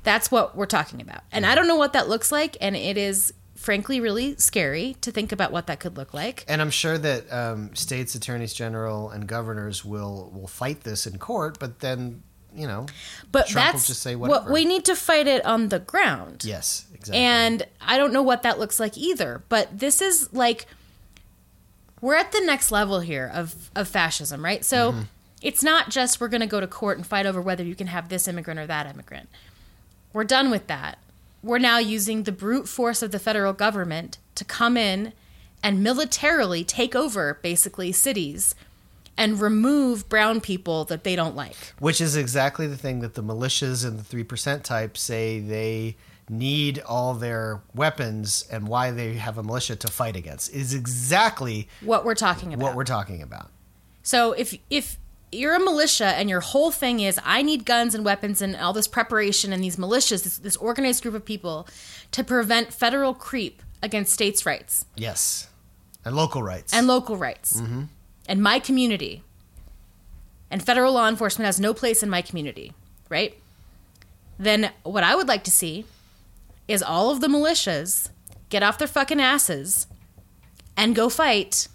That's 0.04 0.30
what 0.30 0.56
we're 0.56 0.66
talking 0.66 1.00
about. 1.02 1.22
And 1.32 1.44
I 1.44 1.54
don't 1.54 1.68
know 1.68 1.76
what 1.76 1.92
that 1.92 2.08
looks 2.08 2.32
like, 2.32 2.56
and 2.60 2.74
it 2.76 2.96
is 2.96 3.34
frankly 3.56 4.00
really 4.00 4.36
scary 4.36 4.96
to 5.00 5.10
think 5.10 5.32
about 5.32 5.50
what 5.50 5.66
that 5.66 5.80
could 5.80 5.96
look 5.96 6.14
like. 6.14 6.44
And 6.48 6.62
I'm 6.62 6.70
sure 6.70 6.96
that 6.96 7.30
um, 7.32 7.74
states, 7.74 8.14
attorneys 8.14 8.54
general, 8.54 9.10
and 9.10 9.26
governors 9.26 9.84
will 9.84 10.30
will 10.32 10.46
fight 10.46 10.82
this 10.82 11.06
in 11.06 11.18
court. 11.18 11.58
But 11.58 11.80
then, 11.80 12.22
you 12.54 12.66
know, 12.66 12.86
But 13.32 13.48
Trump 13.48 13.66
will 13.66 13.72
that's 13.72 13.86
just 13.88 14.00
say 14.02 14.14
what 14.16 14.48
we 14.48 14.64
need 14.64 14.84
to 14.86 14.94
fight 14.96 15.26
it 15.26 15.44
on 15.44 15.68
the 15.68 15.80
ground. 15.80 16.44
yes, 16.44 16.86
exactly. 16.94 17.18
And 17.20 17.66
I 17.80 17.98
don't 17.98 18.12
know 18.12 18.22
what 18.22 18.42
that 18.44 18.58
looks 18.58 18.78
like 18.80 18.96
either. 18.96 19.42
But 19.48 19.78
this 19.78 20.00
is 20.00 20.32
like 20.32 20.66
we're 22.00 22.14
at 22.14 22.30
the 22.32 22.40
next 22.40 22.70
level 22.70 23.00
here 23.00 23.30
of 23.34 23.70
of 23.74 23.88
fascism, 23.88 24.42
right? 24.44 24.64
So 24.64 24.92
Mm-hmm. 24.92 25.02
It's 25.42 25.62
not 25.62 25.90
just 25.90 26.20
we're 26.20 26.28
going 26.28 26.40
to 26.40 26.46
go 26.46 26.60
to 26.60 26.66
court 26.66 26.96
and 26.98 27.06
fight 27.06 27.26
over 27.26 27.40
whether 27.40 27.62
you 27.64 27.74
can 27.74 27.86
have 27.88 28.08
this 28.08 28.26
immigrant 28.28 28.58
or 28.60 28.66
that 28.66 28.86
immigrant. 28.86 29.28
We're 30.12 30.24
done 30.24 30.50
with 30.50 30.66
that. 30.66 30.98
We're 31.42 31.58
now 31.58 31.78
using 31.78 32.24
the 32.24 32.32
brute 32.32 32.68
force 32.68 33.02
of 33.02 33.12
the 33.12 33.18
federal 33.18 33.52
government 33.52 34.18
to 34.34 34.44
come 34.44 34.76
in 34.76 35.12
and 35.62 35.82
militarily 35.82 36.64
take 36.64 36.94
over 36.96 37.38
basically 37.42 37.92
cities 37.92 38.54
and 39.16 39.40
remove 39.40 40.08
brown 40.08 40.40
people 40.40 40.84
that 40.84 41.02
they 41.04 41.16
don't 41.16 41.34
like. 41.36 41.56
which 41.80 42.00
is 42.00 42.16
exactly 42.16 42.66
the 42.66 42.76
thing 42.76 43.00
that 43.00 43.14
the 43.14 43.22
militias 43.22 43.84
and 43.86 43.98
the 43.98 44.04
three 44.04 44.22
percent 44.24 44.64
type 44.64 44.96
say 44.96 45.40
they 45.40 45.96
need 46.30 46.78
all 46.80 47.14
their 47.14 47.60
weapons 47.74 48.44
and 48.52 48.68
why 48.68 48.90
they 48.92 49.14
have 49.14 49.36
a 49.38 49.42
militia 49.42 49.74
to 49.74 49.88
fight 49.88 50.14
against 50.14 50.52
is 50.54 50.72
exactly 50.74 51.68
What 51.80 52.04
we're 52.04 52.14
talking 52.14 52.52
about. 52.54 52.62
what 52.64 52.76
we're 52.76 52.84
talking 52.84 53.22
about. 53.22 53.50
So 54.02 54.32
if 54.32 54.56
if 54.70 54.98
you're 55.30 55.54
a 55.54 55.60
militia 55.60 56.06
and 56.06 56.28
your 56.30 56.40
whole 56.40 56.70
thing 56.70 57.00
is 57.00 57.18
I 57.24 57.42
need 57.42 57.64
guns 57.64 57.94
and 57.94 58.04
weapons 58.04 58.40
and 58.42 58.56
all 58.56 58.72
this 58.72 58.88
preparation 58.88 59.52
and 59.52 59.62
these 59.62 59.76
militias, 59.76 60.24
this, 60.24 60.38
this 60.38 60.56
organized 60.56 61.02
group 61.02 61.14
of 61.14 61.24
people 61.24 61.66
to 62.12 62.24
prevent 62.24 62.72
federal 62.72 63.14
creep 63.14 63.62
against 63.82 64.12
states' 64.12 64.44
rights 64.46 64.84
Yes, 64.96 65.48
and 66.04 66.16
local 66.16 66.42
rights. 66.42 66.72
and 66.72 66.86
local 66.86 67.16
rights 67.16 67.60
mm-hmm. 67.60 67.82
and 68.28 68.42
my 68.42 68.58
community. 68.58 69.22
And 70.50 70.62
federal 70.64 70.94
law 70.94 71.08
enforcement 71.08 71.44
has 71.46 71.60
no 71.60 71.74
place 71.74 72.02
in 72.02 72.08
my 72.08 72.22
community, 72.22 72.72
right? 73.10 73.38
Then 74.38 74.70
what 74.82 75.04
I 75.04 75.14
would 75.14 75.28
like 75.28 75.44
to 75.44 75.50
see 75.50 75.84
is 76.66 76.82
all 76.82 77.10
of 77.10 77.20
the 77.20 77.28
militias 77.28 78.08
get 78.48 78.62
off 78.62 78.78
their 78.78 78.88
fucking 78.88 79.20
asses 79.20 79.86
and 80.76 80.94
go 80.94 81.08
fight 81.10 81.68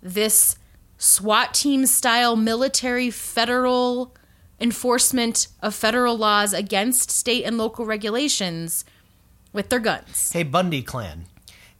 this 0.00 0.56
SWAT 1.06 1.52
team 1.52 1.84
style 1.86 2.36
military 2.36 3.10
federal 3.10 4.14
enforcement 4.60 5.48
of 5.60 5.74
federal 5.74 6.16
laws 6.16 6.52
against 6.52 7.10
state 7.10 7.42
and 7.44 7.58
local 7.58 7.84
regulations 7.84 8.84
with 9.52 9.68
their 9.68 9.80
guns. 9.80 10.30
hey, 10.32 10.44
Bundy 10.44 10.80
clan, 10.80 11.24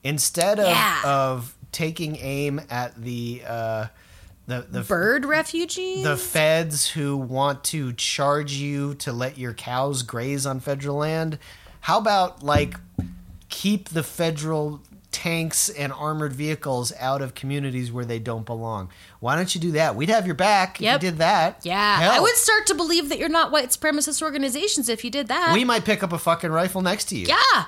instead 0.03 0.59
of 0.59 0.67
Yeah. 0.67 1.03
of 1.05 1.55
taking 1.71 2.17
aim 2.17 2.61
at 2.69 3.01
the 3.01 3.43
uh, 3.47 3.87
the 4.49 4.67
the 4.69 4.81
Bird 4.83 5.25
refugees? 5.25 6.03
the 6.03 6.17
feds 6.17 6.89
who 6.89 7.17
want 7.17 7.63
to 7.65 7.93
charge 7.93 8.55
you 8.55 8.95
to 8.97 9.13
let 9.13 9.39
your 9.39 9.55
cows 9.55 10.03
graze 10.03 10.45
on 10.47 10.59
federal 10.59 10.97
land, 10.97 11.39
how 11.83 11.99
about 11.99 12.43
like 12.43 12.75
keep 13.49 13.91
the 13.91 14.03
federal 14.03 14.83
tanks 15.13 15.69
and 15.69 15.93
armored 15.93 16.33
vehicles 16.33 16.93
out 16.99 17.23
of 17.23 17.35
communities 17.35 17.93
where 17.93 18.05
they 18.05 18.19
don't 18.19 18.45
belong? 18.47 18.91
Why 19.21 19.37
don't 19.37 19.55
you 19.55 19.61
do 19.61 19.73
that? 19.73 19.95
We'd 19.95 20.09
have 20.09 20.27
your 20.27 20.35
back 20.35 20.81
Yep. 20.81 20.97
if 20.97 21.03
you 21.03 21.11
did 21.11 21.19
that. 21.19 21.61
yeah, 21.65 22.01
Hell, 22.01 22.13
I 22.13 22.21
would 22.21 22.35
start 22.37 22.67
to 22.69 22.75
believe 22.75 23.09
that 23.11 23.19
you're 23.19 23.29
not 23.29 23.53
white 23.53 23.69
supremacist 23.69 24.23
organizations 24.23 24.89
if 24.89 25.05
you 25.05 25.11
did 25.11 25.29
that. 25.29 25.53
We 25.55 25.65
might 25.65 25.85
pick 25.85 26.03
up 26.03 26.13
a 26.13 26.19
fucking 26.19 26.51
rifle 26.51 26.83
next 26.83 27.05
to 27.11 27.17
you. 27.17 27.27
yeah. 27.27 27.65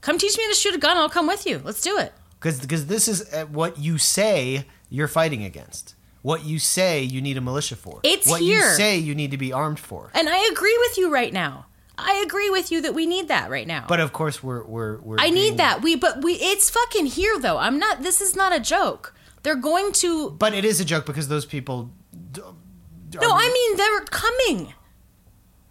Come 0.00 0.16
teach 0.18 0.36
me 0.38 0.44
how 0.44 0.50
to 0.50 0.54
shoot 0.56 0.74
a 0.74 0.78
gun. 0.78 0.96
I'll 0.96 1.08
come 1.08 1.26
with 1.26 1.44
you. 1.44 1.60
Let's 1.64 1.80
do 1.80 1.98
it. 1.98 2.12
Because 2.40 2.86
this 2.86 3.08
is 3.08 3.32
uh, 3.34 3.46
what 3.46 3.78
you 3.80 3.98
say 3.98 4.64
you're 4.88 5.08
fighting 5.08 5.42
against. 5.44 5.96
What 6.22 6.44
you 6.44 6.58
say 6.58 7.02
you 7.02 7.20
need 7.20 7.36
a 7.36 7.40
militia 7.40 7.74
for. 7.76 8.00
It's 8.04 8.28
what 8.28 8.42
you 8.42 8.60
say 8.60 8.98
you 8.98 9.14
need 9.14 9.30
to 9.32 9.38
be 9.38 9.52
armed 9.52 9.78
for. 9.80 10.10
And 10.14 10.28
I 10.28 10.48
agree 10.52 10.76
with 10.78 10.98
you 10.98 11.10
right 11.10 11.32
now. 11.32 11.66
I 11.98 12.22
agree 12.24 12.48
with 12.48 12.70
you 12.70 12.80
that 12.82 12.94
we 12.94 13.06
need 13.06 13.28
that 13.28 13.50
right 13.50 13.66
now. 13.66 13.84
But 13.88 13.98
of 14.00 14.12
course, 14.12 14.42
we're 14.42 14.64
we're, 14.64 14.98
we're 14.98 15.16
I 15.18 15.30
need 15.30 15.56
that. 15.56 15.82
We 15.82 15.96
but 15.96 16.22
we 16.22 16.34
it's 16.34 16.70
fucking 16.70 17.06
here 17.06 17.38
though. 17.38 17.58
I'm 17.58 17.78
not 17.78 18.02
this 18.02 18.20
is 18.20 18.36
not 18.36 18.54
a 18.54 18.60
joke. 18.60 19.14
They're 19.42 19.56
going 19.56 19.92
to 19.92 20.30
But 20.30 20.54
it 20.54 20.64
is 20.64 20.80
a 20.80 20.84
joke 20.84 21.06
because 21.06 21.28
those 21.28 21.44
people. 21.44 21.90
d- 22.32 22.40
No, 23.20 23.30
are- 23.30 23.38
I 23.38 23.52
mean 23.52 23.76
they're 23.76 24.00
coming 24.06 24.74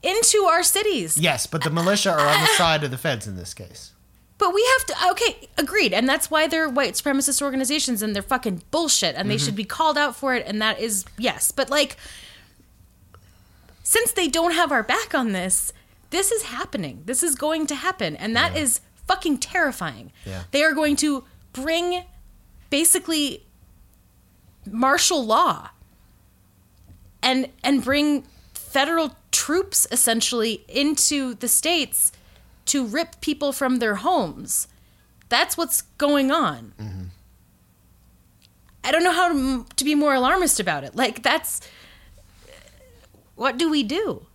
into 0.03 0.39
our 0.39 0.63
cities. 0.63 1.17
Yes, 1.17 1.47
but 1.47 1.63
the 1.63 1.69
militia 1.69 2.11
are 2.11 2.27
on 2.27 2.41
the 2.41 2.47
side 2.57 2.83
of 2.83 2.91
the 2.91 2.97
feds 2.97 3.25
in 3.25 3.37
this 3.37 3.53
case. 3.53 3.93
But 4.37 4.53
we 4.53 4.63
have 4.77 4.85
to 4.87 5.09
okay, 5.11 5.49
agreed. 5.57 5.93
And 5.93 6.07
that's 6.07 6.29
why 6.29 6.47
they're 6.47 6.69
white 6.69 6.93
supremacist 6.93 7.41
organizations 7.41 8.01
and 8.01 8.13
they're 8.13 8.21
fucking 8.21 8.63
bullshit 8.69 9.15
and 9.15 9.29
they 9.29 9.35
mm-hmm. 9.35 9.45
should 9.45 9.55
be 9.55 9.63
called 9.63 9.97
out 9.97 10.15
for 10.15 10.35
it 10.35 10.45
and 10.45 10.61
that 10.61 10.79
is 10.79 11.05
yes. 11.17 11.51
But 11.51 11.69
like 11.69 11.95
since 13.83 14.11
they 14.11 14.27
don't 14.27 14.51
have 14.51 14.71
our 14.73 14.83
back 14.83 15.15
on 15.15 15.31
this, 15.31 15.71
this 16.09 16.31
is 16.31 16.43
happening. 16.43 17.03
This 17.05 17.23
is 17.23 17.35
going 17.35 17.67
to 17.67 17.75
happen 17.75 18.15
and 18.15 18.35
that 18.35 18.55
is 18.55 18.81
fucking 19.07 19.39
terrifying. 19.39 20.11
Yeah. 20.25 20.43
They 20.51 20.63
are 20.63 20.73
going 20.73 20.95
to 20.97 21.23
bring 21.53 22.03
basically 22.69 23.45
martial 24.69 25.25
law 25.25 25.69
and 27.23 27.49
and 27.63 27.83
bring 27.83 28.23
federal 28.53 29.15
troops 29.31 29.87
essentially 29.91 30.63
into 30.67 31.33
the 31.35 31.47
states 31.47 32.11
to 32.65 32.85
rip 32.85 33.21
people 33.21 33.51
from 33.51 33.79
their 33.79 33.95
homes. 33.95 34.67
That's 35.29 35.57
what's 35.57 35.81
going 35.97 36.31
on. 36.31 36.73
Mm-hmm. 36.79 37.03
I 38.83 38.91
don't 38.91 39.03
know 39.03 39.11
how 39.11 39.33
to, 39.33 39.65
to 39.75 39.83
be 39.83 39.95
more 39.95 40.13
alarmist 40.13 40.59
about 40.59 40.83
it. 40.83 40.95
Like 40.95 41.23
that's 41.23 41.61
what 43.35 43.57
do 43.57 43.69
we 43.69 43.83
do? 43.83 44.25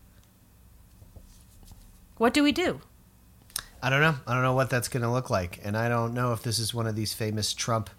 What 2.22 2.32
do 2.34 2.44
we 2.44 2.52
do? 2.52 2.80
I 3.82 3.90
don't 3.90 4.00
know. 4.00 4.14
I 4.28 4.34
don't 4.34 4.44
know 4.44 4.52
what 4.52 4.70
that's 4.70 4.86
going 4.86 5.02
to 5.02 5.10
look 5.10 5.28
like, 5.28 5.58
and 5.64 5.76
I 5.76 5.88
don't 5.88 6.14
know 6.14 6.32
if 6.32 6.44
this 6.44 6.60
is 6.60 6.72
one 6.72 6.86
of 6.86 6.94
these 6.94 7.12
famous 7.12 7.52
Trump 7.52 7.90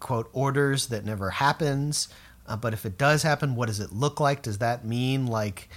quote 0.00 0.28
orders 0.34 0.88
that 0.88 1.06
never 1.06 1.30
happens. 1.30 2.08
Uh, 2.46 2.56
but 2.58 2.74
if 2.74 2.84
it 2.84 2.98
does 2.98 3.22
happen, 3.22 3.56
what 3.56 3.68
does 3.68 3.80
it 3.80 3.90
look 3.90 4.20
like? 4.20 4.42
Does 4.42 4.58
that 4.58 4.84
mean 4.84 5.26
like, 5.26 5.70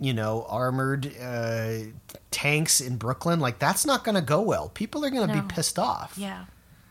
you 0.00 0.12
know, 0.12 0.46
armored 0.48 1.14
uh, 1.22 1.74
tanks 2.32 2.80
in 2.80 2.96
Brooklyn? 2.96 3.38
Like 3.38 3.60
that's 3.60 3.86
not 3.86 4.02
going 4.02 4.16
to 4.16 4.20
go 4.20 4.40
well. 4.40 4.70
People 4.70 5.04
are 5.04 5.10
going 5.10 5.28
to 5.28 5.32
No. 5.36 5.40
be 5.42 5.46
pissed 5.46 5.78
off. 5.78 6.14
Yeah. 6.16 6.46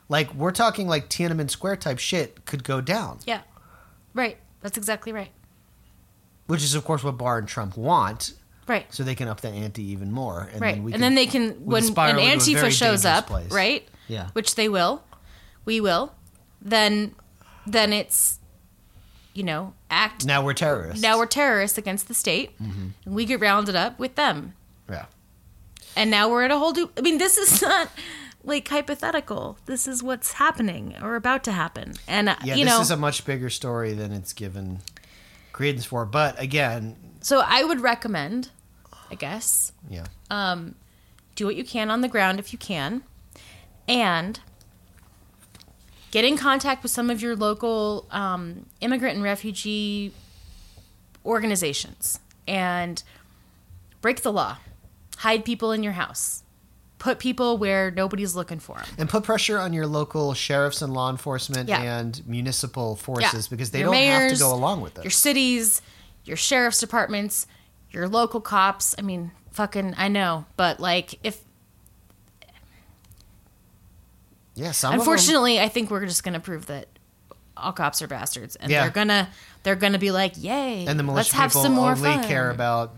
Like 0.07 0.33
we're 0.33 0.53
talking 0.53 0.87
like 0.87 1.09
Tiananmen 1.09 1.49
Square 1.49 1.75
type 1.75 1.99
shit 1.99 2.45
could 2.45 2.63
go 2.63 2.79
down, 2.79 3.19
Yeah. 3.25 3.41
Right. 4.13 4.37
That's 4.61 4.77
exactly 4.77 5.11
right. 5.11 5.31
which 6.45 6.63
is 6.63 6.73
of 6.73 6.85
course 6.85 7.03
what 7.03 7.17
Barr 7.17 7.37
and 7.37 7.49
Trump 7.49 7.75
want, 7.75 8.31
Right. 8.67 8.85
so 8.93 9.03
they 9.03 9.15
can 9.15 9.27
up 9.27 9.41
the 9.41 9.49
ante 9.49 9.81
even 9.83 10.11
more. 10.11 10.49
And 10.51 10.61
right. 10.61 10.75
Then 10.75 10.83
we 10.83 10.93
and 10.93 11.01
then 11.01 11.15
they 11.15 11.25
can 11.25 11.51
when 11.65 11.83
an 11.83 11.89
into 12.19 12.51
a 12.51 12.53
very 12.55 12.69
Antifa 12.69 12.71
shows 12.71 13.05
up, 13.05 13.27
place. 13.27 13.51
right? 13.51 13.87
Yeah. 14.07 14.29
Which 14.33 14.55
they 14.55 14.67
will. 14.69 15.03
We 15.65 15.79
will. 15.81 16.13
Then 16.61 17.15
then 17.65 17.93
it's 17.93 18.39
you 19.33 19.43
know, 19.43 19.73
act 19.91 20.25
Now 20.25 20.43
we're 20.43 20.53
terrorists. 20.55 21.01
now 21.03 21.17
we're 21.17 21.27
terrorists 21.27 21.77
against 21.77 22.07
the 22.07 22.13
state 22.15 22.57
Mm-hmm. 22.61 22.87
and 23.05 23.15
we 23.15 23.25
get 23.25 23.39
rounded 23.39 23.75
up 23.75 23.99
with 23.99 24.15
them. 24.15 24.53
yeah. 24.89 25.05
And 25.95 26.09
now 26.11 26.29
we're 26.29 26.43
at 26.43 26.51
a 26.51 26.57
whole 26.57 26.73
new 26.73 26.89
I 26.97 27.01
mean, 27.01 27.17
this 27.19 27.37
is 27.37 27.61
not 27.61 27.89
like 28.43 28.67
hypothetical. 28.67 29.57
This 29.65 29.87
is 29.87 30.01
what's 30.03 30.33
happening 30.33 30.95
or 31.01 31.15
about 31.15 31.43
to 31.45 31.51
happen. 31.51 31.93
And 32.07 32.29
uh, 32.29 32.35
Yeah, 32.43 32.55
you 32.55 32.63
this 32.65 32.71
know, 32.73 32.77
this 32.79 32.87
is 32.87 32.91
a 32.91 32.97
much 32.97 33.25
bigger 33.25 33.49
story 33.49 33.93
than 33.93 34.11
it's 34.11 34.33
given 34.33 34.79
credence 35.53 35.85
for. 35.85 36.05
But 36.05 36.39
again, 36.41 36.95
so 37.21 37.41
I 37.45 37.63
would 37.63 37.81
recommend, 37.81 38.49
I 39.11 39.15
guess, 39.15 39.71
yeah, 39.89 40.05
Um, 40.29 40.75
do 41.35 41.45
what 41.45 41.55
you 41.55 41.63
can 41.63 41.89
on 41.91 42.01
the 42.01 42.07
ground 42.07 42.39
if 42.39 42.51
you 42.51 42.59
can, 42.59 43.03
and 43.87 44.39
get 46.11 46.25
in 46.25 46.37
contact 46.37 46.83
with 46.83 46.91
some 46.91 47.09
of 47.09 47.21
your 47.21 47.35
local 47.35 48.07
um, 48.11 48.65
immigrant 48.81 49.15
and 49.15 49.23
refugee 49.23 50.13
organizations 51.25 52.19
and 52.47 53.03
break 54.01 54.21
the 54.21 54.31
law, 54.31 54.57
hide 55.17 55.43
people 55.45 55.71
in 55.71 55.83
your 55.83 55.93
house, 55.93 56.43
put 56.99 57.19
people 57.19 57.57
where 57.57 57.91
nobody's 57.91 58.35
looking 58.35 58.59
for 58.59 58.75
them. 58.77 58.85
and 58.97 59.09
put 59.09 59.23
pressure 59.23 59.59
on 59.59 59.73
your 59.73 59.85
local 59.85 60.33
sheriffs 60.33 60.81
and 60.81 60.93
law 60.93 61.09
enforcement 61.09 61.69
Yeah. 61.69 61.81
and 61.81 62.25
municipal 62.27 62.95
forces 62.95 63.47
because 63.47 63.71
they 63.71 63.79
Your 63.79 63.93
don't 63.93 64.03
have 64.03 64.33
to 64.33 64.39
go 64.39 64.53
along 64.53 64.81
with 64.81 64.93
it. 64.97 65.03
Your 65.03 65.09
this. 65.09 65.15
cities, 65.17 65.81
your 66.25 66.37
sheriff's 66.37 66.79
departments, 66.79 67.45
your 67.97 68.07
local 68.07 68.39
cops. 68.39 68.95
I 68.97 69.01
mean, 69.01 69.31
fucking, 69.51 69.95
I 69.97 70.07
know, 70.07 70.45
but 70.55 70.79
like, 70.79 71.19
if 71.23 71.41
Yeah, 74.55 74.71
some 74.71 74.89
of 74.89 74.93
them- 74.93 75.01
unfortunately, 75.01 75.59
I 75.59 75.69
think 75.69 75.91
we're 75.91 76.05
just 76.05 76.23
gonna 76.23 76.39
prove 76.39 76.65
that 76.67 76.87
all 77.55 77.71
cops 77.73 78.01
are 78.01 78.07
bastards, 78.07 78.55
and 78.55 78.71
Yeah. 78.71 78.81
they're 78.83 78.91
gonna 78.91 79.29
they're 79.63 79.75
gonna 79.75 79.99
be 79.99 80.11
like, 80.11 80.33
yay, 80.37 80.85
and 80.85 80.97
the 80.97 81.03
militia 81.03 81.17
let's 81.17 81.31
have 81.33 81.49
people 81.51 81.63
some 81.63 81.73
more 81.73 81.91
only 81.91 82.01
fun. 82.13 82.23
care 82.23 82.49
about 82.49 82.95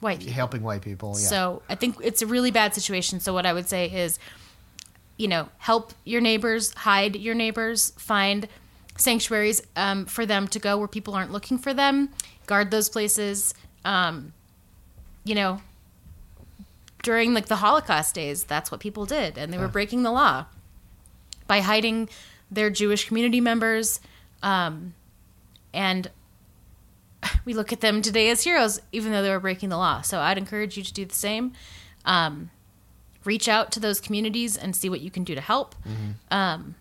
white 0.00 0.20
people. 0.20 0.32
helping 0.34 0.62
white 0.62 0.82
people. 0.82 1.16
Yeah. 1.18 1.26
So 1.28 1.62
I 1.68 1.74
think 1.74 1.96
it's 2.02 2.22
a 2.22 2.26
really 2.26 2.50
bad 2.52 2.72
situation. 2.74 3.18
So 3.20 3.32
what 3.34 3.46
I 3.46 3.52
would 3.52 3.68
say 3.68 3.86
is, 3.90 4.18
you 5.16 5.26
know, 5.26 5.48
help 5.58 5.92
your 6.04 6.20
neighbors, 6.20 6.72
hide 6.74 7.16
your 7.16 7.34
neighbors, 7.34 7.92
find 7.96 8.46
sanctuaries 8.96 9.60
um, 9.74 10.06
for 10.06 10.24
them 10.24 10.46
to 10.48 10.58
go 10.60 10.78
where 10.78 10.86
people 10.88 11.14
aren't 11.14 11.32
looking 11.32 11.58
for 11.58 11.74
them, 11.74 12.10
guard 12.46 12.70
those 12.70 12.88
places. 12.88 13.52
Um, 13.84 14.32
you 15.24 15.34
know, 15.34 15.60
during 17.02 17.34
like 17.34 17.46
the 17.46 17.56
Holocaust 17.56 18.14
days, 18.14 18.44
that's 18.44 18.70
what 18.70 18.80
people 18.80 19.04
did, 19.06 19.36
and 19.38 19.52
they 19.52 19.58
were 19.58 19.68
breaking 19.68 20.02
the 20.02 20.10
law 20.10 20.46
by 21.46 21.60
hiding 21.60 22.08
their 22.50 22.70
Jewish 22.70 23.06
community 23.06 23.40
members. 23.40 24.00
Um, 24.42 24.94
and 25.72 26.10
we 27.44 27.54
look 27.54 27.72
at 27.72 27.80
them 27.80 28.02
today 28.02 28.30
as 28.30 28.42
heroes, 28.42 28.80
even 28.92 29.12
though 29.12 29.22
they 29.22 29.30
were 29.30 29.40
breaking 29.40 29.68
the 29.68 29.76
law. 29.76 30.00
So 30.02 30.20
I'd 30.20 30.38
encourage 30.38 30.76
you 30.76 30.82
to 30.82 30.92
do 30.92 31.04
the 31.04 31.14
same. 31.14 31.52
Um, 32.04 32.50
reach 33.24 33.48
out 33.48 33.72
to 33.72 33.80
those 33.80 34.00
communities 34.00 34.56
and 34.56 34.76
see 34.76 34.88
what 34.90 35.00
you 35.00 35.10
can 35.10 35.24
do 35.24 35.34
to 35.34 35.40
help, 35.40 35.74
um, 36.30 36.74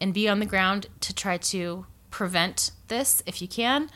and 0.00 0.14
be 0.14 0.28
on 0.28 0.38
the 0.38 0.46
ground 0.46 0.86
to 1.00 1.14
try 1.14 1.36
to 1.36 1.86
prevent 2.10 2.70
this 2.88 3.22
if 3.26 3.42
you 3.42 3.48
can, 3.48 3.90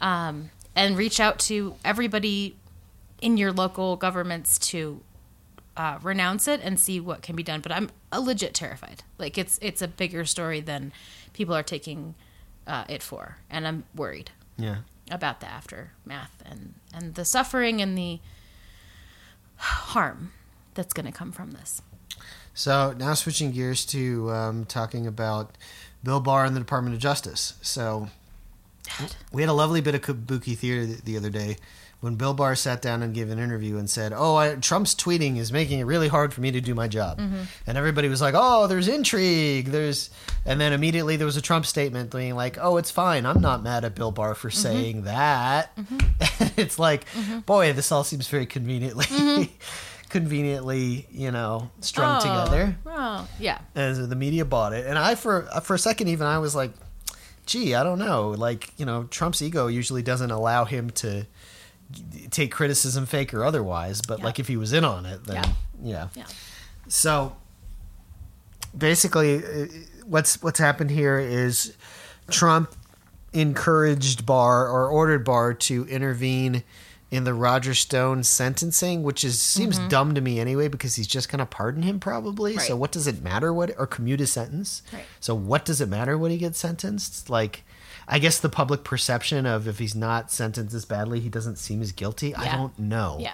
um, 0.00 0.50
and 0.78 0.96
reach 0.96 1.18
out 1.18 1.40
to 1.40 1.74
everybody 1.84 2.56
in 3.20 3.36
your 3.36 3.50
local 3.50 3.96
governments 3.96 4.60
to 4.60 5.00
uh, 5.76 5.98
renounce 6.02 6.46
it 6.46 6.60
and 6.62 6.78
see 6.78 7.00
what 7.00 7.20
can 7.20 7.34
be 7.34 7.42
done. 7.42 7.60
But 7.60 7.72
I'm 7.72 7.90
uh, 8.12 8.20
legit 8.20 8.54
terrified. 8.54 9.02
Like 9.18 9.36
it's 9.36 9.58
it's 9.60 9.82
a 9.82 9.88
bigger 9.88 10.24
story 10.24 10.60
than 10.60 10.92
people 11.32 11.54
are 11.54 11.64
taking 11.64 12.14
uh, 12.66 12.84
it 12.88 13.02
for, 13.02 13.38
and 13.50 13.66
I'm 13.66 13.84
worried 13.92 14.30
yeah. 14.56 14.78
about 15.10 15.40
the 15.40 15.46
aftermath 15.46 16.42
and 16.46 16.74
and 16.94 17.16
the 17.16 17.24
suffering 17.24 17.82
and 17.82 17.98
the 17.98 18.20
harm 19.56 20.30
that's 20.74 20.92
going 20.92 21.06
to 21.06 21.12
come 21.12 21.32
from 21.32 21.50
this. 21.50 21.82
So 22.54 22.94
now 22.96 23.14
switching 23.14 23.50
gears 23.50 23.84
to 23.86 24.30
um, 24.30 24.64
talking 24.64 25.08
about 25.08 25.58
Bill 26.04 26.20
Barr 26.20 26.44
and 26.44 26.54
the 26.54 26.60
Department 26.60 26.94
of 26.94 27.00
Justice. 27.00 27.54
So 27.62 28.10
we 29.32 29.42
had 29.42 29.48
a 29.48 29.54
lovely 29.54 29.80
bit 29.80 29.94
of 29.94 30.02
kabuki 30.02 30.56
theater 30.56 30.86
th- 30.86 31.02
the 31.02 31.16
other 31.16 31.30
day 31.30 31.56
when 32.00 32.14
Bill 32.14 32.32
Barr 32.32 32.54
sat 32.54 32.80
down 32.80 33.02
and 33.02 33.12
gave 33.12 33.28
an 33.30 33.38
interview 33.40 33.76
and 33.76 33.90
said, 33.90 34.12
"Oh, 34.14 34.36
I, 34.36 34.54
Trump's 34.54 34.94
tweeting 34.94 35.36
is 35.36 35.52
making 35.52 35.80
it 35.80 35.84
really 35.84 36.06
hard 36.06 36.32
for 36.32 36.40
me 36.40 36.52
to 36.52 36.60
do 36.60 36.74
my 36.74 36.86
job," 36.86 37.18
mm-hmm. 37.18 37.42
and 37.66 37.78
everybody 37.78 38.08
was 38.08 38.20
like, 38.20 38.34
"Oh, 38.36 38.68
there's 38.68 38.86
intrigue." 38.86 39.66
There's, 39.66 40.10
and 40.46 40.60
then 40.60 40.72
immediately 40.72 41.16
there 41.16 41.26
was 41.26 41.36
a 41.36 41.42
Trump 41.42 41.66
statement 41.66 42.10
being 42.10 42.36
like, 42.36 42.56
"Oh, 42.60 42.76
it's 42.76 42.90
fine. 42.90 43.26
I'm 43.26 43.40
not 43.40 43.62
mad 43.62 43.84
at 43.84 43.96
Bill 43.96 44.12
Barr 44.12 44.34
for 44.34 44.48
mm-hmm. 44.48 44.62
saying 44.62 45.02
that." 45.04 45.76
Mm-hmm. 45.76 46.46
it's 46.60 46.78
like, 46.78 47.04
boy, 47.46 47.72
this 47.72 47.90
all 47.90 48.04
seems 48.04 48.28
very 48.28 48.46
conveniently, 48.46 49.56
conveniently, 50.08 51.06
you 51.10 51.32
know, 51.32 51.70
strung 51.80 52.18
oh, 52.18 52.20
together 52.20 52.76
Oh, 52.86 53.28
yeah. 53.40 53.58
as 53.74 54.08
the 54.08 54.16
media 54.16 54.44
bought 54.44 54.72
it. 54.72 54.86
And 54.86 54.96
I, 54.96 55.16
for 55.16 55.42
for 55.62 55.74
a 55.74 55.78
second, 55.78 56.08
even 56.08 56.28
I 56.28 56.38
was 56.38 56.54
like, 56.54 56.70
"Gee, 57.48 57.74
I 57.74 57.82
don't 57.82 57.98
know." 57.98 58.28
Like, 58.30 58.70
you 58.76 58.86
know, 58.86 59.04
Trump's 59.10 59.42
ego 59.42 59.66
usually 59.66 60.02
doesn't 60.02 60.30
allow 60.30 60.64
him 60.64 60.90
to 60.90 61.26
take 62.30 62.52
criticism, 62.52 63.06
fake 63.06 63.32
or 63.34 63.44
otherwise. 63.44 64.00
But 64.02 64.18
Yeah. 64.20 64.24
like, 64.26 64.38
if 64.38 64.46
he 64.46 64.56
was 64.56 64.72
in 64.72 64.84
on 64.84 65.04
it, 65.06 65.24
then 65.24 65.36
Yeah. 65.36 65.52
yeah. 65.82 66.08
Yeah. 66.14 66.24
So 66.88 67.36
basically, 68.76 69.44
uh, 69.44 69.66
what's 70.04 70.42
what's 70.42 70.58
happened 70.58 70.90
here 70.90 71.18
is 71.18 71.74
Trump 72.30 72.74
encouraged 73.32 74.24
Barr 74.26 74.68
or 74.68 74.88
ordered 74.88 75.24
Barr 75.24 75.54
to 75.54 75.84
intervene 75.86 76.62
in 77.10 77.24
the 77.24 77.32
Roger 77.34 77.74
Stone 77.74 78.22
sentencing, 78.24 79.02
which 79.02 79.24
is 79.24 79.40
seems 79.40 79.78
dumb 79.88 80.14
to 80.14 80.20
me 80.20 80.38
anyway 80.38 80.68
because 80.68 80.96
he's 80.96 81.06
just 81.06 81.30
going 81.30 81.38
to 81.38 81.46
pardon 81.46 81.82
him 81.82 82.00
probably. 82.00 82.58
So 82.58 82.72
Mm-hmm. 82.72 82.80
What 82.80 82.92
does 82.92 83.06
it 83.06 83.22
matter 83.22 83.52
what 83.52 83.70
or 83.78 83.86
commute 83.86 84.20
his 84.20 84.30
sentence? 84.30 84.82
Right. 84.92 85.04
So 85.20 85.34
what 85.34 85.64
does 85.64 85.80
it 85.80 85.88
matter 85.88 86.18
when 86.18 86.30
he 86.30 86.38
gets 86.38 86.58
sentenced? 86.58 87.30
Like 87.30 87.64
I 88.06 88.18
guess 88.18 88.40
the 88.40 88.48
public 88.48 88.84
perception 88.84 89.46
of 89.46 89.66
if 89.68 89.78
he's 89.78 89.94
not 89.94 90.30
sentenced 90.30 90.74
as 90.74 90.84
badly, 90.84 91.20
he 91.20 91.28
doesn't 91.28 91.56
seem 91.56 91.82
as 91.82 91.92
guilty. 91.92 92.34
I 92.34 92.54
don't 92.54 92.78
know. 92.78 93.18
Yeah. 93.20 93.32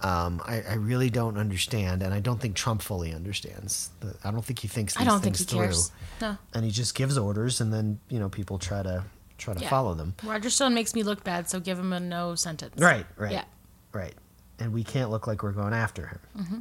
Um, 0.00 0.42
I, 0.44 0.60
I 0.68 0.74
really 0.74 1.08
don't 1.08 1.38
understand, 1.38 2.02
and 2.02 2.12
I 2.12 2.20
don't 2.20 2.38
think 2.38 2.56
Trump 2.56 2.82
fully 2.82 3.14
understands. 3.14 3.88
The, 4.00 4.14
I 4.22 4.30
don't 4.32 4.44
think 4.44 4.58
he 4.58 4.68
thinks. 4.68 4.94
These 4.94 5.00
I 5.00 5.04
don't 5.10 5.22
think 5.22 5.36
things 5.36 5.50
he 5.50 5.56
cares. 5.56 5.92
Through. 6.18 6.28
No. 6.28 6.38
And 6.52 6.64
he 6.64 6.70
just 6.70 6.94
gives 6.94 7.16
orders, 7.16 7.60
and 7.62 7.72
then 7.72 8.00
you 8.10 8.18
know 8.18 8.28
people 8.28 8.58
try 8.58 8.82
to 8.82 9.04
try 9.44 9.54
to 9.54 9.60
Yeah. 9.60 9.68
follow 9.70 9.94
them. 9.94 10.14
Roger 10.24 10.50
Stone 10.50 10.74
makes 10.74 10.94
me 10.94 11.02
look 11.02 11.22
bad, 11.22 11.48
so 11.48 11.60
give 11.60 11.78
him 11.78 11.92
a 11.92 12.00
no 12.00 12.34
sentence. 12.34 12.80
Right, 12.80 13.06
right, 13.16 13.32
Yeah. 13.32 13.44
right. 13.92 14.14
And 14.58 14.72
we 14.72 14.84
can't 14.84 15.10
look 15.10 15.26
like 15.26 15.42
we're 15.42 15.52
going 15.52 15.74
after 15.74 16.06
him. 16.06 16.18
Mm-hmm. 16.38 16.58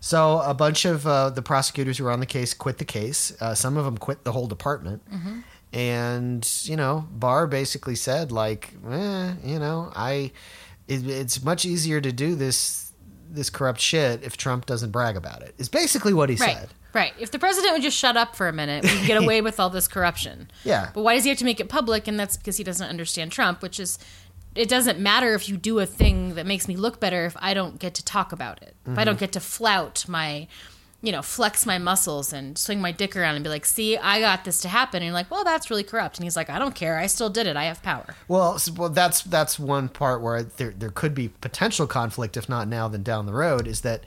So 0.00 0.40
a 0.40 0.54
bunch 0.54 0.84
of 0.84 1.06
uh, 1.06 1.30
the 1.30 1.42
prosecutors 1.42 1.98
who 1.98 2.04
were 2.04 2.10
on 2.10 2.20
the 2.20 2.26
case 2.26 2.54
quit 2.54 2.78
the 2.78 2.84
case. 2.84 3.32
Uh, 3.40 3.54
some 3.54 3.76
of 3.76 3.84
them 3.84 3.96
quit 3.98 4.24
the 4.24 4.32
whole 4.32 4.46
department. 4.46 5.02
Mm-hmm. 5.10 5.40
And 5.72 6.48
you 6.64 6.76
know, 6.76 7.06
Barr 7.12 7.46
basically 7.46 7.96
said 7.96 8.30
like, 8.30 8.74
eh, 8.90 9.32
you 9.44 9.58
know, 9.58 9.90
I, 9.94 10.32
it, 10.86 11.06
it's 11.06 11.42
much 11.42 11.64
easier 11.64 12.00
to 12.00 12.12
do 12.12 12.34
this 12.34 12.87
this 13.30 13.50
corrupt 13.50 13.80
shit 13.80 14.22
if 14.22 14.36
Trump 14.36 14.66
doesn't 14.66 14.90
brag 14.90 15.16
about 15.16 15.42
it. 15.42 15.54
Is 15.58 15.68
basically 15.68 16.12
what 16.14 16.28
he 16.30 16.36
Right. 16.36 16.56
said. 16.56 16.68
Right. 16.94 17.12
If 17.18 17.30
the 17.30 17.38
president 17.38 17.74
would 17.74 17.82
just 17.82 17.96
shut 17.98 18.16
up 18.16 18.34
for 18.34 18.48
a 18.48 18.52
minute, 18.52 18.82
we 18.84 18.90
could 18.90 19.06
get 19.06 19.22
away 19.22 19.40
with 19.42 19.60
all 19.60 19.70
this 19.70 19.86
corruption. 19.86 20.50
Yeah. 20.64 20.90
But 20.94 21.02
why 21.02 21.14
does 21.14 21.24
he 21.24 21.28
have 21.30 21.38
to 21.38 21.44
make 21.44 21.60
it 21.60 21.68
public? 21.68 22.08
And 22.08 22.18
that's 22.18 22.36
because 22.36 22.56
he 22.56 22.64
doesn't 22.64 22.88
understand 22.88 23.30
Trump, 23.32 23.60
which 23.62 23.78
is 23.78 23.98
it 24.54 24.68
doesn't 24.68 24.98
matter 24.98 25.34
if 25.34 25.48
you 25.48 25.56
do 25.56 25.78
a 25.78 25.86
thing 25.86 26.34
that 26.34 26.46
makes 26.46 26.66
me 26.66 26.74
look 26.76 26.98
better 26.98 27.26
if 27.26 27.36
I 27.38 27.54
don't 27.54 27.78
get 27.78 27.94
to 27.94 28.04
talk 28.04 28.32
about 28.32 28.62
it. 28.62 28.74
If 28.86 28.88
I 28.88 28.90
Mm-hmm. 28.92 29.04
don't 29.04 29.18
get 29.20 29.32
to 29.32 29.40
flout 29.40 30.04
my 30.08 30.48
you 31.00 31.12
know, 31.12 31.22
flex 31.22 31.64
my 31.64 31.78
muscles 31.78 32.32
and 32.32 32.58
swing 32.58 32.80
my 32.80 32.90
dick 32.90 33.16
around 33.16 33.36
and 33.36 33.44
be 33.44 33.48
like, 33.48 33.64
see, 33.64 33.96
I 33.96 34.18
got 34.20 34.44
this 34.44 34.60
to 34.62 34.68
happen. 34.68 34.96
And 34.96 35.04
you're 35.06 35.14
like, 35.14 35.30
well, 35.30 35.44
that's 35.44 35.70
really 35.70 35.84
corrupt. 35.84 36.16
And 36.18 36.24
he's 36.24 36.34
like, 36.36 36.50
I 36.50 36.58
don't 36.58 36.74
care. 36.74 36.98
I 36.98 37.06
still 37.06 37.30
did 37.30 37.46
it. 37.46 37.56
I 37.56 37.64
have 37.64 37.82
power. 37.84 38.16
Well, 38.26 38.56
s- 38.56 38.68
well, 38.70 38.88
that's 38.88 39.22
that's 39.22 39.58
one 39.60 39.88
part 39.88 40.20
where 40.22 40.42
there 40.42 40.70
there 40.76 40.90
could 40.90 41.14
be 41.14 41.28
potential 41.28 41.86
conflict, 41.86 42.36
if 42.36 42.48
not 42.48 42.66
now, 42.66 42.88
then 42.88 43.02
down 43.04 43.26
the 43.26 43.32
road. 43.32 43.68
Is 43.68 43.82
that 43.82 44.02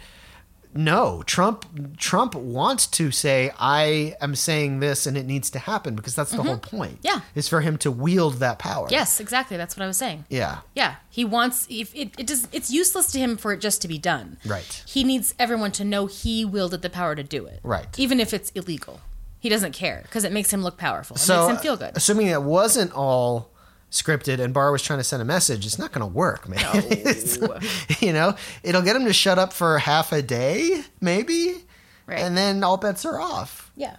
no 0.74 1.22
Trump 1.26 1.98
Trump 1.98 2.34
wants 2.36 2.88
to 2.88 3.12
say 3.12 3.52
I 3.60 4.16
am 4.22 4.36
saying 4.36 4.80
this 4.80 5.06
and 5.06 5.18
it 5.18 5.26
needs 5.26 5.50
to 5.52 5.60
happen 5.60 5.96
because 5.96 6.16
that's 6.16 6.32
the 6.32 6.42
whole 6.44 6.58
point. 6.58 7.02
Mm-hmm. 7.02 7.08
Yeah. 7.18 7.22
is 7.36 7.48
for 7.48 7.62
him 7.62 7.78
to 7.80 7.92
wield 7.92 8.36
that 8.36 8.58
power. 8.60 8.88
Yes, 8.90 9.20
exactly. 9.20 9.58
That's 9.58 9.76
what 9.78 9.84
I 9.84 9.88
was 9.88 9.98
saying. 9.98 10.26
Yeah. 10.30 10.60
Yeah, 10.76 10.96
he 11.10 11.26
wants. 11.26 11.68
If 11.70 11.94
it, 11.96 12.12
it 12.18 12.28
does, 12.28 12.48
it's 12.52 12.72
useless 12.72 13.12
to 13.12 13.20
him 13.20 13.38
for 13.38 13.52
it 13.54 13.60
just 13.62 13.82
to 13.84 13.88
be 13.88 13.98
done. 13.98 14.38
Right. 14.46 14.84
He 14.88 15.04
needs 15.04 15.36
everyone 15.38 15.72
to 15.74 15.84
know 15.86 16.06
he 16.08 16.46
wielded 16.46 16.82
the 16.82 16.90
power 16.90 17.16
to 17.16 17.24
do 17.24 17.46
it. 17.46 17.60
Right. 17.64 17.88
Even 18.00 18.20
if 18.20 18.34
it's 18.34 18.50
illegal, 18.52 19.02
he 19.40 19.50
doesn't 19.50 19.74
care 19.74 20.02
because 20.04 20.24
it 20.24 20.32
makes 20.32 20.52
him 20.54 20.64
look 20.64 20.78
powerful. 20.78 21.16
It 21.18 21.20
So 21.20 21.48
makes 21.48 21.58
him 21.60 21.64
feel 21.64 21.78
good. 21.78 21.96
assuming 21.96 22.28
it 22.28 22.42
wasn't 22.44 22.92
all 22.94 23.51
scripted 23.92 24.40
and 24.40 24.54
Barr 24.54 24.72
was 24.72 24.82
trying 24.82 25.00
to 25.00 25.04
send 25.04 25.22
a 25.22 25.26
message, 25.26 25.66
it's 25.66 25.78
not 25.78 25.92
going 25.92 26.02
to 26.02 26.08
work, 26.14 26.48
man. 26.48 26.60
It's- 26.90 27.38
you 28.02 28.14
know, 28.14 28.36
it'll 28.64 28.82
get 28.82 28.96
him 28.96 29.06
to 29.06 29.14
shut 29.14 29.38
up 29.38 29.52
for 29.54 29.78
half 29.80 30.12
a 30.14 30.22
day, 30.22 30.84
maybe, 31.02 31.66
Right. 32.08 32.20
and 32.20 32.38
then 32.38 32.64
all 32.64 32.78
bets 32.78 33.06
are 33.06 33.20
off. 33.20 33.72
Yeah. 33.76 33.98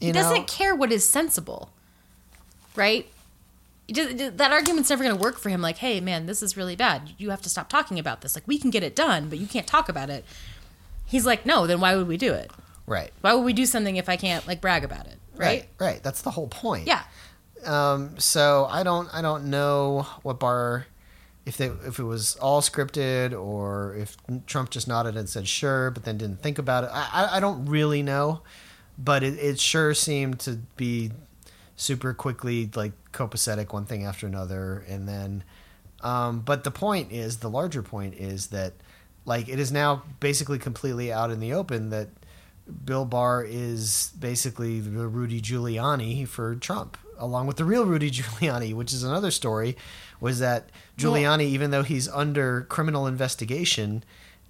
You 0.00 0.08
He 0.08 0.12
know? 0.12 0.22
doesn't 0.22 0.46
care 0.48 0.74
what 0.74 0.92
is 0.92 1.08
sensible, 1.08 1.70
right? 2.76 3.06
That 3.92 4.52
argument's 4.52 4.88
never 4.90 5.02
going 5.02 5.16
to 5.16 5.20
work 5.22 5.38
for 5.38 5.48
him. 5.48 5.60
Like, 5.60 5.78
hey, 5.78 6.00
man, 6.00 6.26
this 6.26 6.42
is 6.42 6.56
really 6.56 6.76
bad. 6.76 7.10
You 7.18 7.30
have 7.30 7.42
to 7.42 7.48
stop 7.48 7.68
talking 7.68 7.98
about 7.98 8.20
this. 8.20 8.36
Like, 8.36 8.46
we 8.46 8.56
can 8.58 8.70
get 8.70 8.84
it 8.84 8.94
done, 8.94 9.28
but 9.28 9.38
you 9.38 9.46
can't 9.48 9.66
talk 9.66 9.88
about 9.88 10.10
it. 10.10 10.24
He's 11.06 11.26
like, 11.26 11.44
no, 11.44 11.66
then 11.66 11.80
why 11.80 11.96
would 11.96 12.06
we 12.06 12.16
do 12.16 12.32
it? 12.32 12.52
Right. 12.86 13.12
Why 13.20 13.34
would 13.34 13.44
we 13.44 13.52
do 13.52 13.66
something 13.66 13.96
if 13.96 14.08
I 14.08 14.16
can't 14.16 14.46
like 14.46 14.60
brag 14.60 14.84
about 14.84 15.06
it? 15.06 15.18
Right? 15.34 15.66
Right. 15.80 15.86
Right. 15.94 16.02
That's 16.04 16.22
the 16.22 16.30
whole 16.30 16.46
point. 16.46 16.86
Yeah. 16.86 17.02
Um, 17.66 18.18
so 18.18 18.66
I 18.70 18.82
don't 18.82 19.08
I 19.14 19.22
don't 19.22 19.50
know 19.50 20.06
what 20.22 20.40
Barr 20.40 20.86
if 21.46 21.56
they 21.56 21.66
if 21.66 21.98
it 21.98 22.04
was 22.04 22.36
all 22.36 22.60
scripted 22.60 23.38
or 23.38 23.94
if 23.96 24.16
Trump 24.46 24.70
just 24.70 24.88
nodded 24.88 25.16
and 25.16 25.28
said 25.28 25.48
sure, 25.48 25.90
but 25.90 26.04
then 26.04 26.18
didn't 26.18 26.42
think 26.42 26.58
about 26.58 26.84
it. 26.84 26.90
I 26.92 27.08
I, 27.12 27.36
I 27.36 27.40
don't 27.40 27.66
really 27.66 28.02
know, 28.02 28.40
but 28.98 29.22
it, 29.22 29.38
it 29.38 29.58
sure 29.58 29.94
seemed 29.94 30.40
to 30.40 30.60
be 30.76 31.12
super 31.76 32.12
quickly 32.12 32.70
like 32.74 32.92
copacetic 33.12 33.72
one 33.72 33.84
thing 33.84 34.04
after 34.04 34.26
another, 34.26 34.84
and 34.88 35.08
then. 35.08 35.44
Um, 36.02 36.40
but 36.40 36.64
the 36.64 36.70
point 36.70 37.12
is, 37.12 37.38
the 37.38 37.50
larger 37.50 37.82
point 37.82 38.14
is 38.14 38.46
that 38.46 38.72
like 39.26 39.48
it 39.48 39.58
is 39.58 39.70
now 39.70 40.02
basically 40.18 40.58
completely 40.58 41.12
out 41.12 41.30
in 41.30 41.40
the 41.40 41.52
open 41.52 41.90
that 41.90 42.08
Bill 42.84 43.04
Barr 43.04 43.44
is 43.44 44.12
basically 44.18 44.80
the 44.80 45.06
Rudy 45.06 45.40
Giuliani 45.40 46.26
for 46.26 46.54
Trump, 46.54 46.96
along 47.20 47.46
with 47.46 47.56
the 47.56 47.64
real 47.64 47.84
Rudy 47.84 48.10
Giuliani, 48.10 48.74
which 48.74 48.92
is 48.92 49.04
another 49.04 49.30
story. 49.30 49.76
Was 50.20 50.40
that 50.40 50.70
Giuliani, 50.98 51.44
even 51.44 51.70
though 51.70 51.82
he's 51.82 52.08
under 52.08 52.62
criminal 52.62 53.06
investigation, 53.06 54.04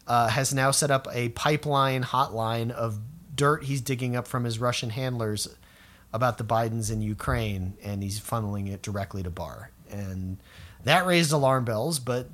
uh, 0.07 0.29
has 0.29 0.55
now 0.55 0.71
set 0.71 0.91
up 0.91 1.07
a 1.13 1.29
pipeline 1.31 2.03
hotline 2.03 2.71
of 2.71 2.99
dirt 3.35 3.65
he's 3.65 3.81
digging 3.81 4.17
up 4.17 4.27
from 4.27 4.45
his 4.45 4.59
Russian 4.59 4.91
handlers 4.91 5.49
about 6.13 6.39
the 6.39 6.45
Bidens 6.45 6.91
in 6.91 7.03
Ukraine, 7.03 7.75
and 7.83 8.03
he's 8.03 8.21
funneling 8.21 8.69
it 8.69 8.83
directly 8.83 9.23
to 9.23 9.31
Barr. 9.31 9.71
And 9.91 10.39
that 10.85 11.07
raised 11.07 11.33
alarm 11.33 11.65
bells, 11.65 11.99
but 11.99 12.29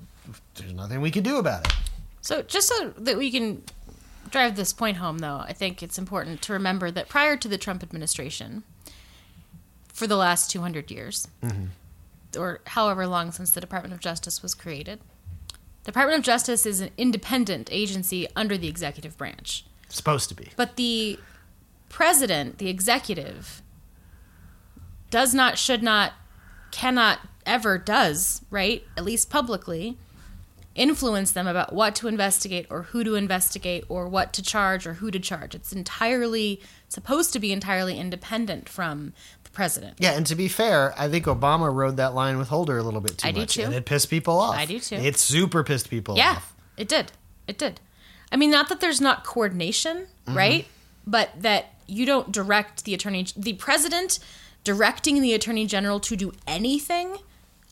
there's 0.55 0.73
nothing 0.73 1.01
we 1.01 1.11
can 1.11 1.23
do 1.23 1.37
about 1.37 1.67
it. 1.67 1.75
So, 2.23 2.43
just 2.43 2.69
so 2.69 2.95
that 2.97 3.17
we 3.17 3.31
can 3.31 3.63
drive 4.31 4.57
this 4.57 4.73
point 4.73 4.97
home, 4.97 5.19
though, 5.19 5.45
I 5.47 5.53
think 5.53 5.83
it's 5.83 5.99
important 5.99 6.43
to 6.43 6.53
remember 6.53 6.91
that 6.91 7.09
prior 7.09 7.37
to 7.37 7.49
the 7.49 7.59
Trump 7.59 7.83
administration, 7.83 8.65
for 9.97 10.07
the 10.07 10.17
last 10.17 10.51
200 10.51 10.91
years, 10.91 11.27
mm-hmm. 11.43 11.65
or 12.39 12.61
however 12.67 13.07
long 13.07 13.33
since 13.33 13.51
the 13.51 13.63
Department 13.63 13.95
of 13.95 14.01
Justice 14.01 14.43
was 14.43 14.55
created, 14.55 15.01
the 15.85 15.91
Department 15.91 16.19
of 16.19 16.25
Justice 16.25 16.67
is 16.67 16.83
an 16.83 16.91
independent 16.99 17.71
agency 17.73 18.29
under 18.37 18.59
the 18.59 18.69
executive 18.69 19.17
branch. 19.17 19.65
supposed 19.89 20.29
to 20.29 20.35
be. 20.35 20.51
But 20.55 20.77
the 20.77 21.19
president, 21.89 22.59
the 22.59 22.69
executive, 22.69 23.63
does 25.09 25.33
not, 25.33 25.57
should 25.57 25.83
not, 25.83 26.13
cannot, 26.73 27.21
ever 27.47 27.79
does, 27.79 28.43
right? 28.51 28.85
At 28.99 29.05
least 29.05 29.31
publicly, 29.31 29.97
influence 30.77 31.33
them 31.33 31.47
about 31.47 31.73
what 31.73 31.95
to 31.97 32.07
investigate 32.09 32.67
or 32.71 32.83
who 32.83 33.03
to 33.03 33.15
investigate 33.15 33.85
or 33.89 34.07
what 34.09 34.33
to 34.35 34.43
charge 34.43 34.87
or 34.87 34.95
who 34.95 35.11
to 35.11 35.19
charge. 35.19 35.55
It's 35.55 35.73
entirely 35.73 36.61
supposed 36.89 37.33
to 37.33 37.39
be 37.41 37.53
entirely 37.53 37.99
independent 37.99 38.69
from 38.69 39.13
the 39.45 39.51
president. 39.51 39.97
Yeah, 39.99 40.13
and 40.13 40.27
to 40.27 40.35
be 40.37 40.49
fair, 40.49 40.95
I 40.99 41.09
think 41.09 41.25
Obama 41.25 41.73
rode 41.75 41.97
that 41.97 42.15
line 42.15 42.39
with 42.39 42.49
Holder 42.49 42.79
a 42.79 42.83
little 42.83 43.01
bit 43.01 43.19
too 43.19 43.29
I 43.29 43.33
do 43.33 43.41
much, 43.41 43.55
too. 43.55 43.63
and 43.63 43.75
it 43.75 43.85
pissed 43.87 44.11
people 44.11 44.39
off. 44.39 44.55
I 44.55 44.67
do 44.67 44.79
too. 44.79 44.97
It 44.97 45.17
super 45.17 45.65
pissed 45.65 45.91
people 45.91 46.17
Yeah, 46.17 46.33
off. 46.33 46.55
Yeah, 46.77 46.83
it 46.83 46.89
did. 46.89 47.13
It 47.49 47.59
did. 47.59 47.81
I 48.31 48.37
mean, 48.37 48.51
not 48.51 48.69
that 48.69 48.81
there's 48.81 49.01
not 49.01 49.25
coordination, 49.25 50.07
Mm-hmm. 50.27 50.37
right? 50.37 50.67
But 51.07 51.31
that 51.41 51.67
you 51.87 52.05
don't 52.05 52.33
direct 52.33 52.85
the 52.85 52.93
attorney, 52.93 53.27
the 53.37 53.53
president 53.55 54.19
directing 54.65 55.23
the 55.23 55.33
attorney 55.35 55.65
general 55.67 56.01
to 56.01 56.17
do 56.17 56.33
anything 56.47 57.17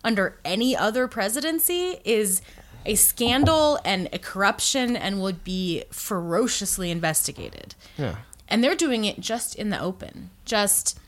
under 0.05 0.39
any 0.45 0.77
other 0.77 1.09
presidency 1.09 1.97
is 2.05 2.41
a 2.87 2.95
scandal 2.95 3.79
and 3.85 4.09
a 4.13 4.19
corruption 4.19 4.97
and 4.97 5.21
would 5.23 5.43
be 5.45 5.85
ferociously 5.91 6.91
investigated. 6.91 7.75
Yeah. 7.97 8.17
And 8.49 8.63
they're 8.63 8.75
doing 8.77 9.05
it 9.05 9.21
just 9.21 9.55
in 9.55 9.71
the 9.71 9.81
open. 9.81 10.31
Just, 10.45 10.99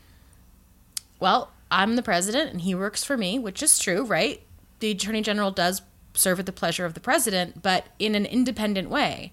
well, 1.20 1.50
I'm 1.70 1.96
the 1.96 2.02
president 2.02 2.50
and 2.50 2.60
he 2.62 2.74
works 2.74 3.04
for 3.04 3.16
me, 3.16 3.38
which 3.38 3.62
is 3.62 3.78
true, 3.78 4.04
right? 4.04 4.40
The 4.80 4.90
attorney 4.92 5.22
general 5.22 5.50
does 5.50 5.82
serve 6.14 6.38
at 6.40 6.46
the 6.46 6.52
pleasure 6.52 6.84
of 6.86 6.94
the 6.94 7.00
president, 7.00 7.62
but 7.62 7.86
in 7.98 8.14
an 8.14 8.24
independent 8.26 8.88
way, 8.88 9.32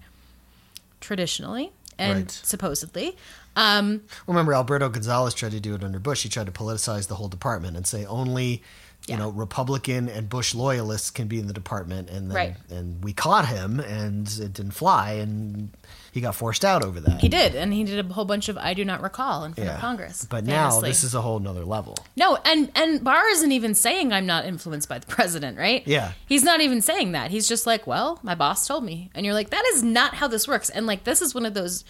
traditionally 1.00 1.72
and 1.98 2.18
Right. 2.24 2.30
supposedly. 2.30 3.16
Um, 3.56 4.02
Remember, 4.26 4.52
Alberto 4.52 4.88
Gonzales 4.88 5.32
tried 5.32 5.52
to 5.52 5.60
do 5.60 5.74
it 5.74 5.84
under 5.84 5.98
Bush. 6.00 6.24
He 6.24 6.28
tried 6.28 6.46
to 6.46 6.52
politicize 6.52 7.06
the 7.06 7.14
whole 7.14 7.28
department 7.28 7.76
and 7.76 7.86
say 7.86 8.04
only, 8.04 8.62
you 9.06 9.16
know, 9.18 9.28
Republican 9.28 10.08
and 10.08 10.28
Bush 10.28 10.54
loyalists 10.54 11.10
can 11.10 11.28
be 11.28 11.38
in 11.38 11.46
the 11.46 11.52
department. 11.52 12.08
And 12.08 12.30
then, 12.30 12.34
Right. 12.36 12.56
and 12.70 13.04
we 13.04 13.12
caught 13.12 13.46
him, 13.46 13.78
and 13.80 14.26
it 14.40 14.54
didn't 14.54 14.70
fly, 14.72 15.12
and 15.12 15.70
he 16.12 16.20
got 16.22 16.34
forced 16.34 16.64
out 16.64 16.82
over 16.82 17.00
that. 17.00 17.20
he 17.20 17.28
did, 17.28 17.54
and 17.54 17.74
he 17.74 17.84
did 17.84 17.98
a 18.08 18.12
whole 18.14 18.24
bunch 18.24 18.48
of 18.48 18.56
I 18.56 18.72
do 18.72 18.84
not 18.84 19.02
recall 19.02 19.44
in 19.44 19.52
front 19.52 19.68
yeah. 19.68 19.74
of 19.74 19.80
Congress. 19.80 20.24
But 20.24 20.44
now 20.44 20.80
this 20.80 21.04
is 21.04 21.14
a 21.14 21.20
whole 21.20 21.38
nother 21.38 21.64
level. 21.66 21.96
No, 22.16 22.38
and 22.46 22.70
and 22.74 23.04
Barr 23.04 23.28
isn't 23.30 23.52
even 23.52 23.74
saying 23.74 24.12
I'm 24.12 24.24
not 24.26 24.46
influenced 24.46 24.88
by 24.88 24.98
the 25.00 25.06
president, 25.18 25.58
right? 25.58 25.86
Yeah. 25.86 26.12
He's 26.26 26.42
not 26.44 26.60
even 26.62 26.80
saying 26.80 27.12
that. 27.12 27.30
He's 27.30 27.46
just 27.46 27.66
like, 27.66 27.86
well, 27.86 28.20
my 28.22 28.34
boss 28.34 28.66
told 28.66 28.84
me, 28.84 29.10
and 29.14 29.26
you're 29.26 29.34
like, 29.34 29.50
that 29.50 29.64
is 29.74 29.82
not 29.82 30.14
how 30.14 30.28
this 30.28 30.48
works. 30.48 30.70
And 30.70 30.86
like, 30.86 31.04
this 31.04 31.20
is 31.20 31.34
one 31.34 31.44
of 31.44 31.52
those 31.52 31.84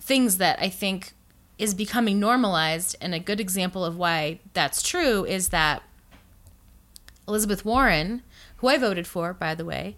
things 0.00 0.38
that 0.38 0.60
I 0.60 0.68
think 0.68 1.14
is 1.58 1.72
becoming 1.74 2.20
normalized, 2.20 2.96
and 3.00 3.14
a 3.14 3.18
good 3.18 3.40
example 3.40 3.84
of 3.84 3.96
why 3.96 4.40
that's 4.52 4.82
true 4.82 5.24
is 5.24 5.48
that 5.48 5.82
Elizabeth 7.26 7.64
Warren, 7.64 8.22
who 8.56 8.68
I 8.68 8.78
voted 8.78 9.06
for, 9.06 9.32
by 9.32 9.54
the 9.54 9.64
way, 9.64 9.96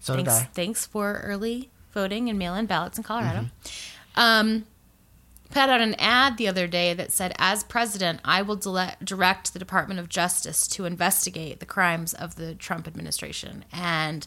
So 0.00 0.16
did 0.16 0.26
thanks, 0.26 0.40
I. 0.42 0.44
thanks 0.52 0.86
for 0.86 1.20
early 1.24 1.70
voting 1.92 2.28
and 2.28 2.38
mail-in 2.38 2.66
ballots 2.66 2.98
in 2.98 3.04
Colorado. 3.04 3.40
Mm-hmm. 3.40 4.20
Um, 4.20 4.66
put 5.50 5.58
out 5.68 5.80
an 5.80 5.94
ad 5.98 6.36
the 6.36 6.48
other 6.48 6.66
day 6.66 6.94
that 6.94 7.12
said, 7.12 7.34
"As 7.38 7.62
president, 7.64 8.20
I 8.24 8.42
will 8.42 8.56
dile- 8.56 8.94
direct 9.02 9.52
the 9.52 9.58
Department 9.58 10.00
of 10.00 10.08
Justice 10.08 10.66
to 10.68 10.84
investigate 10.84 11.60
the 11.60 11.66
crimes 11.66 12.14
of 12.14 12.34
the 12.36 12.54
Trump 12.54 12.86
administration." 12.88 13.64
And 13.72 14.26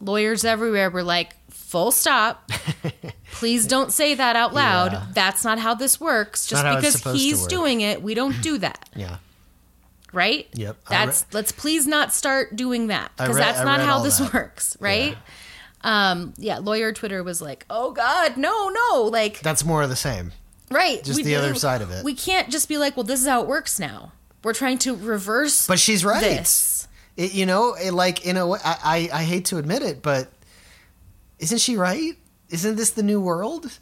lawyers 0.00 0.44
everywhere 0.44 0.90
were 0.90 1.02
like, 1.02 1.34
"Full 1.50 1.90
stop! 1.92 2.50
Please 3.32 3.66
don't 3.66 3.92
say 3.92 4.14
that 4.14 4.36
out 4.36 4.54
loud. 4.54 4.92
Yeah. 4.92 5.06
That's 5.12 5.44
not 5.44 5.58
how 5.58 5.74
this 5.74 6.00
works. 6.00 6.46
Just 6.46 6.62
not 6.64 6.72
how 6.74 6.78
it's 6.80 6.96
because 6.96 7.20
he's 7.20 7.46
doing 7.46 7.80
it, 7.80 8.02
we 8.02 8.14
don't 8.14 8.40
do 8.42 8.58
that." 8.58 8.88
Yeah. 8.96 9.16
Right? 10.12 10.48
Yep. 10.54 10.76
That's 10.88 11.22
re- 11.22 11.26
let's 11.32 11.52
please 11.52 11.86
not 11.86 12.12
start 12.12 12.56
doing 12.56 12.88
that 12.88 13.12
because 13.16 13.36
read- 13.36 13.44
that's 13.44 13.64
not 13.64 13.80
how 13.80 14.02
this 14.02 14.18
that. 14.18 14.32
works, 14.32 14.76
right? 14.80 15.16
Um, 15.82 16.34
yeah, 16.36 16.58
lawyer 16.58 16.92
Twitter 16.92 17.22
was 17.22 17.40
like, 17.40 17.64
"Oh 17.70 17.92
God, 17.92 18.36
no, 18.36 18.68
no!" 18.68 19.02
Like, 19.04 19.40
That's 19.40 19.64
more 19.64 19.82
of 19.82 19.88
the 19.88 19.96
same. 19.96 20.32
right? 20.70 21.02
Just 21.02 21.24
the 21.24 21.36
other 21.36 21.54
side 21.54 21.80
of 21.80 21.90
it. 21.90 22.04
We 22.04 22.14
can't 22.14 22.50
just 22.50 22.68
be 22.68 22.76
like, 22.76 22.96
"Well, 22.96 23.04
this 23.04 23.20
is 23.22 23.26
how 23.26 23.42
it 23.42 23.48
works 23.48 23.78
now." 23.80 24.12
We're 24.42 24.54
trying 24.54 24.78
to 24.78 24.94
reverse. 24.96 25.66
But 25.66 25.78
she's 25.78 26.04
right. 26.04 26.20
This. 26.20 26.88
It, 27.16 27.34
you 27.34 27.44
know, 27.46 27.74
it, 27.74 27.92
like 27.92 28.24
in 28.24 28.36
a 28.36 28.46
way, 28.46 28.58
I, 28.64 29.08
I 29.12 29.20
I 29.20 29.24
hate 29.24 29.46
to 29.46 29.58
admit 29.58 29.82
it, 29.82 30.02
but 30.02 30.30
isn't 31.38 31.58
she 31.58 31.76
right? 31.76 32.14
Isn't 32.50 32.76
this 32.76 32.90
the 32.90 33.02
new 33.02 33.20
world? 33.20 33.78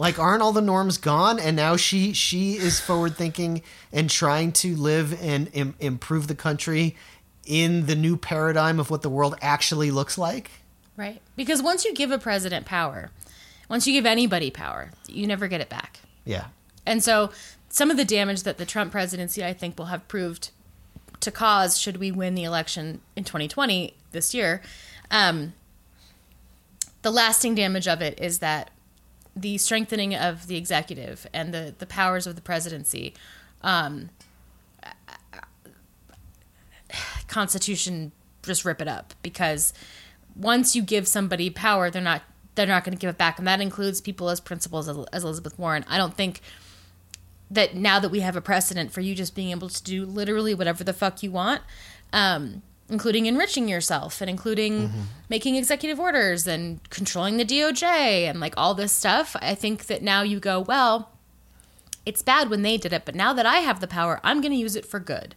Like, 0.00 0.18
aren't 0.18 0.40
all 0.40 0.52
the 0.52 0.62
norms 0.62 0.96
gone, 0.96 1.38
and 1.38 1.54
now 1.54 1.76
she 1.76 2.14
she 2.14 2.54
is 2.54 2.80
forward 2.80 3.18
thinking 3.18 3.60
and 3.92 4.08
trying 4.08 4.52
to 4.52 4.74
live 4.74 5.20
and 5.22 5.50
Im- 5.52 5.74
improve 5.78 6.26
the 6.26 6.34
country 6.34 6.96
in 7.44 7.84
the 7.84 7.94
new 7.94 8.16
paradigm 8.16 8.80
of 8.80 8.88
what 8.88 9.02
the 9.02 9.10
world 9.10 9.36
actually 9.42 9.90
looks 9.90 10.16
like. 10.16 10.52
Right. 10.96 11.20
Because 11.36 11.60
once 11.62 11.84
you 11.84 11.92
give 11.92 12.10
a 12.10 12.18
president 12.18 12.64
power, 12.64 13.10
once 13.68 13.86
you 13.86 13.92
give 13.92 14.06
anybody 14.06 14.50
power, 14.50 14.92
you 15.06 15.26
never 15.26 15.48
get 15.48 15.60
it 15.60 15.68
back. 15.68 16.00
Yeah, 16.24 16.46
And 16.86 17.04
so 17.04 17.30
some 17.68 17.90
of 17.90 17.98
the 17.98 18.06
damage 18.06 18.44
that 18.44 18.56
the 18.56 18.64
Trump 18.64 18.92
presidency, 18.92 19.44
I 19.44 19.52
think, 19.52 19.78
will 19.78 19.86
have 19.86 20.08
proved 20.08 20.48
to 21.20 21.30
cause 21.30 21.76
should 21.76 21.98
we 21.98 22.10
win 22.10 22.34
the 22.34 22.44
election 22.44 23.02
in 23.16 23.24
2020 23.24 23.92
this 24.12 24.32
year, 24.32 24.62
um, 25.10 25.52
the 27.02 27.10
lasting 27.10 27.54
damage 27.54 27.86
of 27.86 28.00
it 28.00 28.18
is 28.18 28.38
that 28.38 28.70
the 29.36 29.58
strengthening 29.58 30.14
of 30.14 30.46
the 30.46 30.56
executive 30.56 31.26
and 31.32 31.54
the, 31.54 31.74
the 31.78 31.86
powers 31.86 32.26
of 32.26 32.34
the 32.34 32.42
presidency, 32.42 33.14
um, 33.62 34.10
Constitution 37.28 38.12
just 38.42 38.64
rip 38.64 38.80
it 38.80 38.88
up 38.88 39.14
because 39.22 39.72
once 40.34 40.74
you 40.74 40.82
give 40.82 41.06
somebody 41.06 41.50
power, 41.50 41.90
they're 41.90 42.02
not 42.02 42.22
they're 42.56 42.66
not 42.66 42.84
going 42.84 42.96
to 42.96 43.00
give 43.00 43.10
it 43.10 43.16
back, 43.16 43.38
and 43.38 43.46
that 43.46 43.60
includes 43.60 44.00
people 44.00 44.28
as 44.28 44.40
principals 44.40 44.88
as, 44.88 45.24
Elizabeth 45.24 45.58
Warren. 45.58 45.84
I 45.88 45.96
don't 45.96 46.14
think 46.14 46.40
that 47.50 47.74
now 47.74 48.00
that 48.00 48.10
we 48.10 48.20
have 48.20 48.36
a 48.36 48.40
precedent 48.40 48.92
for 48.92 49.00
you 49.00 49.14
just 49.14 49.34
being 49.34 49.50
able 49.50 49.68
to 49.68 49.82
do 49.82 50.04
literally 50.04 50.54
whatever 50.54 50.84
the 50.84 50.92
fuck 50.92 51.22
you 51.22 51.30
want, 51.30 51.62
um, 52.12 52.62
including 52.90 53.26
enriching 53.26 53.68
yourself 53.68 54.20
and 54.20 54.28
including 54.28 54.90
making 55.28 55.56
executive 55.56 55.98
orders 56.00 56.46
and 56.46 56.80
controlling 56.90 57.36
the 57.36 57.44
DOJ 57.44 57.82
and 58.28 58.40
like 58.40 58.54
all 58.56 58.74
this 58.74 58.92
stuff. 58.92 59.36
I 59.40 59.54
think 59.54 59.86
that 59.86 60.02
now 60.02 60.22
you 60.22 60.40
go, 60.40 60.60
well, 60.60 61.10
it's 62.04 62.22
bad 62.22 62.50
when 62.50 62.62
they 62.62 62.76
did 62.76 62.92
it, 62.92 63.04
but 63.04 63.14
now 63.14 63.32
that 63.32 63.46
I 63.46 63.58
have 63.58 63.80
the 63.80 63.86
power, 63.86 64.20
I'm 64.24 64.40
going 64.40 64.52
to 64.52 64.58
use 64.58 64.76
it 64.76 64.84
for 64.84 64.98
good. 64.98 65.34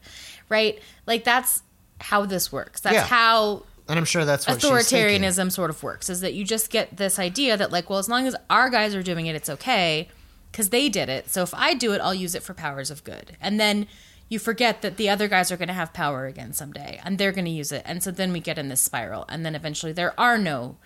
Right? 0.50 0.82
Like 1.06 1.24
that's 1.24 1.62
how 2.02 2.26
this 2.26 2.52
works. 2.52 2.82
That's 2.82 2.96
Yeah. 2.96 3.06
how 3.06 3.64
and 3.88 4.00
I'm 4.00 4.06
sure 4.06 4.24
that's 4.26 4.48
what 4.48 4.60
authoritarianism 4.60 5.52
sort 5.52 5.70
of 5.70 5.84
works 5.84 6.10
is 6.10 6.22
that 6.22 6.34
you 6.34 6.46
just 6.46 6.70
get 6.70 6.96
this 6.98 7.20
idea 7.20 7.58
that 7.58 7.72
like 7.72 7.90
well 7.90 8.00
as 8.00 8.08
long 8.08 8.26
as 8.28 8.36
our 8.50 8.70
guys 8.70 8.96
are 8.96 9.04
doing 9.04 9.26
it 9.28 9.36
it's 9.36 9.50
okay 9.50 10.08
because 10.52 10.70
they 10.70 10.88
did 10.88 11.10
it 11.10 11.30
so 11.30 11.44
if 11.44 11.54
i 11.54 11.74
do 11.74 11.92
it 11.92 12.00
i'll 12.00 12.14
use 12.14 12.34
it 12.34 12.44
for 12.44 12.54
powers 12.54 12.90
of 12.90 13.04
good 13.04 13.36
and 13.42 13.60
then 13.60 13.86
you 14.30 14.40
forget 14.40 14.82
that 14.82 14.98
the 14.98 15.10
other 15.10 15.28
guys 15.28 15.52
are 15.52 15.58
going 15.58 15.68
to 15.68 15.74
have 15.74 15.94
power 15.94 16.26
again 16.26 16.54
someday 16.54 17.00
and 17.04 17.18
they're 17.18 17.32
going 17.32 17.46
to 17.46 17.52
use 17.52 17.72
it. 17.72 17.84
And 17.86 18.02
so 18.04 18.10
then 18.12 18.32
we 18.34 18.40
get 18.40 18.58
in 18.58 18.70
this 18.70 18.82
spiral 18.82 19.26
and 19.30 19.46
then 19.46 19.54
eventually 19.56 19.92
there 19.92 20.20
are 20.20 20.38
no 20.38 20.78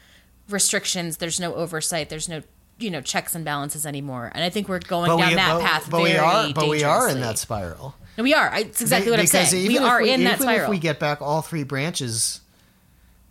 restrictions 0.50 1.18
there's 1.18 1.42
no 1.42 1.54
oversight 1.56 2.08
there's 2.10 2.30
no 2.30 2.42
you 2.80 2.90
know 2.90 3.02
checks 3.02 3.36
and 3.36 3.44
balances 3.44 3.86
anymore. 3.86 4.32
And 4.34 4.44
i 4.44 4.50
think 4.50 4.70
we're 4.70 4.80
going 4.80 5.10
But 5.10 5.18
down 5.18 5.30
we, 5.30 5.36
that 5.36 5.54
but, 5.54 5.62
path 5.62 5.90
but 5.90 5.98
very 5.98 6.12
we 6.14 6.18
are, 6.18 6.54
but 6.54 6.70
we 6.70 6.84
are 6.84 7.10
in 7.10 7.20
that 7.22 7.38
spiral. 7.38 7.96
And 8.18 8.24
we 8.24 8.34
are. 8.34 8.50
I- 8.50 8.60
it's 8.60 8.82
exactly 8.82 9.12
what 9.12 9.20
i'm 9.20 9.28
saying. 9.28 9.68
We 9.68 9.78
are 9.78 10.02
in 10.02 10.24
that 10.24 10.40
spiral 10.42 10.64
if 10.66 10.70
we 10.70 10.80
get 10.80 11.00
back 11.00 11.22
all 11.22 11.42
three 11.42 11.64
branches 11.64 12.42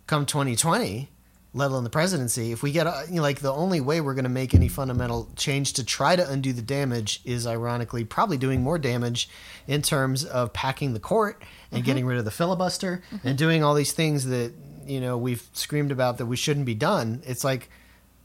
come 0.05 0.25
2020, 0.25 1.09
let 1.53 1.71
alone 1.71 1.83
the 1.83 1.89
presidency, 1.89 2.51
if 2.51 2.61
we 2.61 2.71
get 2.71 2.87
uh, 2.87 3.01
you 3.09 3.15
know, 3.15 3.21
like 3.21 3.39
the 3.39 3.53
only 3.53 3.81
way 3.81 4.01
we're 4.01 4.13
going 4.13 4.23
to 4.23 4.29
make 4.29 4.53
any 4.53 4.67
fundamental 4.67 5.29
change 5.35 5.73
to 5.73 5.83
try 5.83 6.15
to 6.15 6.29
undo 6.29 6.53
the 6.53 6.61
damage 6.61 7.21
is 7.25 7.47
ironically 7.47 8.03
probably 8.05 8.37
doing 8.37 8.61
more 8.61 8.77
damage 8.77 9.29
in 9.67 9.81
terms 9.81 10.23
of 10.25 10.53
packing 10.53 10.93
the 10.93 10.99
court 10.99 11.41
and 11.71 11.83
getting 11.83 12.05
rid 12.05 12.17
of 12.17 12.25
the 12.25 12.31
filibuster 12.31 13.01
and 13.23 13.37
doing 13.37 13.63
all 13.63 13.73
these 13.73 13.91
things 13.91 14.25
that 14.25 14.53
you 14.85 15.01
know 15.01 15.17
we've 15.17 15.43
screamed 15.53 15.91
about 15.91 16.17
that 16.17 16.25
we 16.25 16.35
shouldn't 16.35 16.65
be 16.65 16.75
done. 16.75 17.21
It's 17.25 17.43
like 17.43 17.69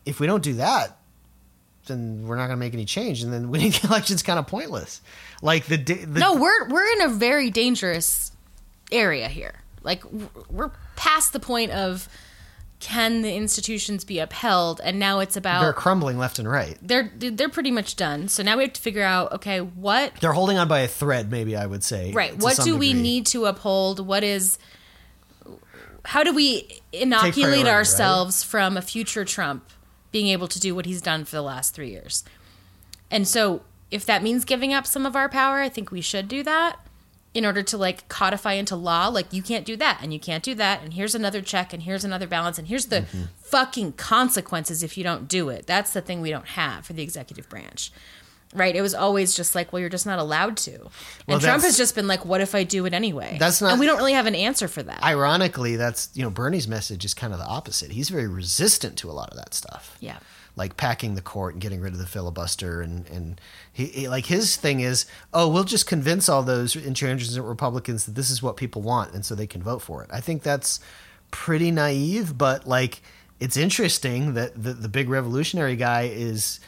if 0.04 0.20
we 0.20 0.26
don't 0.26 0.42
do 0.42 0.54
that, 0.54 0.98
then 1.86 2.26
we're 2.26 2.36
not 2.36 2.46
going 2.46 2.56
to 2.56 2.60
make 2.60 2.74
any 2.74 2.84
change, 2.84 3.22
and 3.22 3.32
then 3.32 3.50
winning 3.50 3.70
the 3.70 3.86
election's 3.86 4.22
kind 4.22 4.38
of 4.38 4.46
pointless. 4.46 5.00
Like 5.40 5.66
the, 5.66 5.76
the 5.76 6.20
No, 6.20 6.34
we're 6.34 6.68
we're 6.68 6.92
in 6.92 7.02
a 7.02 7.08
very 7.08 7.50
dangerous 7.50 8.32
area 8.90 9.28
here. 9.28 9.62
Like 9.82 10.04
we're 10.50 10.70
past 10.96 11.32
the 11.32 11.40
point 11.40 11.72
of 11.72 12.08
can 12.82 13.22
the 13.22 13.32
institutions 13.32 14.04
be 14.04 14.18
upheld, 14.18 14.80
and 14.82 14.98
now 14.98 15.20
it's 15.20 15.36
about 15.36 15.62
they're 15.62 15.72
crumbling 15.72 16.18
left 16.18 16.40
and 16.40 16.50
right. 16.50 16.76
they're 16.82 17.12
they're 17.16 17.48
pretty 17.48 17.70
much 17.70 17.94
done. 17.94 18.26
So 18.26 18.42
now 18.42 18.56
we 18.56 18.64
have 18.64 18.72
to 18.72 18.80
figure 18.80 19.04
out 19.04 19.32
okay, 19.34 19.60
what 19.60 20.16
They're 20.16 20.32
holding 20.32 20.58
on 20.58 20.66
by 20.66 20.80
a 20.80 20.88
thread, 20.88 21.30
maybe 21.30 21.54
I 21.54 21.64
would 21.64 21.84
say. 21.84 22.10
right? 22.10 22.36
What 22.36 22.58
do 22.64 22.76
we 22.76 22.92
need 22.92 23.26
to 23.26 23.44
uphold? 23.46 24.04
What 24.04 24.24
is 24.24 24.58
how 26.04 26.24
do 26.24 26.34
we 26.34 26.80
inoculate 26.92 27.34
priority, 27.34 27.62
right? 27.62 27.72
ourselves 27.72 28.42
from 28.42 28.76
a 28.76 28.82
future 28.82 29.24
Trump 29.24 29.70
being 30.10 30.26
able 30.26 30.48
to 30.48 30.58
do 30.58 30.74
what 30.74 30.84
he's 30.84 31.00
done 31.00 31.24
for 31.24 31.36
the 31.36 31.42
last 31.42 31.76
three 31.76 31.90
years? 31.90 32.24
And 33.12 33.28
so, 33.28 33.62
if 33.92 34.04
that 34.06 34.24
means 34.24 34.44
giving 34.44 34.74
up 34.74 34.88
some 34.88 35.06
of 35.06 35.14
our 35.14 35.28
power, 35.28 35.60
I 35.60 35.68
think 35.68 35.92
we 35.92 36.00
should 36.00 36.26
do 36.26 36.42
that 36.42 36.81
in 37.34 37.46
order 37.46 37.62
to 37.62 37.76
like 37.78 38.08
codify 38.08 38.52
into 38.54 38.76
law. 38.76 39.08
Like, 39.08 39.32
you 39.32 39.42
can't 39.42 39.64
do 39.64 39.76
that, 39.76 40.00
and 40.02 40.12
you 40.12 40.20
can't 40.20 40.42
do 40.44 40.54
that, 40.56 40.82
and 40.82 40.92
here's 40.94 41.14
another 41.14 41.40
check, 41.40 41.72
and 41.72 41.82
here's 41.82 42.04
another 42.04 42.26
balance, 42.26 42.58
and 42.58 42.68
here's 42.68 42.86
the 42.86 43.02
Mm-hmm. 43.02 43.22
fucking 43.42 43.92
consequences 43.92 44.82
if 44.82 44.96
you 44.98 45.04
don't 45.04 45.28
do 45.28 45.48
it. 45.48 45.66
That's 45.66 45.92
the 45.92 46.00
thing 46.00 46.20
we 46.20 46.30
don't 46.30 46.46
have 46.48 46.84
for 46.86 46.92
the 46.92 47.02
executive 47.02 47.48
branch. 47.48 47.90
Right? 48.54 48.76
It 48.76 48.82
was 48.82 48.94
always 48.94 49.34
just 49.34 49.54
like, 49.54 49.72
well, 49.72 49.80
you're 49.80 49.88
just 49.88 50.04
not 50.04 50.18
allowed 50.18 50.58
to. 50.58 50.78
Well, 51.26 51.36
And 51.36 51.40
Trump 51.40 51.62
has 51.62 51.78
just 51.78 51.94
been 51.94 52.06
like, 52.06 52.26
what 52.26 52.42
if 52.42 52.54
I 52.54 52.64
do 52.64 52.84
it 52.84 52.92
anyway? 52.92 53.38
That's 53.40 53.62
not- 53.62 53.70
And 53.70 53.80
we 53.80 53.86
don't 53.86 53.96
really 53.96 54.12
have 54.12 54.26
an 54.26 54.34
answer 54.34 54.68
for 54.68 54.82
that. 54.82 55.02
Ironically, 55.02 55.76
that's 55.76 56.10
you 56.12 56.22
know 56.22 56.28
Bernie's 56.28 56.68
message 56.68 57.02
is 57.06 57.14
kind 57.14 57.32
of 57.32 57.38
the 57.38 57.46
opposite. 57.46 57.92
He's 57.92 58.10
very 58.10 58.28
resistant 58.28 58.98
to 58.98 59.10
a 59.10 59.12
lot 59.12 59.30
of 59.30 59.38
that 59.38 59.54
stuff. 59.54 59.96
yeah. 60.00 60.18
Like 60.54 60.76
packing 60.76 61.14
the 61.14 61.22
court 61.22 61.54
and 61.54 61.62
getting 61.62 61.80
rid 61.80 61.92
of 61.94 61.98
the 61.98 62.06
filibuster 62.06 62.82
and 62.82 63.06
and 63.08 63.40
he, 63.72 63.86
he- 63.86 64.08
like 64.08 64.26
his 64.26 64.56
thing 64.56 64.80
is 64.80 65.06
oh 65.32 65.48
we'll 65.48 65.64
just 65.64 65.86
convince 65.86 66.28
all 66.28 66.42
those 66.42 66.76
intransigent 66.76 67.46
republicans 67.46 68.04
that 68.06 68.14
this 68.14 68.30
is 68.30 68.42
what 68.42 68.56
people 68.56 68.82
want 68.82 69.14
and 69.14 69.24
so 69.24 69.34
they 69.34 69.46
can 69.46 69.62
vote 69.62 69.80
for 69.80 70.02
it 70.04 70.10
i 70.12 70.20
think 70.20 70.42
that's 70.42 70.78
pretty 71.30 71.70
naive 71.70 72.36
but 72.36 72.66
like 72.66 73.00
it's 73.40 73.56
interesting 73.56 74.34
that 74.34 74.60
the, 74.62 74.72
the 74.74 74.88
big 74.88 75.08
revolutionary 75.08 75.74
guy 75.74 76.02
is 76.02 76.60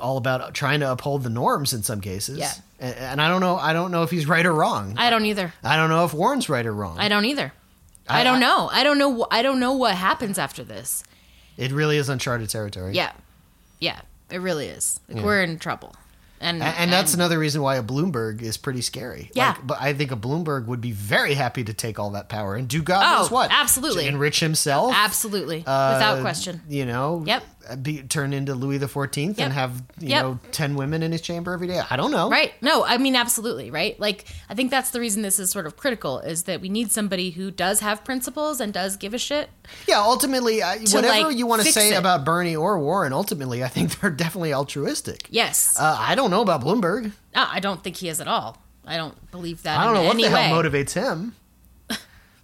all 0.00 0.16
about 0.16 0.54
trying 0.54 0.80
to 0.80 0.90
uphold 0.90 1.22
the 1.22 1.30
norms 1.30 1.72
in 1.72 1.82
some 1.82 2.00
cases 2.00 2.38
Yeah. 2.38 2.52
and, 2.78 2.94
and 2.96 3.22
i 3.22 3.28
don't 3.28 3.40
know 3.40 3.56
i 3.56 3.72
don't 3.72 3.90
know 3.90 4.02
if 4.02 4.10
he's 4.10 4.26
right 4.26 4.44
or 4.44 4.52
wrong 4.52 4.94
I 4.98 5.08
don't 5.10 5.24
either. 5.24 5.52
i 5.64 5.76
don't 5.76 5.88
know 5.90 6.04
if 6.04 6.12
warren's 6.12 6.48
right 6.50 6.64
or 6.66 6.72
wrong 6.74 6.98
I 6.98 7.08
don't 7.08 7.24
either. 7.24 7.52
I- 8.10 8.20
I, 8.20 8.24
don't 8.24 8.40
know. 8.40 8.70
I 8.72 8.84
don't 8.84 8.96
know. 8.96 9.26
I 9.30 9.42
don't 9.42 9.60
know 9.60 9.74
what 9.74 9.94
happens 9.94 10.38
after 10.38 10.64
this. 10.64 11.04
It 11.58 11.70
really 11.72 11.98
is 11.98 12.08
uncharted 12.08 12.48
territory 12.48 12.94
Yeah, 12.94 13.12
yeah, 13.80 14.00
it 14.30 14.38
really 14.40 14.66
is. 14.68 14.98
Like, 15.08 15.22
We're 15.24 15.42
in 15.42 15.58
trouble, 15.58 15.94
and 16.40 16.62
A- 16.62 16.66
And, 16.66 16.92
that's 16.92 17.12
another 17.14 17.38
reason 17.38 17.60
why 17.62 17.76
a 17.76 17.82
Bloomberg 17.82 18.40
is 18.42 18.56
pretty 18.56 18.80
scary. 18.80 19.30
Yeah. 19.34 19.48
Like, 19.48 19.66
but 19.66 19.80
I 19.80 19.92
think 19.92 20.12
a 20.12 20.16
Bloomberg 20.16 20.66
would 20.66 20.80
be 20.80 20.92
very 20.92 21.34
happy 21.34 21.64
to 21.64 21.72
take 21.74 21.98
all 21.98 22.10
that 22.10 22.28
power 22.28 22.54
and 22.56 22.66
do 22.68 22.80
God 22.82 23.02
Oh, 23.04 23.22
knows 23.22 23.30
what. 23.30 23.50
absolutely. 23.52 24.04
To 24.04 24.08
enrich 24.08 24.40
himself. 24.40 24.92
absolutely 24.94 25.58
uh, 25.66 25.92
without 25.94 26.20
question. 26.22 26.62
You 26.68 26.86
know. 26.86 27.24
Yep. 27.26 27.42
Be, 27.76 28.02
turn 28.02 28.32
into 28.32 28.54
Louis 28.54 28.78
the 28.78 28.88
Fourteenth 28.88 29.38
Yep. 29.38 29.44
and 29.44 29.52
have 29.54 29.82
you 30.00 30.08
Yep. 30.08 30.22
know 30.22 30.38
ten 30.52 30.74
women 30.74 31.02
in 31.02 31.12
his 31.12 31.20
chamber 31.20 31.52
every 31.52 31.66
day. 31.66 31.82
I 31.90 31.96
don't 31.96 32.10
know. 32.10 32.30
Right? 32.30 32.52
No, 32.62 32.84
I 32.84 32.98
mean 32.98 33.14
absolutely. 33.16 33.70
Right? 33.70 33.98
Like 34.00 34.24
I 34.48 34.54
think 34.54 34.70
that's 34.70 34.90
the 34.90 35.00
reason 35.00 35.22
this 35.22 35.38
is 35.38 35.50
sort 35.50 35.66
of 35.66 35.76
critical 35.76 36.18
is 36.20 36.44
that 36.44 36.60
we 36.60 36.68
need 36.68 36.90
somebody 36.92 37.30
who 37.30 37.50
does 37.50 37.80
have 37.80 38.04
principles 38.04 38.60
and 38.60 38.72
does 38.72 38.96
give 38.96 39.14
a 39.14 39.18
shit. 39.18 39.50
Yeah. 39.86 40.00
Ultimately, 40.00 40.62
I, 40.62 40.78
whatever 40.78 41.28
like, 41.28 41.36
you 41.36 41.46
want 41.46 41.62
to 41.62 41.70
say 41.72 41.92
it. 41.94 41.98
about 41.98 42.24
Bernie 42.24 42.56
or 42.56 42.78
Warren, 42.78 43.12
ultimately, 43.12 43.62
I 43.62 43.68
think 43.68 44.00
they're 44.00 44.10
definitely 44.10 44.52
altruistic. 44.54 45.26
Yes. 45.30 45.76
Uh, 45.78 45.96
I 45.98 46.14
don't 46.14 46.30
know 46.30 46.40
about 46.42 46.62
Bloomberg. 46.62 47.12
Uh, 47.34 47.46
I 47.50 47.60
don't 47.60 47.82
think 47.84 47.96
he 47.96 48.08
is 48.08 48.20
at 48.20 48.28
all. 48.28 48.56
I 48.86 48.96
don't 48.96 49.30
believe 49.30 49.62
that. 49.64 49.78
I 49.78 49.84
don't 49.84 49.94
know 49.94 50.04
what 50.04 50.16
the 50.16 50.22
way. 50.22 50.28
hell 50.30 50.62
motivates 50.62 50.92
him. 50.94 51.34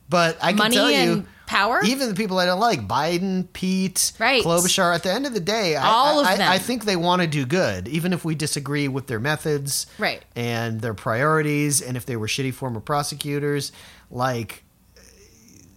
But 0.08 0.36
I 0.42 0.48
can 0.48 0.58
Money 0.58 0.76
tell 0.76 0.90
you, 0.90 1.24
power. 1.46 1.80
even 1.84 2.08
the 2.08 2.14
people 2.14 2.38
I 2.38 2.46
don't 2.46 2.60
like, 2.60 2.86
Biden, 2.88 3.46
Pete, 3.52 4.12
Right. 4.18 4.42
Klobuchar, 4.42 4.94
at 4.94 5.02
the 5.02 5.12
end 5.12 5.26
of 5.26 5.34
the 5.34 5.40
day, 5.40 5.76
I- 5.76 5.86
All 5.86 6.20
of 6.20 6.26
I, 6.26 6.36
them. 6.36 6.50
I, 6.50 6.58
think 6.58 6.84
they 6.84 6.96
want 6.96 7.22
to 7.22 7.28
do 7.28 7.44
good, 7.46 7.88
even 7.88 8.12
if 8.12 8.24
we 8.24 8.34
disagree 8.34 8.88
with 8.88 9.06
their 9.06 9.20
methods, 9.20 9.86
Right. 9.98 10.22
and 10.36 10.80
their 10.80 10.94
priorities, 10.94 11.80
and 11.80 11.96
if 11.96 12.06
they 12.06 12.16
were 12.16 12.26
shitty 12.26 12.54
former 12.54 12.80
prosecutors. 12.80 13.72
Like, 14.10 14.64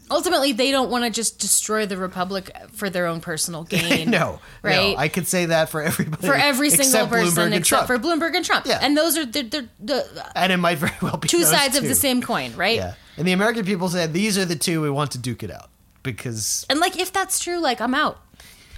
Ultimately, 0.10 0.52
they 0.54 0.72
don't 0.72 0.90
want 0.90 1.04
to 1.06 1.10
just 1.10 1.40
destroy 1.40 1.86
the 1.86 1.98
republic 1.98 2.50
for 2.72 2.90
their 2.90 3.08
own 3.08 3.20
personal 3.22 3.64
gain. 3.70 4.10
no, 4.10 4.40
right? 4.64 4.94
no, 4.94 4.98
I 4.98 5.08
could 5.08 5.28
say 5.28 5.48
that 5.48 5.70
for 5.70 5.82
everybody, 5.82 6.26
for 6.26 6.34
every 6.34 6.70
single 6.70 7.08
person 7.08 7.54
except 7.54 7.88
Trump. 7.88 8.02
for 8.02 8.08
Bloomberg 8.08 8.36
and 8.36 8.46
Trump. 8.46 8.66
Yeah. 8.66 8.80
And 8.82 8.96
those 8.96 9.18
are 9.18 9.26
the, 9.26 9.42
the, 9.44 9.70
the 9.80 10.32
and 10.36 10.52
it 10.54 10.58
might 10.58 10.78
very 10.78 10.94
well 11.02 11.18
be 11.18 11.28
two 11.28 11.44
sides 11.44 11.76
of 11.78 11.84
the 11.84 11.96
same 11.96 12.22
coin, 12.22 12.56
right? 12.56 12.78
Yeah, 12.78 12.94
and 13.18 13.28
the 13.28 13.32
American 13.34 13.66
people 13.66 13.90
said 13.90 14.14
these 14.14 14.38
are 14.38 14.46
the 14.46 14.56
two 14.56 14.82
we 14.82 14.90
want 14.90 15.12
to 15.12 15.18
duke 15.18 15.44
it 15.44 15.52
out 15.52 15.70
because 16.04 16.66
And 16.70 16.80
like, 16.80 16.98
if 17.00 17.12
that's 17.12 17.40
true, 17.40 17.60
like, 17.60 17.82
I'm 17.82 17.94
out. 17.94 18.20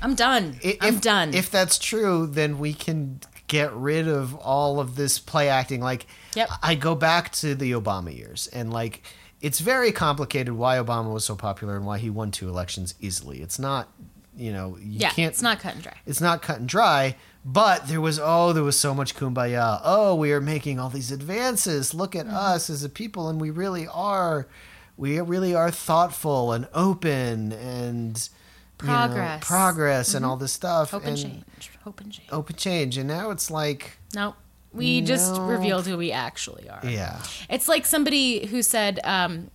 I'm 0.01 0.15
done. 0.15 0.57
I- 0.63 0.77
I'm 0.81 0.95
if, 0.95 1.01
done. 1.01 1.33
If 1.33 1.51
that's 1.51 1.77
true, 1.77 2.25
then 2.25 2.57
we 2.57 2.73
can 2.73 3.19
get 3.47 3.73
rid 3.73 4.07
of 4.07 4.33
all 4.35 4.79
of 4.79 4.95
this 4.95 5.19
play 5.19 5.49
acting. 5.49 5.81
Like, 5.81 6.05
Yep. 6.35 6.49
I 6.63 6.75
go 6.75 6.93
back 6.95 7.31
to 7.33 7.55
the 7.55 7.71
Obama 7.71 8.15
years, 8.15 8.47
and 8.53 8.71
like, 8.71 9.03
it's 9.41 9.59
very 9.59 9.91
complicated 9.91 10.53
why 10.53 10.77
Obama 10.77 11.13
was 11.13 11.25
so 11.25 11.35
popular 11.35 11.75
and 11.77 11.85
why 11.85 11.97
he 11.97 12.09
won 12.09 12.31
two 12.31 12.49
elections 12.49 12.95
easily. 12.99 13.41
It's 13.41 13.57
not, 13.59 13.87
you 14.35 14.51
know, 14.51 14.77
you 14.77 14.99
yeah, 14.99 15.09
can't. 15.11 15.31
it's 15.31 15.41
not 15.41 15.59
cut 15.59 15.73
and 15.75 15.83
dry. 15.83 15.97
It's 16.05 16.21
not 16.21 16.41
cut 16.41 16.59
and 16.59 16.67
dry. 16.67 17.15
But 17.45 17.87
there 17.87 18.01
was 18.01 18.19
oh, 18.21 18.51
there 18.51 18.63
was 18.63 18.77
so 18.77 18.93
much 18.93 19.15
kumbaya. 19.15 19.79
Oh, 19.83 20.13
we 20.15 20.33
are 20.33 20.41
making 20.41 20.77
all 20.79 20.89
these 20.89 21.11
advances. 21.11 21.93
Look 21.93 22.11
Mm-hmm. 22.11 22.29
at 22.29 22.35
us 22.35 22.69
as 22.69 22.83
a 22.83 22.89
people, 22.89 23.29
and 23.29 23.39
we 23.39 23.49
really 23.49 23.87
are. 23.87 24.47
We 24.97 25.19
really 25.21 25.55
are 25.55 25.71
thoughtful 25.71 26.51
and 26.51 26.67
open 26.73 27.53
and 27.53 28.17
you 28.81 28.87
know, 28.87 28.93
Progress. 28.93 29.39
Mm-hmm. 29.41 29.53
progress, 29.53 30.13
and 30.13 30.25
all 30.25 30.35
this 30.35 30.51
stuff. 30.51 30.91
Hope 30.91 31.05
and, 31.05 31.17
change. 31.17 31.71
Hope 31.85 32.01
and 32.01 32.11
change. 32.11 32.27
Open 32.31 32.55
change, 32.57 32.97
and 32.97 33.07
now 33.07 33.29
it's 33.31 33.49
like, 33.49 33.97
No. 34.13 34.35
We 34.73 35.01
just 35.01 35.39
revealed 35.41 35.87
who 35.87 35.97
we 35.97 36.11
actually 36.11 36.69
are. 36.69 36.81
yeah, 36.85 37.21
It's 37.49 37.67
like 37.67 37.85
somebody 37.87 38.45
who 38.45 38.61
said, 38.61 38.99
um, 39.03 39.49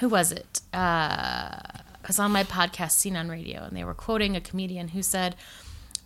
who 0.00 0.08
was 0.08 0.32
it? 0.32 0.60
Uh, 0.72 1.58
it 2.02 2.08
was 2.08 2.18
on 2.18 2.32
my 2.32 2.44
podcast, 2.44 2.92
Scene 2.92 3.16
on 3.16 3.28
Radio, 3.28 3.64
and 3.64 3.76
they 3.76 3.84
were 3.84 3.92
quoting 3.94 4.36
a 4.36 4.40
comedian 4.40 4.88
who 4.88 5.02
said, 5.02 5.36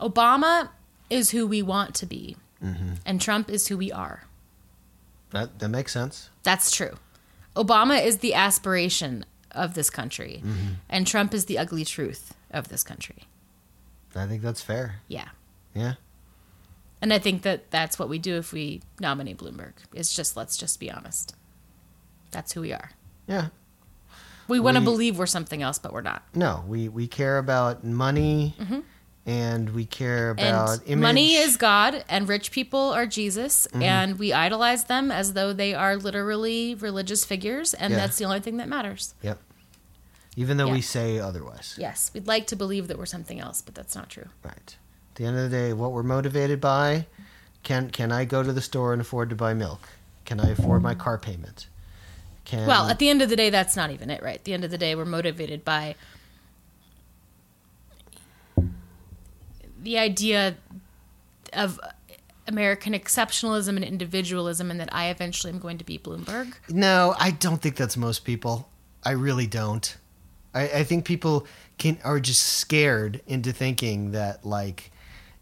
Obama 0.00 0.70
is 1.08 1.30
who 1.30 1.46
we 1.46 1.62
want 1.62 1.94
to 1.96 2.06
be, 2.06 2.36
Mm-hmm. 2.62 2.94
and 3.04 3.20
Trump 3.20 3.50
is 3.50 3.66
who 3.68 3.76
we 3.76 3.90
are. 3.90 4.24
that 5.30 5.58
that 5.58 5.68
makes 5.68 5.92
sense. 5.92 6.30
That's 6.44 6.70
true. 6.70 6.96
Obama 7.56 8.00
is 8.04 8.18
the 8.18 8.34
aspiration 8.34 9.24
of 9.50 9.74
this 9.74 9.90
country, 9.90 10.42
Mm-hmm. 10.44 10.68
and 10.88 11.06
Trump 11.06 11.34
is 11.34 11.46
the 11.46 11.58
ugly 11.58 11.84
truth 11.84 12.34
of 12.52 12.68
this 12.68 12.82
country. 12.84 13.24
I 14.14 14.26
think 14.26 14.42
that's 14.42 14.60
fair. 14.62 14.96
Yeah. 15.08 15.28
Yeah, 15.74 15.94
And 17.02 17.12
I 17.12 17.18
think 17.18 17.42
that 17.42 17.70
that's 17.70 17.98
what 17.98 18.08
we 18.08 18.18
do 18.18 18.36
if 18.36 18.52
we 18.52 18.80
nominate 19.00 19.36
Bloomberg. 19.38 19.72
It's 19.92 20.14
just, 20.14 20.36
let's 20.36 20.56
just 20.56 20.78
be 20.80 20.90
honest. 20.90 21.34
That's 22.30 22.52
who 22.52 22.60
we 22.62 22.72
are. 22.72 22.92
yeah. 23.26 23.48
We 24.48 24.58
want 24.60 24.76
to 24.76 24.82
believe 24.82 25.18
we're 25.18 25.26
something 25.26 25.62
else, 25.62 25.78
but 25.78 25.92
we're 25.92 26.02
not. 26.02 26.22
No, 26.34 26.64
we 26.66 26.88
we 26.88 27.06
care 27.06 27.38
about 27.38 27.84
money, 27.84 28.54
and 29.24 29.70
we 29.70 29.84
care 29.86 30.30
about 30.30 30.68
Mm-hmm. 30.68 30.82
and 30.82 30.90
image. 30.90 31.02
money 31.02 31.34
is 31.36 31.56
God, 31.56 32.04
and 32.08 32.28
rich 32.28 32.50
people 32.50 32.78
are 32.92 33.06
Jesus, 33.06 33.66
Mm-hmm. 33.68 33.82
and 33.82 34.18
we 34.18 34.32
idolize 34.32 34.84
them 34.84 35.10
as 35.10 35.32
though 35.34 35.52
they 35.52 35.74
are 35.74 35.96
literally 35.96 36.74
religious 36.74 37.24
figures, 37.24 37.72
and 37.72 37.92
Yeah. 37.92 37.98
that's 38.00 38.18
the 38.18 38.24
only 38.24 38.40
thing 38.40 38.56
that 38.58 38.68
matters. 38.68 39.14
Yep. 39.22 39.38
Even 40.36 40.56
though 40.56 40.68
we 40.68 40.80
say 40.82 41.18
otherwise. 41.18 41.76
Yes, 41.78 42.10
we'd 42.12 42.26
like 42.26 42.46
to 42.48 42.56
believe 42.56 42.88
that 42.88 42.98
we're 42.98 43.06
something 43.06 43.38
else, 43.40 43.62
but 43.62 43.74
that's 43.74 43.94
not 43.94 44.10
true. 44.10 44.26
Right. 44.42 44.76
At 45.12 45.16
the 45.16 45.26
end 45.26 45.36
of 45.36 45.50
the 45.50 45.54
day, 45.54 45.74
what 45.74 45.92
we're 45.92 46.02
motivated 46.02 46.58
by 46.58 47.06
can 47.62 47.90
can 47.90 48.10
I 48.10 48.24
go 48.24 48.42
to 48.42 48.50
the 48.50 48.62
store 48.62 48.94
and 48.94 49.02
afford 49.02 49.28
to 49.28 49.36
buy 49.36 49.52
milk? 49.52 49.90
Can 50.24 50.40
I 50.40 50.50
afford 50.50 50.80
my 50.80 50.94
car 50.94 51.18
payment? 51.18 51.66
Can 52.46 52.66
Well, 52.66 52.88
at 52.88 52.98
the 52.98 53.10
end 53.10 53.20
of 53.20 53.28
the 53.28 53.36
day, 53.36 53.50
that's 53.50 53.76
not 53.76 53.90
even 53.90 54.08
it, 54.08 54.22
right? 54.22 54.36
At 54.36 54.44
the 54.44 54.54
end 54.54 54.64
of 54.64 54.70
the 54.70 54.78
day, 54.78 54.94
we're 54.94 55.04
motivated 55.04 55.66
by 55.66 55.96
the 59.82 59.98
idea 59.98 60.56
of 61.52 61.78
American 62.48 62.94
exceptionalism 62.94 63.76
and 63.76 63.84
individualism, 63.84 64.70
and 64.70 64.80
that 64.80 64.88
I 64.94 65.10
eventually 65.10 65.52
am 65.52 65.58
going 65.58 65.76
to 65.76 65.84
be 65.84 65.98
Bloomberg. 65.98 66.54
No, 66.70 67.14
I 67.18 67.32
don't 67.32 67.60
think 67.60 67.76
that's 67.76 67.98
most 67.98 68.24
people. 68.24 68.70
I 69.04 69.10
really 69.10 69.46
don't. 69.46 69.94
I, 70.54 70.62
I 70.62 70.84
think 70.84 71.04
people 71.04 71.46
can 71.76 71.98
are 72.02 72.18
just 72.18 72.42
scared 72.44 73.20
into 73.26 73.52
thinking 73.52 74.12
that 74.12 74.46
like 74.46 74.91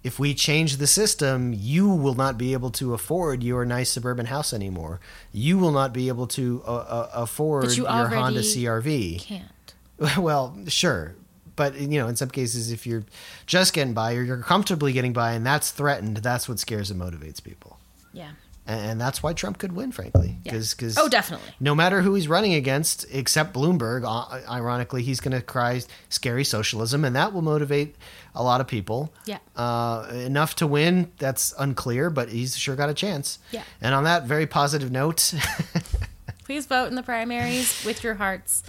if 0.03 0.19
we 0.19 0.35
change 0.35 0.77
the 0.79 0.87
system, 0.87 1.53
you 1.55 1.89
will 1.89 2.15
not 2.15 2.39
be 2.39 2.53
able 2.53 2.71
to 2.73 2.95
afford 2.95 3.43
your 3.43 3.65
nice 3.65 3.91
suburban 3.91 4.27
house 4.27 4.53
anymore. 4.53 5.01
You 5.33 5.59
will 5.59 5.73
not 5.73 5.93
be 5.93 6.09
able 6.09 6.27
to 6.29 6.63
uh, 6.67 6.71
uh, 6.71 7.11
afford 7.15 7.77
you 7.77 7.85
your 7.85 8.09
Honda 8.09 8.41
CRV. 8.41 9.21
Can't. 9.21 9.75
well, 10.19 10.57
sure. 10.69 11.15
But 11.57 11.79
you 11.79 11.99
know, 11.99 12.09
in 12.09 12.17
some 12.17 12.31
cases, 12.31 12.73
if 12.73 12.87
you're 12.87 13.05
just 13.47 13.75
getting 13.75 13.93
by 13.93 14.15
or 14.15 14.23
you're 14.23 14.39
comfortably 14.39 14.93
getting 14.93 15.13
by, 15.13 15.33
and 15.33 15.45
that's 15.45 15.71
threatened, 15.71 16.19
that's 16.19 16.49
what 16.49 16.59
scares 16.59 16.91
and 16.91 16.99
motivates 17.01 17.43
people, 17.43 17.79
Yeah. 18.13 18.31
And, 18.71 19.01
that's 19.01 19.23
why 19.23 19.33
Trump 19.33 19.59
could 19.59 19.73
win, 19.73 19.93
frankly. 19.93 20.37
Yeah. 20.45 20.53
Because 20.53 20.97
Oh, 20.99 21.09
definitely. 21.09 21.49
no 21.61 21.75
matter 21.75 22.03
who 22.03 22.15
he's 22.15 22.29
running 22.29 22.55
against, 22.55 23.05
except 23.11 23.55
Bloomberg, 23.55 24.05
uh, 24.05 24.49
ironically, 24.51 25.03
he's 25.03 25.21
going 25.21 25.33
to 25.33 25.43
cry 25.43 25.83
scary 26.09 26.45
socialism, 26.45 27.05
and 27.05 27.17
that 27.17 27.33
will 27.33 27.43
motivate 27.43 27.97
a 28.35 28.43
lot 28.43 28.61
of 28.61 28.67
people. 28.67 29.13
Yeah. 29.27 29.39
Uh, 29.57 30.09
enough 30.13 30.57
to 30.57 30.67
win, 30.67 31.11
that's 31.19 31.53
unclear, 31.59 32.11
but 32.11 32.29
he's 32.29 32.57
sure 32.57 32.77
got 32.77 32.89
a 32.91 32.95
chance. 32.95 33.39
Yeah. 33.51 33.63
And 33.81 33.95
on 33.95 34.05
that 34.05 34.25
very 34.25 34.47
positive 34.47 34.91
note, 34.91 35.35
Please 36.45 36.67
vote 36.67 36.87
in 36.87 36.97
the 36.97 37.03
primaries 37.03 37.83
with 37.87 38.03
your 38.03 38.15
hearts. 38.15 38.63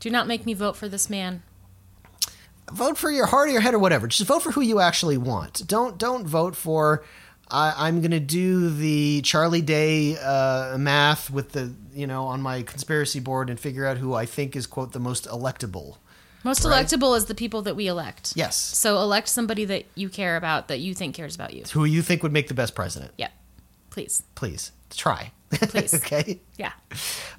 Do 0.00 0.10
not 0.10 0.26
make 0.26 0.44
me 0.46 0.52
vote 0.54 0.76
for 0.76 0.88
this 0.88 1.08
man. 1.08 1.42
vote 2.72 2.98
for 2.98 3.10
your 3.10 3.26
heart 3.26 3.48
or 3.48 3.52
your 3.52 3.60
head 3.60 3.74
or 3.74 3.78
whatever. 3.78 4.06
Just 4.08 4.26
vote 4.26 4.42
for 4.42 4.50
who 4.52 4.60
you 4.60 4.80
actually 4.80 5.16
want. 5.16 5.66
Don't 5.66 5.96
don't 5.98 6.26
vote 6.26 6.56
for. 6.56 7.04
I, 7.50 7.74
I'm 7.88 8.00
going 8.00 8.10
to 8.12 8.20
do 8.20 8.70
the 8.70 9.22
Charlie 9.22 9.62
Day 9.62 10.16
uh, 10.18 10.76
math 10.78 11.30
with 11.30 11.52
the 11.52 11.72
you 11.92 12.06
know 12.06 12.26
on 12.26 12.40
my 12.42 12.62
conspiracy 12.62 13.20
board 13.20 13.50
and 13.50 13.58
figure 13.58 13.86
out 13.86 13.98
who 13.98 14.14
I 14.14 14.26
think 14.26 14.56
is 14.56 14.66
quote 14.66 14.92
the 14.92 15.00
most 15.00 15.26
electable. 15.26 15.96
Most 16.42 16.64
Right. 16.64 16.86
electable 16.86 17.16
is 17.16 17.26
the 17.26 17.34
people 17.34 17.60
that 17.62 17.76
we 17.76 17.86
elect. 17.86 18.32
Yes, 18.34 18.56
So 18.56 18.96
elect 18.98 19.28
somebody 19.28 19.66
that 19.66 19.84
you 19.94 20.08
care 20.08 20.36
about, 20.38 20.68
that 20.68 20.80
you 20.80 20.94
think 20.94 21.14
cares 21.14 21.34
about 21.34 21.52
you. 21.52 21.64
who 21.72 21.84
you 21.84 22.00
think 22.00 22.22
would 22.22 22.32
make 22.32 22.48
the 22.48 22.54
best 22.54 22.74
president. 22.74 23.12
Yeah. 23.18 23.28
Please. 23.90 24.22
Please 24.36 24.72
try. 24.88 25.32
Please. 25.50 25.92
okay. 25.96 26.40
Yeah. 26.56 26.72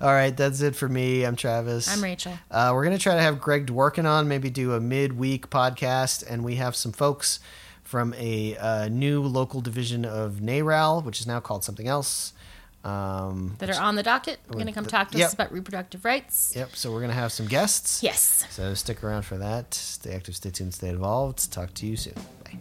All 0.01 0.11
right, 0.13 0.35
that's 0.37 0.61
it 0.61 0.75
for 0.75 0.87
me. 0.87 1.23
I'm 1.23 1.35
Travis. 1.35 1.87
I'm 1.91 2.03
Rachel. 2.03 2.33
Uh, 2.51 2.71
we're 2.75 2.83
going 2.83 2.95
to 2.95 3.01
try 3.01 3.15
to 3.15 3.21
have 3.21 3.39
Greg 3.41 3.65
Dworkin 3.67 4.05
on, 4.05 4.27
maybe 4.27 4.49
do 4.51 4.73
a 4.73 4.79
midweek 4.79 5.49
podcast. 5.49 6.23
And 6.29 6.43
we 6.43 6.55
have 6.57 6.75
some 6.75 6.91
folks 6.91 7.39
from 7.91 8.13
a 8.17 8.55
uh, 8.57 8.87
new 8.87 9.21
local 9.21 9.59
division 9.59 10.05
of 10.05 10.35
NARAL, 10.41 11.03
which 11.03 11.19
is 11.19 11.27
now 11.27 11.41
called 11.41 11.65
something 11.65 11.89
else. 11.89 12.31
Um, 12.85 13.55
That 13.59 13.69
are 13.69 13.81
on 13.81 13.95
the 13.95 14.01
docket. 14.01 14.39
Going 14.49 14.65
to 14.65 14.71
come 14.71 14.85
talk 14.85 15.11
to 15.11 15.17
Yep. 15.17 15.27
us 15.27 15.33
about 15.33 15.51
reproductive 15.51 16.05
rights. 16.05 16.53
yep, 16.55 16.69
so 16.73 16.89
we're 16.91 17.01
going 17.01 17.11
to 17.11 17.21
have 17.23 17.33
some 17.33 17.47
guests. 17.47 18.01
Yes. 18.01 18.45
So 18.49 18.73
stick 18.75 19.03
around 19.03 19.23
for 19.23 19.37
that. 19.37 19.73
Stay 19.73 20.13
active, 20.15 20.35
stay 20.37 20.51
tuned, 20.51 20.73
stay 20.73 20.87
involved. 20.89 21.51
Talk 21.51 21.73
to 21.75 21.85
you 21.85 21.97
soon. 21.97 22.15
Bye. 22.45 22.57